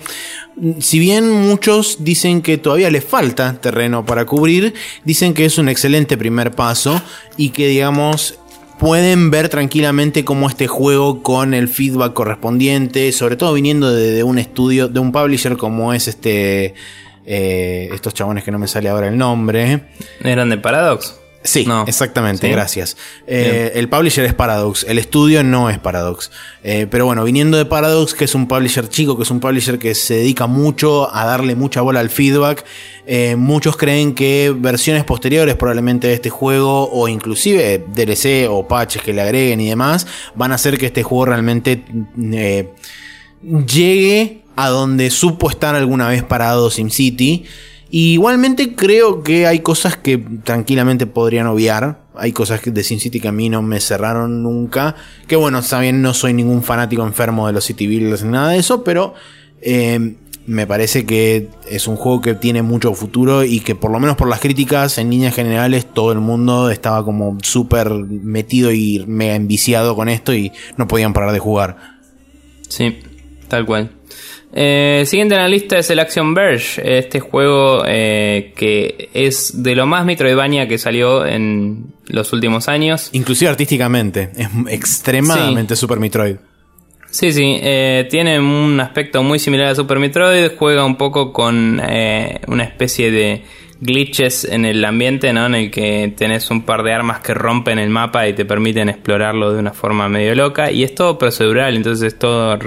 mm, 0.56 0.80
si 0.80 0.98
bien 0.98 1.30
muchos 1.30 2.04
dicen 2.04 2.42
que 2.42 2.58
todavía 2.58 2.90
le 2.90 3.00
falta 3.00 3.60
terreno 3.60 4.04
para 4.04 4.26
cubrir, 4.26 4.74
dicen 5.04 5.32
que 5.32 5.46
es 5.46 5.56
un 5.56 5.68
excelente 5.68 6.18
primer 6.18 6.50
paso 6.50 7.00
y 7.38 7.50
que, 7.50 7.68
digamos, 7.68 8.38
pueden 8.78 9.30
ver 9.30 9.48
tranquilamente 9.48 10.24
cómo 10.24 10.48
este 10.48 10.66
juego 10.66 11.22
con 11.22 11.54
el 11.54 11.68
feedback 11.68 12.12
correspondiente, 12.12 13.10
sobre 13.12 13.36
todo 13.36 13.54
viniendo 13.54 13.90
de, 13.90 14.12
de 14.12 14.22
un 14.22 14.38
estudio, 14.38 14.88
de 14.88 15.00
un 15.00 15.12
publisher 15.12 15.56
como 15.56 15.94
es 15.94 16.08
este... 16.08 16.74
eh, 17.30 17.90
estos 17.92 18.14
chabones 18.14 18.42
que 18.42 18.50
no 18.50 18.58
me 18.58 18.66
sale 18.66 18.88
ahora 18.88 19.08
el 19.08 19.18
nombre. 19.18 19.82
¿Eran 20.24 20.48
de 20.48 20.56
Paradox? 20.56 21.14
Sí, 21.44 21.64
No. 21.66 21.84
exactamente, 21.86 22.46
¿Sí? 22.48 22.52
gracias. 22.52 22.96
Eh, 23.26 23.72
el 23.76 23.88
publisher 23.88 24.24
es 24.24 24.34
Paradox, 24.34 24.84
el 24.88 24.98
estudio 24.98 25.44
no 25.44 25.70
es 25.70 25.78
Paradox. 25.78 26.30
Eh, 26.64 26.86
pero 26.90 27.06
bueno, 27.06 27.22
viniendo 27.24 27.56
de 27.56 27.64
Paradox, 27.64 28.12
que 28.12 28.24
es 28.24 28.34
un 28.34 28.48
publisher 28.48 28.88
chico, 28.88 29.16
que 29.16 29.22
es 29.22 29.30
un 29.30 29.38
publisher 29.40 29.78
que 29.78 29.94
se 29.94 30.14
dedica 30.14 30.46
mucho 30.48 31.14
a 31.14 31.24
darle 31.24 31.54
mucha 31.54 31.80
bola 31.80 32.00
al 32.00 32.10
feedback, 32.10 32.64
eh, 33.06 33.36
muchos 33.36 33.76
creen 33.76 34.14
que 34.14 34.52
versiones 34.54 35.04
posteriores 35.04 35.54
probablemente 35.54 36.08
de 36.08 36.14
este 36.14 36.28
juego, 36.28 36.90
o 36.90 37.06
inclusive 37.08 37.84
DLC 37.94 38.48
o 38.50 38.66
patches 38.66 39.02
que 39.02 39.12
le 39.12 39.22
agreguen 39.22 39.60
y 39.60 39.68
demás, 39.68 40.06
van 40.34 40.50
a 40.52 40.56
hacer 40.56 40.76
que 40.76 40.86
este 40.86 41.02
juego 41.04 41.26
realmente 41.26 41.84
llegue 43.42 44.37
a 44.58 44.70
donde 44.70 45.08
supo 45.10 45.48
estar 45.50 45.76
alguna 45.76 46.08
vez 46.08 46.24
parado 46.24 46.68
SimCity. 46.68 47.44
Y 47.90 48.14
igualmente 48.14 48.74
creo 48.74 49.22
que 49.22 49.46
hay 49.46 49.60
cosas 49.60 49.96
que 49.96 50.18
tranquilamente 50.18 51.06
podrían 51.06 51.46
obviar. 51.46 52.00
Hay 52.16 52.32
cosas 52.32 52.60
de 52.64 52.82
SimCity 52.82 53.20
que 53.20 53.28
a 53.28 53.32
mí 53.32 53.48
no 53.48 53.62
me 53.62 53.78
cerraron 53.78 54.42
nunca. 54.42 54.96
Que 55.28 55.36
bueno, 55.36 55.62
también 55.62 56.02
no 56.02 56.12
soy 56.12 56.32
ningún 56.32 56.64
fanático 56.64 57.06
enfermo 57.06 57.46
de 57.46 57.52
los 57.52 57.66
City 57.66 57.86
Builders 57.86 58.24
ni 58.24 58.32
nada 58.32 58.48
de 58.48 58.58
eso, 58.58 58.82
pero 58.82 59.14
eh, 59.62 60.16
me 60.46 60.66
parece 60.66 61.06
que 61.06 61.50
es 61.70 61.86
un 61.86 61.94
juego 61.94 62.20
que 62.20 62.34
tiene 62.34 62.62
mucho 62.62 62.92
futuro 62.94 63.44
y 63.44 63.60
que 63.60 63.76
por 63.76 63.92
lo 63.92 64.00
menos 64.00 64.16
por 64.16 64.28
las 64.28 64.40
críticas 64.40 64.98
en 64.98 65.10
líneas 65.10 65.36
generales 65.36 65.86
todo 65.86 66.10
el 66.10 66.18
mundo 66.18 66.68
estaba 66.68 67.04
como 67.04 67.38
súper 67.44 67.90
metido 67.90 68.72
y 68.72 69.04
mega 69.06 69.36
enviciado 69.36 69.94
con 69.94 70.08
esto 70.08 70.34
y 70.34 70.50
no 70.76 70.88
podían 70.88 71.12
parar 71.12 71.32
de 71.32 71.38
jugar. 71.38 71.76
Sí, 72.68 72.98
tal 73.46 73.64
cual. 73.64 73.97
Eh, 74.52 75.04
siguiente 75.06 75.34
en 75.34 75.42
la 75.42 75.48
lista 75.48 75.78
es 75.78 75.90
el 75.90 75.98
Action 75.98 76.32
Verge, 76.32 76.98
este 76.98 77.20
juego 77.20 77.82
eh, 77.86 78.52
que 78.56 79.10
es 79.12 79.62
de 79.62 79.74
lo 79.74 79.86
más 79.86 80.06
Metroidvania 80.06 80.66
que 80.66 80.78
salió 80.78 81.26
en 81.26 81.92
los 82.06 82.32
últimos 82.32 82.68
años. 82.68 83.10
Inclusive 83.12 83.50
artísticamente, 83.50 84.30
es 84.36 84.48
extremadamente 84.68 85.76
Super 85.76 86.00
Metroid. 86.00 86.36
Sí, 87.10 87.32
sí, 87.32 87.58
eh, 87.60 88.06
tiene 88.10 88.38
un 88.38 88.78
aspecto 88.80 89.22
muy 89.22 89.38
similar 89.38 89.68
a 89.68 89.74
Super 89.74 89.98
Metroid, 89.98 90.50
juega 90.58 90.84
un 90.84 90.96
poco 90.96 91.32
con 91.32 91.80
eh, 91.82 92.40
una 92.48 92.64
especie 92.64 93.10
de 93.10 93.44
glitches 93.80 94.44
en 94.44 94.64
el 94.64 94.84
ambiente, 94.84 95.32
¿no? 95.32 95.46
En 95.46 95.54
el 95.54 95.70
que 95.70 96.12
tenés 96.16 96.50
un 96.50 96.62
par 96.62 96.82
de 96.82 96.92
armas 96.92 97.20
que 97.20 97.34
rompen 97.34 97.78
el 97.78 97.90
mapa 97.90 98.26
y 98.28 98.32
te 98.32 98.44
permiten 98.44 98.88
explorarlo 98.88 99.52
de 99.52 99.60
una 99.60 99.72
forma 99.72 100.08
medio 100.08 100.34
loca. 100.34 100.70
Y 100.70 100.82
es 100.84 100.94
todo 100.94 101.18
procedural, 101.18 101.76
entonces 101.76 102.14
es 102.14 102.18
todo 102.18 102.58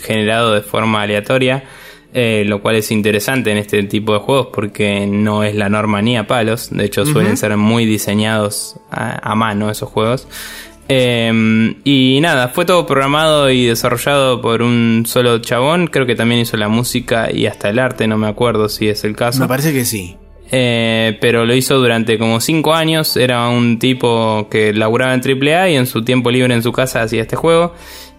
generado 0.00 0.52
de 0.52 0.60
forma 0.62 1.02
aleatoria. 1.02 1.64
eh, 2.12 2.42
lo 2.46 2.60
cual 2.60 2.76
es 2.76 2.90
interesante 2.90 3.52
en 3.52 3.58
este 3.58 3.82
tipo 3.84 4.12
de 4.14 4.18
juegos 4.20 4.48
porque 4.52 5.06
no 5.06 5.44
es 5.44 5.54
la 5.54 5.68
norma 5.68 6.02
ni 6.02 6.16
a 6.16 6.26
palos. 6.26 6.70
De 6.70 6.84
hecho, 6.84 7.06
suelen 7.06 7.36
ser 7.36 7.56
muy 7.56 7.86
diseñados 7.86 8.76
a, 8.90 9.30
a 9.30 9.34
mano 9.34 9.70
esos 9.70 9.88
juegos. 9.88 10.26
Eh, 10.88 11.76
y 11.84 12.18
nada, 12.20 12.48
fue 12.48 12.64
todo 12.64 12.84
programado 12.84 13.48
y 13.50 13.64
desarrollado 13.66 14.40
por 14.42 14.62
un 14.62 15.04
solo 15.06 15.38
chabón. 15.38 15.86
Creo 15.86 16.04
que 16.04 16.16
también 16.16 16.40
hizo 16.40 16.56
la 16.56 16.68
música 16.68 17.30
y 17.32 17.46
hasta 17.46 17.68
el 17.70 17.78
arte, 17.78 18.08
no 18.08 18.18
me 18.18 18.26
acuerdo 18.26 18.68
si 18.68 18.88
es 18.88 19.04
el 19.04 19.14
caso. 19.14 19.40
Me 19.42 19.48
parece 19.48 19.72
que 19.72 19.84
sí. 19.84 20.16
Eh, 20.50 21.18
pero 21.20 21.44
lo 21.46 21.54
hizo 21.54 21.78
durante 21.78 22.18
como 22.18 22.40
5 22.40 22.74
años. 22.74 23.16
Era 23.16 23.48
un 23.48 23.78
tipo 23.78 24.48
que 24.50 24.72
laburaba 24.72 25.14
en 25.14 25.20
AAA 25.20 25.70
y 25.70 25.76
en 25.76 25.86
su 25.86 26.02
tiempo 26.02 26.30
libre 26.30 26.54
en 26.54 26.62
su 26.62 26.72
casa 26.72 27.02
hacía 27.02 27.22
este 27.22 27.36
juego. 27.36 27.74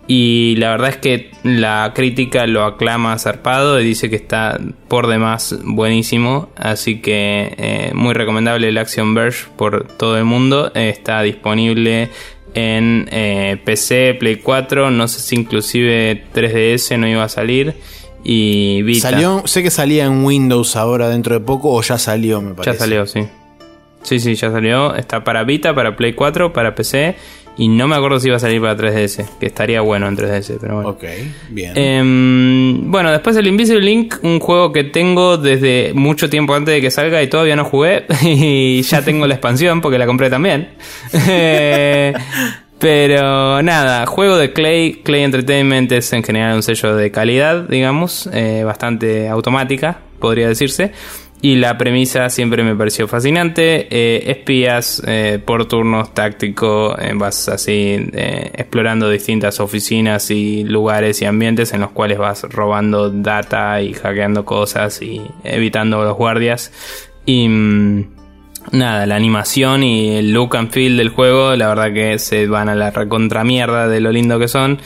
Y 0.08 0.56
la 0.58 0.72
verdad 0.72 0.90
es 0.90 0.98
que 0.98 1.32
la 1.44 1.94
crítica 1.96 2.46
lo 2.48 2.64
aclama 2.64 3.18
zarpado 3.18 3.80
y 3.80 3.86
dice 3.86 4.10
que 4.10 4.16
está 4.16 4.60
por 4.88 5.08
demás 5.08 5.58
buenísimo. 5.64 6.50
Así 6.56 7.02
que 7.02 7.54
eh, 7.58 7.92
muy 7.94 8.14
recomendable 8.14 8.68
el 8.68 8.78
Action 8.78 9.14
Verge 9.14 9.46
por 9.56 9.88
todo 9.88 10.18
el 10.18 10.26
mundo. 10.26 10.72
está 10.76 11.22
disponible 11.22 12.10
en 12.54 13.08
eh, 13.12 13.62
PC, 13.64 14.16
Play 14.20 14.38
4, 14.38 14.92
no 14.92 15.08
sé 15.08 15.20
si 15.20 15.36
inclusive 15.36 16.24
3DS 16.34 16.98
no 16.98 17.08
iba 17.08 17.24
a 17.24 17.30
salir. 17.30 17.76
Y 18.24 18.82
Vita. 18.84 19.12
Salió, 19.12 19.44
sé 19.46 19.64
que 19.64 19.72
salía 19.72 20.06
en 20.06 20.24
Windows 20.24 20.76
ahora 20.76 21.10
dentro 21.10 21.34
de 21.34 21.42
poco 21.42 21.74
o 21.74 21.82
ya 21.82 21.98
salió, 21.98 22.42
me 22.42 22.54
parece. 22.54 22.74
Ya 22.74 22.80
salió, 22.80 23.06
sí. 23.06 23.28
Sí, 24.04 24.20
sí, 24.20 24.36
ya 24.36 24.52
salió. 24.52 24.96
Está 24.96 25.24
para 25.24 25.44
Vita, 25.44 25.74
para 25.74 25.96
Play 25.96 26.14
4, 26.14 26.54
para 26.54 26.76
PC. 26.76 27.16
Y 27.58 27.68
no 27.68 27.88
me 27.88 27.96
acuerdo 27.96 28.20
si 28.20 28.28
iba 28.28 28.38
a 28.38 28.40
salir 28.40 28.62
para 28.62 28.78
3DS, 28.78 29.26
que 29.40 29.46
estaría 29.46 29.82
bueno 29.82 30.08
en 30.08 30.16
3DS, 30.16 30.58
pero 30.60 30.76
bueno. 30.76 30.90
Ok, 30.90 31.04
bien. 31.50 31.74
Em, 31.76 32.90
bueno, 32.90 33.12
después 33.12 33.36
el 33.36 33.46
Invisible 33.46 33.82
Link, 33.82 34.16
un 34.24 34.40
juego 34.40 34.72
que 34.72 34.86
tengo 34.86 35.38
desde 35.38 35.92
mucho 35.94 36.30
tiempo 36.30 36.56
antes 36.56 36.74
de 36.74 36.82
que 36.82 36.90
salga 36.90 37.22
y 37.22 37.28
todavía 37.28 37.56
no 37.56 37.66
jugué. 37.66 38.06
Y 38.24 38.82
ya 38.84 39.04
tengo 39.04 39.28
la 39.28 39.36
expansión 39.36 39.82
porque 39.82 39.98
la 39.98 40.06
compré 40.06 40.30
también. 40.30 40.70
Eh, 41.28 42.14
pero 42.82 43.62
nada, 43.62 44.08
juego 44.08 44.38
de 44.38 44.54
Clay. 44.54 45.02
Clay 45.04 45.22
Entertainment 45.22 45.92
es 45.92 46.12
en 46.14 46.24
general 46.24 46.56
un 46.56 46.64
sello 46.64 46.96
de 46.96 47.12
calidad, 47.12 47.70
digamos, 47.70 48.28
eh, 48.34 48.64
bastante 48.64 49.30
automática, 49.30 50.00
podría 50.20 50.48
decirse. 50.48 50.92
Y 51.44 51.58
la 51.58 51.78
premisa 51.78 52.28
siempre 52.32 52.64
me 52.64 52.76
pareció 52.76 53.08
fascinante. 53.08 53.88
Eh, 53.92 54.32
espías 54.32 55.02
eh, 55.06 55.40
por 55.46 55.68
turnos 55.68 56.12
táctico, 56.16 56.96
vas 57.16 57.50
así 57.50 58.10
explorando 58.14 59.12
distintas 59.12 59.60
oficinas 59.60 60.32
y 60.32 60.64
lugares 60.64 61.22
y 61.22 61.26
ambientes 61.26 61.74
en 61.74 61.82
los 61.82 61.92
cuales 61.92 62.18
vas 62.18 62.44
robando 62.50 63.12
data 63.12 63.80
y 63.82 63.94
hackeando 63.94 64.44
cosas 64.44 65.04
y 65.04 65.22
evitando 65.44 66.04
los 66.04 66.18
guardias. 66.18 66.72
Y 67.28 67.48
mm, 67.48 68.21
nada, 68.72 69.06
la 69.06 69.16
animación 69.16 69.84
y 69.84 70.18
el 70.18 70.32
look 70.32 70.56
and 70.56 70.72
feel 70.72 70.98
del 70.98 71.10
juego, 71.10 71.56
la 71.56 71.68
verdad 71.68 71.94
que 71.94 72.20
se 72.20 72.48
van 72.48 72.70
a 72.70 72.76
la 72.76 72.92
recontramierda 72.92 73.88
de 73.88 74.00
lo 74.00 74.12
lindo 74.12 74.40
que 74.40 74.48
son. 74.48 74.80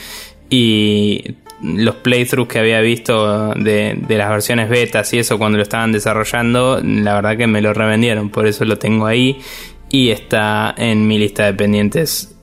Y 0.49 1.35
los 1.61 1.95
playthroughs 1.95 2.51
que 2.51 2.59
había 2.59 2.79
visto 2.81 3.53
de, 3.53 3.97
de, 3.97 4.17
las 4.17 4.29
versiones 4.29 4.69
betas 4.69 5.13
y 5.13 5.19
eso 5.19 5.37
cuando 5.37 5.57
lo 5.57 5.63
estaban 5.63 5.91
desarrollando, 5.91 6.81
la 6.83 7.15
verdad 7.15 7.37
que 7.37 7.47
me 7.47 7.61
lo 7.61 7.73
revendieron, 7.73 8.29
por 8.29 8.45
eso 8.45 8.65
lo 8.65 8.77
tengo 8.77 9.07
ahí 9.07 9.39
y 9.89 10.09
está 10.09 10.73
en 10.77 11.07
mi 11.07 11.17
lista 11.17 11.45
de 11.45 11.53
pendientes 11.53 12.35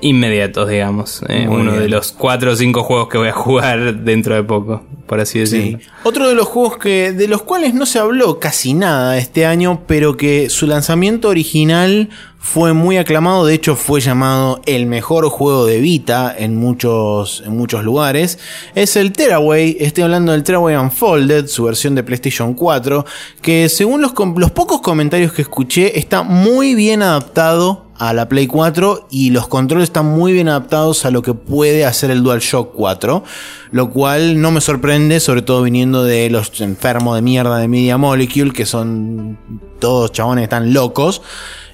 inmediatos, 0.00 0.68
digamos. 0.68 1.24
Eh, 1.28 1.46
uno 1.48 1.72
de 1.72 1.88
los 1.88 2.12
cuatro 2.12 2.52
o 2.52 2.56
cinco 2.56 2.82
juegos 2.82 3.08
que 3.08 3.18
voy 3.18 3.28
a 3.28 3.32
jugar 3.46 3.94
dentro 3.96 4.34
de 4.34 4.42
poco, 4.42 4.84
por 5.10 5.18
así 5.18 5.40
decirlo. 5.40 5.80
Otro 6.04 6.28
de 6.28 6.36
los 6.36 6.46
juegos 6.46 6.78
que 6.78 7.10
de 7.10 7.26
los 7.26 7.42
cuales 7.42 7.74
no 7.74 7.84
se 7.84 7.98
habló 7.98 8.38
casi 8.38 8.74
nada 8.74 9.18
este 9.18 9.44
año, 9.44 9.82
pero 9.88 10.16
que 10.16 10.48
su 10.48 10.68
lanzamiento 10.68 11.30
original 11.30 12.10
fue 12.38 12.74
muy 12.74 12.96
aclamado, 12.96 13.44
de 13.44 13.54
hecho 13.54 13.74
fue 13.74 14.00
llamado 14.00 14.62
el 14.66 14.86
mejor 14.86 15.28
juego 15.28 15.66
de 15.66 15.80
Vita 15.80 16.32
en 16.38 16.54
muchos, 16.54 17.42
en 17.44 17.56
muchos 17.56 17.82
lugares, 17.82 18.38
es 18.76 18.94
el 18.94 19.10
Teraway, 19.10 19.76
estoy 19.80 20.04
hablando 20.04 20.30
del 20.30 20.44
Teraway 20.44 20.76
Unfolded, 20.76 21.48
su 21.48 21.64
versión 21.64 21.96
de 21.96 22.04
PlayStation 22.04 22.54
4, 22.54 23.04
que 23.42 23.68
según 23.68 24.02
los, 24.02 24.12
los 24.36 24.52
pocos 24.52 24.80
comentarios 24.80 25.32
que 25.32 25.42
escuché 25.42 25.98
está 25.98 26.22
muy 26.22 26.76
bien 26.76 27.02
adaptado 27.02 27.89
a 28.00 28.14
la 28.14 28.30
Play 28.30 28.46
4 28.46 29.08
y 29.10 29.28
los 29.28 29.46
controles 29.46 29.90
están 29.90 30.06
muy 30.06 30.32
bien 30.32 30.48
adaptados 30.48 31.04
a 31.04 31.10
lo 31.10 31.20
que 31.20 31.34
puede 31.34 31.84
hacer 31.84 32.10
el 32.10 32.22
DualShock 32.22 32.72
4, 32.74 33.22
lo 33.72 33.90
cual 33.90 34.40
no 34.40 34.50
me 34.50 34.62
sorprende, 34.62 35.20
sobre 35.20 35.42
todo 35.42 35.62
viniendo 35.62 36.02
de 36.02 36.30
los 36.30 36.62
enfermos 36.62 37.14
de 37.14 37.20
mierda 37.20 37.58
de 37.58 37.68
Media 37.68 37.98
Molecule, 37.98 38.54
que 38.54 38.64
son 38.64 39.38
todos 39.78 40.12
chabones 40.12 40.48
tan 40.48 40.72
locos, 40.72 41.20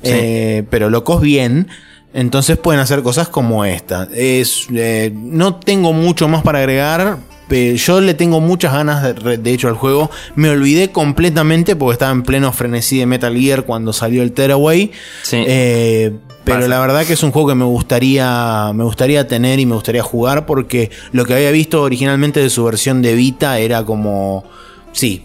eh, 0.02 0.64
pero 0.68 0.90
locos 0.90 1.20
bien. 1.20 1.68
Entonces 2.12 2.58
pueden 2.58 2.80
hacer 2.80 3.02
cosas 3.02 3.28
como 3.28 3.64
esta. 3.64 4.08
Es, 4.12 4.66
eh, 4.74 5.12
no 5.14 5.54
tengo 5.54 5.92
mucho 5.92 6.26
más 6.26 6.42
para 6.42 6.58
agregar. 6.58 7.18
Pero 7.48 7.76
yo 7.76 8.00
le 8.00 8.14
tengo 8.14 8.40
muchas 8.40 8.72
ganas 8.72 9.02
de, 9.02 9.38
de, 9.38 9.52
hecho 9.52 9.68
al 9.68 9.74
juego. 9.74 10.10
Me 10.34 10.50
olvidé 10.50 10.90
completamente 10.90 11.76
porque 11.76 11.92
estaba 11.92 12.12
en 12.12 12.22
pleno 12.22 12.52
frenesí 12.52 12.98
de 12.98 13.06
Metal 13.06 13.36
Gear 13.36 13.64
cuando 13.64 13.92
salió 13.92 14.22
el 14.22 14.32
Tearaway. 14.32 14.90
Eh, 15.32 16.12
pero 16.44 16.58
Pasa. 16.58 16.68
la 16.68 16.80
verdad 16.80 17.04
que 17.06 17.12
es 17.12 17.22
un 17.22 17.32
juego 17.32 17.48
que 17.48 17.54
me 17.54 17.64
gustaría, 17.64 18.72
me 18.74 18.84
gustaría 18.84 19.26
tener 19.26 19.58
y 19.58 19.66
me 19.66 19.74
gustaría 19.74 20.02
jugar 20.02 20.46
porque 20.46 20.90
lo 21.12 21.24
que 21.24 21.34
había 21.34 21.50
visto 21.50 21.82
originalmente 21.82 22.40
de 22.40 22.50
su 22.50 22.64
versión 22.64 23.02
de 23.02 23.14
Vita 23.14 23.58
era 23.58 23.84
como, 23.84 24.44
sí, 24.92 25.24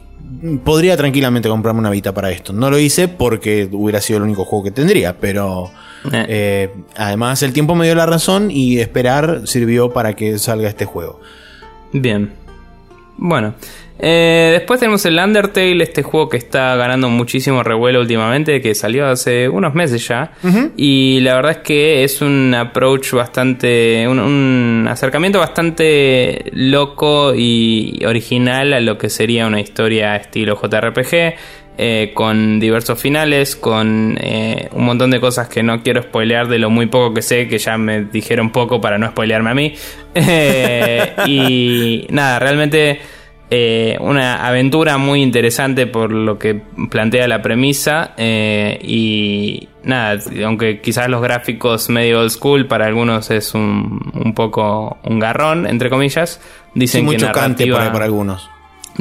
podría 0.64 0.98
tranquilamente 0.98 1.50
comprarme 1.50 1.80
una 1.80 1.90
Vita 1.90 2.14
para 2.14 2.32
esto. 2.32 2.54
No 2.54 2.70
lo 2.70 2.80
hice 2.80 3.08
porque 3.08 3.70
hubiera 3.72 4.02
sido 4.02 4.18
el 4.18 4.24
único 4.24 4.46
juego 4.46 4.66
que 4.66 4.72
tendría, 4.72 5.18
pero 5.20 5.72
eh. 6.12 6.26
Eh, 6.28 6.74
además 6.96 7.44
el 7.44 7.54
tiempo 7.54 7.76
me 7.76 7.86
dio 7.86 7.96
la 7.96 8.06
razón 8.06 8.50
y 8.50 8.80
esperar 8.80 9.42
sirvió 9.46 9.92
para 9.92 10.16
que 10.16 10.40
salga 10.40 10.70
este 10.70 10.86
juego. 10.86 11.20
Bien. 11.94 12.32
Bueno. 13.18 13.54
Eh, 14.04 14.50
después 14.54 14.80
tenemos 14.80 15.06
el 15.06 15.20
Undertale, 15.20 15.84
este 15.84 16.02
juego 16.02 16.28
que 16.28 16.38
está 16.38 16.76
ganando 16.76 17.08
muchísimo 17.08 17.62
revuelo 17.62 18.00
últimamente, 18.00 18.60
que 18.60 18.74
salió 18.74 19.06
hace 19.06 19.48
unos 19.48 19.76
meses 19.76 20.08
ya. 20.08 20.32
Uh 20.42 20.48
-huh. 20.48 20.72
Y 20.76 21.20
la 21.20 21.36
verdad 21.36 21.52
es 21.52 21.58
que 21.60 22.04
es 22.04 22.20
un 22.24 22.56
approach 22.56 23.14
bastante. 23.14 24.08
Un, 24.08 24.20
un, 24.20 24.88
acercamiento 24.90 25.38
bastante 25.38 26.46
loco 26.52 27.34
y 27.36 28.04
original 28.04 28.74
a 28.74 28.80
lo 28.80 28.98
que 28.98 29.10
sería 29.10 29.46
una 29.46 29.62
historia 29.62 30.16
estilo 30.16 30.60
JRPG. 30.60 31.36
Eh, 31.84 32.12
con 32.14 32.60
diversos 32.60 33.02
finales, 33.02 33.56
con 33.56 34.16
eh, 34.22 34.70
un 34.74 34.86
montón 34.86 35.10
de 35.10 35.20
cosas 35.20 35.50
que 35.50 35.64
no 35.64 35.82
quiero 35.82 36.04
spoilear 36.04 36.48
de 36.48 36.60
lo 36.60 36.70
muy 36.70 36.86
poco 36.86 37.12
que 37.12 37.24
sé, 37.24 37.48
que 37.48 37.58
ya 37.58 37.76
me 37.80 38.04
dijeron 38.04 38.52
poco 38.52 38.80
para 38.80 39.00
no 39.00 39.08
spoilearme 39.10 39.50
a 39.50 39.54
mí. 39.56 39.74
Eh, 40.14 41.14
y 41.26 42.06
nada, 42.10 42.38
realmente 42.38 43.00
una 44.02 44.46
aventura 44.46 44.98
muy 44.98 45.22
interesante 45.22 45.88
por 45.88 46.12
lo 46.12 46.38
que 46.38 46.62
plantea 46.90 47.28
la 47.30 47.42
premisa. 47.42 48.14
y 48.18 49.70
nada, 49.84 50.22
aunque 50.46 50.82
quizás 50.82 51.08
los 51.08 51.22
gráficos 51.22 51.90
medio 51.90 52.20
old 52.20 52.30
school 52.30 52.68
para 52.68 52.86
algunos 52.86 53.32
es 53.32 53.56
un, 53.56 54.12
un 54.14 54.34
poco 54.36 54.98
un 55.04 55.18
garrón, 55.18 55.66
entre 55.66 55.90
comillas. 55.90 56.42
Dicen 56.76 57.02
sí, 57.02 57.06
que 57.08 57.14
mucho 57.14 57.26
narrativa, 57.28 57.78
cante 57.80 57.92
para 57.94 58.06
algunos. 58.06 58.50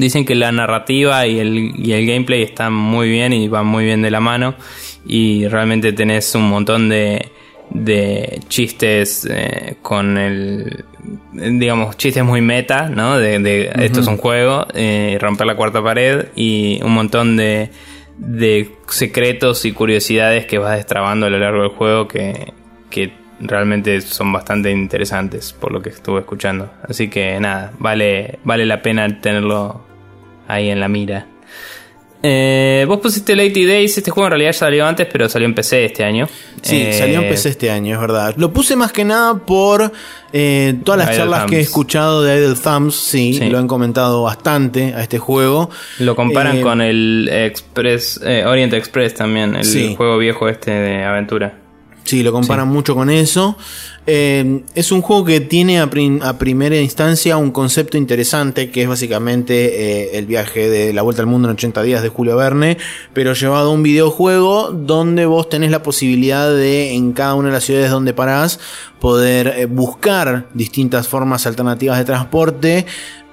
Dicen 0.01 0.24
que 0.24 0.35
la 0.35 0.51
narrativa 0.51 1.27
y 1.27 1.39
el, 1.39 1.72
y 1.77 1.93
el 1.93 2.06
gameplay 2.06 2.43
están 2.43 2.72
muy 2.72 3.09
bien 3.09 3.32
y 3.32 3.48
van 3.48 3.66
muy 3.66 3.85
bien 3.85 4.02
de 4.02 4.10
la 4.10 4.20
mano. 4.20 4.55
Y 5.06 5.47
realmente 5.48 5.93
tenés 5.93 6.35
un 6.35 6.48
montón 6.48 6.89
de, 6.89 7.31
de 7.70 8.40
chistes 8.48 9.27
eh, 9.31 9.77
con 9.82 10.16
el. 10.18 10.85
Digamos, 11.32 11.97
chistes 11.97 12.24
muy 12.24 12.40
meta, 12.40 12.89
¿no? 12.89 13.18
De, 13.18 13.39
de 13.39 13.70
uh 13.74 13.78
-huh. 13.78 13.82
esto 13.85 14.01
es 14.01 14.06
un 14.06 14.16
juego, 14.16 14.66
eh, 14.74 15.18
romper 15.20 15.47
la 15.47 15.55
cuarta 15.55 15.82
pared 15.82 16.27
y 16.35 16.81
un 16.82 16.93
montón 16.93 17.36
de, 17.36 17.70
de 18.18 18.70
secretos 18.89 19.64
y 19.64 19.72
curiosidades 19.72 20.47
que 20.47 20.59
vas 20.59 20.77
destrabando 20.77 21.27
a 21.27 21.31
lo 21.31 21.39
largo 21.39 21.62
del 21.62 21.70
juego 21.70 22.06
que, 22.09 22.52
que 22.90 23.12
realmente 23.40 24.01
son 24.02 24.32
bastante 24.32 24.70
interesantes 24.70 25.52
por 25.52 25.72
lo 25.72 25.81
que 25.81 25.89
estuve 25.90 26.20
escuchando. 26.20 26.70
Así 26.89 27.09
que 27.09 27.40
nada, 27.40 27.72
vale, 27.78 28.39
vale 28.44 28.66
la 28.66 28.82
pena 28.82 29.20
tenerlo 29.20 29.86
ahí 30.52 30.70
en 30.70 30.81
la 30.81 30.89
mira. 30.89 31.27
Eh, 32.22 32.85
vos 32.86 33.01
pusiste 33.01 33.35
Lady 33.35 33.64
Days, 33.64 33.97
este 33.97 34.10
juego 34.10 34.27
en 34.27 34.31
realidad 34.32 34.51
ya 34.52 34.59
salió 34.59 34.86
antes, 34.86 35.09
pero 35.10 35.27
salió 35.28 35.48
en 35.48 35.55
PC 35.55 35.86
este 35.86 36.05
año. 36.05 36.28
Sí, 36.60 36.82
eh, 36.82 36.93
salió 36.93 37.22
en 37.22 37.28
PC 37.28 37.48
este 37.48 37.70
año, 37.70 37.94
es 37.94 38.01
verdad. 38.01 38.35
Lo 38.36 38.52
puse 38.52 38.77
más 38.77 38.93
que 38.93 39.06
nada 39.06 39.35
por 39.39 39.90
eh, 40.32 40.74
todas 40.85 40.98
las 40.98 41.09
Idle 41.09 41.18
charlas 41.18 41.40
Thumbs. 41.40 41.51
que 41.51 41.56
he 41.56 41.60
escuchado 41.60 42.22
de 42.22 42.36
Idle 42.36 42.56
Thumbs, 42.62 42.94
sí, 42.94 43.32
sí, 43.32 43.48
lo 43.48 43.59
han 43.59 43.66
comentado 43.66 44.22
bastante 44.22 44.93
a 44.94 45.01
este 45.01 45.18
juego. 45.18 45.70
Lo 45.98 46.14
comparan 46.14 46.59
eh, 46.59 46.60
con 46.60 46.82
el 46.82 47.27
Express, 47.32 48.20
eh, 48.22 48.44
Orient 48.44 48.74
Express 48.74 49.14
también, 49.14 49.56
el 49.56 49.64
sí. 49.64 49.94
juego 49.97 50.18
viejo 50.18 50.47
este 50.48 50.72
de 50.72 51.05
aventura. 51.05 51.60
Sí, 52.11 52.24
lo 52.24 52.32
comparan 52.32 52.66
sí. 52.66 52.73
mucho 52.73 52.97
con 52.97 53.09
eso. 53.09 53.57
Eh, 54.05 54.65
es 54.74 54.91
un 54.91 55.01
juego 55.01 55.24
que 55.24 55.41
tiene 55.41 55.78
a, 55.78 55.89
prim 55.89 56.19
a, 56.24 56.39
primera 56.39 56.77
instancia 56.77 57.37
un 57.37 57.53
concepto 57.53 57.97
interesante 57.97 58.73
que 58.73 58.82
es 58.82 58.89
básicamente 58.89 59.55
eh, 59.55 60.19
el 60.19 60.27
viaje 60.27 60.69
de 60.69 60.93
la 60.93 61.03
vuelta 61.03 61.23
al 61.23 61.28
mundo 61.28 61.47
en 61.47 61.55
80 61.55 61.82
días 61.85 62.03
de 62.03 62.09
Julio 62.09 62.37
Verne, 62.37 62.78
pero 63.12 63.35
llevado 63.35 63.70
a 63.70 63.73
un 63.73 63.85
videojuego 63.85 64.73
donde 64.73 65.24
vos 65.24 65.49
tenés 65.49 65.70
la 65.70 65.85
posibilidad 65.85 66.53
de 66.53 66.95
en 66.95 67.12
cada 67.12 67.35
una 67.35 67.47
de 67.47 67.55
las 67.55 67.62
ciudades 67.62 67.93
donde 67.93 68.12
parás 68.12 68.59
poder 68.99 69.55
eh, 69.57 69.66
buscar 69.66 70.49
distintas 70.53 71.07
formas 71.07 71.47
alternativas 71.47 71.97
de 71.97 72.05
transporte 72.05 72.87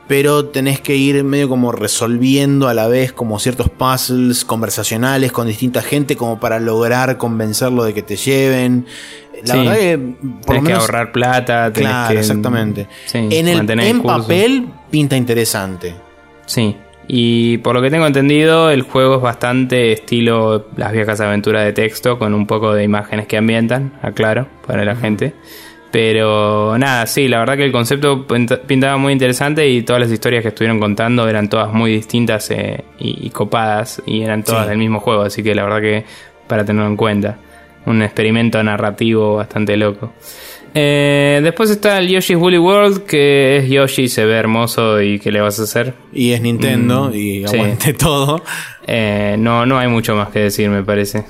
pero 0.08 0.46
tenés 0.46 0.80
que 0.80 0.96
ir 0.96 1.24
medio 1.24 1.50
como 1.50 1.72
resolviendo 1.72 2.68
a 2.68 2.74
la 2.74 2.88
vez 2.88 3.12
como 3.12 3.40
ciertos 3.40 3.70
puzzles 3.70 4.46
conversacionales 4.46 5.32
con 5.32 5.48
distinta 5.48 5.82
gente 5.82 6.16
como 6.16 6.40
para 6.40 6.60
lograr 6.60 7.18
convencerlo 7.18 7.84
de 7.84 7.94
que 7.94 8.02
te 8.04 8.16
lleven. 8.16 8.86
La 9.46 9.54
Sí. 9.54 9.60
verdad 9.60 9.76
que 9.78 9.98
por 9.98 10.56
lo 10.56 10.62
Tenés 10.62 10.64
que 10.64 10.74
ahorrar 10.74 11.12
plata, 11.12 11.72
tenés 11.74 11.90
Claro, 11.92 12.14
que- 12.14 12.20
exactamente. 12.20 12.88
Sí, 13.06 13.18
en 13.32 13.48
el 13.48 13.58
mantener 13.58 13.86
en 13.88 14.02
papel 14.02 14.68
pinta 14.90 15.16
interesante. 15.16 15.94
Sí. 16.46 16.76
Y 17.10 17.60
por 17.60 17.74
lo 17.76 17.82
que 17.82 17.90
tengo 17.90 18.06
entendido, 18.06 18.70
el 18.70 18.82
juego 18.82 19.16
es 19.18 19.22
bastante 19.22 19.94
estilo 19.94 20.68
las 20.76 20.92
viejas 20.92 21.22
aventuras 21.22 21.64
de 21.64 21.72
texto, 21.72 22.20
con 22.20 22.34
un 22.34 22.46
poco 22.48 22.74
de 22.74 22.84
imágenes 22.84 23.28
que 23.28 23.38
ambientan, 23.38 23.94
aclaro, 24.02 24.48
para 24.66 24.84
la 24.84 24.96
gente. 24.96 25.34
Pero 26.00 26.78
nada, 26.78 27.08
sí, 27.08 27.28
la 27.28 27.40
verdad 27.40 27.58
que 27.58 27.64
el 27.66 27.72
concepto 27.72 28.28
pinta- 28.28 28.62
pintaba 28.62 28.98
muy 28.98 29.14
interesante 29.14 29.68
y 29.68 29.82
todas 29.82 30.00
las 30.04 30.12
historias 30.12 30.44
que 30.44 30.50
estuvieron 30.50 30.80
contando 30.80 31.28
eran 31.28 31.50
todas 31.50 31.74
muy 31.74 31.92
distintas 31.92 32.52
eh, 32.52 32.84
y, 33.00 33.26
y 33.26 33.30
copadas 33.32 34.00
y 34.06 34.22
eran 34.22 34.44
todas 34.44 34.66
Sí. 34.66 34.70
del 34.70 34.78
mismo 34.78 35.00
juego, 35.00 35.24
así 35.24 35.42
que 35.42 35.56
la 35.56 35.64
verdad 35.64 35.82
que 35.82 36.06
para 36.48 36.64
tenerlo 36.64 36.88
en 36.88 36.98
cuenta. 36.98 37.40
Un 37.88 38.04
experimento 38.04 38.62
narrativo 38.62 39.38
bastante 39.38 39.76
loco. 39.76 40.14
Eh, 40.76 41.40
después 41.42 41.72
está 41.72 41.98
el 41.98 42.10
Yoshi's 42.10 42.38
Woolly 42.38 42.60
World, 42.60 43.06
que 43.06 43.58
es 43.58 43.68
Yoshi, 43.70 44.08
se 44.08 44.24
ve 44.26 44.36
hermoso 44.36 45.02
y 45.02 45.18
¿qué 45.18 45.32
le 45.32 45.42
vas 45.42 45.60
a 45.60 45.64
hacer? 45.64 45.96
Y 46.14 46.32
es 46.34 46.42
Nintendo 46.42 47.10
Mm, 47.10 47.16
y 47.16 47.48
sí. 47.48 47.56
aguante 47.56 47.94
todo. 47.98 48.44
Eh, 48.86 49.36
no, 49.40 49.66
no 49.66 49.80
hay 49.80 49.88
mucho 49.88 50.16
más 50.16 50.30
que 50.30 50.40
decir, 50.42 50.70
me 50.70 50.84
parece. 50.84 51.26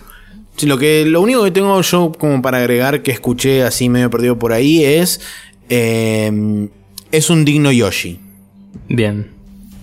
Lo, 0.63 0.77
que, 0.77 1.05
lo 1.05 1.21
único 1.21 1.43
que 1.43 1.51
tengo 1.51 1.79
yo 1.81 2.11
como 2.17 2.41
para 2.41 2.57
agregar 2.57 3.03
que 3.03 3.11
escuché 3.11 3.63
así 3.63 3.89
medio 3.89 4.09
perdido 4.09 4.39
por 4.39 4.53
ahí 4.53 4.83
es. 4.83 5.21
eh, 5.69 6.67
es 7.11 7.29
un 7.29 7.45
digno 7.45 7.71
Yoshi. 7.71 8.19
Bien. 8.89 9.29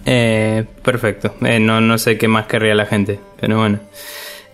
Eh, 0.04 0.64
perfecto. 0.82 1.34
Eh, 1.42 1.58
no, 1.58 1.80
no 1.80 1.96
sé 1.96 2.18
qué 2.18 2.28
más 2.28 2.46
querría 2.46 2.74
la 2.74 2.84
gente, 2.86 3.18
pero 3.40 3.58
bueno. 3.58 3.80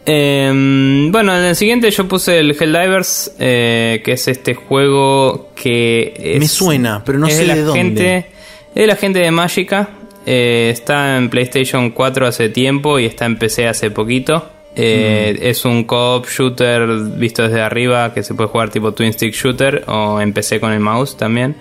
Eh, 0.07 1.09
bueno, 1.11 1.37
en 1.37 1.45
el 1.45 1.57
siguiente 1.57 1.91
yo 1.91 2.09
puse 2.09 2.39
el 2.39 2.51
Helldivers, 2.59 3.33
eh, 3.39 4.01
que 4.05 4.13
es 4.13 4.29
este 4.29 4.55
juego 4.55 5.51
que 5.55 6.15
es, 6.17 6.39
Me 6.41 6.49
suena, 6.49 7.03
pero 7.05 7.19
no 7.19 7.29
sé 7.29 7.45
la 7.47 7.55
de 7.55 7.63
dónde. 7.63 7.81
Gente, 7.83 8.27
es 8.75 8.87
la 8.87 8.97
gente 8.97 9.19
de 9.19 9.31
Magica. 9.31 9.89
eh, 10.27 10.71
está 10.73 11.17
en 11.17 11.29
PlayStation 11.29 11.91
4 11.91 12.27
hace 12.27 12.49
tiempo 12.49 12.99
y 12.99 13.07
está 13.07 13.27
en 13.27 13.39
PC 13.39 13.67
hace 13.69 13.91
poquito. 13.91 14.49
Eh, 14.77 15.37
Mm. 15.39 15.43
Es 15.47 15.65
un 15.65 15.85
co-op 15.85 16.29
shooter 16.29 16.87
visto 17.17 17.43
desde 17.43 17.61
arriba 17.61 18.15
que 18.15 18.23
se 18.23 18.35
puede 18.35 18.49
jugar 18.49 18.71
tipo 18.71 18.93
twin 18.93 19.13
stick 19.13 19.35
shooter 19.35 19.85
o 19.89 20.21
en 20.21 20.33
PC 20.33 20.61
con 20.61 20.73
el 20.73 20.81
mouse 20.81 21.17
también. 21.17 21.57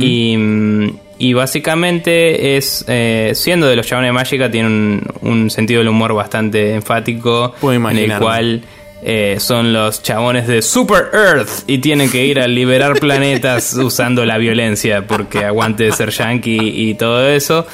y, 0.00 0.36
mm, 0.36 0.90
y 1.18 1.32
básicamente 1.34 2.56
es, 2.56 2.84
eh, 2.88 3.32
siendo 3.34 3.66
de 3.66 3.76
los 3.76 3.86
chabones 3.86 4.08
de 4.08 4.12
Magica, 4.12 4.50
tiene 4.50 4.68
un, 4.68 5.02
un 5.22 5.50
sentido 5.50 5.78
del 5.80 5.88
humor 5.88 6.14
bastante 6.14 6.74
enfático. 6.74 7.54
Puedo 7.60 7.74
en 7.90 7.98
el 7.98 8.18
cual 8.18 8.62
eh, 9.02 9.36
son 9.38 9.72
los 9.72 10.02
chabones 10.02 10.46
de 10.46 10.60
Super 10.60 11.08
Earth 11.14 11.64
y 11.66 11.78
tienen 11.78 12.10
que 12.10 12.24
ir 12.26 12.38
a 12.40 12.46
liberar 12.46 12.94
planetas 13.00 13.74
usando 13.74 14.26
la 14.26 14.36
violencia 14.38 15.06
porque 15.06 15.44
aguante 15.44 15.84
de 15.84 15.92
ser 15.92 16.10
yankee 16.10 16.58
y 16.90 16.94
todo 16.94 17.26
eso. 17.28 17.66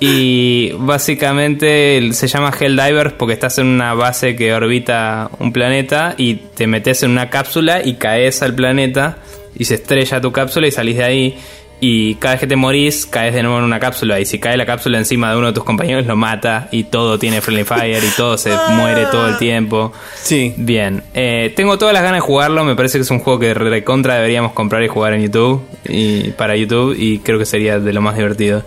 Y 0.00 0.72
básicamente 0.78 2.12
se 2.14 2.26
llama 2.26 2.52
Helldivers 2.58 3.12
porque 3.12 3.34
estás 3.34 3.58
en 3.58 3.66
una 3.66 3.92
base 3.92 4.34
que 4.34 4.54
orbita 4.54 5.30
un 5.38 5.52
planeta 5.52 6.14
y 6.16 6.36
te 6.36 6.66
metes 6.66 7.02
en 7.02 7.10
una 7.10 7.28
cápsula 7.28 7.82
y 7.84 7.94
caes 7.94 8.40
al 8.42 8.54
planeta 8.54 9.18
y 9.54 9.66
se 9.66 9.74
estrella 9.74 10.20
tu 10.20 10.32
cápsula 10.32 10.66
y 10.66 10.70
salís 10.70 10.96
de 10.96 11.04
ahí. 11.04 11.38
Y 11.82 12.16
cada 12.16 12.34
vez 12.34 12.40
que 12.40 12.46
te 12.46 12.56
morís, 12.56 13.06
caes 13.06 13.34
de 13.34 13.42
nuevo 13.42 13.58
en 13.58 13.64
una 13.64 13.80
cápsula. 13.80 14.20
Y 14.20 14.26
si 14.26 14.38
cae 14.38 14.56
la 14.56 14.66
cápsula 14.66 14.98
encima 14.98 15.30
de 15.30 15.38
uno 15.38 15.46
de 15.48 15.52
tus 15.54 15.64
compañeros, 15.64 16.06
lo 16.06 16.14
mata. 16.14 16.68
Y 16.72 16.84
todo 16.84 17.18
tiene 17.18 17.40
friendly 17.40 17.64
fire 17.64 18.04
y 18.04 18.16
todo 18.16 18.36
se 18.36 18.50
muere 18.72 19.06
todo 19.06 19.28
el 19.28 19.38
tiempo. 19.38 19.92
Sí. 20.14 20.52
Bien, 20.58 21.02
eh, 21.14 21.52
tengo 21.56 21.78
todas 21.78 21.94
las 21.94 22.02
ganas 22.02 22.18
de 22.18 22.26
jugarlo. 22.26 22.64
Me 22.64 22.76
parece 22.76 22.98
que 22.98 23.02
es 23.02 23.10
un 23.10 23.20
juego 23.20 23.38
que 23.38 23.54
recontra 23.54 24.16
deberíamos 24.16 24.52
comprar 24.52 24.82
y 24.82 24.88
jugar 24.88 25.14
en 25.14 25.22
YouTube. 25.22 25.62
Y 25.88 26.30
para 26.32 26.54
YouTube. 26.54 26.94
Y 26.98 27.20
creo 27.20 27.38
que 27.38 27.46
sería 27.46 27.78
de 27.78 27.92
lo 27.94 28.02
más 28.02 28.14
divertido. 28.14 28.62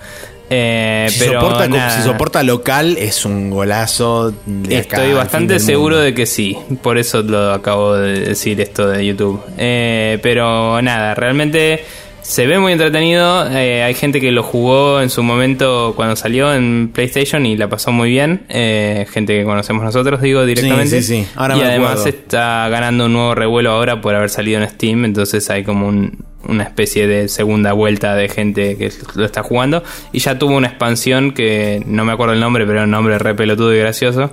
Eh, 0.56 1.08
Si, 1.10 1.20
pero 1.20 1.42
soporta, 1.42 1.68
nada, 1.68 1.90
si 1.98 2.04
soporta 2.04 2.44
local, 2.44 2.96
es 3.00 3.26
un 3.26 3.50
golazo. 3.50 4.32
de 4.46 4.78
Estoy 4.78 5.14
bastante 5.14 5.60
seguro 5.60 5.96
mundo. 5.96 6.06
de 6.06 6.14
que 6.14 6.26
sí. 6.26 6.58
Por 6.82 6.98
eso 6.98 7.22
lo 7.24 7.52
acabo 7.54 7.96
de 7.96 8.20
decir 8.20 8.62
esto 8.62 8.88
de 8.88 9.06
YouTube. 9.06 9.42
Eh, 9.58 10.20
pero 10.22 10.82
nada, 10.82 11.16
realmente 11.16 11.84
se 12.22 12.46
ve 12.48 12.58
muy 12.60 12.72
entretenido. 12.72 13.50
Eh, 13.52 13.84
hay 13.84 13.94
gente 13.96 14.22
que 14.22 14.32
lo 14.32 14.44
jugó 14.44 15.02
en 15.02 15.10
su 15.10 15.24
momento 15.24 15.94
cuando 15.96 16.16
salió 16.16 16.54
en 16.54 16.90
PlayStation 16.94 17.46
y 17.46 17.58
la 17.58 17.68
pasó 17.68 17.92
muy 17.92 18.10
bien. 18.10 18.44
Eh, 18.50 19.06
gente 19.12 19.38
que 19.38 19.44
conocemos 19.44 19.84
nosotros, 19.84 20.22
digo 20.22 20.46
directamente. 20.46 21.02
sí, 21.02 21.24
sí. 21.24 21.28
Ahora 21.36 21.58
y 21.58 21.62
además 21.62 22.00
acuerdo. 22.00 22.10
está 22.10 22.70
ganando 22.70 23.08
un 23.08 23.14
nuevo 23.14 23.36
revuelo 23.36 23.72
ahora 23.72 24.00
por 24.02 24.16
haber 24.16 24.30
salido 24.30 24.62
en 24.62 24.70
Steam. 24.70 25.04
Entonces 25.06 25.50
hay 25.50 25.64
como 25.64 25.88
un- 25.88 26.24
una 26.48 26.64
especie 26.64 27.08
de 27.08 27.28
segunda 27.28 27.74
vuelta 27.74 28.16
de 28.16 28.30
gente 28.30 28.78
que 28.78 28.92
lo 29.16 29.26
está 29.26 29.44
jugando. 29.44 29.84
Y 30.12 30.20
ya 30.20 30.38
tuvo 30.38 30.56
una 30.56 30.68
expansión 30.68 31.32
que 31.32 31.82
no 31.86 32.06
me 32.06 32.12
acuerdo 32.12 32.34
el 32.34 32.40
nombre, 32.40 32.66
pero 32.66 32.80
era 32.80 32.84
un 32.86 32.92
nombre 32.92 33.18
re 33.20 33.36
pelotudo 33.36 33.74
y 33.74 33.80
gracioso. 33.80 34.32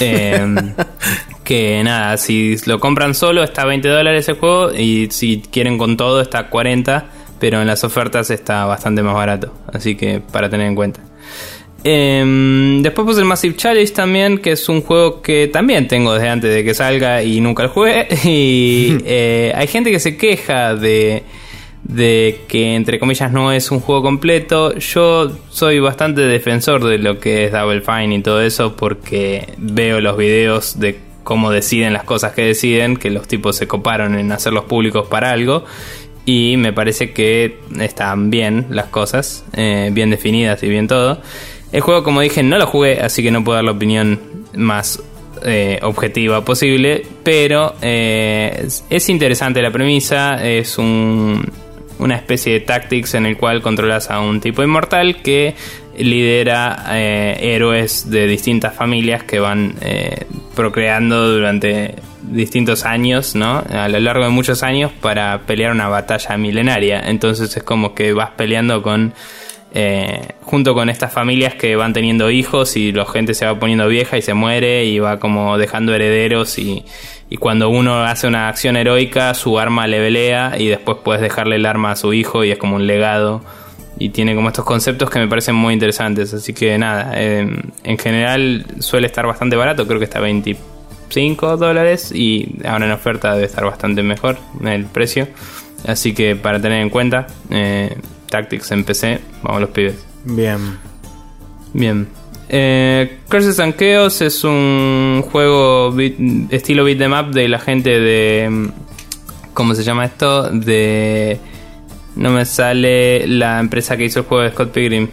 Eh, 0.00 0.74
que 1.44 1.82
nada, 1.82 2.16
si 2.16 2.56
lo 2.66 2.78
compran 2.80 3.14
solo 3.14 3.42
está 3.42 3.62
a 3.62 3.66
20 3.66 3.88
dólares 3.88 4.28
el 4.28 4.36
juego. 4.36 4.72
Y 4.72 5.08
si 5.10 5.42
quieren 5.50 5.78
con 5.78 5.96
todo 5.96 6.20
está 6.20 6.38
a 6.38 6.50
40. 6.50 7.06
Pero 7.40 7.60
en 7.60 7.68
las 7.68 7.84
ofertas 7.84 8.30
está 8.30 8.64
bastante 8.64 9.02
más 9.02 9.14
barato. 9.14 9.54
Así 9.72 9.94
que 9.94 10.20
para 10.20 10.50
tener 10.50 10.66
en 10.66 10.74
cuenta. 10.74 11.00
Em, 11.84 12.82
después 12.82 13.06
puse 13.06 13.20
el 13.20 13.26
Massive 13.26 13.56
Challenge 13.56 13.92
también, 13.92 14.38
que 14.38 14.52
es 14.52 14.68
un 14.68 14.82
juego 14.82 15.22
que 15.22 15.46
también 15.46 15.86
tengo 15.86 16.12
desde 16.12 16.28
antes 16.28 16.52
de 16.52 16.64
que 16.64 16.74
salga 16.74 17.22
y 17.22 17.40
nunca 17.40 17.62
lo 17.62 17.68
jugué. 17.68 18.08
Y 18.24 18.98
eh, 19.04 19.52
hay 19.54 19.66
gente 19.68 19.90
que 19.90 20.00
se 20.00 20.16
queja 20.16 20.74
de, 20.74 21.22
de 21.88 22.42
que, 22.48 22.74
entre 22.74 22.98
comillas, 22.98 23.32
no 23.32 23.50
es 23.50 23.70
un 23.70 23.80
juego 23.80 24.02
completo. 24.02 24.74
Yo 24.74 25.32
soy 25.48 25.80
bastante 25.80 26.20
defensor 26.20 26.84
de 26.84 26.98
lo 26.98 27.18
que 27.18 27.46
es 27.46 27.52
Double 27.52 27.80
Fine 27.80 28.14
y 28.14 28.22
todo 28.22 28.42
eso, 28.42 28.76
porque 28.76 29.54
veo 29.56 30.00
los 30.00 30.16
videos 30.16 30.78
de 30.78 31.00
cómo 31.24 31.50
deciden 31.50 31.94
las 31.94 32.04
cosas 32.04 32.32
que 32.32 32.42
deciden, 32.42 32.96
que 32.96 33.10
los 33.10 33.26
tipos 33.26 33.56
se 33.56 33.66
coparon 33.66 34.18
en 34.18 34.30
hacerlos 34.32 34.64
públicos 34.64 35.08
para 35.08 35.30
algo. 35.30 35.64
Y 36.26 36.58
me 36.58 36.74
parece 36.74 37.12
que 37.12 37.58
están 37.80 38.28
bien 38.28 38.66
las 38.68 38.86
cosas, 38.88 39.46
eh, 39.54 39.88
bien 39.90 40.10
definidas 40.10 40.62
y 40.62 40.68
bien 40.68 40.88
todo. 40.88 41.22
El 41.72 41.80
juego, 41.80 42.04
como 42.04 42.20
dije, 42.20 42.42
no 42.42 42.58
lo 42.58 42.66
jugué, 42.66 43.00
así 43.00 43.22
que 43.22 43.30
no 43.30 43.42
puedo 43.42 43.56
dar 43.56 43.64
la 43.64 43.70
opinión 43.70 44.20
más 44.54 45.02
eh, 45.42 45.78
objetiva 45.82 46.44
posible. 46.44 47.06
Pero 47.22 47.74
eh, 47.80 48.64
es, 48.66 48.84
es 48.90 49.08
interesante 49.08 49.62
la 49.62 49.70
premisa. 49.70 50.46
Es 50.46 50.76
un, 50.76 51.50
una 51.98 52.16
especie 52.16 52.52
de 52.52 52.60
tactics 52.60 53.14
en 53.14 53.26
el 53.26 53.36
cual 53.36 53.62
controlas 53.62 54.10
a 54.10 54.20
un 54.20 54.40
tipo 54.40 54.62
inmortal 54.62 55.22
que 55.22 55.54
lidera 55.96 56.84
eh, 56.90 57.54
héroes 57.54 58.10
de 58.10 58.26
distintas 58.26 58.74
familias 58.74 59.24
que 59.24 59.40
van 59.40 59.74
eh, 59.80 60.26
procreando 60.54 61.30
durante 61.32 61.96
distintos 62.22 62.84
años, 62.84 63.34
¿no? 63.34 63.64
A 63.68 63.88
lo 63.88 63.98
largo 63.98 64.24
de 64.24 64.30
muchos 64.30 64.62
años 64.62 64.92
para 65.00 65.40
pelear 65.46 65.72
una 65.72 65.88
batalla 65.88 66.36
milenaria. 66.36 67.00
Entonces 67.06 67.56
es 67.56 67.62
como 67.62 67.94
que 67.94 68.12
vas 68.12 68.30
peleando 68.36 68.82
con 68.82 69.12
eh, 69.74 70.28
junto 70.42 70.72
con 70.72 70.88
estas 70.88 71.12
familias 71.12 71.54
que 71.54 71.76
van 71.76 71.92
teniendo 71.92 72.30
hijos 72.30 72.76
y 72.76 72.90
la 72.90 73.04
gente 73.04 73.34
se 73.34 73.44
va 73.44 73.58
poniendo 73.58 73.86
vieja 73.86 74.16
y 74.16 74.22
se 74.22 74.32
muere 74.32 74.86
y 74.86 74.98
va 74.98 75.18
como 75.18 75.58
dejando 75.58 75.94
herederos 75.94 76.58
y, 76.58 76.84
y 77.30 77.36
cuando 77.36 77.68
uno 77.68 78.04
hace 78.04 78.26
una 78.26 78.48
acción 78.48 78.76
heroica 78.76 79.34
su 79.34 79.58
arma 79.58 79.86
le 79.86 79.98
velea 80.00 80.54
y 80.58 80.68
después 80.68 80.98
puedes 81.04 81.20
dejarle 81.20 81.56
el 81.56 81.66
arma 81.66 81.92
a 81.92 81.96
su 81.96 82.12
hijo 82.12 82.44
y 82.44 82.50
es 82.50 82.58
como 82.58 82.76
un 82.76 82.86
legado. 82.86 83.42
Y 84.00 84.10
tiene 84.10 84.36
como 84.36 84.48
estos 84.48 84.64
conceptos 84.64 85.10
que 85.10 85.18
me 85.18 85.26
parecen 85.26 85.56
muy 85.56 85.74
interesantes. 85.74 86.32
Así 86.32 86.54
que 86.54 86.78
nada 86.78 87.12
eh, 87.16 87.48
en 87.82 87.98
general 87.98 88.64
suele 88.78 89.08
estar 89.08 89.26
bastante 89.26 89.56
barato. 89.56 89.86
Creo 89.86 89.98
que 89.98 90.04
está 90.04 90.18
a 90.18 90.22
25 90.22 91.56
dólares 91.56 92.12
y 92.12 92.60
ahora 92.64 92.86
en 92.86 92.92
oferta 92.92 93.34
debe 93.34 93.46
estar 93.46 93.64
bastante 93.64 94.02
mejor 94.02 94.38
el 94.64 94.86
precio. 94.86 95.26
Así 95.86 96.14
que 96.14 96.36
para 96.36 96.60
tener 96.60 96.80
en 96.80 96.90
cuenta 96.90 97.26
eh, 97.50 97.96
Tactics 98.30 98.70
en 98.70 98.84
PC 98.84 99.20
vamos 99.42 99.60
los 99.60 99.70
pibes. 99.70 100.06
Bien. 100.24 100.78
Bien. 101.72 102.08
Eh, 102.48 103.18
Curses 103.28 103.58
and 103.60 103.74
Chaos 103.76 104.20
es 104.22 104.42
un 104.44 105.22
juego 105.30 105.92
beat- 105.92 106.50
estilo 106.50 106.84
beat 106.84 107.00
'em 107.00 107.12
up 107.12 107.30
de 107.32 107.48
la 107.48 107.58
gente 107.58 107.90
de. 108.00 108.48
mm, 108.50 108.68
¿Cómo 109.54 109.74
se 109.74 109.82
llama 109.82 110.04
esto? 110.06 110.50
De. 110.50 111.38
No 112.16 112.30
me 112.30 112.44
sale 112.44 113.26
la 113.26 113.60
empresa 113.60 113.96
que 113.96 114.04
hizo 114.06 114.20
el 114.20 114.24
juego 114.26 114.44
de 114.44 114.50
Scott 114.50 114.70
Pilgrim. 114.72 115.08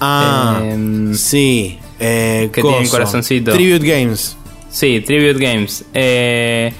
Ah, 0.00 0.60
Em, 0.64 1.14
sí. 1.14 1.78
Eh, 1.98 2.48
que 2.52 2.62
tiene 2.62 2.88
corazoncito. 2.88 3.52
Tribute 3.52 3.86
Games. 3.86 4.36
Sí, 4.70 5.00
Tribute 5.00 5.38
Games. 5.44 5.84
Eh, 5.94 6.72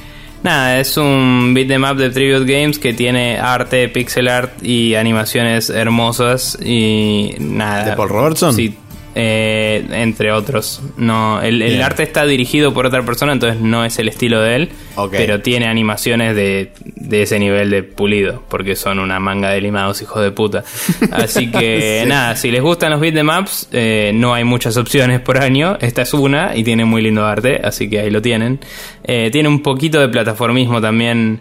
Nada, 0.42 0.80
es 0.80 0.96
un 0.96 1.52
beat 1.52 1.70
em 1.70 1.84
up 1.84 1.96
de 1.98 2.08
Tribute 2.08 2.50
Games 2.50 2.78
que 2.78 2.94
tiene 2.94 3.38
arte, 3.38 3.90
pixel 3.90 4.26
art 4.26 4.52
y 4.64 4.94
animaciones 4.94 5.68
hermosas 5.68 6.56
y 6.64 7.34
nada. 7.40 7.84
¿De 7.90 7.92
Paul 7.94 8.08
Robertson? 8.08 8.54
Sí, 8.54 8.74
eh, 9.14 9.86
entre 9.92 10.32
otros. 10.32 10.82
No, 10.96 11.40
el, 11.42 11.80
arte 11.82 12.02
está 12.02 12.24
dirigido 12.26 12.72
por 12.72 12.86
otra 12.86 13.02
persona, 13.02 13.32
entonces 13.32 13.60
no 13.60 13.84
es 13.84 13.98
el 13.98 14.08
estilo 14.08 14.40
de 14.40 14.56
él, 14.56 14.68
pero 15.10 15.40
tiene 15.40 15.66
animaciones 15.66 16.34
de, 16.36 16.72
de 16.84 17.22
ese 17.22 17.38
nivel 17.38 17.70
de 17.70 17.82
pulido, 17.82 18.42
porque 18.48 18.76
son 18.76 18.98
una 18.98 19.18
manga 19.18 19.50
de 19.50 19.60
limados 19.60 20.00
hijos 20.02 20.22
de 20.22 20.30
puta. 20.30 20.64
Así 21.12 21.50
que 21.50 22.04
nada, 22.06 22.36
si 22.36 22.50
les 22.50 22.62
gustan 22.62 22.90
los 22.90 23.00
beatemaps, 23.00 23.68
eh, 23.72 24.12
no 24.14 24.34
hay 24.34 24.44
muchas 24.44 24.76
opciones 24.76 25.20
por 25.20 25.38
año, 25.38 25.76
esta 25.80 26.02
es 26.02 26.14
una 26.14 26.56
y 26.56 26.64
tiene 26.64 26.84
muy 26.84 27.02
lindo 27.02 27.26
arte, 27.26 27.60
así 27.62 27.88
que 27.88 28.00
ahí 28.00 28.10
lo 28.10 28.22
tienen. 28.22 28.60
Eh, 29.04 29.30
tiene 29.32 29.48
un 29.48 29.62
poquito 29.62 30.00
de 30.00 30.08
plataformismo 30.08 30.80
también 30.80 31.40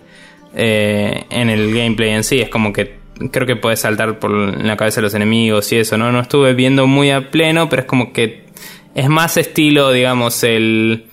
eh, 0.56 1.24
en 1.30 1.50
el 1.50 1.74
gameplay 1.74 2.12
en 2.12 2.24
sí, 2.24 2.40
es 2.40 2.50
como 2.50 2.74
que 2.74 2.98
creo 3.32 3.46
que 3.48 3.56
puedes 3.56 3.80
saltar 3.82 4.20
por 4.20 4.32
la 4.32 4.78
cabeza 4.78 5.02
de 5.02 5.04
los 5.06 5.14
enemigos 5.14 5.72
y 5.72 5.78
eso, 5.78 5.98
¿no? 5.98 6.12
No 6.12 6.20
estuve 6.20 6.54
viendo 6.54 6.88
muy 6.88 7.12
a 7.12 7.30
pleno, 7.32 7.70
pero 7.70 7.82
es 7.84 7.88
como 7.88 8.14
que 8.14 8.46
es 8.96 9.10
más 9.10 9.38
estilo, 9.38 9.91
digamos, 9.91 10.44
el 10.44 11.06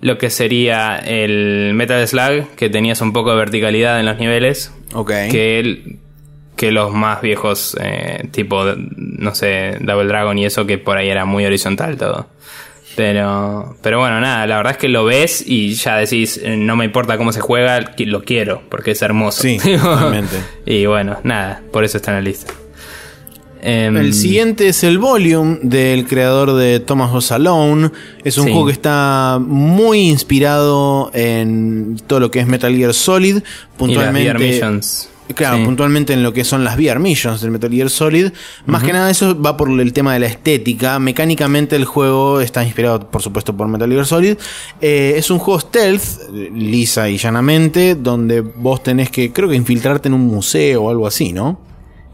lo 0.00 0.16
que 0.16 0.30
sería 0.30 0.96
el 0.96 1.72
Metal 1.74 2.06
Slug, 2.06 2.54
que 2.56 2.70
tenías 2.70 3.00
un 3.00 3.12
poco 3.12 3.30
de 3.30 3.36
verticalidad 3.36 3.98
en 3.98 4.06
los 4.06 4.18
niveles, 4.18 4.72
Ok. 4.94 5.10
que 5.30 5.58
el- 5.58 5.98
que 6.56 6.72
los 6.72 6.92
más 6.92 7.20
viejos, 7.22 7.76
eh, 7.80 8.28
tipo, 8.32 8.64
no 8.96 9.34
sé, 9.34 9.76
Double 9.80 10.06
Dragon 10.08 10.36
y 10.38 10.44
eso, 10.44 10.66
que 10.66 10.76
por 10.78 10.96
ahí 10.96 11.08
era 11.08 11.24
muy 11.24 11.44
horizontal 11.46 11.96
todo. 11.96 12.28
Pero, 12.96 13.76
pero 13.80 14.00
bueno, 14.00 14.20
nada, 14.20 14.46
la 14.46 14.56
verdad 14.56 14.72
es 14.72 14.78
que 14.78 14.88
lo 14.88 15.04
ves 15.04 15.44
y 15.46 15.74
ya 15.74 15.96
decís, 15.96 16.40
eh, 16.42 16.56
no 16.56 16.74
me 16.74 16.84
importa 16.84 17.16
cómo 17.16 17.32
se 17.32 17.40
juega, 17.40 17.94
lo 17.96 18.24
quiero, 18.24 18.62
porque 18.68 18.90
es 18.92 19.02
hermoso. 19.02 19.42
Sí, 19.42 19.58
y 20.66 20.86
bueno, 20.86 21.18
nada, 21.22 21.62
por 21.72 21.84
eso 21.84 21.96
está 21.98 22.10
en 22.10 22.16
la 22.16 22.22
lista. 22.22 22.52
Em, 23.60 23.96
El 23.96 24.14
siguiente 24.14 24.68
es 24.68 24.84
el 24.84 24.98
Volume 24.98 25.58
del 25.62 26.06
creador 26.06 26.54
de 26.54 26.78
Thomas 26.78 27.12
Was 27.12 27.32
Alone. 27.32 27.90
Es 28.24 28.38
un 28.38 28.44
Sí. 28.46 28.50
juego 28.52 28.66
que 28.66 28.72
está 28.72 29.38
muy 29.44 29.98
inspirado 30.10 31.10
en 31.12 31.96
todo 32.06 32.20
lo 32.20 32.30
que 32.30 32.38
es 32.38 32.46
Metal 32.46 32.74
Gear 32.74 32.94
Solid. 32.94 33.36
y 33.38 33.40
las 33.40 33.42
Puntualmente. 33.76 34.30
VR 34.30 34.38
Missions. 34.38 35.08
Claro, 35.34 35.58
Sí. 35.58 35.64
puntualmente 35.64 36.12
en 36.12 36.22
lo 36.22 36.32
que 36.32 36.44
son 36.44 36.64
las 36.64 36.76
VR 36.76 36.98
Missions 36.98 37.40
del 37.40 37.50
Metal 37.50 37.70
Gear 37.70 37.90
Solid. 37.90 38.30
Más 38.66 38.82
que 38.82 38.92
nada 38.92 39.10
eso 39.10 39.40
va 39.40 39.56
por 39.56 39.68
el 39.68 39.92
tema 39.92 40.14
de 40.14 40.20
la 40.20 40.26
estética. 40.26 40.98
Mecánicamente 40.98 41.76
el 41.76 41.84
juego 41.84 42.40
está 42.40 42.64
inspirado, 42.64 43.10
por 43.10 43.22
supuesto, 43.22 43.56
por 43.56 43.68
Metal 43.68 43.90
Gear 43.90 44.06
Solid. 44.06 44.36
Eh, 44.80 45.14
es 45.16 45.30
un 45.30 45.38
juego 45.38 45.60
stealth, 45.60 46.02
lisa 46.54 47.08
y 47.08 47.18
llanamente, 47.18 47.94
donde 47.94 48.40
vos 48.40 48.82
tenés 48.82 49.10
que, 49.10 49.32
creo 49.32 49.48
que 49.48 49.56
infiltrarte 49.56 50.08
en 50.08 50.14
un 50.14 50.26
museo 50.26 50.84
o 50.84 50.90
algo 50.90 51.06
así, 51.06 51.32
¿no? 51.32 51.60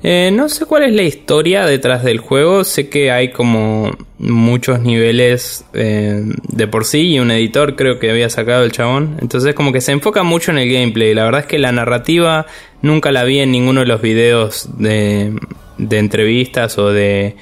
Eh, 0.07 0.31
no 0.31 0.51
sé 0.51 0.67
cuál 0.67 0.83
es 0.83 0.93
la 0.93 1.03
historia 1.03 1.65
detrás 1.65 2.05
del 2.05 2.19
juego. 2.19 2.63
Sé 2.63 2.91
que 2.91 3.11
hay 3.11 3.31
como 3.31 3.91
muchos 4.19 4.81
niveles 4.81 5.65
eh, 5.73 6.23
de 6.47 6.67
por 6.69 6.85
sí 6.85 7.15
y 7.15 7.21
un 7.21 7.31
editor 7.31 7.75
creo 7.75 7.99
que 7.99 8.11
había 8.11 8.29
sacado 8.29 8.65
el 8.65 8.73
chabón. 8.73 9.17
Entonces 9.23 9.55
como 9.55 9.73
que 9.73 9.81
se 9.81 9.93
enfoca 9.93 10.23
mucho 10.23 10.51
en 10.51 10.59
el 10.59 10.71
gameplay. 10.71 11.15
La 11.15 11.25
verdad 11.25 11.41
es 11.41 11.47
que 11.47 11.59
la 11.59 11.73
narrativa 11.73 12.45
nunca 12.83 13.13
la 13.13 13.25
vi 13.25 13.39
en 13.39 13.51
ninguno 13.51 13.81
de 13.81 13.87
los 13.87 14.03
videos 14.03 14.69
de, 14.79 15.33
de 15.79 15.99
entrevistas 15.99 16.77
o 16.77 16.93
de 16.93 17.37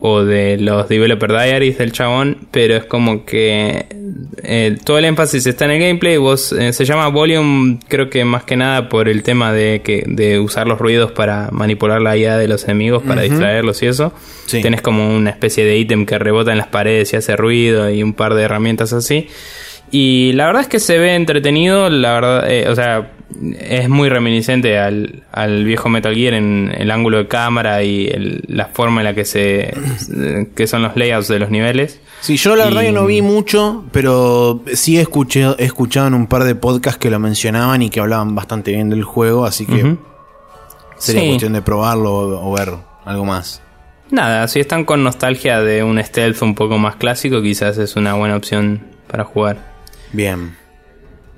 o 0.00 0.22
de 0.22 0.58
los 0.58 0.86
developer 0.90 1.30
diaries 1.32 1.78
del 1.78 1.92
chabón, 1.92 2.48
pero 2.50 2.76
es 2.76 2.84
como 2.84 3.24
que 3.24 3.86
eh, 4.42 4.76
todo 4.84 4.98
el 4.98 5.04
énfasis 5.04 5.46
está 5.46 5.64
en 5.64 5.72
el 5.72 5.80
gameplay. 5.80 6.16
Vos 6.16 6.52
eh, 6.52 6.72
se 6.72 6.84
llama 6.84 7.08
volume, 7.08 7.78
creo 7.88 8.10
que 8.10 8.24
más 8.24 8.44
que 8.44 8.56
nada 8.56 8.88
por 8.88 9.08
el 9.08 9.22
tema 9.22 9.52
de 9.52 9.82
que 9.82 10.04
de 10.06 10.38
usar 10.38 10.66
los 10.66 10.78
ruidos 10.78 11.12
para 11.12 11.48
manipular 11.50 12.00
la 12.00 12.16
IA 12.16 12.36
de 12.36 12.48
los 12.48 12.64
enemigos 12.64 13.02
para 13.02 13.22
distraerlos 13.22 13.82
y 13.82 13.86
eso. 13.86 14.12
Sí. 14.46 14.62
Tenés 14.62 14.82
como 14.82 15.14
una 15.14 15.30
especie 15.30 15.64
de 15.64 15.76
ítem 15.76 16.06
que 16.06 16.18
rebota 16.18 16.52
en 16.52 16.58
las 16.58 16.68
paredes 16.68 17.12
y 17.12 17.16
hace 17.16 17.36
ruido 17.36 17.90
y 17.90 18.02
un 18.02 18.14
par 18.14 18.34
de 18.34 18.42
herramientas 18.42 18.92
así. 18.92 19.28
Y 19.90 20.32
la 20.32 20.46
verdad 20.46 20.62
es 20.62 20.68
que 20.68 20.80
se 20.80 20.98
ve 20.98 21.14
entretenido, 21.14 21.88
la 21.88 22.14
verdad, 22.14 22.50
eh, 22.50 22.68
o 22.68 22.74
sea, 22.74 23.12
es 23.58 23.88
muy 23.88 24.08
reminiscente 24.08 24.78
al, 24.78 25.22
al 25.32 25.64
viejo 25.64 25.88
Metal 25.88 26.14
Gear 26.14 26.34
en 26.34 26.72
el 26.76 26.90
ángulo 26.90 27.18
de 27.18 27.26
cámara 27.28 27.82
y 27.82 28.06
el- 28.06 28.44
la 28.48 28.66
forma 28.66 29.00
en 29.00 29.04
la 29.06 29.14
que 29.14 29.24
se 29.24 29.74
que 30.54 30.66
son 30.66 30.82
los 30.82 30.96
layouts 30.96 31.28
de 31.28 31.38
los 31.38 31.50
niveles. 31.50 32.00
Sí, 32.20 32.36
yo 32.36 32.56
la 32.56 32.64
verdad 32.66 32.82
Y- 32.82 32.86
que 32.86 32.92
no 32.92 33.06
vi 33.06 33.20
mucho, 33.22 33.84
pero 33.92 34.62
sí 34.72 34.98
escuché, 34.98 35.44
he 35.58 35.64
escuchado 35.64 36.06
en 36.08 36.14
un 36.14 36.26
par 36.26 36.44
de 36.44 36.54
podcasts 36.54 36.98
que 36.98 37.10
lo 37.10 37.18
mencionaban 37.18 37.82
y 37.82 37.90
que 37.90 38.00
hablaban 38.00 38.34
bastante 38.34 38.72
bien 38.72 38.88
del 38.90 39.02
juego, 39.04 39.44
así 39.44 39.66
que 39.66 39.96
sería 40.96 41.22
Sí. 41.22 41.28
cuestión 41.28 41.52
de 41.52 41.62
probarlo 41.62 42.12
o, 42.14 42.50
o 42.50 42.52
ver 42.56 42.70
algo 43.04 43.24
más. 43.24 43.60
Nada, 44.10 44.46
si 44.48 44.60
están 44.60 44.84
con 44.84 45.02
nostalgia 45.02 45.60
de 45.60 45.82
un 45.82 46.02
stealth 46.02 46.40
un 46.42 46.54
poco 46.54 46.78
más 46.78 46.96
clásico, 46.96 47.42
quizás 47.42 47.78
es 47.78 47.96
una 47.96 48.14
buena 48.14 48.36
opción 48.36 48.82
para 49.08 49.24
jugar. 49.24 49.58
Bien. 50.12 50.56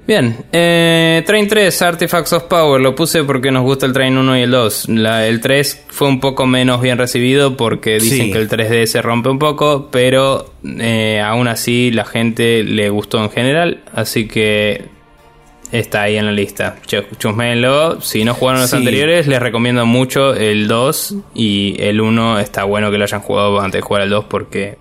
Bien, 0.06 0.36
eh, 0.52 1.24
Train 1.26 1.48
3, 1.48 1.82
Artifacts 1.82 2.32
of 2.32 2.44
Power, 2.44 2.80
lo 2.80 2.94
puse 2.94 3.24
porque 3.24 3.50
nos 3.50 3.64
gusta 3.64 3.86
el 3.86 3.92
Train 3.92 4.16
1 4.16 4.38
y 4.38 4.42
el 4.42 4.50
2. 4.52 4.88
La- 4.88 5.26
el 5.26 5.40
3 5.40 5.84
fue 5.88 6.06
un 6.06 6.20
poco 6.20 6.46
menos 6.46 6.80
bien 6.80 6.96
recibido 6.96 7.56
porque 7.56 7.94
dicen 7.98 8.26
Sí. 8.26 8.32
que 8.32 8.38
el 8.38 8.48
3D 8.48 8.86
se 8.86 9.02
rompe 9.02 9.30
un 9.30 9.40
poco, 9.40 9.88
pero 9.90 10.52
eh, 10.64 11.20
aún 11.24 11.48
así 11.48 11.90
la 11.90 12.04
gente 12.04 12.62
le 12.62 12.88
gustó 12.88 13.20
en 13.22 13.30
general, 13.30 13.82
así 13.94 14.28
que 14.28 14.84
está 15.72 16.02
ahí 16.02 16.16
en 16.16 16.26
la 16.26 16.32
lista. 16.32 16.76
Ch- 16.86 17.04
Chusméenlo, 17.18 18.00
si 18.00 18.24
no 18.24 18.32
jugaron 18.34 18.60
los 18.60 18.70
Sí. 18.70 18.76
anteriores, 18.76 19.26
les 19.26 19.40
recomiendo 19.42 19.86
mucho 19.86 20.34
el 20.36 20.68
2 20.68 21.16
y 21.34 21.74
el 21.80 22.00
1 22.00 22.38
está 22.38 22.62
bueno 22.62 22.92
que 22.92 22.98
lo 22.98 23.02
hayan 23.04 23.20
jugado 23.22 23.60
antes 23.60 23.80
de 23.80 23.82
jugar 23.82 24.02
el 24.04 24.10
2 24.10 24.26
porque... 24.26 24.78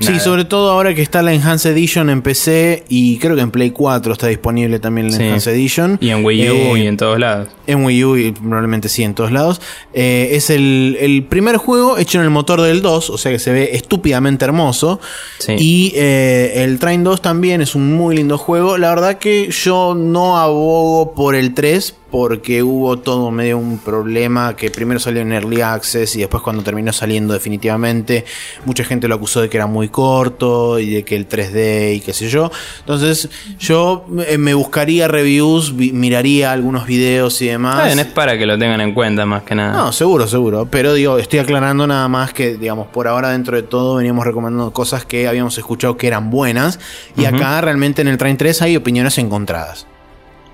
Sí, 0.00 0.18
sobre 0.20 0.44
todo 0.44 0.70
ahora 0.70 0.94
que 0.94 1.02
está 1.02 1.22
la 1.22 1.32
Enhanced 1.32 1.70
Edition 1.70 2.10
en 2.10 2.20
PC 2.22 2.84
y 2.88 3.18
creo 3.18 3.36
que 3.36 3.42
en 3.42 3.50
Play 3.50 3.70
4 3.70 4.12
está 4.12 4.26
disponible 4.26 4.78
también 4.80 5.10
la 5.10 5.16
Sí. 5.16 5.22
Enhanced 5.22 5.52
Edition. 5.52 5.98
Y 6.00 6.10
en 6.10 6.24
Wii 6.24 6.50
U 6.50 6.54
Eh, 6.76 6.80
y 6.82 6.86
en 6.86 6.96
todos 6.96 7.18
lados. 7.18 7.48
En 7.66 7.84
Wii 7.84 8.04
U 8.04 8.16
y 8.16 8.32
probablemente 8.32 8.88
sí 8.88 9.02
en 9.02 9.14
todos 9.14 9.32
lados. 9.32 9.60
Eh, 9.94 10.30
es 10.32 10.50
el, 10.50 10.96
el 11.00 11.24
primer 11.24 11.56
juego 11.56 11.96
hecho 11.98 12.18
en 12.18 12.24
el 12.24 12.30
motor 12.30 12.60
del 12.60 12.82
2, 12.82 13.10
o 13.10 13.18
sea 13.18 13.32
que 13.32 13.38
se 13.38 13.52
ve 13.52 13.70
estúpidamente 13.72 14.44
hermoso. 14.44 15.00
Sí. 15.38 15.54
Y 15.58 15.92
eh, 15.96 16.64
el 16.64 16.78
Train 16.78 17.02
2 17.02 17.22
también 17.22 17.60
es 17.62 17.74
un 17.74 17.92
muy 17.94 18.16
lindo 18.16 18.36
juego. 18.36 18.78
La 18.78 18.90
verdad 18.90 19.18
que 19.18 19.48
yo 19.50 19.94
no 19.96 20.36
abogo 20.38 21.14
por 21.14 21.34
el 21.34 21.54
3 21.54 21.94
porque 22.10 22.62
hubo 22.62 22.98
todo 22.98 23.30
medio 23.30 23.58
un 23.58 23.78
problema 23.78 24.56
que 24.56 24.70
primero 24.70 24.98
salió 24.98 25.20
en 25.20 25.32
Early 25.32 25.60
Access 25.60 26.16
y 26.16 26.20
después 26.20 26.42
cuando 26.42 26.62
terminó 26.62 26.92
saliendo 26.92 27.34
definitivamente 27.34 28.24
mucha 28.64 28.82
gente 28.84 29.08
lo 29.08 29.14
acusó 29.16 29.42
de 29.42 29.50
que 29.50 29.58
era 29.58 29.66
muy 29.66 29.88
corto 29.88 30.78
y 30.78 30.88
de 30.90 31.02
que 31.04 31.16
el 31.16 31.28
3D 31.28 31.96
y 31.96 32.00
qué 32.00 32.12
sé 32.14 32.28
yo. 32.30 32.50
Entonces 32.80 33.28
yo 33.58 34.06
eh, 34.26 34.38
me 34.38 34.54
buscaría 34.54 35.06
reviews, 35.06 35.76
vi- 35.76 35.92
miraría 35.92 36.52
algunos 36.52 36.86
videos 36.86 37.42
y 37.42 37.48
demás. 37.48 37.84
Bien, 37.86 37.98
es 37.98 38.06
para 38.06 38.38
que 38.38 38.46
lo 38.46 38.58
tengan 38.58 38.80
en 38.80 38.94
cuenta 38.94 39.26
más 39.26 39.42
que 39.42 39.54
nada. 39.54 39.72
No, 39.74 39.92
seguro, 39.92 40.26
seguro. 40.26 40.66
Pero 40.70 40.94
digo, 40.94 41.18
estoy 41.18 41.40
aclarando 41.40 41.86
nada 41.86 42.08
más 42.08 42.32
que, 42.32 42.56
digamos, 42.56 42.86
por 42.88 43.06
ahora 43.06 43.30
dentro 43.30 43.56
de 43.56 43.62
todo 43.64 43.96
veníamos 43.96 44.24
recomendando 44.26 44.72
cosas 44.72 45.04
que 45.04 45.28
habíamos 45.28 45.58
escuchado 45.58 45.96
que 45.98 46.06
eran 46.06 46.30
buenas. 46.30 46.80
Y 47.16 47.26
acá 47.26 47.60
realmente 47.60 48.00
en 48.00 48.08
el 48.08 48.16
Train 48.16 48.36
3 48.38 48.62
hay 48.62 48.76
opiniones 48.76 49.18
encontradas. 49.18 49.86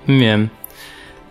Bien. 0.06 0.50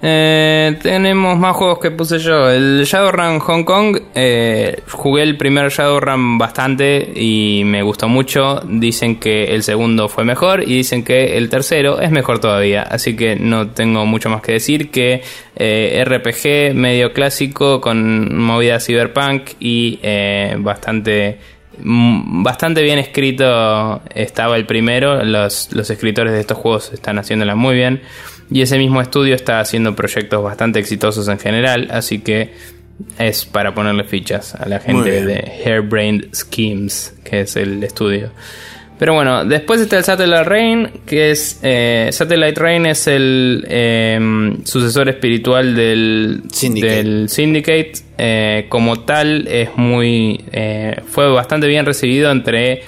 Eh, 0.06 0.78
tenemos 0.82 1.40
más 1.40 1.56
juegos 1.56 1.80
que 1.80 1.90
puse 1.90 2.20
yo. 2.20 2.50
El 2.50 2.84
Shadowrun 2.84 3.40
Hong 3.40 3.64
Kong. 3.64 3.98
eh, 4.14 4.82
jugué 4.92 5.24
el 5.24 5.38
primer 5.38 5.72
Shadowrun 5.72 6.38
bastante 6.38 7.14
y 7.16 7.62
me 7.64 7.82
gustó 7.84 8.10
mucho. 8.10 8.60
Dicen 8.68 9.16
que 9.16 9.56
el 9.56 9.64
segundo 9.64 10.10
fue 10.10 10.26
mejor 10.26 10.64
y 10.64 10.76
dicen 10.76 11.06
que 11.06 11.38
el 11.38 11.48
tercero 11.48 12.02
es 12.02 12.12
mejor 12.12 12.40
todavía. 12.40 12.82
Así 12.82 13.16
que 13.16 13.38
no 13.38 13.70
tengo 13.70 14.06
mucho 14.06 14.30
más 14.30 14.42
que 14.42 14.52
decir 14.52 14.92
que 14.92 15.22
eh, 15.56 16.04
RPG 16.06 16.76
medio 16.76 17.14
clásico 17.14 17.80
con 17.80 18.38
movida 18.38 18.82
cyberpunk 18.82 19.52
y 19.62 20.00
eh, 20.04 20.58
bastante 20.60 21.38
mm, 21.82 22.44
bastante 22.44 22.82
bien 22.82 23.00
escrito 23.00 24.02
estaba 24.14 24.58
el 24.58 24.66
primero. 24.66 25.24
Los, 25.24 25.72
los 25.72 25.90
escritores 25.90 26.34
de 26.34 26.42
estos 26.42 26.58
juegos 26.58 26.92
están 26.92 27.20
haciéndola 27.20 27.56
muy 27.56 27.76
bien. 27.76 28.02
Y 28.52 28.62
ese 28.62 28.78
mismo 28.78 29.02
estudio 29.02 29.36
está 29.36 29.60
haciendo 29.60 29.96
proyectos 29.96 30.44
bastante 30.44 30.80
exitosos 30.80 31.28
en 31.28 31.40
general. 31.40 31.88
Así 31.92 32.20
que 32.20 32.52
es 33.18 33.46
para 33.46 33.74
ponerle 33.74 34.04
fichas 34.04 34.56
a 34.56 34.68
la 34.68 34.80
gente 34.80 35.26
de 35.26 35.52
Hairbrained 35.66 36.34
Schemes, 36.34 37.16
que 37.24 37.42
es 37.42 37.56
el 37.56 37.84
estudio. 37.84 38.32
Pero 39.00 39.16
bueno, 39.16 39.44
después 39.44 39.82
está 39.82 39.98
el 39.98 40.04
Satellite 40.04 40.44
Rain, 40.44 40.90
que 41.06 41.32
es. 41.32 41.60
eh, 41.64 42.10
Satellite 42.12 42.60
Rain 42.60 42.86
es 42.86 43.08
el 43.08 43.66
eh, 43.68 44.54
sucesor 44.64 45.10
espiritual 45.10 45.76
del 45.76 46.44
Syndicate. 46.52 46.96
del 46.96 47.30
Syndicate. 47.30 47.94
Eh, 48.18 48.66
como 48.70 49.00
tal, 49.02 49.48
es 49.48 49.76
muy. 49.76 50.46
eh, 50.52 51.02
fue 51.08 51.28
bastante 51.32 51.68
bien 51.68 51.86
recibido 51.86 52.32
entre 52.32 52.84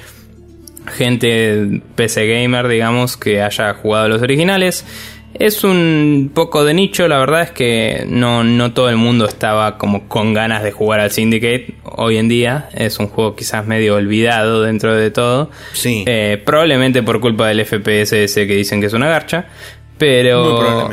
gente 0.95 1.81
PC 1.95 2.27
gamer, 2.27 2.67
digamos, 2.67 3.17
que 3.17 3.41
haya 3.41 3.73
jugado 3.73 4.07
los 4.07 4.21
originales. 4.21 4.85
Es 5.37 5.63
un 5.63 6.31
poco 6.33 6.63
de 6.63 6.73
nicho, 6.73 7.07
la 7.07 7.17
verdad 7.17 7.41
es 7.41 7.51
que 7.51 8.05
no, 8.07 8.43
no 8.43 8.73
todo 8.73 8.89
el 8.89 8.95
mundo 8.95 9.25
estaba 9.25 9.77
como 9.77 10.07
con 10.07 10.33
ganas 10.33 10.63
de 10.63 10.71
jugar 10.71 11.01
al 11.01 11.11
Syndicate 11.11 11.75
hoy 11.83 12.17
en 12.17 12.29
día. 12.29 12.69
Es 12.73 12.99
un 12.99 13.07
juego 13.07 13.35
quizás 13.35 13.65
medio 13.67 13.95
olvidado 13.95 14.61
dentro 14.61 14.95
de 14.95 15.11
todo. 15.11 15.49
Sí. 15.73 16.05
Eh, 16.07 16.41
probablemente 16.43 17.03
por 17.03 17.19
culpa 17.19 17.47
del 17.47 17.65
FPS 17.65 18.13
ese 18.13 18.47
que 18.47 18.55
dicen 18.55 18.79
que 18.79 18.87
es 18.87 18.93
una 18.93 19.09
garcha. 19.09 19.47
Pero 19.97 20.89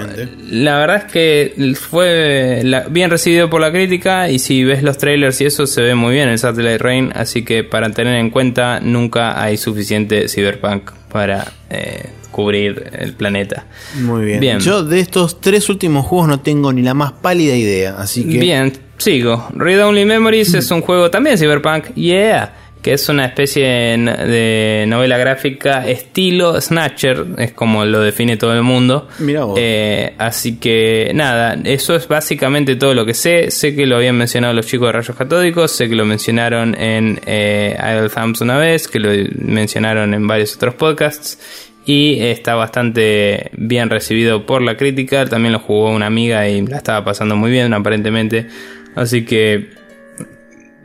la 0.49 0.79
verdad 0.79 0.97
es 1.07 1.13
que 1.13 1.75
fue 1.75 2.63
bien 2.91 3.11
recibido 3.11 3.51
por 3.51 3.61
la 3.61 3.73
crítica 3.73 4.31
y 4.31 4.39
si 4.39 4.63
ves 4.63 4.85
los 4.85 4.97
trailers 4.97 5.41
y 5.41 5.47
eso 5.47 5.67
se 5.67 5.83
ve 5.83 5.97
muy 5.97 6.15
bien 6.15 6.29
el 6.29 6.39
Satellite 6.39 6.79
Rain, 6.79 7.11
así 7.15 7.45
que 7.45 7.65
para 7.65 7.91
tener 7.91 8.15
en 8.15 8.31
cuenta 8.31 8.79
nunca 8.79 9.43
hay 9.43 9.57
suficiente 9.57 10.29
cyberpunk 10.29 10.93
para 11.11 11.53
eh, 11.69 12.11
cubrir 12.33 12.91
el 12.99 13.13
planeta. 13.13 13.67
Muy 14.01 14.25
bien. 14.25 14.59
Yo 14.59 14.83
de 14.83 14.99
estos 14.99 15.41
tres 15.41 15.69
últimos 15.69 16.07
juegos 16.07 16.29
no 16.29 16.41
tengo 16.41 16.73
ni 16.73 16.83
la 16.83 16.95
más 16.95 17.13
pálida 17.13 17.55
idea, 17.55 17.97
así 17.99 18.25
que... 18.25 18.39
Bien, 18.39 18.73
sigo. 18.99 19.49
Read 19.55 19.87
Only 19.87 20.05
Memories 20.05 20.55
es 20.55 20.71
un 20.71 20.81
juego 20.81 21.11
también 21.11 21.39
cyberpunk, 21.39 21.95
yeah 21.95 22.55
que 22.83 22.95
es 22.95 23.09
una 23.09 23.27
especie 23.27 23.65
de 23.65 24.85
novela 24.89 25.17
gráfica 25.17 25.87
estilo 25.87 26.61
Snatcher, 26.61 27.25
es 27.39 27.53
como 27.53 27.85
lo 27.85 28.01
define 28.01 28.37
todo 28.37 28.55
el 28.55 28.63
mundo. 28.63 29.09
Mira 29.21 29.45
eh, 29.57 30.15
así 30.19 30.57
que 30.57 31.13
nada, 31.15 31.57
eso 31.63 31.95
es 31.95 32.09
básicamente 32.09 32.75
todo 32.75 32.93
lo 32.93 33.07
que 33.07 33.15
sé. 33.15 33.53
Sé 33.53 33.77
que 33.77 33.87
lo 33.87 33.97
habían 33.97 34.19
mencionado 34.19 34.53
los 34.53 34.67
chicos 34.67 34.89
de 34.89 34.93
Rayos 34.93 35.17
Catódicos, 35.17 35.71
sé 35.71 35.89
que 35.89 35.95
lo 35.95 36.05
mencionaron 36.05 36.75
en 36.75 37.21
eh, 37.25 37.77
Idle 37.79 38.09
Thumbs 38.09 38.41
una 38.41 38.59
vez, 38.59 38.89
que 38.89 38.99
lo 38.99 39.11
mencionaron 39.39 40.13
en 40.13 40.27
varios 40.27 40.57
otros 40.57 40.75
podcasts. 40.75 41.39
Y 41.85 42.21
está 42.21 42.55
bastante 42.55 43.51
bien 43.55 43.91
recibido 43.91 44.47
por 44.47 44.63
la 44.63 44.77
crítica. 44.77 45.27
También 45.27 45.53
lo 45.53 45.59
jugó 45.59 45.91
una 45.91 46.07
amiga 46.07 46.49
y 46.49 46.65
la 46.67 46.77
estaba 46.77 47.05
pasando 47.05 47.37
muy 47.37 47.51
bien, 47.51 47.75
aparentemente. 47.75 48.47
Así 48.95 49.25
que 49.25 49.71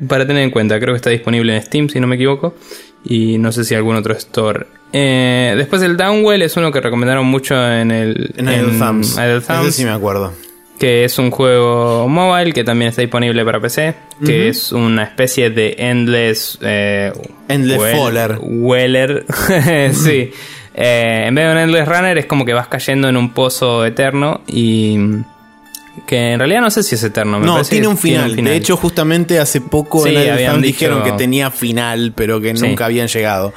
para 0.08 0.28
tener 0.28 0.44
en 0.44 0.52
cuenta. 0.52 0.80
Creo 0.80 0.94
que 0.94 0.98
está 0.98 1.10
disponible 1.10 1.56
en 1.56 1.62
Steam, 1.62 1.90
si 1.90 2.00
no 2.00 2.08
me 2.08 2.16
equivoco. 2.16 2.56
Y 3.04 3.38
no 3.38 3.52
sé 3.52 3.64
si 3.64 3.76
algún 3.76 3.96
otro 3.96 4.14
store. 4.14 4.68
Eh, 4.94 5.54
después 5.58 5.82
el 5.82 5.98
Downwell 5.98 6.42
es 6.42 6.58
uno 6.58 6.72
que 6.72 6.82
recomendaron 6.82 7.26
mucho 7.26 7.56
en 7.56 7.92
el... 7.92 8.34
En, 8.38 8.48
el 8.48 8.78
Thumbs. 8.78 9.18
sí 9.72 9.86
me 9.86 9.92
acuerdo. 9.92 10.34
Que 10.80 11.06
es 11.06 11.18
un 11.18 11.32
juego 11.32 12.08
mobile 12.08 12.54
que 12.54 12.64
también 12.64 12.90
está 12.90 13.02
disponible 13.02 13.44
para 13.44 13.60
PC. 13.60 13.96
Que 14.26 14.50
es 14.50 14.72
una 14.72 15.04
especie 15.04 15.50
de 15.50 15.76
Endless... 15.78 16.60
Eh, 16.62 17.12
endless 17.48 17.98
Faller. 17.98 18.38
Weller. 18.42 19.26
sí. 19.94 20.32
Eh, 20.80 21.26
en 21.26 21.34
vez 21.34 21.46
de 21.46 21.52
un 21.52 21.58
Endless 21.58 21.88
Runner 21.88 22.18
es 22.20 22.28
como 22.28 22.46
que 22.46 22.54
vas 22.54 22.68
cayendo 22.68 23.10
en 23.10 23.18
un 23.18 23.32
pozo 23.32 23.84
eterno 23.84 24.42
y 24.46 24.96
que 26.06 26.34
en 26.34 26.40
realidad 26.40 26.62
no 26.62 26.70
sé 26.70 26.84
si 26.84 26.94
es 26.94 27.04
eterno. 27.04 27.40
no, 27.40 27.64
tiene 27.64 27.88
un, 27.88 27.98
final. 27.98 28.36
De 28.36 28.56
hecho, 28.56 28.78
justamente 28.78 29.40
hace 29.40 29.60
poco 29.60 30.06
en 30.06 30.32
habían 30.32 30.62
dijeron 30.62 31.04
que 31.04 31.14
tenía 31.14 31.50
final, 31.50 32.14
pero 32.16 32.40
que 32.40 32.54
nunca 32.54 32.86
habían 32.86 33.08
llegado. 33.08 33.54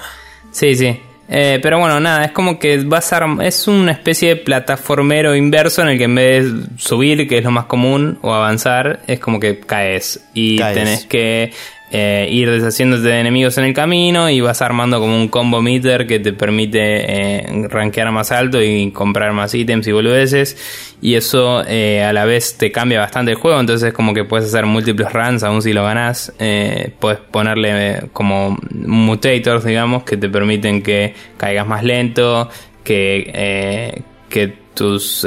Sí, 0.50 0.74
sí. 0.74 0.98
Eh, 1.32 1.60
pero 1.62 1.78
bueno, 1.78 2.00
nada, 2.00 2.24
es 2.24 2.32
como 2.32 2.58
que 2.58 2.78
vas 2.78 3.12
a 3.12 3.24
es 3.42 3.68
una 3.68 3.92
especie 3.92 4.30
de 4.30 4.36
plataformero 4.36 5.36
inverso 5.36 5.80
en 5.82 5.88
el 5.88 5.98
que 5.98 6.04
en 6.04 6.14
vez 6.16 6.52
de 6.52 6.62
subir, 6.76 7.28
que 7.28 7.38
es 7.38 7.44
lo 7.44 7.52
más 7.52 7.66
común, 7.66 8.18
o 8.22 8.34
avanzar, 8.34 9.02
es 9.06 9.20
como 9.20 9.38
que 9.38 9.60
caes 9.60 10.24
y 10.34 10.56
tenés 10.56 11.04
que 11.04 11.52
eh, 11.90 12.28
ir 12.30 12.50
deshaciéndote 12.50 13.08
de 13.08 13.20
enemigos 13.20 13.58
en 13.58 13.64
el 13.64 13.74
camino 13.74 14.30
y 14.30 14.40
vas 14.40 14.62
armando 14.62 15.00
como 15.00 15.16
un 15.16 15.28
combo 15.28 15.60
meter 15.60 16.06
que 16.06 16.20
te 16.20 16.32
permite 16.32 16.78
eh, 16.80 17.66
rankear 17.68 18.12
más 18.12 18.30
alto 18.30 18.62
y 18.62 18.92
comprar 18.92 19.32
más 19.32 19.54
ítems 19.54 19.86
y 19.88 19.92
boludeces. 19.92 20.56
Y 21.02 21.14
eso 21.14 21.64
eh, 21.66 22.04
a 22.04 22.12
la 22.12 22.24
vez 22.24 22.56
te 22.56 22.70
cambia 22.70 23.00
bastante 23.00 23.32
el 23.32 23.38
juego 23.38 23.58
entonces 23.58 23.88
es 23.88 23.94
como 23.94 24.14
que 24.14 24.24
puedes 24.24 24.46
hacer 24.46 24.66
múltiples 24.66 25.12
runs 25.12 25.42
aún 25.42 25.62
si 25.62 25.72
lo 25.72 25.82
ganas 25.82 26.32
eh, 26.38 26.92
puedes 26.98 27.18
ponerle 27.18 28.04
como 28.12 28.58
mutators 28.70 29.64
digamos 29.64 30.04
que 30.04 30.16
te 30.16 30.28
permiten 30.28 30.82
que 30.82 31.14
caigas 31.38 31.66
más 31.66 31.82
lento 31.82 32.50
que, 32.84 34.02
que 34.28 34.54
tus 34.80 35.26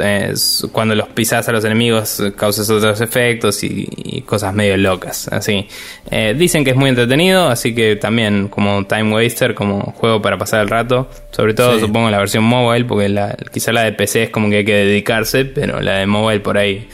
cuando 0.72 0.96
los 0.96 1.06
pisas 1.10 1.48
a 1.48 1.52
los 1.52 1.64
enemigos 1.64 2.20
causas 2.36 2.68
otros 2.68 3.00
efectos 3.00 3.62
y, 3.62 4.22
cosas 4.26 4.52
medio 4.52 4.76
locas 4.76 5.28
así. 5.28 5.68
Eh, 6.10 6.34
dicen 6.36 6.64
que 6.64 6.70
es 6.70 6.76
muy 6.76 6.88
entretenido 6.88 7.48
así 7.48 7.72
que 7.72 7.94
también 7.94 8.48
como 8.48 8.84
time 8.86 9.12
waster 9.12 9.54
como 9.54 9.92
juego 9.92 10.20
para 10.20 10.36
pasar 10.38 10.60
el 10.62 10.68
rato. 10.68 11.08
Sobre 11.30 11.54
todo 11.54 11.78
supongo 11.78 12.10
la 12.10 12.18
versión 12.18 12.42
mobile 12.42 12.84
porque 12.84 13.08
la, 13.08 13.36
quizá 13.52 13.70
la 13.70 13.82
de 13.82 13.92
PC 13.92 14.24
es 14.24 14.30
como 14.30 14.50
que 14.50 14.56
hay 14.56 14.64
que 14.64 14.74
dedicarse 14.74 15.44
pero 15.44 15.80
la 15.80 15.98
de 15.98 16.06
mobile 16.06 16.40
por 16.40 16.58
ahí 16.58 16.88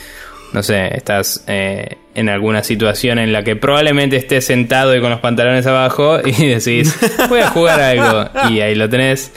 no 0.53 0.63
sé 0.63 0.95
estás 0.95 1.45
eh, 1.47 1.97
en 2.15 2.29
alguna 2.29 2.63
situación 2.63 3.19
en 3.19 3.33
la 3.33 3.43
que 3.43 3.57
probablemente 3.57 4.17
estés 4.17 4.45
sentado 4.45 4.95
y 4.95 5.01
con 5.01 5.09
los 5.09 5.21
pantalones 5.21 5.67
abajo 5.67 6.19
y 6.23 6.47
decís 6.47 6.95
voy 7.31 7.41
a 7.41 7.49
jugar 7.49 7.81
algo 7.81 8.29
y 8.51 8.61
ahí 8.61 8.75
lo 8.75 8.91
tenés 8.91 9.33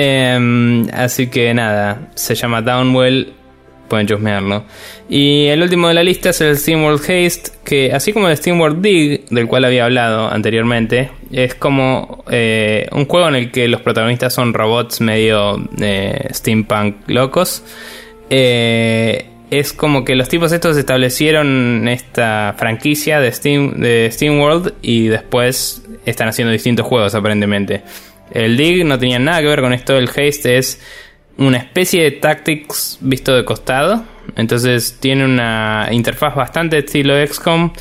Em, 0.00 0.86
así 0.92 1.26
que 1.26 1.52
nada, 1.52 2.10
se 2.14 2.36
llama 2.36 2.62
Downwell, 2.62 3.32
pueden 3.88 4.06
chusmearlo. 4.06 4.62
Y 5.08 5.46
el 5.46 5.60
último 5.60 5.88
de 5.88 5.94
la 5.94 6.04
lista 6.04 6.30
es 6.30 6.40
el 6.40 6.56
SteamWorld 6.56 7.00
Haste, 7.00 7.50
que 7.64 7.92
así 7.92 8.12
como 8.12 8.28
el 8.28 8.36
SteamWorld 8.36 8.80
Dig, 8.80 9.24
del 9.30 9.48
cual 9.48 9.64
había 9.64 9.86
hablado 9.86 10.30
anteriormente, 10.30 11.10
es 11.32 11.56
como 11.56 12.22
eh, 12.30 12.86
un 12.92 13.06
juego 13.06 13.28
en 13.28 13.34
el 13.34 13.50
que 13.50 13.66
los 13.66 13.80
protagonistas 13.80 14.32
son 14.32 14.54
robots 14.54 15.00
medio 15.00 15.68
eh, 15.80 16.28
steampunk 16.32 17.08
locos. 17.08 17.64
Eh, 18.30 19.26
es 19.50 19.72
como 19.72 20.04
que 20.04 20.14
los 20.14 20.28
tipos 20.28 20.52
estos 20.52 20.76
establecieron 20.76 21.88
esta 21.88 22.54
franquicia 22.56 23.18
de 23.18 23.32
Steam 23.32 23.80
de 23.80 24.10
SteamWorld 24.12 24.74
y 24.80 25.08
después 25.08 25.82
están 26.06 26.28
haciendo 26.28 26.52
distintos 26.52 26.86
juegos 26.86 27.16
aparentemente. 27.16 27.82
El 28.30 28.56
Dig 28.56 28.84
no 28.84 28.98
tenía 28.98 29.18
nada 29.18 29.40
que 29.40 29.46
ver 29.46 29.60
con 29.60 29.72
esto. 29.72 29.96
El 29.96 30.08
Haste 30.08 30.58
es 30.58 30.80
una 31.36 31.58
especie 31.58 32.02
de 32.02 32.10
Tactics 32.12 32.98
visto 33.00 33.34
de 33.34 33.44
costado. 33.44 34.04
Entonces 34.36 34.98
tiene 35.00 35.24
una 35.24 35.88
interfaz 35.90 36.34
bastante 36.34 36.78
estilo 36.78 37.14
XCOM. 37.26 37.72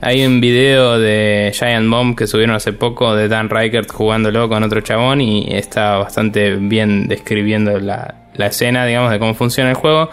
Hay 0.00 0.24
un 0.26 0.40
video 0.40 0.98
de 0.98 1.52
Giant 1.54 1.88
Bomb 1.90 2.16
que 2.16 2.26
subieron 2.26 2.54
hace 2.54 2.72
poco 2.72 3.16
de 3.16 3.28
Dan 3.28 3.48
Reichert 3.48 3.90
jugándolo 3.90 4.48
con 4.48 4.62
otro 4.62 4.82
chabón 4.82 5.22
y 5.22 5.48
está 5.50 5.96
bastante 5.96 6.56
bien 6.56 7.08
describiendo 7.08 7.80
la, 7.80 8.26
la 8.34 8.46
escena, 8.46 8.84
digamos, 8.84 9.10
de 9.10 9.18
cómo 9.18 9.34
funciona 9.34 9.70
el 9.70 9.76
juego. 9.76 10.10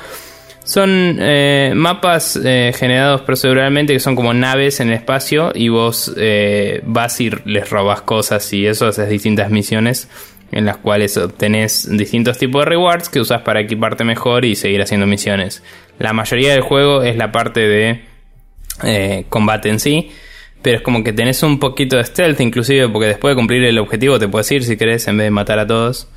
Son 0.64 1.18
eh, 1.19 1.73
mapas 1.76 2.40
eh, 2.41 2.72
generados 2.73 3.22
proceduralmente 3.22 3.91
que 3.91 3.99
son 3.99 4.15
como 4.15 4.34
naves 4.34 4.80
en 4.80 4.90
el 4.90 4.94
espacio 4.94 5.52
y 5.53 5.68
vos 5.68 6.14
eh, 6.15 6.81
vas 6.85 7.19
y 7.19 7.31
les 7.44 7.69
robas 7.69 8.02
cosas 8.02 8.52
y 8.53 8.65
eso 8.65 8.88
haces 8.88 9.10
distintas 9.10 9.52
misiones 9.52 10.07
en 10.53 10.65
las 10.65 10.77
cuales 10.77 11.18
obtenés 11.18 11.90
distintos 11.91 12.38
tipos 12.38 12.64
de 12.64 12.69
rewards 12.69 13.10
que 13.10 13.19
usas 13.19 13.41
para 13.41 13.60
equiparte 13.60 14.06
mejor 14.06 14.45
y 14.45 14.56
seguir 14.56 14.81
haciendo 14.81 15.06
misiones. 15.06 15.64
La 15.99 16.14
mayoría 16.14 16.52
del 16.52 16.61
juego 16.61 17.03
es 17.03 17.18
la 17.18 17.31
parte 17.31 17.60
de 17.61 19.26
combate 19.30 19.69
en 19.69 19.80
sí, 19.80 20.11
pero 20.61 20.77
es 20.77 20.84
como 20.84 21.03
que 21.03 21.11
tenés 21.11 21.44
un 21.44 21.60
poquito 21.60 21.98
de 21.98 22.06
stealth 22.06 22.40
inclusive 22.40 22.88
porque 22.90 23.07
después 23.07 23.34
de 23.34 23.35
cumplir 23.35 23.64
el 23.65 23.77
objetivo 23.80 24.18
te 24.18 24.27
puedes 24.27 24.49
ir 24.52 24.64
si 24.64 24.77
querés 24.77 25.07
en 25.07 25.18
vez 25.18 25.26
de 25.26 25.31
matar 25.31 25.60
a 25.60 25.68
todos. 25.68 26.07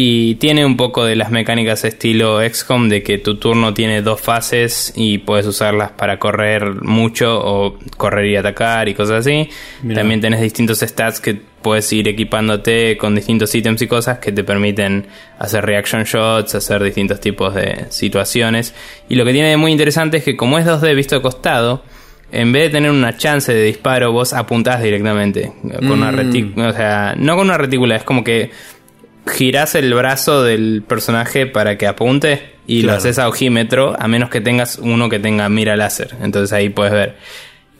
Y 0.00 0.36
tiene 0.36 0.64
un 0.64 0.76
poco 0.76 1.04
de 1.04 1.16
las 1.16 1.32
mecánicas 1.32 1.82
estilo 1.82 2.38
XCOM 2.48 2.88
de 2.88 3.02
que 3.02 3.18
tu 3.18 3.34
turno 3.38 3.74
tiene 3.74 4.00
dos 4.00 4.20
fases 4.20 4.92
y 4.94 5.18
puedes 5.18 5.44
usarlas 5.44 5.90
para 5.90 6.20
correr 6.20 6.84
mucho 6.84 7.40
o 7.44 7.76
correr 7.96 8.26
y 8.26 8.36
atacar 8.36 8.88
y 8.88 8.94
cosas 8.94 9.26
así. 9.26 9.48
También 9.92 10.20
tenés 10.20 10.40
distintos 10.40 10.78
stats 10.78 11.18
que 11.18 11.34
puedes 11.34 11.92
ir 11.92 12.06
equipándote 12.06 12.96
con 12.96 13.16
distintos 13.16 13.52
ítems 13.52 13.82
y 13.82 13.88
cosas 13.88 14.20
que 14.20 14.30
te 14.30 14.44
permiten 14.44 15.08
hacer 15.40 15.66
reaction 15.66 16.04
shots, 16.04 16.54
hacer 16.54 16.80
distintos 16.84 17.18
tipos 17.18 17.56
de 17.56 17.86
situaciones. 17.88 18.76
Y 19.08 19.16
lo 19.16 19.24
que 19.24 19.32
tiene 19.32 19.48
de 19.48 19.56
muy 19.56 19.72
interesante 19.72 20.18
es 20.18 20.22
que 20.22 20.36
como 20.36 20.60
es 20.60 20.64
2D 20.64 20.94
visto 20.94 21.16
de 21.16 21.22
costado, 21.22 21.82
en 22.30 22.52
vez 22.52 22.64
de 22.64 22.70
tener 22.70 22.90
una 22.90 23.16
chance 23.16 23.52
de 23.52 23.64
disparo, 23.64 24.12
vos 24.12 24.32
apuntás 24.32 24.82
directamente 24.82 25.50
con 25.78 25.92
una 25.92 26.12
mm. 26.12 26.14
retícula. 26.14 26.68
O 26.68 26.72
sea, 26.72 27.14
no 27.18 27.36
con 27.36 27.48
una 27.48 27.58
retícula, 27.58 27.96
es 27.96 28.04
como 28.04 28.22
que 28.22 28.50
girás 29.28 29.74
el 29.74 29.92
brazo 29.94 30.42
del 30.42 30.82
personaje 30.86 31.46
para 31.46 31.78
que 31.78 31.86
apunte 31.86 32.54
y 32.66 32.82
lo 32.82 32.92
haces 32.92 33.18
a 33.18 33.28
ojímetro, 33.28 33.96
a 33.98 34.08
menos 34.08 34.28
que 34.28 34.40
tengas 34.40 34.78
uno 34.78 35.08
que 35.08 35.18
tenga 35.18 35.48
mira 35.48 35.76
láser. 35.76 36.14
Entonces 36.20 36.52
ahí 36.52 36.68
puedes 36.68 36.92
ver. 36.92 37.16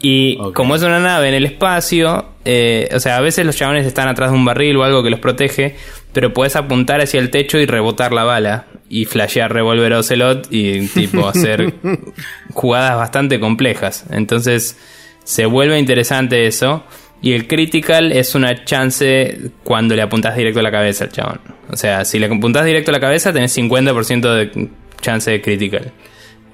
Y 0.00 0.38
como 0.54 0.76
es 0.76 0.82
una 0.82 1.00
nave 1.00 1.28
en 1.28 1.34
el 1.34 1.44
espacio, 1.44 2.26
eh, 2.44 2.88
o 2.94 3.00
sea, 3.00 3.16
a 3.16 3.20
veces 3.20 3.44
los 3.44 3.56
chabones 3.56 3.84
están 3.84 4.08
atrás 4.08 4.30
de 4.30 4.36
un 4.36 4.44
barril 4.44 4.76
o 4.76 4.84
algo 4.84 5.02
que 5.02 5.10
los 5.10 5.18
protege, 5.18 5.76
pero 6.12 6.32
puedes 6.32 6.54
apuntar 6.54 7.00
hacia 7.00 7.18
el 7.18 7.30
techo 7.30 7.58
y 7.58 7.66
rebotar 7.66 8.12
la 8.12 8.22
bala 8.22 8.66
y 8.88 9.06
flashear 9.06 9.52
Revolver 9.52 9.94
Ocelot 9.94 10.46
y 10.50 10.86
tipo 10.88 11.28
hacer 11.28 11.74
jugadas 12.52 12.96
bastante 12.96 13.40
complejas. 13.40 14.04
Entonces 14.10 14.78
se 15.24 15.46
vuelve 15.46 15.78
interesante 15.78 16.46
eso. 16.46 16.84
Y 17.20 17.32
el 17.32 17.48
critical 17.48 18.12
es 18.12 18.34
una 18.34 18.64
chance 18.64 19.50
cuando 19.64 19.96
le 19.96 20.02
apuntas 20.02 20.36
directo 20.36 20.60
a 20.60 20.62
la 20.62 20.70
cabeza 20.70 21.04
al 21.04 21.12
chabón. 21.12 21.40
O 21.70 21.76
sea, 21.76 22.04
si 22.04 22.18
le 22.18 22.26
apuntas 22.26 22.64
directo 22.64 22.90
a 22.90 22.92
la 22.92 23.00
cabeza, 23.00 23.32
tenés 23.32 23.56
50% 23.56 24.34
de 24.34 24.68
chance 25.00 25.30
de 25.30 25.40
critical. 25.40 25.92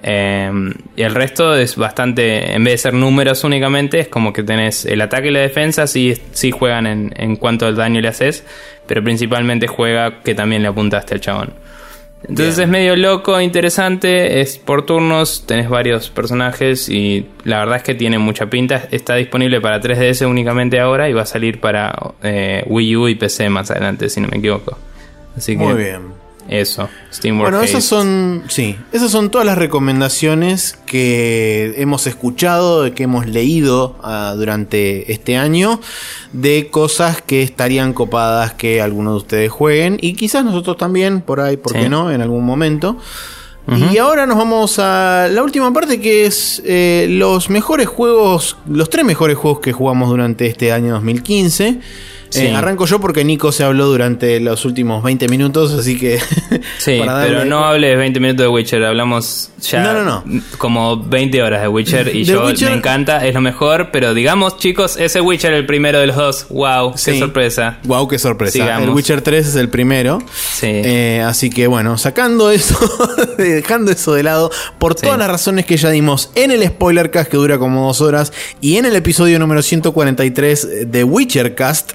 Em, 0.03 0.73
y 0.97 1.03
el 1.03 1.15
resto 1.15 1.55
es 1.55 1.77
bastante, 1.77 2.53
en 2.53 2.63
vez 2.63 2.75
de 2.75 2.79
ser 2.79 2.95
números 2.95 3.43
únicamente, 3.45 4.01
es 4.01 4.09
como 4.09 4.33
que 4.33 4.43
tenés 4.43 4.85
el 4.85 5.01
ataque 5.01 5.29
y 5.29 5.31
la 5.31 5.41
defensa, 5.41 5.87
sí, 5.87 6.15
sí 6.33 6.51
juegan 6.51 6.87
en, 6.87 7.15
en 7.17 7.37
cuanto 7.37 7.67
al 7.67 7.75
daño 7.75 8.03
le 8.03 8.09
haces, 8.09 8.45
pero 8.87 9.03
principalmente 9.03 9.67
juega 9.67 10.23
que 10.23 10.35
también 10.35 10.61
le 10.61 10.69
apuntaste 10.69 11.15
al 11.15 11.21
chabón. 11.21 11.64
Entonces 12.29 12.59
es 12.59 12.69
medio 12.69 12.97
loco, 12.97 13.39
interesante, 13.41 14.41
es 14.41 14.59
por 14.59 14.87
turnos, 14.87 15.45
tenés 15.47 15.69
varios 15.69 16.09
personajes 16.09 16.89
y 16.89 17.27
la 17.45 17.59
verdad 17.59 17.77
es 17.77 17.83
que 17.83 17.95
tiene 17.95 18.19
mucha 18.19 18.47
pinta. 18.49 18.89
Está 18.91 19.17
disponible 19.17 19.61
para 19.61 19.81
3DS 19.81 20.27
únicamente 20.27 20.81
ahora 20.81 21.09
y 21.09 21.13
va 21.13 21.23
a 21.23 21.27
salir 21.27 21.61
para 21.61 21.95
eh, 22.23 22.65
Wii 22.67 22.97
U 22.97 23.09
y 23.09 23.15
PC 23.15 23.51
más 23.51 23.71
adelante, 23.71 24.09
si 24.09 24.21
no 24.21 24.29
me 24.29 24.39
equivoco. 24.39 24.79
Así 25.37 25.57
que 25.57 25.65
Muy 25.65 25.75
bien. 25.75 26.14
Eso, 26.49 26.89
Steamworld 27.13 27.55
Bueno, 27.55 27.65
esas 27.65 27.85
son, 27.85 28.45
sí, 28.49 28.77
esas 28.93 29.11
son 29.11 29.31
todas 29.31 29.47
las 29.47 29.57
recomendaciones 29.57 30.79
que 30.87 31.75
hemos 31.79 32.07
escuchado, 32.07 32.93
que 32.95 33.05
hemos 33.05 33.27
leído 33.27 33.97
ah, 34.03 34.35
durante 34.37 35.13
este 35.13 35.37
año, 35.37 35.81
de 36.33 36.69
cosas 36.71 37.23
que 37.23 37.43
estarían 37.43 37.93
copadas 37.93 38.53
que 38.55 38.81
algunos 38.83 39.15
de 39.15 39.19
ustedes 39.19 39.51
jueguen 39.51 39.99
y 40.01 40.15
quizás 40.15 40.45
nosotros 40.45 40.77
también, 40.77 41.21
por 41.23 41.41
ahí, 41.41 41.57
¿por 41.57 41.73
Sí. 41.73 41.79
qué 41.81 41.89
no? 41.89 42.11
En 42.11 42.21
algún 42.21 42.45
momento. 42.45 42.99
Y 43.91 43.97
ahora 43.97 44.27
nos 44.27 44.37
vamos 44.37 44.79
a 44.79 45.27
la 45.31 45.43
última 45.43 45.73
parte 45.73 45.99
que 45.99 46.27
es 46.27 46.61
eh, 46.67 47.07
los 47.09 47.49
mejores 47.49 47.87
juegos, 47.87 48.59
los 48.69 48.91
tres 48.91 49.07
mejores 49.07 49.39
juegos 49.39 49.61
que 49.61 49.73
jugamos 49.73 50.11
durante 50.11 50.47
este 50.47 50.71
año 50.71 50.93
2015. 50.93 51.81
Sí. 52.35 52.47
Eh, 52.47 52.55
arranco 52.55 52.87
yo 52.87 53.01
porque 53.01 53.25
Nico 53.25 53.53
se 53.53 53.63
habló 53.65 53.87
durante 53.87 54.41
los 54.41 54.65
últimos 54.65 55.03
20 55.05 55.29
minutos, 55.29 55.73
así 55.73 55.99
que... 55.99 56.19
Sí, 56.79 56.93
darle- 57.07 57.27
pero 57.29 57.45
no 57.45 57.65
hables 57.65 57.97
20 57.97 58.19
minutos 58.21 58.45
de 58.45 58.49
Witcher, 58.49 58.85
hablamos 58.85 59.51
ya 59.61 59.83
No, 59.83 59.93
no, 59.93 60.05
no. 60.25 60.43
como 60.59 60.97
20 61.03 61.43
horas 61.43 61.63
de 61.63 61.69
Witcher 61.69 62.09
y 62.09 62.13
The 62.25 62.33
yo 62.33 62.47
Witcher- 62.49 62.71
me 62.71 62.77
encanta, 62.77 63.25
es 63.27 63.35
lo 63.35 63.41
mejor, 63.41 63.91
pero 63.93 64.15
digamos 64.15 64.57
chicos, 64.59 64.97
ese 64.97 65.21
Witcher 65.21 65.53
el 65.53 65.65
primero 65.67 66.01
de 66.01 66.09
los 66.09 66.17
dos, 66.17 66.47
wow, 66.51 66.93
qué 67.03 67.19
sorpresa. 67.19 67.79
Wow, 67.85 68.09
qué 68.09 68.19
sorpresa. 68.19 68.53
Sigamos. 68.53 68.89
El 68.89 68.95
Witcher 68.95 69.21
3 69.23 69.47
es 69.47 69.55
el 69.57 69.69
primero. 69.69 70.19
Sí. 70.55 70.67
Eh, 70.69 71.23
así 71.27 71.51
que 71.51 71.67
bueno, 71.67 71.99
sacando 71.99 72.51
eso, 72.51 72.77
dejando 73.39 73.93
eso 73.93 74.13
de 74.15 74.23
lado, 74.23 74.51
por 74.79 74.95
todas 74.95 75.19
las 75.19 75.29
razones 75.29 75.67
que 75.67 75.77
ya 75.77 75.91
dimos 75.91 76.31
en 76.35 76.51
el 76.51 76.67
spoiler 76.67 77.11
cast 77.11 77.31
que 77.31 77.37
dura 77.37 77.59
como 77.59 77.87
dos 77.87 78.01
horas 78.01 78.33
y 78.61 78.77
en 78.77 78.87
el 78.87 78.97
episodio 78.97 79.39
número 79.39 79.63
143 79.63 80.91
de 80.91 81.05
Witcher 81.05 81.55
Cast, 81.55 81.93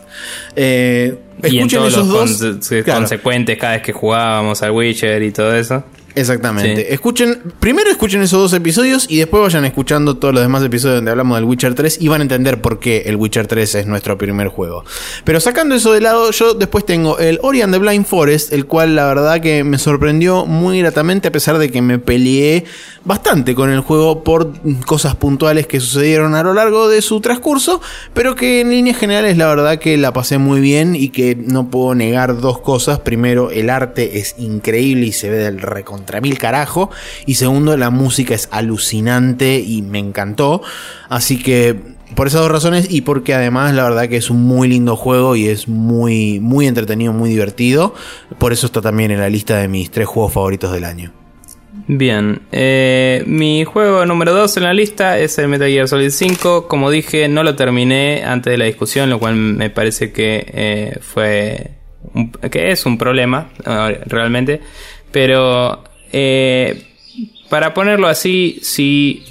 eh, 0.55 1.17
y 1.43 1.59
en 1.59 1.67
todos 1.69 1.93
esos 1.93 2.07
los 2.07 2.39
dos. 2.39 2.59
conse- 2.61 2.83
Claro. 2.83 2.99
consecuentes 3.01 3.57
cada 3.57 3.73
vez 3.73 3.81
que 3.83 3.93
jugábamos 3.93 4.61
al 4.61 4.71
Witcher 4.71 5.21
y 5.23 5.31
todo 5.31 5.55
eso. 5.55 5.83
Exactamente. 6.15 6.81
Sí. 6.81 6.87
Escuchen, 6.89 7.41
primero 7.59 7.89
escuchen 7.89 8.21
esos 8.21 8.39
dos 8.39 8.53
episodios 8.53 9.05
y 9.09 9.17
después 9.17 9.41
vayan 9.41 9.65
escuchando 9.65 10.17
todos 10.17 10.33
los 10.33 10.43
demás 10.43 10.63
episodios 10.63 10.97
donde 10.97 11.11
hablamos 11.11 11.37
del 11.37 11.45
Witcher 11.45 11.75
3 11.75 11.97
y 12.01 12.07
van 12.07 12.21
a 12.21 12.23
entender 12.23 12.61
por 12.61 12.79
qué 12.79 13.03
el 13.05 13.15
Witcher 13.15 13.47
3 13.47 13.75
es 13.75 13.87
nuestro 13.87 14.17
primer 14.17 14.47
juego. 14.47 14.83
Pero 15.23 15.39
sacando 15.39 15.75
eso 15.75 15.93
de 15.93 16.01
lado, 16.01 16.31
yo 16.31 16.53
después 16.53 16.85
tengo 16.85 17.19
el 17.19 17.39
Ori 17.41 17.61
and 17.61 17.73
the 17.73 17.79
Blind 17.79 18.05
Forest, 18.05 18.53
el 18.53 18.65
cual 18.65 18.95
la 18.95 19.05
verdad 19.05 19.39
que 19.39 19.63
me 19.63 19.77
sorprendió 19.77 20.45
muy 20.45 20.79
gratamente 20.79 21.27
a 21.27 21.31
pesar 21.31 21.57
de 21.57 21.69
que 21.69 21.81
me 21.81 21.99
peleé 21.99 22.65
bastante 23.05 23.55
con 23.55 23.69
el 23.69 23.79
juego 23.79 24.23
por 24.23 24.53
cosas 24.85 25.15
puntuales 25.15 25.67
que 25.67 25.79
sucedieron 25.79 26.35
a 26.35 26.43
lo 26.43 26.53
largo 26.53 26.89
de 26.89 27.01
su 27.01 27.21
transcurso, 27.21 27.81
pero 28.13 28.35
que 28.35 28.61
en 28.61 28.69
líneas 28.69 28.97
generales 28.97 29.37
la 29.37 29.47
verdad 29.47 29.79
que 29.79 29.97
la 29.97 30.13
pasé 30.13 30.37
muy 30.37 30.59
bien 30.59 30.95
y 30.95 31.09
que 31.09 31.35
no 31.35 31.69
puedo 31.69 31.95
negar 31.95 32.39
dos 32.39 32.59
cosas. 32.59 32.99
Primero, 32.99 33.51
el 33.51 33.69
arte 33.69 34.19
es 34.19 34.35
increíble 34.37 35.07
y 35.07 35.11
se 35.11 35.29
ve 35.29 35.37
del 35.37 35.61
recontra 35.99 36.21
mil 36.21 36.37
carajo. 36.37 36.89
Y 37.25 37.35
segundo, 37.35 37.75
la 37.77 37.89
música 37.89 38.33
es 38.33 38.47
alucinante 38.51 39.59
y 39.59 39.81
me 39.81 39.99
encantó. 39.99 40.61
Así 41.09 41.41
que 41.41 41.75
por 42.15 42.27
esas 42.27 42.41
dos 42.41 42.51
razones 42.51 42.87
y 42.89 43.01
porque 43.01 43.33
además 43.33 43.73
la 43.73 43.83
verdad 43.83 44.09
que 44.09 44.17
es 44.17 44.29
un 44.29 44.43
muy 44.43 44.67
lindo 44.67 44.95
juego 44.95 45.35
y 45.35 45.47
es 45.47 45.67
muy, 45.67 46.39
muy 46.39 46.67
entretenido, 46.67 47.13
muy 47.13 47.29
divertido. 47.29 47.93
Por 48.37 48.53
eso 48.53 48.65
está 48.65 48.81
también 48.81 49.11
en 49.11 49.19
la 49.19 49.29
lista 49.29 49.57
de 49.57 49.67
mis 49.67 49.91
tres 49.91 50.07
juegos 50.07 50.33
favoritos 50.33 50.71
del 50.71 50.85
año. 50.85 51.11
Bien, 51.87 52.41
eh, 52.51 53.23
mi 53.25 53.63
juego 53.63 54.05
número 54.05 54.33
2 54.33 54.57
en 54.57 54.63
la 54.63 54.73
lista 54.73 55.17
es 55.17 55.37
el 55.39 55.47
Metal 55.47 55.67
Gear 55.67 55.87
Solid 55.87 56.11
5. 56.11 56.67
Como 56.67 56.91
dije, 56.91 57.27
no 57.27 57.43
lo 57.43 57.55
terminé 57.55 58.23
antes 58.23 58.51
de 58.51 58.57
la 58.57 58.65
discusión, 58.65 59.09
lo 59.09 59.17
cual 59.17 59.35
me 59.35 59.69
parece 59.71 60.11
que 60.11 60.45
eh, 60.53 60.97
fue 61.01 61.71
que 62.51 62.71
es 62.71 62.85
un 62.85 62.97
problema 62.97 63.49
eh, 63.65 64.01
realmente. 64.05 64.61
Pero 65.11 65.83
eh, 66.11 66.83
para 67.49 67.73
ponerlo 67.73 68.07
así, 68.07 68.59
si 68.61 69.23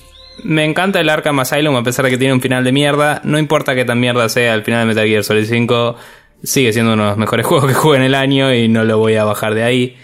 me 0.44 0.64
encanta 0.64 1.00
el 1.00 1.08
Arkham 1.08 1.40
Asylum 1.40 1.76
a 1.76 1.82
pesar 1.82 2.04
de 2.04 2.10
que 2.10 2.18
tiene 2.18 2.34
un 2.34 2.40
final 2.40 2.64
de 2.64 2.72
mierda, 2.72 3.20
no 3.24 3.38
importa 3.38 3.74
que 3.74 3.84
tan 3.84 4.00
mierda 4.00 4.28
sea 4.28 4.54
el 4.54 4.62
final 4.62 4.80
de 4.80 4.86
Metal 4.86 5.08
Gear 5.08 5.24
Solid 5.24 5.44
5, 5.44 5.96
sigue 6.42 6.72
siendo 6.72 6.92
uno 6.92 7.04
de 7.04 7.08
los 7.10 7.18
mejores 7.18 7.46
juegos 7.46 7.66
que 7.66 7.74
jugué 7.74 7.98
en 7.98 8.04
el 8.04 8.14
año 8.14 8.52
y 8.52 8.68
no 8.68 8.84
lo 8.84 8.98
voy 8.98 9.14
a 9.14 9.24
bajar 9.24 9.54
de 9.54 9.62
ahí. 9.62 9.96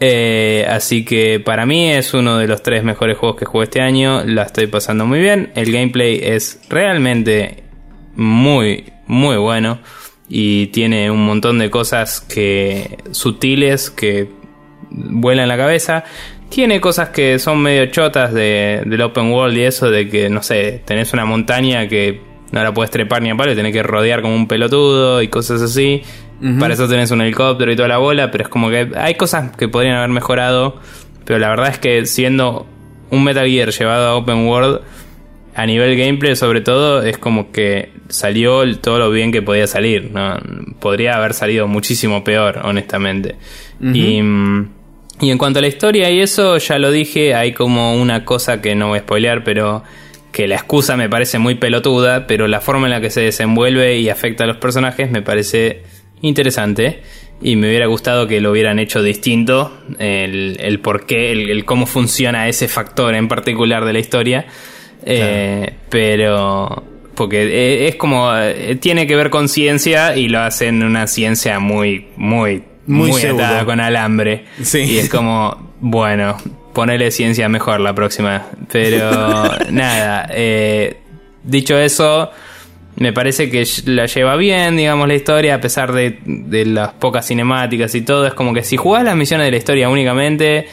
Eh, 0.00 0.64
así 0.68 1.04
que 1.04 1.40
para 1.40 1.66
mí 1.66 1.90
es 1.90 2.14
uno 2.14 2.38
de 2.38 2.46
los 2.46 2.62
tres 2.62 2.84
mejores 2.84 3.18
juegos 3.18 3.36
que 3.38 3.44
jugué 3.44 3.64
este 3.64 3.80
año. 3.80 4.24
La 4.24 4.42
estoy 4.42 4.66
pasando 4.66 5.06
muy 5.06 5.20
bien. 5.20 5.50
El 5.54 5.72
gameplay 5.72 6.20
es 6.22 6.60
realmente 6.68 7.64
muy, 8.14 8.92
muy 9.06 9.36
bueno. 9.36 9.80
Y 10.28 10.66
tiene 10.68 11.10
un 11.10 11.24
montón 11.24 11.58
de 11.58 11.70
cosas 11.70 12.20
que 12.20 12.98
sutiles 13.12 13.90
que 13.90 14.28
vuelan 15.04 15.48
la 15.48 15.56
cabeza. 15.56 16.04
Tiene 16.48 16.80
cosas 16.80 17.10
que 17.10 17.38
son 17.38 17.60
medio 17.60 17.86
chotas 17.86 18.32
de, 18.32 18.82
del 18.86 19.02
open 19.02 19.30
world 19.32 19.56
y 19.56 19.62
eso, 19.62 19.90
de 19.90 20.08
que, 20.08 20.30
no 20.30 20.42
sé, 20.42 20.82
tenés 20.84 21.12
una 21.12 21.24
montaña 21.24 21.88
que 21.88 22.20
no 22.52 22.62
la 22.62 22.72
puedes 22.72 22.90
trepar 22.90 23.22
ni 23.22 23.30
a 23.30 23.36
palo 23.36 23.52
y 23.52 23.54
tenés 23.54 23.72
que 23.72 23.82
rodear 23.82 24.22
como 24.22 24.34
un 24.34 24.48
pelotudo 24.48 25.22
y 25.22 25.28
cosas 25.28 25.60
así. 25.62 26.02
Para 26.60 26.74
eso 26.74 26.88
tenés 26.88 27.10
un 27.10 27.20
helicóptero 27.20 27.72
y 27.72 27.76
toda 27.76 27.88
la 27.88 27.98
bola, 27.98 28.30
pero 28.30 28.44
es 28.44 28.48
como 28.48 28.70
que 28.70 28.88
hay 28.96 29.16
cosas 29.16 29.56
que 29.56 29.66
podrían 29.68 29.96
haber 29.96 30.10
mejorado. 30.10 30.76
Pero 31.24 31.40
la 31.40 31.50
verdad 31.50 31.68
es 31.68 31.78
que 31.78 32.06
siendo 32.06 32.66
un 33.10 33.24
Metal 33.24 33.46
Gear 33.46 33.70
llevado 33.70 34.08
a 34.08 34.14
open 34.14 34.46
world, 34.46 34.80
a 35.54 35.66
nivel 35.66 35.96
gameplay 35.98 36.36
sobre 36.36 36.60
todo, 36.60 37.02
es 37.02 37.18
como 37.18 37.50
que 37.50 37.90
salió 38.08 38.78
todo 38.78 39.00
lo 39.00 39.10
bien 39.10 39.32
que 39.32 39.42
podía 39.42 39.66
salir. 39.66 40.12
¿no? 40.12 40.38
Podría 40.78 41.16
haber 41.16 41.34
salido 41.34 41.66
muchísimo 41.66 42.22
peor, 42.22 42.60
honestamente. 42.62 43.34
y, 43.80 44.22
mm, 44.22 44.68
y 44.70 44.77
en 45.20 45.38
cuanto 45.38 45.58
a 45.58 45.62
la 45.62 45.68
historia 45.68 46.10
y 46.10 46.20
eso, 46.20 46.58
ya 46.58 46.78
lo 46.78 46.90
dije, 46.90 47.34
hay 47.34 47.52
como 47.52 47.94
una 47.94 48.24
cosa 48.24 48.60
que 48.60 48.74
no 48.74 48.88
voy 48.88 48.98
a 48.98 49.02
spoilear, 49.02 49.44
pero 49.44 49.82
que 50.32 50.46
la 50.46 50.56
excusa 50.56 50.96
me 50.96 51.08
parece 51.08 51.38
muy 51.38 51.56
pelotuda, 51.56 52.26
pero 52.26 52.46
la 52.46 52.60
forma 52.60 52.86
en 52.86 52.92
la 52.92 53.00
que 53.00 53.10
se 53.10 53.22
desenvuelve 53.22 53.98
y 53.98 54.08
afecta 54.08 54.44
a 54.44 54.46
los 54.46 54.58
personajes 54.58 55.10
me 55.10 55.22
parece 55.22 55.82
interesante. 56.22 57.02
Y 57.40 57.54
me 57.54 57.68
hubiera 57.68 57.86
gustado 57.86 58.26
que 58.26 58.40
lo 58.40 58.50
hubieran 58.50 58.80
hecho 58.80 59.00
distinto, 59.00 59.72
el, 60.00 60.56
el 60.60 60.80
por 60.80 61.06
qué, 61.06 61.30
el, 61.30 61.50
el 61.50 61.64
cómo 61.64 61.86
funciona 61.86 62.48
ese 62.48 62.66
factor 62.66 63.14
en 63.14 63.28
particular 63.28 63.84
de 63.84 63.92
la 63.92 63.98
historia. 64.00 64.46
Eh, 65.04 65.72
pero 65.88 66.82
porque 67.14 67.42
eh, 67.42 67.88
es 67.88 67.96
como 67.96 68.36
eh, 68.36 68.76
tiene 68.80 69.06
que 69.06 69.16
ver 69.16 69.30
con 69.30 69.48
ciencia 69.48 70.16
y 70.16 70.28
lo 70.28 70.40
hacen 70.40 70.82
una 70.82 71.06
ciencia 71.06 71.58
muy 71.60 72.08
muy 72.16 72.62
Muy 72.88 73.10
muy, 73.10 73.22
atada 73.22 73.64
con 73.64 73.78
alambre 73.80 74.46
Sí. 74.62 74.78
y 74.80 74.98
es 74.98 75.08
como 75.08 75.72
bueno 75.80 76.36
ponerle 76.72 77.10
ciencia 77.10 77.48
mejor 77.48 77.80
la 77.80 77.94
próxima 77.94 78.46
pero 78.72 79.10
nada 79.70 80.28
eh, 80.32 80.96
dicho 81.44 81.78
eso 81.78 82.30
me 82.96 83.12
parece 83.12 83.48
que 83.48 83.64
la 83.84 84.06
lleva 84.06 84.34
bien, 84.34 84.76
digamos, 84.76 85.06
la 85.06 85.14
historia, 85.14 85.54
a 85.54 85.60
pesar 85.60 85.92
de, 85.92 86.18
de 86.24 86.66
las 86.66 86.94
pocas 86.94 87.28
cinemáticas 87.28 87.94
y 87.94 88.00
todo. 88.00 88.26
Es 88.26 88.34
como 88.34 88.52
que 88.52 88.64
si 88.64 88.76
jugás 88.76 89.04
las 89.04 89.14
misiones 89.14 89.44
de 89.44 89.52
la 89.52 89.56
historia 89.56 89.88
únicamente, 89.88 90.66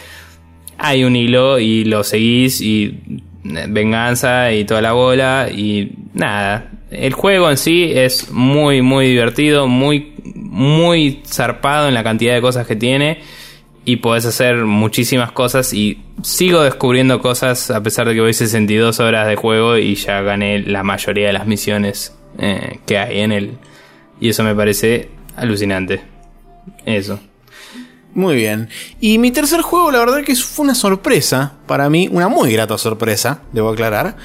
hay 0.80 1.04
un 1.04 1.16
hilo 1.16 1.60
y 1.60 1.86
lo 1.86 2.04
seguís 2.04 2.62
y 2.62 3.00
eh, 3.44 3.66
venganza 3.70 4.52
y 4.54 4.66
toda 4.66 4.82
la 4.82 4.94
bola 4.94 5.50
y 5.56 5.92
nada. 6.16 6.72
El 6.90 7.14
juego 7.14 7.48
en 7.52 7.58
sí 7.58 7.92
es 7.94 8.32
muy, 8.32 8.82
muy 8.82 9.08
divertido, 9.08 9.68
muy, 9.68 10.14
muy 10.56 11.22
zarpado 11.27 11.90
en 11.90 11.94
la 11.94 12.03
cantidad 12.03 12.34
de 12.34 12.40
cosas 12.40 12.65
que 12.65 12.77
tiene 12.77 13.19
y 13.84 13.98
podés 13.98 14.26
hacer 14.26 14.64
muchísimas 14.64 15.34
cosas 15.34 15.73
y 15.73 16.02
sigo 16.23 16.64
descubriendo 16.64 17.19
cosas 17.19 17.69
a 17.69 17.84
pesar 17.84 18.07
de 18.07 18.15
que 18.15 18.22
voy 18.22 18.34
62 18.34 19.02
horas 19.02 19.27
de 19.27 19.36
juego 19.36 19.77
y 19.77 19.95
ya 19.95 20.22
gané 20.22 20.60
la 20.60 20.82
mayoría 20.82 21.27
de 21.27 21.34
las 21.34 21.45
misiones 21.45 22.18
eh, 22.40 22.80
que 22.86 22.98
hay 22.98 23.19
en 23.19 23.34
él. 23.34 23.57
Y 24.22 24.30
eso 24.30 24.44
me 24.44 24.56
parece 24.56 25.10
alucinante. 25.36 26.02
Eso 26.86 27.19
Muy 28.16 28.36
bien. 28.36 28.70
Y 29.02 29.18
mi 29.18 29.32
tercer 29.32 29.62
juego, 29.62 29.92
la 29.92 30.00
verdad 30.00 30.24
que 30.24 30.34
fue 30.38 30.64
una 30.64 30.74
sorpresa 30.74 31.56
para 31.68 31.90
mí, 31.90 32.08
una 32.10 32.30
muy 32.30 32.50
grata 32.54 32.78
sorpresa, 32.78 33.42
debo 33.52 33.70
aclarar, 33.70 34.16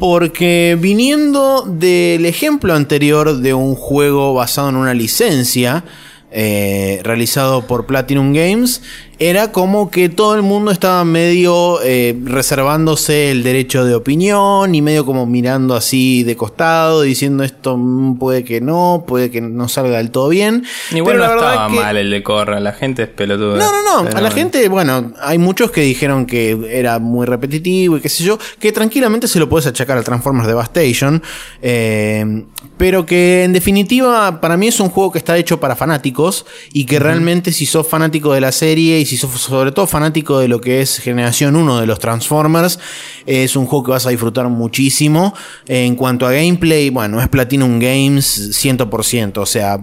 porque 0.00 0.76
viniendo 0.78 1.62
del 1.62 2.26
ejemplo 2.26 2.74
anterior 2.74 3.36
de 3.36 3.54
un 3.54 3.76
juego 3.76 4.34
basado 4.34 4.70
en 4.70 4.76
una 4.76 4.92
licencia, 4.92 5.84
eh, 6.32 7.00
realizado 7.04 7.64
por 7.64 7.86
Platinum 7.86 8.32
Games, 8.32 8.82
era 9.18 9.50
como 9.50 9.90
que 9.90 10.08
todo 10.08 10.36
el 10.36 10.42
mundo 10.42 10.70
estaba 10.70 11.04
medio 11.04 11.82
eh, 11.82 12.16
reservándose 12.24 13.32
el 13.32 13.42
derecho 13.42 13.84
de 13.84 13.94
opinión 13.96 14.74
y 14.74 14.82
medio 14.82 15.04
como 15.04 15.26
mirando 15.26 15.74
así 15.74 16.22
de 16.22 16.36
costado, 16.36 17.02
diciendo 17.02 17.42
esto 17.42 17.78
puede 18.18 18.44
que 18.44 18.60
no, 18.60 19.04
puede 19.06 19.30
que 19.30 19.40
no 19.40 19.68
salga 19.68 19.98
del 19.98 20.12
todo 20.12 20.28
bien. 20.28 20.64
Igual 20.92 21.16
Pero 21.16 21.18
no 21.18 21.34
la 21.34 21.50
estaba 21.50 21.68
mal 21.68 21.96
el 21.96 22.10
de 22.10 22.22
Corra, 22.22 22.60
la 22.60 22.72
gente 22.72 23.02
es 23.02 23.08
pelotuda. 23.08 23.58
No, 23.58 23.72
no, 23.72 24.02
no, 24.04 24.16
a 24.16 24.20
la 24.20 24.30
gente, 24.30 24.68
bueno, 24.68 25.12
hay 25.20 25.38
muchos 25.38 25.72
que 25.72 25.80
dijeron 25.80 26.24
que 26.24 26.56
era 26.70 27.00
muy 27.00 27.26
repetitivo 27.26 27.96
y 27.96 28.00
qué 28.00 28.08
sé 28.08 28.22
yo, 28.22 28.38
que 28.60 28.70
tranquilamente 28.70 29.26
se 29.26 29.40
lo 29.40 29.48
puedes 29.48 29.66
achacar 29.66 29.98
al 29.98 30.04
Transformers 30.04 30.46
Devastation, 30.46 31.20
eh, 31.60 32.44
pero 32.76 33.04
que 33.04 33.42
en 33.42 33.52
definitiva 33.52 34.40
para 34.40 34.56
mí 34.56 34.68
es 34.68 34.78
un 34.78 34.90
juego 34.90 35.10
que 35.10 35.18
está 35.18 35.36
hecho 35.36 35.58
para 35.58 35.74
fanáticos 35.74 36.46
y 36.72 36.86
que 36.86 37.00
realmente 37.00 37.50
si 37.50 37.66
sos 37.66 37.88
fanático 37.88 38.32
de 38.32 38.40
la 38.40 38.52
serie 38.52 39.00
y 39.00 39.07
sos 39.16 39.40
sobre 39.40 39.72
todo 39.72 39.86
fanático 39.86 40.38
de 40.38 40.48
lo 40.48 40.60
que 40.60 40.80
es 40.80 40.98
Generación 40.98 41.56
1 41.56 41.80
de 41.80 41.86
los 41.86 41.98
Transformers, 41.98 42.78
es 43.26 43.56
un 43.56 43.66
juego 43.66 43.84
que 43.84 43.90
vas 43.92 44.06
a 44.06 44.10
disfrutar 44.10 44.48
muchísimo. 44.48 45.34
En 45.66 45.96
cuanto 45.96 46.26
a 46.26 46.32
gameplay, 46.32 46.90
bueno, 46.90 47.20
es 47.20 47.28
Platinum 47.28 47.78
Games 47.78 48.50
100%, 48.52 49.38
o 49.38 49.46
sea, 49.46 49.80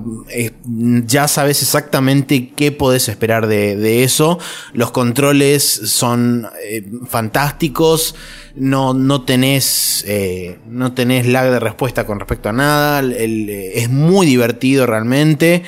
ya 1.06 1.28
sabes 1.28 1.62
exactamente 1.62 2.52
qué 2.56 2.72
podés 2.72 3.10
esperar 3.10 3.48
de, 3.48 4.04
eso. 4.04 4.40
Los 4.74 4.92
controles 4.92 5.64
son 5.64 6.48
eh, 6.64 6.84
fantásticos, 7.08 8.16
no, 8.56 8.94
no, 8.94 9.24
tenés, 9.24 10.04
eh, 10.08 10.60
no 10.68 10.94
tenés 10.94 11.28
lag 11.28 11.50
de 11.50 11.60
respuesta 11.60 12.06
con 12.06 12.20
respecto 12.20 12.50
a 12.50 12.54
nada, 12.54 13.02
es 13.02 13.90
muy 13.90 14.26
divertido 14.26 14.86
realmente. 14.86 15.64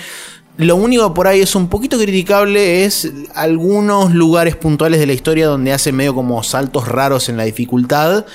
Lo 0.57 0.75
único 0.75 1.13
por 1.13 1.27
ahí 1.27 1.41
es 1.41 1.55
un 1.55 1.69
poquito 1.69 1.99
criticable 1.99 2.84
es 2.84 3.11
algunos 3.35 4.13
lugares 4.13 4.55
puntuales 4.55 4.99
de 4.99 5.05
la 5.05 5.13
historia 5.13 5.45
donde 5.45 5.71
hace 5.71 5.91
medio 5.91 6.15
como 6.15 6.41
saltos 6.41 6.88
raros 6.88 7.29
en 7.29 7.38
la 7.38 7.43
dificultad. 7.43 8.25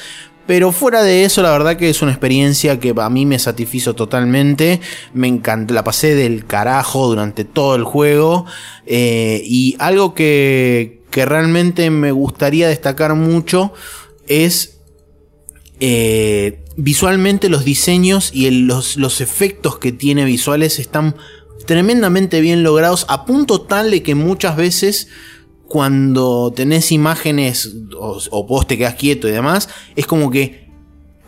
Pero 0.47 0.73
fuera 0.73 1.03
de 1.03 1.25
eso, 1.25 1.43
la 1.43 1.51
verdad 1.51 1.77
que 1.77 1.91
es 1.91 2.03
una 2.03 2.13
experiencia 2.13 2.79
que 2.79 2.95
a 2.97 3.11
mí 3.11 3.27
me 3.27 3.39
satisfizo 3.39 3.95
totalmente. 3.95 4.81
Me 5.15 5.27
encantó, 5.27 5.75
la 5.75 5.85
pasé 5.85 6.15
del 6.15 6.47
carajo 6.47 7.09
durante 7.09 7.45
todo 7.45 7.75
el 7.75 7.85
juego. 7.85 8.47
Eh, 8.87 9.43
y 9.45 9.77
algo 9.79 10.15
que, 10.15 11.03
que 11.11 11.25
realmente 11.27 11.91
me 11.91 12.13
gustaría 12.13 12.69
destacar 12.69 13.15
mucho 13.15 13.73
es 14.29 14.79
eh, 15.81 16.63
visualmente 16.77 17.49
los 17.49 17.65
diseños 17.65 18.31
y 18.33 18.51
los, 18.51 18.97
los 18.97 19.21
efectos 19.21 19.79
que 19.79 19.91
tiene 19.91 20.25
visuales 20.25 20.79
están 20.79 21.17
tremendamente 21.65 22.41
bien 22.41 22.63
logrados 22.63 23.07
a 23.09 23.25
punto 23.25 23.61
tal 23.63 23.91
de 23.91 24.03
que 24.03 24.15
muchas 24.15 24.57
veces 24.57 25.09
cuando 25.67 26.53
tenés 26.55 26.93
imágenes 26.93 27.73
o, 27.99 28.19
o 28.31 28.47
vos 28.47 28.67
te 28.67 28.77
quedas 28.77 28.95
quieto 28.95 29.29
y 29.29 29.33
demás, 29.33 29.69
es 29.97 30.07
como 30.07 30.31
que 30.31 30.62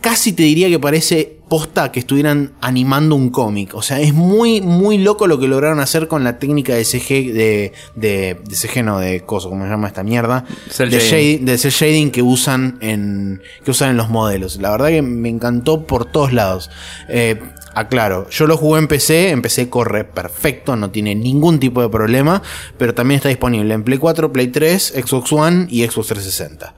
casi 0.05 0.33
te 0.33 0.43
diría 0.43 0.69
que 0.69 0.77
parece 0.77 1.39
posta 1.49 1.91
que 1.91 1.99
estuvieran 1.99 2.53
animando 2.61 3.15
un 3.15 3.31
cómic. 3.31 3.73
O 3.73 3.81
sea, 3.81 3.99
es 3.99 4.13
muy, 4.13 4.61
muy 4.61 4.99
loco 4.99 5.25
lo 5.25 5.39
que 5.39 5.47
lograron 5.47 5.79
hacer 5.79 6.07
con 6.07 6.23
la 6.23 6.37
técnica 6.37 6.75
de 6.75 6.85
CG, 6.85 7.33
de, 7.33 7.73
de, 7.95 8.37
de 8.47 8.55
CG 8.55 8.83
no, 8.83 8.99
de 8.99 9.21
coso, 9.21 9.49
como 9.49 9.63
se 9.63 9.71
llama 9.71 9.87
esta 9.87 10.03
mierda. 10.03 10.45
de, 10.77 10.99
shading. 10.99 11.45
de 11.45 11.57
shading 11.57 12.11
que 12.11 12.21
usan 12.21 12.77
en, 12.81 13.41
que 13.63 13.71
usan 13.71 13.89
en 13.89 13.97
los 13.97 14.09
modelos. 14.09 14.57
La 14.57 14.69
verdad 14.69 14.89
que 14.89 15.01
me 15.01 15.27
encantó 15.27 15.87
por 15.87 16.05
todos 16.05 16.33
lados. 16.33 16.69
Eh, 17.09 17.41
aclaro, 17.73 18.29
yo 18.29 18.45
lo 18.45 18.57
jugué 18.57 18.81
en 18.81 18.87
PC, 18.87 19.31
en 19.31 19.41
PC 19.41 19.71
corre 19.71 20.03
perfecto, 20.03 20.75
no 20.75 20.91
tiene 20.91 21.15
ningún 21.15 21.59
tipo 21.59 21.81
de 21.81 21.89
problema, 21.89 22.43
pero 22.77 22.93
también 22.93 23.15
está 23.15 23.29
disponible 23.29 23.73
en 23.73 23.83
Play 23.83 23.97
4, 23.97 24.31
Play 24.31 24.49
3, 24.49 25.01
Xbox 25.03 25.33
One 25.33 25.65
y 25.67 25.83
Xbox 25.83 26.09
360. 26.09 26.75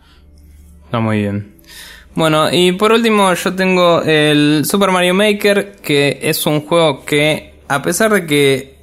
Está 0.85 1.01
muy 1.01 1.17
bien. 1.17 1.56
Bueno, 2.17 2.51
y 2.51 2.71
por 2.71 2.93
último 2.93 3.31
yo 3.31 3.53
tengo 3.53 4.01
el 4.01 4.63
Super 4.65 4.89
Mario 4.89 5.13
Maker, 5.13 5.75
que 5.83 6.17
es 6.19 6.47
un 6.47 6.61
juego 6.61 7.05
que, 7.05 7.53
a 7.67 7.83
pesar 7.83 8.11
de 8.11 8.25
que, 8.25 8.77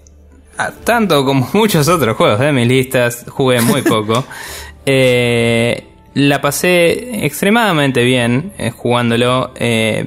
tanto 0.85 1.24
como 1.24 1.51
muchos 1.52 1.89
otros 1.89 2.16
juegos 2.16 2.39
de 2.39 2.52
mis 2.52 2.69
listas, 2.69 3.27
jugué 3.28 3.61
muy 3.61 3.82
poco, 3.82 4.24
eh, 4.86 5.82
la 6.15 6.40
pasé 6.40 7.27
extremadamente 7.27 8.05
bien 8.05 8.52
eh, 8.56 8.70
jugándolo. 8.70 9.51
Eh, 9.56 10.06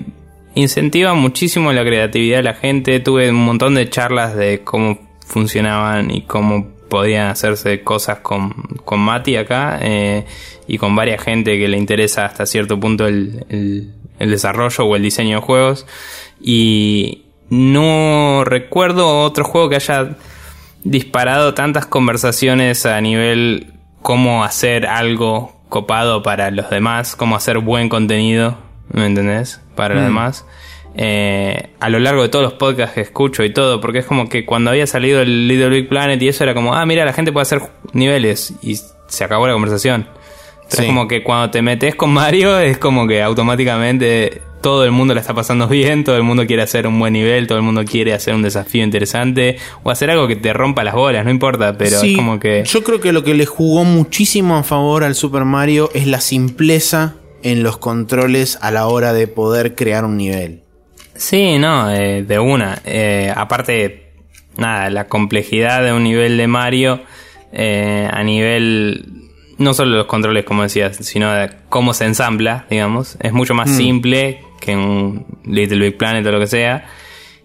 incentiva 0.56 1.14
muchísimo 1.14 1.74
la 1.74 1.84
creatividad 1.84 2.38
de 2.38 2.44
la 2.44 2.54
gente. 2.54 3.02
Tuve 3.02 3.30
un 3.30 3.44
montón 3.44 3.76
de 3.76 3.90
charlas 3.90 4.38
de 4.38 4.62
cómo 4.64 5.00
funcionaban 5.26 6.12
y 6.12 6.22
cómo 6.22 6.77
podían 6.90 7.28
hacerse 7.28 7.84
cosas 7.84 8.20
con, 8.20 8.52
con 8.84 9.00
Mati 9.00 9.36
acá 9.36 9.80
eh, 9.82 10.26
y 10.68 10.78
con 10.78 10.96
varias 10.96 11.24
gente 11.24 11.58
que 11.58 11.68
le 11.68 11.78
interesa 11.78 12.26
hasta 12.26 12.46
cierto 12.46 12.80
punto 12.80 13.08
el, 13.08 13.46
el, 14.20 14.30
desarrollo 14.30 14.86
o 14.86 14.96
el 14.96 15.02
diseño 15.02 15.38
de 15.38 15.42
juegos. 15.42 15.86
Y 16.42 17.26
no 17.50 18.44
recuerdo 18.46 19.22
otro 19.22 19.46
juego 19.46 19.70
que 19.70 19.76
haya 19.76 20.16
disparado 20.84 21.54
tantas 21.54 21.86
conversaciones 21.86 22.86
a 22.86 23.00
nivel 23.02 23.74
cómo 24.02 24.44
hacer 24.44 24.86
algo 24.86 25.58
copado 25.70 26.24
para 26.24 26.52
los 26.52 26.70
demás, 26.70 27.16
cómo 27.16 27.36
hacer 27.36 27.60
buen 27.60 27.90
contenido, 27.90 28.58
¿me 28.90 29.06
entendés? 29.06 29.62
Para 29.76 29.96
los 29.96 30.04
mm. 30.04 30.08
demás. 30.08 30.46
Eh, 31.00 31.70
a 31.80 31.90
lo 31.90 32.00
largo 32.00 32.24
de 32.24 32.30
todos 32.30 32.44
los 32.44 32.54
podcasts 32.54 32.96
que 32.96 33.02
escucho 33.02 33.44
y 33.44 33.54
todo, 33.54 33.80
porque 33.80 34.00
es 34.00 34.06
como 34.06 34.28
que 34.28 34.46
cuando 34.46 34.72
había 34.72 34.88
salido 34.88 35.22
el 35.22 35.48
Little 35.48 35.70
Big 35.70 35.88
Planet 35.88 36.20
y 36.22 36.28
eso 36.28 36.44
era 36.44 36.56
como, 36.56 36.74
ah, 36.74 36.86
mira, 36.88 37.06
la 37.06 37.14
gente 37.14 37.32
puede 37.32 37.44
hacer 37.44 37.62
niveles 37.94 38.56
y 38.64 38.80
se 39.08 39.24
acabó 39.24 39.46
la 39.46 39.54
conversación. 39.54 40.08
Es 40.70 40.82
como 40.86 41.08
que 41.08 41.24
cuando 41.24 41.50
te 41.52 41.62
metes 41.62 41.96
con 41.96 42.12
Mario 42.12 42.60
es 42.60 42.78
como 42.78 43.08
que 43.08 43.22
automáticamente 43.22 44.42
todo 44.62 44.84
el 44.84 44.92
mundo 44.92 45.14
la 45.14 45.22
está 45.22 45.36
pasando 45.36 45.68
bien, 45.68 46.04
todo 46.04 46.18
el 46.18 46.24
mundo 46.24 46.46
quiere 46.48 46.64
hacer 46.64 46.88
un 46.88 47.00
buen 47.00 47.14
nivel, 47.14 47.46
todo 47.46 47.60
el 47.60 47.64
mundo 47.64 47.86
quiere 47.86 48.14
hacer 48.14 48.34
un 48.34 48.42
desafío 48.42 48.84
interesante 48.84 49.58
o 49.84 49.92
hacer 49.92 50.10
algo 50.10 50.28
que 50.28 50.36
te 50.36 50.52
rompa 50.52 50.84
las 50.84 50.96
bolas, 50.96 51.24
no 51.24 51.32
importa, 51.32 51.78
pero 51.78 52.02
es 52.02 52.16
como 52.16 52.40
que... 52.40 52.64
Yo 52.66 52.84
creo 52.84 53.00
que 53.00 53.14
lo 53.14 53.24
que 53.24 53.36
le 53.36 53.46
jugó 53.46 53.84
muchísimo 53.84 54.58
a 54.58 54.64
favor 54.64 55.04
al 55.04 55.14
Super 55.14 55.46
Mario 55.46 55.92
es 55.94 56.08
la 56.08 56.22
simpleza 56.22 57.16
en 57.44 57.62
los 57.62 57.78
controles 57.78 58.58
a 58.62 58.72
la 58.72 58.88
hora 58.88 59.14
de 59.14 59.28
poder 59.28 59.76
crear 59.76 60.04
un 60.04 60.18
nivel. 60.18 60.64
Sí, 61.18 61.58
no, 61.58 61.92
eh, 61.92 62.24
de 62.24 62.40
una. 62.40 62.82
Eh, 62.86 63.32
aparte, 63.36 64.12
nada, 64.56 64.90
la 64.90 65.08
complejidad 65.08 65.84
de 65.84 65.94
un 65.94 66.04
nivel 66.04 66.38
de 66.38 66.48
Mario 66.48 67.02
eh, 67.52 68.08
a 68.12 68.24
nivel 68.24 69.06
no 69.58 69.74
solo 69.74 69.98
los 69.98 70.06
controles, 70.06 70.46
como 70.46 70.64
decías, 70.64 70.98
sino 70.98 71.32
de 71.34 71.50
cómo 71.70 71.94
se 71.94 72.06
ensambla, 72.06 72.66
digamos. 72.70 73.18
Es 73.20 73.34
mucho 73.34 73.54
más 73.54 73.70
mm. 73.70 73.78
simple 73.78 74.42
que 74.60 74.76
un 74.76 75.26
Little 75.46 75.80
Big 75.80 75.98
Planet 75.98 76.26
o 76.26 76.32
lo 76.32 76.40
que 76.40 76.48
sea. 76.48 76.86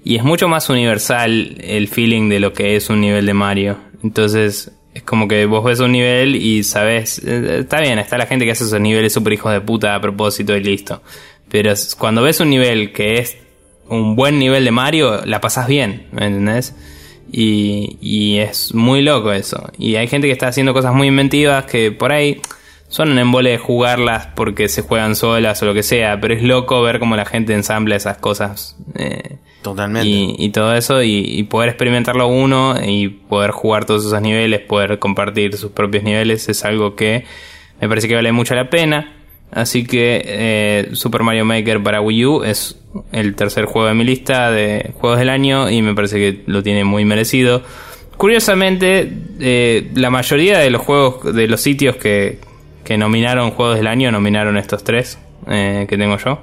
Y 0.04 0.16
es 0.16 0.24
mucho 0.24 0.48
más 0.48 0.68
universal 0.68 1.56
el 1.60 1.88
feeling 1.88 2.28
de 2.28 2.40
lo 2.40 2.52
que 2.52 2.76
es 2.76 2.90
un 2.90 3.00
nivel 3.00 3.24
de 3.24 3.34
Mario. 3.34 3.78
Entonces, 4.02 4.72
es 4.92 5.02
como 5.04 5.28
que 5.28 5.46
vos 5.46 5.64
ves 5.64 5.80
un 5.80 5.92
nivel 5.92 6.36
y 6.36 6.64
sabes, 6.64 7.18
está 7.20 7.80
bien, 7.80 7.98
está 7.98 8.18
la 8.18 8.26
gente 8.26 8.44
que 8.44 8.50
hace 8.50 8.64
esos 8.64 8.80
niveles 8.80 9.12
super 9.12 9.32
hijos 9.32 9.52
de 9.52 9.60
puta 9.60 9.94
a 9.94 10.00
propósito 10.00 10.56
y 10.56 10.62
listo. 10.62 11.02
Pero 11.48 11.72
cuando 11.98 12.22
ves 12.22 12.40
un 12.40 12.50
nivel 12.50 12.92
que 12.92 13.18
es 13.18 13.38
un 13.88 14.16
buen 14.16 14.38
nivel 14.38 14.64
de 14.64 14.70
Mario, 14.70 15.24
la 15.24 15.40
pasas 15.40 15.66
bien, 15.66 16.06
¿me 16.12 16.26
entendés? 16.26 16.74
Y, 17.30 17.98
y 18.00 18.38
es 18.38 18.74
muy 18.74 19.02
loco 19.02 19.32
eso. 19.32 19.70
Y 19.78 19.96
hay 19.96 20.08
gente 20.08 20.26
que 20.26 20.32
está 20.32 20.48
haciendo 20.48 20.74
cosas 20.74 20.94
muy 20.94 21.08
inventivas 21.08 21.64
que 21.64 21.92
por 21.92 22.12
ahí 22.12 22.40
son 22.92 23.10
un 23.10 23.18
embole 23.18 23.50
de 23.50 23.58
jugarlas 23.58 24.28
porque 24.34 24.68
se 24.68 24.82
juegan 24.82 25.16
solas 25.16 25.62
o 25.62 25.66
lo 25.66 25.72
que 25.72 25.82
sea, 25.82 26.20
pero 26.20 26.34
es 26.34 26.42
loco 26.42 26.82
ver 26.82 26.98
cómo 26.98 27.16
la 27.16 27.24
gente 27.24 27.54
ensambla 27.54 27.96
esas 27.96 28.18
cosas. 28.18 28.76
Eh, 28.96 29.38
Totalmente. 29.62 30.08
Y, 30.08 30.50
todo 30.50 30.74
eso, 30.74 31.02
y, 31.02 31.42
poder 31.44 31.70
experimentarlo 31.70 32.26
uno 32.26 32.74
y 32.84 33.08
poder 33.08 33.52
jugar 33.52 33.86
todos 33.86 34.04
esos 34.04 34.20
niveles, 34.20 34.60
poder 34.60 34.98
compartir 34.98 35.56
sus 35.56 35.70
propios 35.70 36.04
niveles, 36.04 36.48
es 36.48 36.64
algo 36.66 36.94
que 36.94 37.24
me 37.80 37.88
parece 37.88 38.08
que 38.08 38.14
vale 38.14 38.30
mucho 38.32 38.54
la 38.54 38.68
pena. 38.68 39.21
Así 39.52 39.84
que 39.84 40.22
eh, 40.24 40.88
Super 40.94 41.22
Mario 41.22 41.44
Maker 41.44 41.82
para 41.82 42.00
Wii 42.00 42.26
U 42.26 42.42
es 42.42 42.78
el 43.12 43.34
tercer 43.34 43.66
juego 43.66 43.88
de 43.88 43.94
mi 43.94 44.04
lista 44.04 44.50
de 44.50 44.92
juegos 44.94 45.18
del 45.18 45.28
año 45.28 45.70
y 45.70 45.82
me 45.82 45.94
parece 45.94 46.16
que 46.16 46.42
lo 46.46 46.62
tiene 46.62 46.84
muy 46.84 47.04
merecido. 47.04 47.62
Curiosamente, 48.16 49.12
eh, 49.40 49.90
la 49.94 50.10
mayoría 50.10 50.58
de 50.58 50.70
los 50.70 50.82
juegos, 50.82 51.34
de 51.34 51.48
los 51.48 51.60
sitios 51.60 51.96
que, 51.96 52.38
que 52.84 52.96
nominaron 52.96 53.50
juegos 53.50 53.76
del 53.76 53.86
año, 53.86 54.10
nominaron 54.10 54.56
estos 54.56 54.84
tres 54.84 55.18
eh, 55.46 55.86
que 55.88 55.98
tengo 55.98 56.16
yo. 56.18 56.40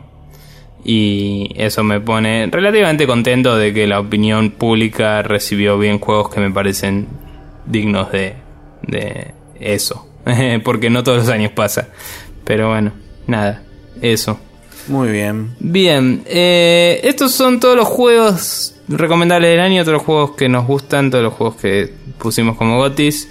Y 0.85 1.51
eso 1.55 1.83
me 1.83 1.99
pone 1.99 2.47
relativamente 2.51 3.07
contento 3.07 3.57
de 3.57 3.73
que 3.73 3.87
la 3.87 3.99
opinión 3.99 4.51
pública 4.51 5.21
recibió 5.23 5.77
bien 5.77 5.99
juegos 5.99 6.29
que 6.29 6.39
me 6.39 6.51
parecen 6.51 7.07
dignos 7.65 8.11
de 8.11 8.35
de 8.89 9.33
eso. 9.59 10.07
Porque 10.63 10.89
no 10.89 11.03
todos 11.03 11.19
los 11.19 11.29
años 11.29 11.51
pasa. 11.51 11.89
Pero 12.49 12.69
bueno, 12.69 12.91
nada, 13.27 13.61
eso. 14.01 14.39
Muy 14.87 15.11
bien. 15.11 15.51
Bien, 15.59 16.23
eh, 16.25 16.99
estos 17.03 17.31
son 17.31 17.59
todos 17.59 17.75
los 17.75 17.87
juegos 17.87 18.73
recomendables 18.87 19.51
del 19.51 19.59
año, 19.59 19.83
todos 19.83 19.99
los 19.99 20.01
juegos 20.01 20.31
que 20.31 20.49
nos 20.49 20.65
gustan, 20.65 21.11
todos 21.11 21.23
los 21.23 21.33
juegos 21.35 21.57
que 21.57 21.93
pusimos 22.17 22.57
como 22.57 22.77
gotis. 22.77 23.29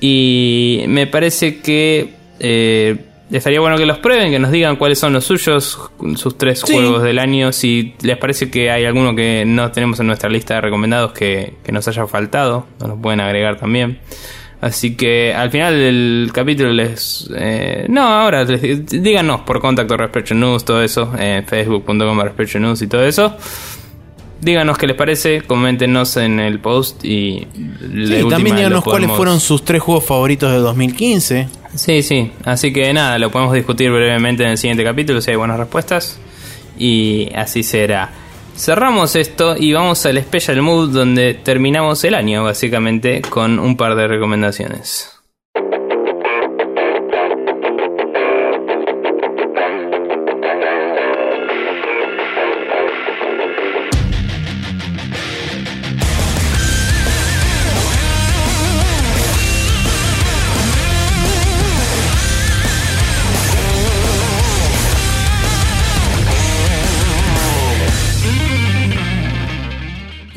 Y 0.00 0.84
me 0.88 1.06
parece 1.06 1.62
que 1.62 2.12
eh, 2.40 2.98
estaría 3.30 3.58
bueno 3.58 3.78
que 3.78 3.86
los 3.86 4.00
prueben, 4.00 4.30
que 4.30 4.38
nos 4.38 4.50
digan 4.50 4.76
cuáles 4.76 4.98
son 4.98 5.14
los 5.14 5.24
suyos, 5.24 5.90
sus 6.16 6.36
tres 6.36 6.62
juegos 6.62 7.02
del 7.02 7.20
año. 7.20 7.52
Si 7.52 7.94
les 8.02 8.18
parece 8.18 8.50
que 8.50 8.70
hay 8.70 8.84
alguno 8.84 9.16
que 9.16 9.44
no 9.46 9.72
tenemos 9.72 9.98
en 10.00 10.08
nuestra 10.08 10.28
lista 10.28 10.56
de 10.56 10.60
recomendados 10.60 11.12
que, 11.12 11.54
que 11.64 11.72
nos 11.72 11.88
haya 11.88 12.06
faltado, 12.06 12.66
nos 12.80 12.90
lo 12.90 12.96
pueden 12.98 13.20
agregar 13.20 13.56
también. 13.58 13.98
Así 14.62 14.94
que 14.94 15.34
al 15.34 15.50
final 15.50 15.74
del 15.74 16.30
capítulo 16.32 16.72
les... 16.72 17.28
Eh, 17.36 17.86
no, 17.88 18.02
ahora 18.02 18.44
les, 18.44 18.86
díganos 18.86 19.40
por 19.40 19.60
contacto 19.60 19.96
Respecho 19.96 20.36
News, 20.36 20.64
todo 20.64 20.80
eso, 20.80 21.12
eh, 21.18 21.42
facebook.com 21.44 22.20
Respecho 22.20 22.60
News 22.60 22.80
y 22.80 22.86
todo 22.86 23.04
eso. 23.04 23.36
Díganos 24.40 24.78
qué 24.78 24.86
les 24.86 24.96
parece, 24.96 25.42
coméntenos 25.42 26.16
en 26.16 26.38
el 26.38 26.60
post 26.60 27.04
y... 27.04 27.44
Sí, 27.80 28.24
también 28.30 28.54
díganos 28.54 28.84
cuáles 28.84 29.10
fueron 29.10 29.40
sus 29.40 29.64
tres 29.64 29.82
juegos 29.82 30.04
favoritos 30.04 30.52
de 30.52 30.58
2015. 30.58 31.48
Sí, 31.74 32.02
sí, 32.04 32.30
así 32.44 32.72
que 32.72 32.92
nada, 32.92 33.18
lo 33.18 33.32
podemos 33.32 33.54
discutir 33.54 33.90
brevemente 33.90 34.44
en 34.44 34.50
el 34.50 34.58
siguiente 34.58 34.84
capítulo 34.84 35.20
si 35.20 35.32
hay 35.32 35.36
buenas 35.36 35.58
respuestas. 35.58 36.20
Y 36.78 37.30
así 37.34 37.64
será. 37.64 38.12
Cerramos 38.56 39.16
esto 39.16 39.56
y 39.58 39.72
vamos 39.72 40.04
al 40.06 40.22
Special 40.22 40.62
Mood 40.62 40.90
donde 40.90 41.34
terminamos 41.34 42.04
el 42.04 42.14
año 42.14 42.44
básicamente 42.44 43.22
con 43.22 43.58
un 43.58 43.76
par 43.76 43.96
de 43.96 44.06
recomendaciones. 44.06 45.11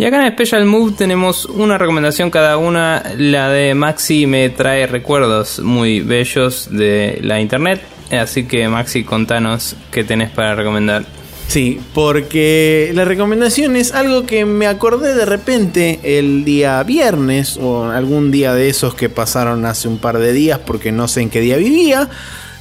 Y 0.06 0.08
acá 0.08 0.28
en 0.28 0.34
Special 0.34 0.68
Move 0.68 0.92
tenemos 0.96 1.46
una 1.46 1.80
recomendación 1.80 2.30
cada 2.30 2.58
una. 2.58 3.02
La 3.18 3.50
de 3.50 3.74
Maxi 3.74 4.28
me 4.28 4.52
trae 4.52 4.86
recuerdos 4.86 5.58
muy 5.62 6.02
bellos 6.02 6.68
de 6.70 7.18
la 7.24 7.42
internet. 7.42 7.82
Así 8.12 8.44
que 8.44 8.68
Maxi, 8.70 9.04
contanos 9.04 9.76
qué 9.92 10.04
tenés 10.04 10.30
para 10.30 10.54
recomendar. 10.54 11.08
Sí, 11.48 11.82
porque 11.96 12.92
la 12.94 13.04
recomendación 13.04 13.76
es 13.76 13.94
algo 13.94 14.28
que 14.28 14.46
me 14.46 14.68
acordé 14.68 15.16
de 15.16 15.26
repente 15.26 16.00
el 16.04 16.46
día 16.46 16.84
viernes 16.84 17.58
o 17.58 17.86
algún 17.86 18.30
día 18.30 18.54
de 18.54 18.70
esos 18.70 18.94
que 18.94 19.10
pasaron 19.10 19.66
hace 19.66 19.88
un 19.88 19.98
par 19.98 20.20
de 20.20 20.34
días 20.34 20.60
porque 20.60 20.92
no 20.92 21.08
sé 21.08 21.22
en 21.22 21.32
qué 21.32 21.42
día 21.42 21.58
vivía. 21.58 22.12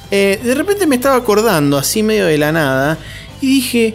Eh, 0.09 0.39
de 0.43 0.55
repente 0.55 0.87
me 0.87 0.95
estaba 0.95 1.17
acordando 1.17 1.77
así 1.77 2.01
medio 2.01 2.25
de 2.25 2.39
la 2.39 2.51
nada 2.51 2.97
y 3.39 3.45
dije, 3.45 3.93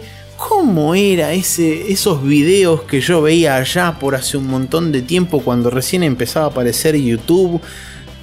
¿Cómo 0.49 0.95
era 0.95 1.33
ese, 1.33 1.91
esos 1.91 2.23
videos 2.23 2.81
que 2.81 2.99
yo 2.99 3.21
veía 3.21 3.57
allá 3.57 3.99
por 3.99 4.15
hace 4.15 4.37
un 4.37 4.47
montón 4.47 4.91
de 4.91 5.03
tiempo 5.03 5.41
cuando 5.41 5.69
recién 5.69 6.01
empezaba 6.01 6.47
a 6.47 6.49
aparecer 6.49 6.95
YouTube? 6.95 7.61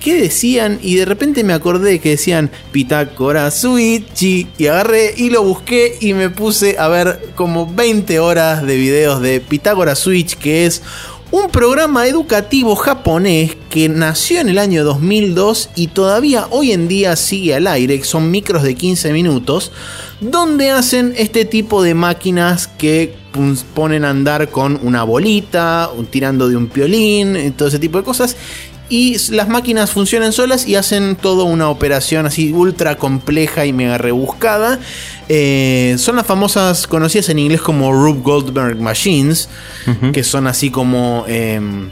¿Qué 0.01 0.21
decían? 0.21 0.81
Y 0.83 0.97
de 0.97 1.05
repente 1.05 1.45
me 1.45 1.53
acordé 1.53 2.01
que 2.01 2.11
decían 2.11 2.51
Pitágora 2.73 3.51
Switch 3.53 4.23
y 4.23 4.67
agarré 4.67 5.15
y 5.17 5.31
lo 5.31 5.45
busqué 5.45 5.97
y 6.01 6.13
me 6.13 6.29
puse 6.29 6.77
a 6.77 6.89
ver 6.89 7.31
como 7.37 7.73
20 7.73 8.19
horas 8.19 8.67
de 8.67 8.77
videos 8.77 9.23
de 9.23 9.41
Pitágora 9.41 9.95
Switch, 9.95 10.37
que 10.37 10.67
es 10.67 10.83
un 11.31 11.51
programa 11.51 12.07
educativo 12.07 12.75
japonés 12.75 13.57
que 13.69 13.89
nació 13.89 14.41
en 14.41 14.49
el 14.49 14.59
año 14.59 14.83
2002 14.83 15.71
y 15.77 15.89
todavía 15.89 16.47
hoy 16.51 16.73
en 16.73 16.89
día 16.89 17.17
sigue 17.17 17.55
al 17.55 17.67
aire, 17.67 18.03
son 18.03 18.31
micros 18.31 18.63
de 18.63 18.75
15 18.75 19.13
minutos, 19.13 19.71
donde 20.21 20.71
hacen 20.71 21.15
este 21.17 21.45
tipo 21.45 21.83
de 21.83 21.95
máquinas 21.95 22.67
que 22.67 23.15
ponen 23.75 24.05
a 24.05 24.11
andar 24.11 24.49
con 24.49 24.81
una 24.83 25.05
bolita, 25.05 25.91
tirando 26.11 26.49
de 26.49 26.57
un 26.57 26.67
piolín, 26.67 27.53
todo 27.57 27.69
ese 27.69 27.79
tipo 27.79 27.99
de 27.99 28.05
cosas. 28.05 28.37
Y 28.91 29.19
las 29.33 29.49
máquinas 29.49 29.91
funcionan 29.91 30.33
solas 30.33 30.67
y 30.67 30.75
hacen 30.75 31.15
toda 31.15 31.45
una 31.45 31.69
operación 31.69 32.25
así 32.25 32.53
ultra 32.53 32.97
compleja 32.97 33.67
y 33.67 33.73
mega 33.73 33.99
rebuscada. 33.99 34.79
Eh, 35.29 35.97
son 35.99 36.17
las 36.17 36.27
famosas, 36.27 36.87
conocidas 36.87 37.29
en 37.29 37.39
inglés 37.39 37.61
como 37.61 37.93
Rube 37.93 38.21
Goldberg 38.23 38.81
Machines, 38.81 39.51
que 40.13 40.25
son 40.25 40.47
así 40.47 40.71
como 40.71 41.27
em, 41.29 41.91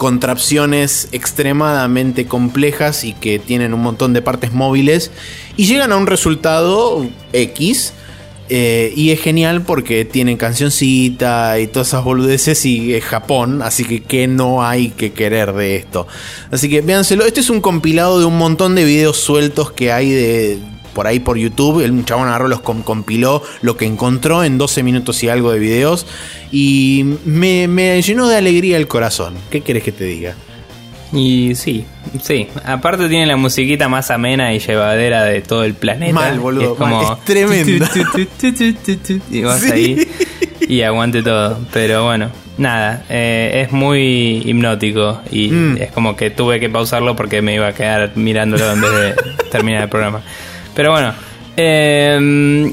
contrapciones 0.00 1.08
extremadamente 1.12 2.24
complejas 2.24 3.04
y 3.04 3.12
que 3.12 3.38
tienen 3.38 3.74
un 3.74 3.82
montón 3.82 4.14
de 4.14 4.22
partes 4.22 4.50
móviles 4.50 5.10
y 5.58 5.66
llegan 5.66 5.92
a 5.92 5.98
un 5.98 6.06
resultado 6.06 7.06
X. 7.34 7.92
Eh, 8.48 8.94
y 8.96 9.10
es 9.10 9.20
genial 9.20 9.60
porque 9.60 10.06
tienen 10.06 10.38
cancioncita 10.38 11.60
y 11.60 11.66
todas 11.66 11.88
esas 11.88 12.02
boludeces 12.02 12.64
y 12.64 12.94
es 12.94 13.04
Japón, 13.04 13.60
así 13.60 13.84
que 13.84 14.02
que 14.02 14.26
no 14.26 14.64
hay 14.64 14.88
que 14.88 15.12
querer 15.12 15.52
de 15.52 15.76
esto. 15.76 16.08
Así 16.50 16.70
que 16.70 16.80
véanselo, 16.80 17.26
este 17.26 17.40
es 17.40 17.50
un 17.50 17.60
compilado 17.60 18.18
de 18.18 18.24
un 18.24 18.38
montón 18.38 18.74
de 18.74 18.84
videos 18.84 19.18
sueltos 19.18 19.70
que 19.70 19.92
hay 19.92 20.10
de, 20.10 20.58
por 20.92 21.06
ahí 21.06 21.20
por 21.20 21.36
YouTube. 21.36 21.80
El 21.80 22.04
chabón 22.04 22.28
agarró, 22.28 22.48
los 22.48 22.60
compiló 22.60 23.42
lo 23.62 23.76
que 23.76 23.86
encontró 23.86 24.44
en 24.44 24.58
12 24.58 24.82
minutos 24.82 25.22
y 25.22 25.28
algo 25.28 25.52
de 25.52 25.58
videos. 25.58 26.06
Y 26.52 27.04
me, 27.24 27.68
me 27.68 28.00
llenó 28.02 28.28
de 28.28 28.36
alegría 28.36 28.76
el 28.76 28.88
corazón. 28.88 29.34
¿Qué 29.50 29.60
quieres 29.62 29.82
que 29.82 29.92
te 29.92 30.04
diga? 30.04 30.34
Y 31.12 31.54
sí, 31.56 31.84
sí. 32.22 32.46
Aparte 32.64 33.08
tiene 33.08 33.26
la 33.26 33.36
musiquita 33.36 33.88
más 33.88 34.10
amena 34.10 34.54
y 34.54 34.60
llevadera 34.60 35.24
de 35.24 35.40
todo 35.40 35.64
el 35.64 35.74
planeta. 35.74 36.12
Mal, 36.12 36.38
boludo. 36.38 36.72
Es, 36.72 36.78
como... 36.78 37.16
tremendo. 37.24 37.86
Y 39.30 39.42
vas 39.42 39.64
ahí 39.70 40.08
y 40.60 40.82
aguante 40.82 41.22
todo. 41.22 41.58
Pero 41.72 42.04
bueno, 42.04 42.30
nada. 42.58 43.04
Eh, 43.08 43.64
es 43.64 43.72
muy 43.72 44.42
hipnótico 44.44 45.20
y 45.30 45.50
mm. 45.50 45.76
es 45.78 45.92
como 45.92 46.14
que 46.14 46.30
tuve 46.30 46.60
que 46.60 46.70
pausarlo 46.70 47.16
porque 47.16 47.42
me 47.42 47.54
iba 47.54 47.66
a 47.66 47.72
quedar 47.72 48.12
mirándolo 48.16 48.70
en 48.72 48.80
vez 48.80 48.92
de 48.92 49.14
terminar 49.50 49.82
el 49.82 49.88
programa. 49.88 50.22
Pero 50.74 50.92
bueno, 50.92 51.12
eh, 51.56 52.72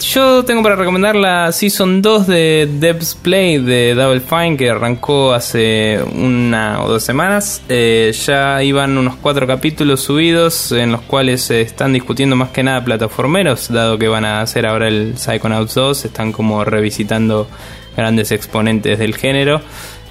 yo 0.00 0.44
tengo 0.44 0.64
para 0.64 0.74
recomendar 0.74 1.14
la 1.14 1.52
Season 1.52 2.02
2 2.02 2.26
de 2.26 2.68
Devs 2.80 3.14
Play 3.14 3.58
de 3.58 3.94
Double 3.94 4.20
Fine 4.20 4.56
que 4.56 4.68
arrancó 4.68 5.32
hace 5.32 6.00
una 6.12 6.82
o 6.82 6.88
dos 6.88 7.04
semanas. 7.04 7.62
Eh, 7.68 8.12
ya 8.26 8.62
iban 8.64 8.98
unos 8.98 9.14
cuatro 9.16 9.46
capítulos 9.46 10.00
subidos 10.00 10.72
en 10.72 10.90
los 10.90 11.02
cuales 11.02 11.42
se 11.42 11.60
están 11.60 11.92
discutiendo 11.92 12.34
más 12.34 12.48
que 12.50 12.64
nada 12.64 12.84
plataformeros, 12.84 13.68
dado 13.68 13.96
que 13.96 14.08
van 14.08 14.24
a 14.24 14.40
hacer 14.40 14.66
ahora 14.66 14.88
el 14.88 15.16
Psychonauts 15.16 15.74
2. 15.74 16.04
Están 16.04 16.32
como 16.32 16.64
revisitando 16.64 17.48
grandes 17.96 18.32
exponentes 18.32 18.98
del 18.98 19.14
género. 19.14 19.60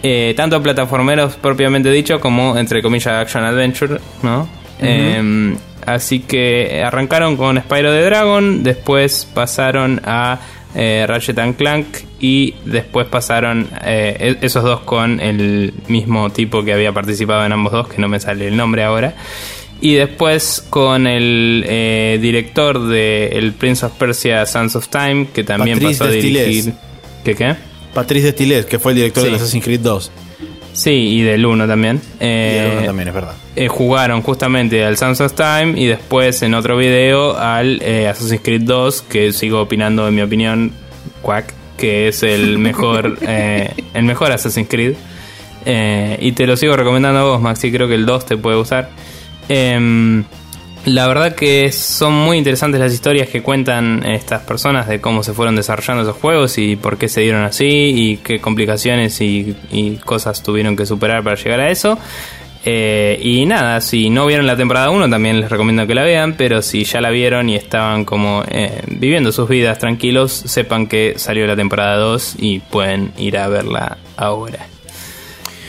Eh, 0.01 0.33
tanto 0.37 0.63
plataformeros 0.63 1.35
propiamente 1.35 1.91
dicho 1.91 2.21
como 2.21 2.57
entre 2.57 2.81
comillas 2.81 3.13
action 3.13 3.43
adventure, 3.43 3.99
¿no? 4.23 4.47
Así 5.85 6.19
que 6.19 6.83
arrancaron 6.83 7.37
con 7.37 7.57
Spyro 7.57 7.91
the 7.91 8.01
Dragon, 8.01 8.63
después 8.63 9.27
pasaron 9.33 10.01
a 10.03 10.39
eh, 10.75 11.05
Ratchet 11.07 11.39
and 11.39 11.55
Clank 11.55 11.87
y 12.19 12.53
después 12.65 13.07
pasaron 13.07 13.67
eh, 13.83 14.37
e-, 14.41 14.45
esos 14.45 14.63
dos 14.63 14.81
con 14.81 15.19
el 15.19 15.73
mismo 15.87 16.29
tipo 16.29 16.63
que 16.63 16.73
había 16.73 16.91
participado 16.91 17.45
en 17.45 17.51
ambos 17.51 17.71
dos, 17.71 17.87
que 17.87 17.99
no 17.99 18.07
me 18.07 18.19
sale 18.19 18.47
el 18.47 18.55
nombre 18.55 18.83
ahora. 18.83 19.15
Y 19.81 19.93
después 19.93 20.63
con 20.69 21.07
el 21.07 21.63
eh, 21.65 22.19
director 22.21 22.87
de 22.87 23.29
El 23.29 23.53
Prince 23.53 23.85
of 23.85 23.93
Persia 23.93 24.45
Sons 24.45 24.75
of 24.75 24.89
Time, 24.89 25.29
que 25.33 25.43
también 25.43 25.79
pasó 25.79 26.03
a 26.03 26.09
dirigir. 26.09 26.73
¿Qué 27.23 27.33
qué? 27.33 27.55
Patrice 27.93 28.27
Destiles, 28.27 28.65
que 28.65 28.77
fue 28.77 28.91
el 28.91 28.97
director 28.97 29.23
de 29.23 29.35
Assassin's 29.35 29.63
Creed 29.63 29.79
2. 29.79 30.11
Sí, 30.73 30.91
y 30.91 31.21
del 31.23 31.45
1 31.45 31.67
también. 31.67 32.01
Eh, 32.19 32.83
también, 32.85 33.09
es 33.09 33.13
verdad. 33.13 33.33
Eh, 33.55 33.67
jugaron 33.67 34.21
justamente 34.21 34.83
al 34.83 34.97
Sounds 34.97 35.21
of 35.21 35.33
Time 35.33 35.73
y 35.75 35.87
después 35.87 36.41
en 36.41 36.53
otro 36.53 36.77
video 36.77 37.37
al 37.37 37.81
eh, 37.81 38.07
Assassin's 38.07 38.41
Creed 38.41 38.61
2, 38.61 39.01
que 39.03 39.33
sigo 39.33 39.61
opinando, 39.61 40.07
en 40.07 40.15
mi 40.15 40.21
opinión, 40.21 40.71
Quack, 41.21 41.53
que 41.77 42.07
es 42.07 42.23
el 42.23 42.57
mejor, 42.59 43.17
el 43.21 44.03
mejor 44.03 44.31
Assassin's 44.31 44.69
Creed. 44.69 44.93
y 46.19 46.31
te 46.31 46.47
lo 46.47 46.55
sigo 46.55 46.75
recomendando 46.75 47.19
a 47.19 47.23
vos, 47.23 47.41
Maxi, 47.41 47.71
creo 47.71 47.87
que 47.87 47.95
el 47.95 48.05
2 48.05 48.25
te 48.25 48.37
puede 48.37 48.57
gustar. 48.57 48.89
La 50.85 51.07
verdad 51.07 51.35
que 51.35 51.71
son 51.71 52.13
muy 52.13 52.37
interesantes 52.37 52.79
las 52.79 52.93
historias 52.93 53.27
que 53.27 53.43
cuentan 53.43 54.05
estas 54.05 54.41
personas 54.43 54.87
de 54.87 55.01
cómo 55.01 55.23
se 55.23 55.33
fueron 55.33 55.55
desarrollando 55.55 56.03
esos 56.03 56.15
juegos 56.15 56.57
y 56.57 56.77
por 56.77 56.97
qué 56.97 57.09
se 57.09 57.21
dieron 57.21 57.43
así 57.43 57.67
y 57.67 58.17
qué 58.17 58.39
complicaciones 58.39 59.19
y, 59.21 59.55
cosas 60.05 60.41
tuvieron 60.41 60.75
que 60.75 60.85
superar 60.85 61.23
para 61.23 61.35
llegar 61.35 61.59
a 61.59 61.69
eso. 61.69 61.99
Eh, 62.65 63.19
y 63.21 63.45
nada, 63.45 63.79
si 63.81 64.09
no 64.09 64.25
vieron 64.25 64.45
la 64.45 64.57
temporada 64.57 64.89
1 64.89 65.09
también 65.09 65.39
les 65.39 65.49
recomiendo 65.49 65.85
que 65.87 65.95
la 65.95 66.03
vean, 66.03 66.35
pero 66.35 66.61
si 66.61 66.83
ya 66.83 67.01
la 67.01 67.09
vieron 67.09 67.49
y 67.49 67.55
estaban 67.55 68.03
como 68.03 68.43
eh, 68.49 68.81
viviendo 68.87 69.31
sus 69.31 69.47
vidas 69.47 69.79
tranquilos, 69.79 70.31
sepan 70.31 70.87
que 70.87 71.13
salió 71.17 71.45
la 71.45 71.55
temporada 71.55 71.97
2 71.97 72.35
y 72.39 72.59
pueden 72.59 73.13
ir 73.17 73.37
a 73.37 73.47
verla 73.47 73.97
ahora. 74.17 74.67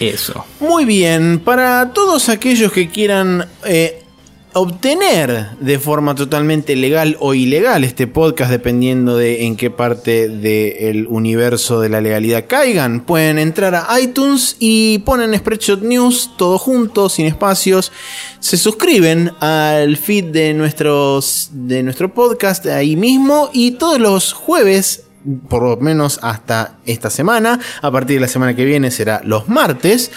Eso. 0.01 0.47
Muy 0.61 0.85
bien, 0.85 1.41
para 1.41 1.93
todos 1.93 2.29
aquellos 2.31 2.73
que 2.73 2.89
quieran 2.89 3.47
eh, 3.67 4.03
obtener 4.53 5.57
de 5.61 5.79
forma 5.79 6.15
totalmente 6.15 6.75
legal 6.77 7.17
o 7.21 7.35
ilegal 7.35 7.85
este 7.85 8.07
podcast, 8.07 8.51
dependiendo 8.51 9.17
de 9.17 9.45
en 9.45 9.57
qué 9.57 9.71
parte 9.71 10.29
del 10.29 11.07
universo 11.09 11.81
de 11.81 11.89
la 11.89 12.01
legalidad 12.01 12.45
caigan, 12.49 13.01
pueden 13.01 13.39
entrar 13.39 13.75
a 13.75 14.01
iTunes 14.01 14.57
y 14.59 14.99
ponen 15.01 15.37
Spreadshot 15.37 15.83
News 15.83 16.33
todo 16.37 16.59
junto, 16.59 17.09
sin 17.09 17.27
espacios. 17.27 17.93
Se 18.41 18.57
suscriben 18.57 19.33
al 19.41 19.97
feed 19.97 20.27
de, 20.27 20.55
nuestros, 20.55 21.51
de 21.53 21.83
nuestro 21.83 22.13
podcast 22.13 22.67
ahí 22.67 22.97
mismo 22.97 23.51
y 23.53 23.73
todos 23.73 24.01
los 24.01 24.33
jueves 24.33 25.05
por 25.49 25.63
lo 25.63 25.77
menos 25.77 26.19
hasta 26.23 26.79
esta 26.87 27.11
semana. 27.11 27.61
A 27.83 27.91
partir 27.91 28.17
de 28.17 28.21
la 28.23 28.29
semana 28.29 28.57
que 28.57 28.65
viene 28.65 28.91
será 28.91 29.21
los 29.25 29.49
martes. 29.49 30.11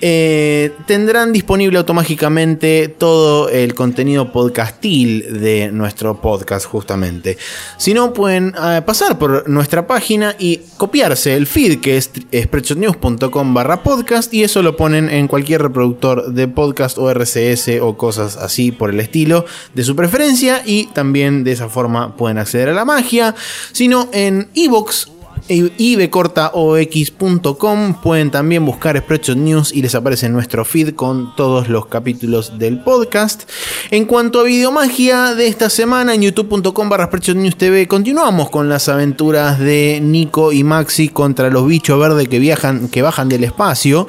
Eh, 0.00 0.72
tendrán 0.86 1.32
disponible 1.32 1.78
automáticamente 1.78 2.88
todo 2.88 3.48
el 3.48 3.74
contenido 3.74 4.30
podcastil 4.30 5.40
de 5.40 5.70
nuestro 5.72 6.20
podcast 6.20 6.66
justamente. 6.66 7.38
Si 7.78 7.94
no, 7.94 8.12
pueden 8.12 8.54
eh, 8.62 8.82
pasar 8.84 9.18
por 9.18 9.48
nuestra 9.48 9.86
página 9.86 10.36
y 10.38 10.60
copiarse 10.76 11.34
el 11.34 11.46
feed 11.46 11.80
que 11.80 11.96
es 11.96 12.10
spreadshotnews.com 12.32 13.54
barra 13.54 13.82
podcast 13.82 14.32
y 14.34 14.44
eso 14.44 14.62
lo 14.62 14.76
ponen 14.76 15.08
en 15.08 15.28
cualquier 15.28 15.62
reproductor 15.62 16.32
de 16.32 16.46
podcast 16.46 16.98
o 16.98 17.10
RCS 17.10 17.80
o 17.80 17.96
cosas 17.96 18.36
así 18.36 18.72
por 18.72 18.90
el 18.90 19.00
estilo 19.00 19.46
de 19.72 19.84
su 19.84 19.96
preferencia 19.96 20.62
y 20.64 20.86
también 20.88 21.42
de 21.42 21.52
esa 21.52 21.68
forma 21.68 22.16
pueden 22.16 22.38
acceder 22.38 22.68
a 22.68 22.74
la 22.74 22.84
magia. 22.84 23.34
Si 23.72 23.88
no, 23.88 24.10
en 24.12 24.48
iVoox 24.52 25.15
ibcortaox.com 25.48 28.00
pueden 28.02 28.30
también 28.30 28.64
buscar 28.64 28.96
Spreadshot 28.98 29.36
News 29.36 29.72
y 29.72 29.82
les 29.82 29.94
aparece 29.94 30.28
nuestro 30.28 30.64
feed 30.64 30.94
con 30.94 31.36
todos 31.36 31.68
los 31.68 31.86
capítulos 31.86 32.58
del 32.58 32.80
podcast. 32.80 33.48
En 33.90 34.06
cuanto 34.06 34.40
a 34.40 34.44
videomagia 34.44 35.34
de 35.34 35.48
esta 35.48 35.68
semana 35.70 36.14
en 36.14 36.22
youtube.com 36.22 36.88
barra 36.88 37.10
News 37.34 37.56
TV 37.56 37.88
continuamos 37.88 38.50
con 38.50 38.68
las 38.68 38.88
aventuras 38.88 39.58
de 39.58 40.00
Nico 40.02 40.52
y 40.52 40.62
Maxi 40.64 41.08
contra 41.08 41.50
los 41.50 41.66
bichos 41.66 41.98
verdes 41.98 42.28
que 42.28 42.38
viajan, 42.38 42.88
que 42.88 43.02
bajan 43.02 43.28
del 43.28 43.44
espacio. 43.44 44.08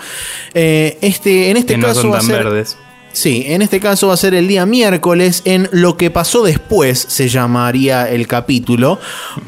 Eh, 0.54 0.98
este, 1.02 1.50
en 1.50 1.58
este 1.58 1.80
caso 1.80 2.10
va 2.10 2.20
a 2.20 2.22
ser, 2.22 2.44
verdes. 2.44 2.78
Sí, 3.18 3.46
en 3.48 3.64
este 3.64 3.80
caso 3.80 4.10
va 4.10 4.14
a 4.14 4.18
ser 4.18 4.36
el 4.36 4.48
día 4.48 4.68
miércoles 4.68 5.42
en 5.44 5.70
Lo 5.72 5.98
que 5.98 6.12
pasó 6.12 6.44
después, 6.44 7.04
se 7.08 7.30
llamaría 7.30 8.08
el 8.08 8.28
capítulo, 8.28 9.00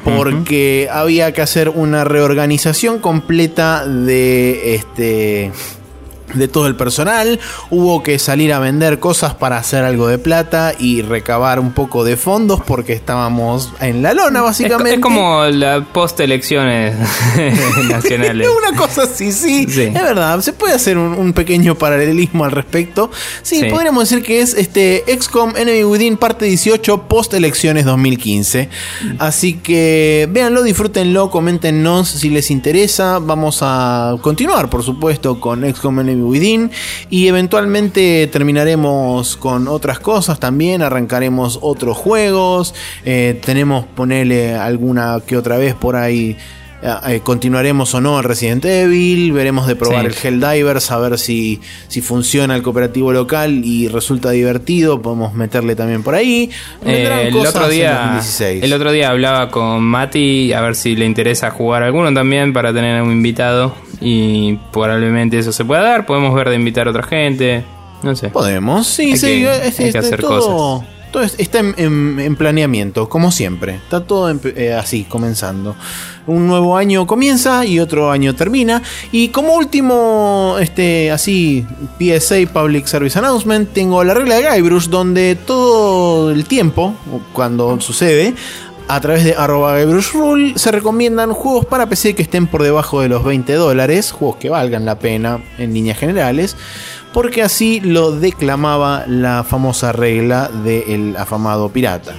porque 0.02 0.88
había 0.92 1.32
que 1.32 1.40
hacer 1.40 1.68
una 1.68 2.02
reorganización 2.02 2.98
completa 2.98 3.86
de 3.86 4.74
este 4.74 5.52
de 6.34 6.48
todo 6.48 6.66
el 6.66 6.76
personal, 6.76 7.40
hubo 7.70 8.02
que 8.02 8.18
salir 8.18 8.52
a 8.52 8.58
vender 8.58 8.98
cosas 8.98 9.34
para 9.34 9.58
hacer 9.58 9.84
algo 9.84 10.08
de 10.08 10.18
plata 10.18 10.74
y 10.78 11.02
recabar 11.02 11.60
un 11.60 11.72
poco 11.72 12.04
de 12.04 12.16
fondos 12.16 12.60
porque 12.66 12.92
estábamos 12.92 13.72
en 13.80 14.02
la 14.02 14.14
lona 14.14 14.42
básicamente. 14.42 14.94
Es, 14.94 15.00
como 15.00 15.44
la 15.44 15.84
post 15.84 16.20
elecciones 16.20 16.96
nacionales. 17.88 18.48
Una 18.68 18.76
cosa 18.76 19.02
así, 19.02 19.32
sí, 19.32 19.66
es 19.68 19.92
verdad, 19.94 20.40
se 20.40 20.52
puede 20.52 20.74
hacer 20.74 20.98
un, 20.98 21.32
pequeño 21.32 21.76
paralelismo 21.76 22.44
al 22.44 22.50
respecto. 22.50 23.10
Sí, 23.42 23.64
podríamos 23.70 24.08
decir 24.08 24.24
que 24.24 24.40
es 24.40 24.54
este 24.54 25.04
XCOM 25.06 25.56
Enemy 25.56 25.84
Within 25.84 26.16
parte 26.16 26.44
18 26.44 27.02
post 27.02 27.34
elecciones 27.34 27.84
2015. 27.84 28.68
Así 29.18 29.54
que 29.54 30.28
véanlo, 30.30 30.62
disfrútenlo, 30.62 31.30
coméntenos 31.30 32.08
si 32.08 32.30
les 32.30 32.50
interesa. 32.50 33.18
Vamos 33.18 33.60
a 33.62 34.16
continuar, 34.20 34.68
por 34.68 34.82
supuesto, 34.82 35.40
con 35.40 35.62
XCOM 35.62 36.00
Enemy 36.00 36.19
Y 37.08 37.28
eventualmente 37.28 38.26
terminaremos 38.28 39.36
con 39.36 39.68
otras 39.68 39.98
cosas 40.00 40.38
también, 40.38 40.82
arrancaremos 40.82 41.58
otros 41.62 41.96
juegos, 41.96 42.74
eh, 43.04 43.40
tenemos 43.44 43.86
ponerle 43.86 44.54
alguna 44.54 45.20
que 45.26 45.36
otra 45.36 45.58
vez 45.58 45.74
por 45.74 45.96
ahí. 45.96 46.36
Eh, 46.82 46.94
eh, 47.08 47.20
continuaremos 47.20 47.94
o 47.94 48.00
no 48.00 48.18
el 48.18 48.24
Resident 48.24 48.64
Evil, 48.64 49.32
veremos 49.32 49.66
de 49.66 49.76
probar 49.76 50.06
el 50.06 50.14
Helldivers, 50.14 50.90
a 50.90 50.98
ver 50.98 51.18
si, 51.18 51.60
si 51.88 52.00
funciona 52.00 52.56
el 52.56 52.62
cooperativo 52.62 53.12
local 53.12 53.62
y 53.64 53.88
resulta 53.88 54.30
divertido, 54.30 55.02
podemos 55.02 55.34
meterle 55.34 55.76
también 55.76 56.02
por 56.02 56.14
ahí. 56.14 56.50
el, 56.84 57.36
otro 57.36 57.68
día, 57.68 58.20
el 58.40 58.72
otro 58.72 58.92
día 58.92 59.10
hablaba 59.10 59.50
con 59.50 59.82
Mati 59.82 60.52
a 60.52 60.60
ver 60.62 60.74
si 60.74 60.96
le 60.96 61.04
interesa 61.04 61.50
jugar 61.50 61.82
alguno 61.82 62.12
también 62.14 62.52
para 62.52 62.72
tener 62.72 63.02
un 63.02 63.12
invitado 63.12 63.74
y 64.00 64.56
probablemente 64.72 65.38
eso 65.38 65.52
se 65.52 65.64
pueda 65.64 65.82
dar. 65.82 66.06
Podemos 66.06 66.34
ver 66.34 66.48
de 66.48 66.56
invitar 66.56 66.86
a 66.86 66.90
otra 66.90 67.02
gente. 67.02 67.62
No 68.02 68.16
sé. 68.16 68.30
Podemos, 68.30 68.86
sí, 68.86 69.18
sí. 69.18 69.44
hay 69.44 69.70
que 69.72 69.88
este, 69.88 69.98
hacer 69.98 70.22
cosas. 70.22 70.99
Todo 71.10 71.22
está 71.22 71.58
en, 71.58 72.36
planeamiento, 72.36 73.08
como 73.08 73.32
siempre. 73.32 73.76
Está 73.76 74.04
todo 74.04 74.30
eh, 74.44 74.74
así, 74.74 75.04
comenzando. 75.04 75.74
Un 76.26 76.46
nuevo 76.46 76.76
año 76.76 77.06
comienza 77.06 77.64
y 77.64 77.80
otro 77.80 78.10
año 78.10 78.34
termina. 78.34 78.82
Y 79.10 79.28
como 79.28 79.54
último, 79.54 80.56
este, 80.60 81.10
así, 81.10 81.66
PSA, 81.98 82.36
Public 82.52 82.86
Service 82.86 83.18
Announcement, 83.18 83.72
tengo 83.72 84.04
la 84.04 84.14
regla 84.14 84.36
de 84.36 84.50
Guybrush, 84.50 84.88
donde 84.88 85.34
todo 85.34 86.30
el 86.30 86.44
tiempo, 86.44 86.94
cuando 87.32 87.80
sucede, 87.80 88.34
a 88.90 89.00
través 89.00 89.22
de 89.22 89.34
arroba 89.34 89.80
Rule 89.84 90.54
se 90.56 90.72
recomiendan 90.72 91.32
juegos 91.32 91.64
para 91.64 91.88
PC 91.88 92.16
que 92.16 92.22
estén 92.22 92.48
por 92.48 92.64
debajo 92.64 93.00
de 93.00 93.08
los 93.08 93.22
20 93.22 93.52
dólares, 93.54 94.10
juegos 94.10 94.38
que 94.38 94.50
valgan 94.50 94.84
la 94.84 94.98
pena 94.98 95.40
en 95.58 95.72
líneas 95.72 95.96
generales, 95.96 96.56
porque 97.12 97.42
así 97.42 97.80
lo 97.80 98.12
declamaba 98.12 99.04
la 99.06 99.44
famosa 99.44 99.92
regla 99.92 100.48
del 100.48 101.16
afamado 101.16 101.70
pirata. 101.70 102.14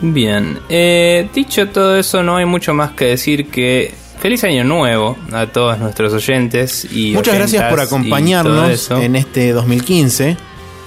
Bien, 0.00 0.58
eh, 0.68 1.28
dicho 1.34 1.68
todo 1.68 1.96
eso, 1.96 2.22
no 2.22 2.36
hay 2.36 2.44
mucho 2.44 2.74
más 2.74 2.92
que 2.92 3.06
decir 3.06 3.48
que 3.48 3.92
feliz 4.20 4.44
año 4.44 4.64
nuevo 4.64 5.16
a 5.32 5.46
todos 5.46 5.78
nuestros 5.78 6.12
oyentes 6.12 6.86
y 6.90 7.12
muchas 7.12 7.34
gracias 7.34 7.70
por 7.70 7.80
acompañarnos 7.80 8.90
en 8.90 9.16
este 9.16 9.52
2015. 9.52 10.36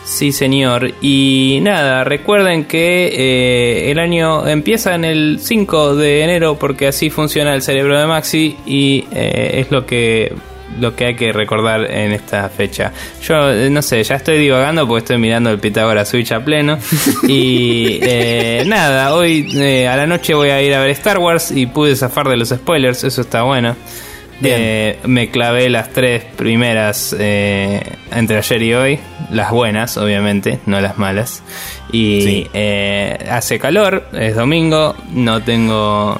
Sí, 0.05 0.31
señor. 0.31 0.91
Y 1.01 1.59
nada, 1.61 2.03
recuerden 2.03 2.65
que 2.65 3.07
eh, 3.07 3.91
el 3.91 3.99
año 3.99 4.47
empieza 4.47 4.95
en 4.95 5.05
el 5.05 5.39
5 5.39 5.95
de 5.95 6.23
enero 6.23 6.57
porque 6.57 6.87
así 6.87 7.09
funciona 7.09 7.53
el 7.53 7.61
cerebro 7.61 7.99
de 7.99 8.07
Maxi 8.07 8.57
y 8.65 9.05
eh, 9.11 9.59
es 9.59 9.71
lo 9.71 9.85
que 9.85 10.33
lo 10.79 10.95
que 10.95 11.05
hay 11.05 11.15
que 11.15 11.31
recordar 11.31 11.89
en 11.89 12.11
esta 12.11 12.49
fecha. 12.49 12.91
Yo 13.21 13.51
eh, 13.51 13.69
no 13.69 13.81
sé, 13.81 14.03
ya 14.03 14.15
estoy 14.15 14.37
divagando 14.37 14.87
porque 14.87 14.99
estoy 14.99 15.17
mirando 15.17 15.49
el 15.49 15.59
Pitágoras 15.59 16.09
Switch 16.09 16.31
a 16.31 16.43
pleno. 16.43 16.77
Y 17.27 17.99
nada, 18.65 19.13
hoy 19.13 19.85
a 19.85 19.95
la 19.95 20.07
noche 20.07 20.33
voy 20.33 20.49
a 20.49 20.61
ir 20.61 20.73
a 20.73 20.81
ver 20.81 20.89
Star 20.91 21.19
Wars 21.19 21.51
y 21.51 21.67
pude 21.67 21.95
zafar 21.95 22.27
de 22.27 22.37
los 22.37 22.49
spoilers, 22.49 23.03
eso 23.03 23.21
está 23.21 23.43
bueno. 23.43 23.75
Eh, 24.41 24.99
me 25.05 25.29
clavé 25.31 25.69
las 25.69 25.89
tres 25.89 26.23
primeras 26.23 27.15
eh, 27.17 27.81
entre 28.11 28.37
ayer 28.37 28.61
y 28.61 28.73
hoy. 28.73 28.99
Las 29.31 29.51
buenas, 29.51 29.97
obviamente, 29.97 30.59
no 30.65 30.79
las 30.79 30.97
malas. 30.97 31.43
Y 31.91 32.47
eh, 32.53 33.17
hace 33.29 33.59
calor, 33.59 34.07
es 34.13 34.35
domingo, 34.35 34.95
no 35.11 35.41
tengo 35.43 36.17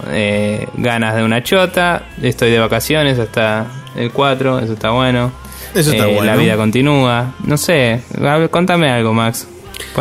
ganas 0.75 1.15
de 1.15 1.23
una 1.23 1.43
chota. 1.43 2.03
Estoy 2.21 2.51
de 2.51 2.59
vacaciones 2.59 3.19
hasta 3.19 3.67
el 3.95 4.11
4, 4.11 4.59
eso 4.59 4.73
está 4.73 4.91
bueno. 4.91 5.31
Eso 5.73 5.91
está 5.91 6.07
bueno. 6.07 6.23
La 6.23 6.35
vida 6.35 6.55
continúa. 6.55 7.33
No 7.43 7.57
sé, 7.57 8.01
contame 8.51 8.89
algo, 8.89 9.13
Max 9.13 9.47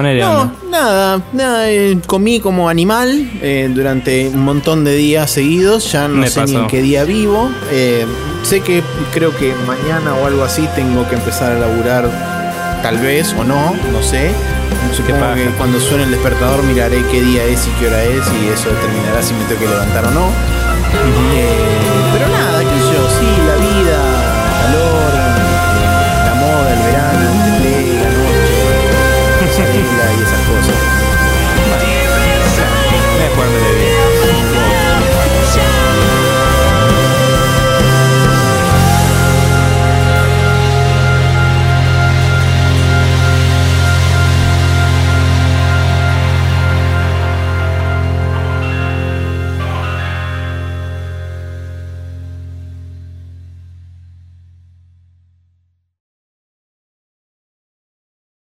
no, 0.02 0.52
nada, 0.70 1.22
nada. 1.32 1.70
Eh, 1.70 1.98
comí 2.06 2.40
como 2.40 2.68
animal 2.68 3.30
eh, 3.42 3.68
durante 3.72 4.28
un 4.28 4.44
montón 4.44 4.84
de 4.84 4.94
días 4.94 5.30
seguidos. 5.30 5.90
Ya 5.92 6.08
no 6.08 6.26
sé 6.26 6.44
ni 6.44 6.56
en 6.56 6.66
qué 6.68 6.82
día 6.82 7.04
vivo. 7.04 7.50
Eh, 7.72 8.06
sé 8.42 8.60
que 8.60 8.82
creo 9.12 9.36
que 9.36 9.52
mañana 9.66 10.14
o 10.14 10.26
algo 10.26 10.44
así 10.44 10.68
tengo 10.74 11.08
que 11.08 11.16
empezar 11.16 11.52
a 11.52 11.58
laburar, 11.58 12.08
tal 12.82 12.98
vez 12.98 13.34
o 13.34 13.44
no, 13.44 13.74
no 13.92 14.02
sé. 14.02 14.30
Supongo 14.94 15.34
que 15.34 15.44
cuando 15.56 15.80
suene 15.80 16.04
el 16.04 16.10
despertador 16.10 16.62
miraré 16.62 17.02
qué 17.10 17.20
día 17.20 17.44
es 17.44 17.66
y 17.66 17.70
qué 17.80 17.88
hora 17.88 18.02
es 18.04 18.22
y 18.42 18.48
eso 18.48 18.68
determinará 18.70 19.22
si 19.22 19.34
me 19.34 19.44
tengo 19.44 19.60
que 19.60 19.68
levantar 19.68 20.04
o 20.04 20.10
no. 20.10 21.87
soul. 30.68 30.97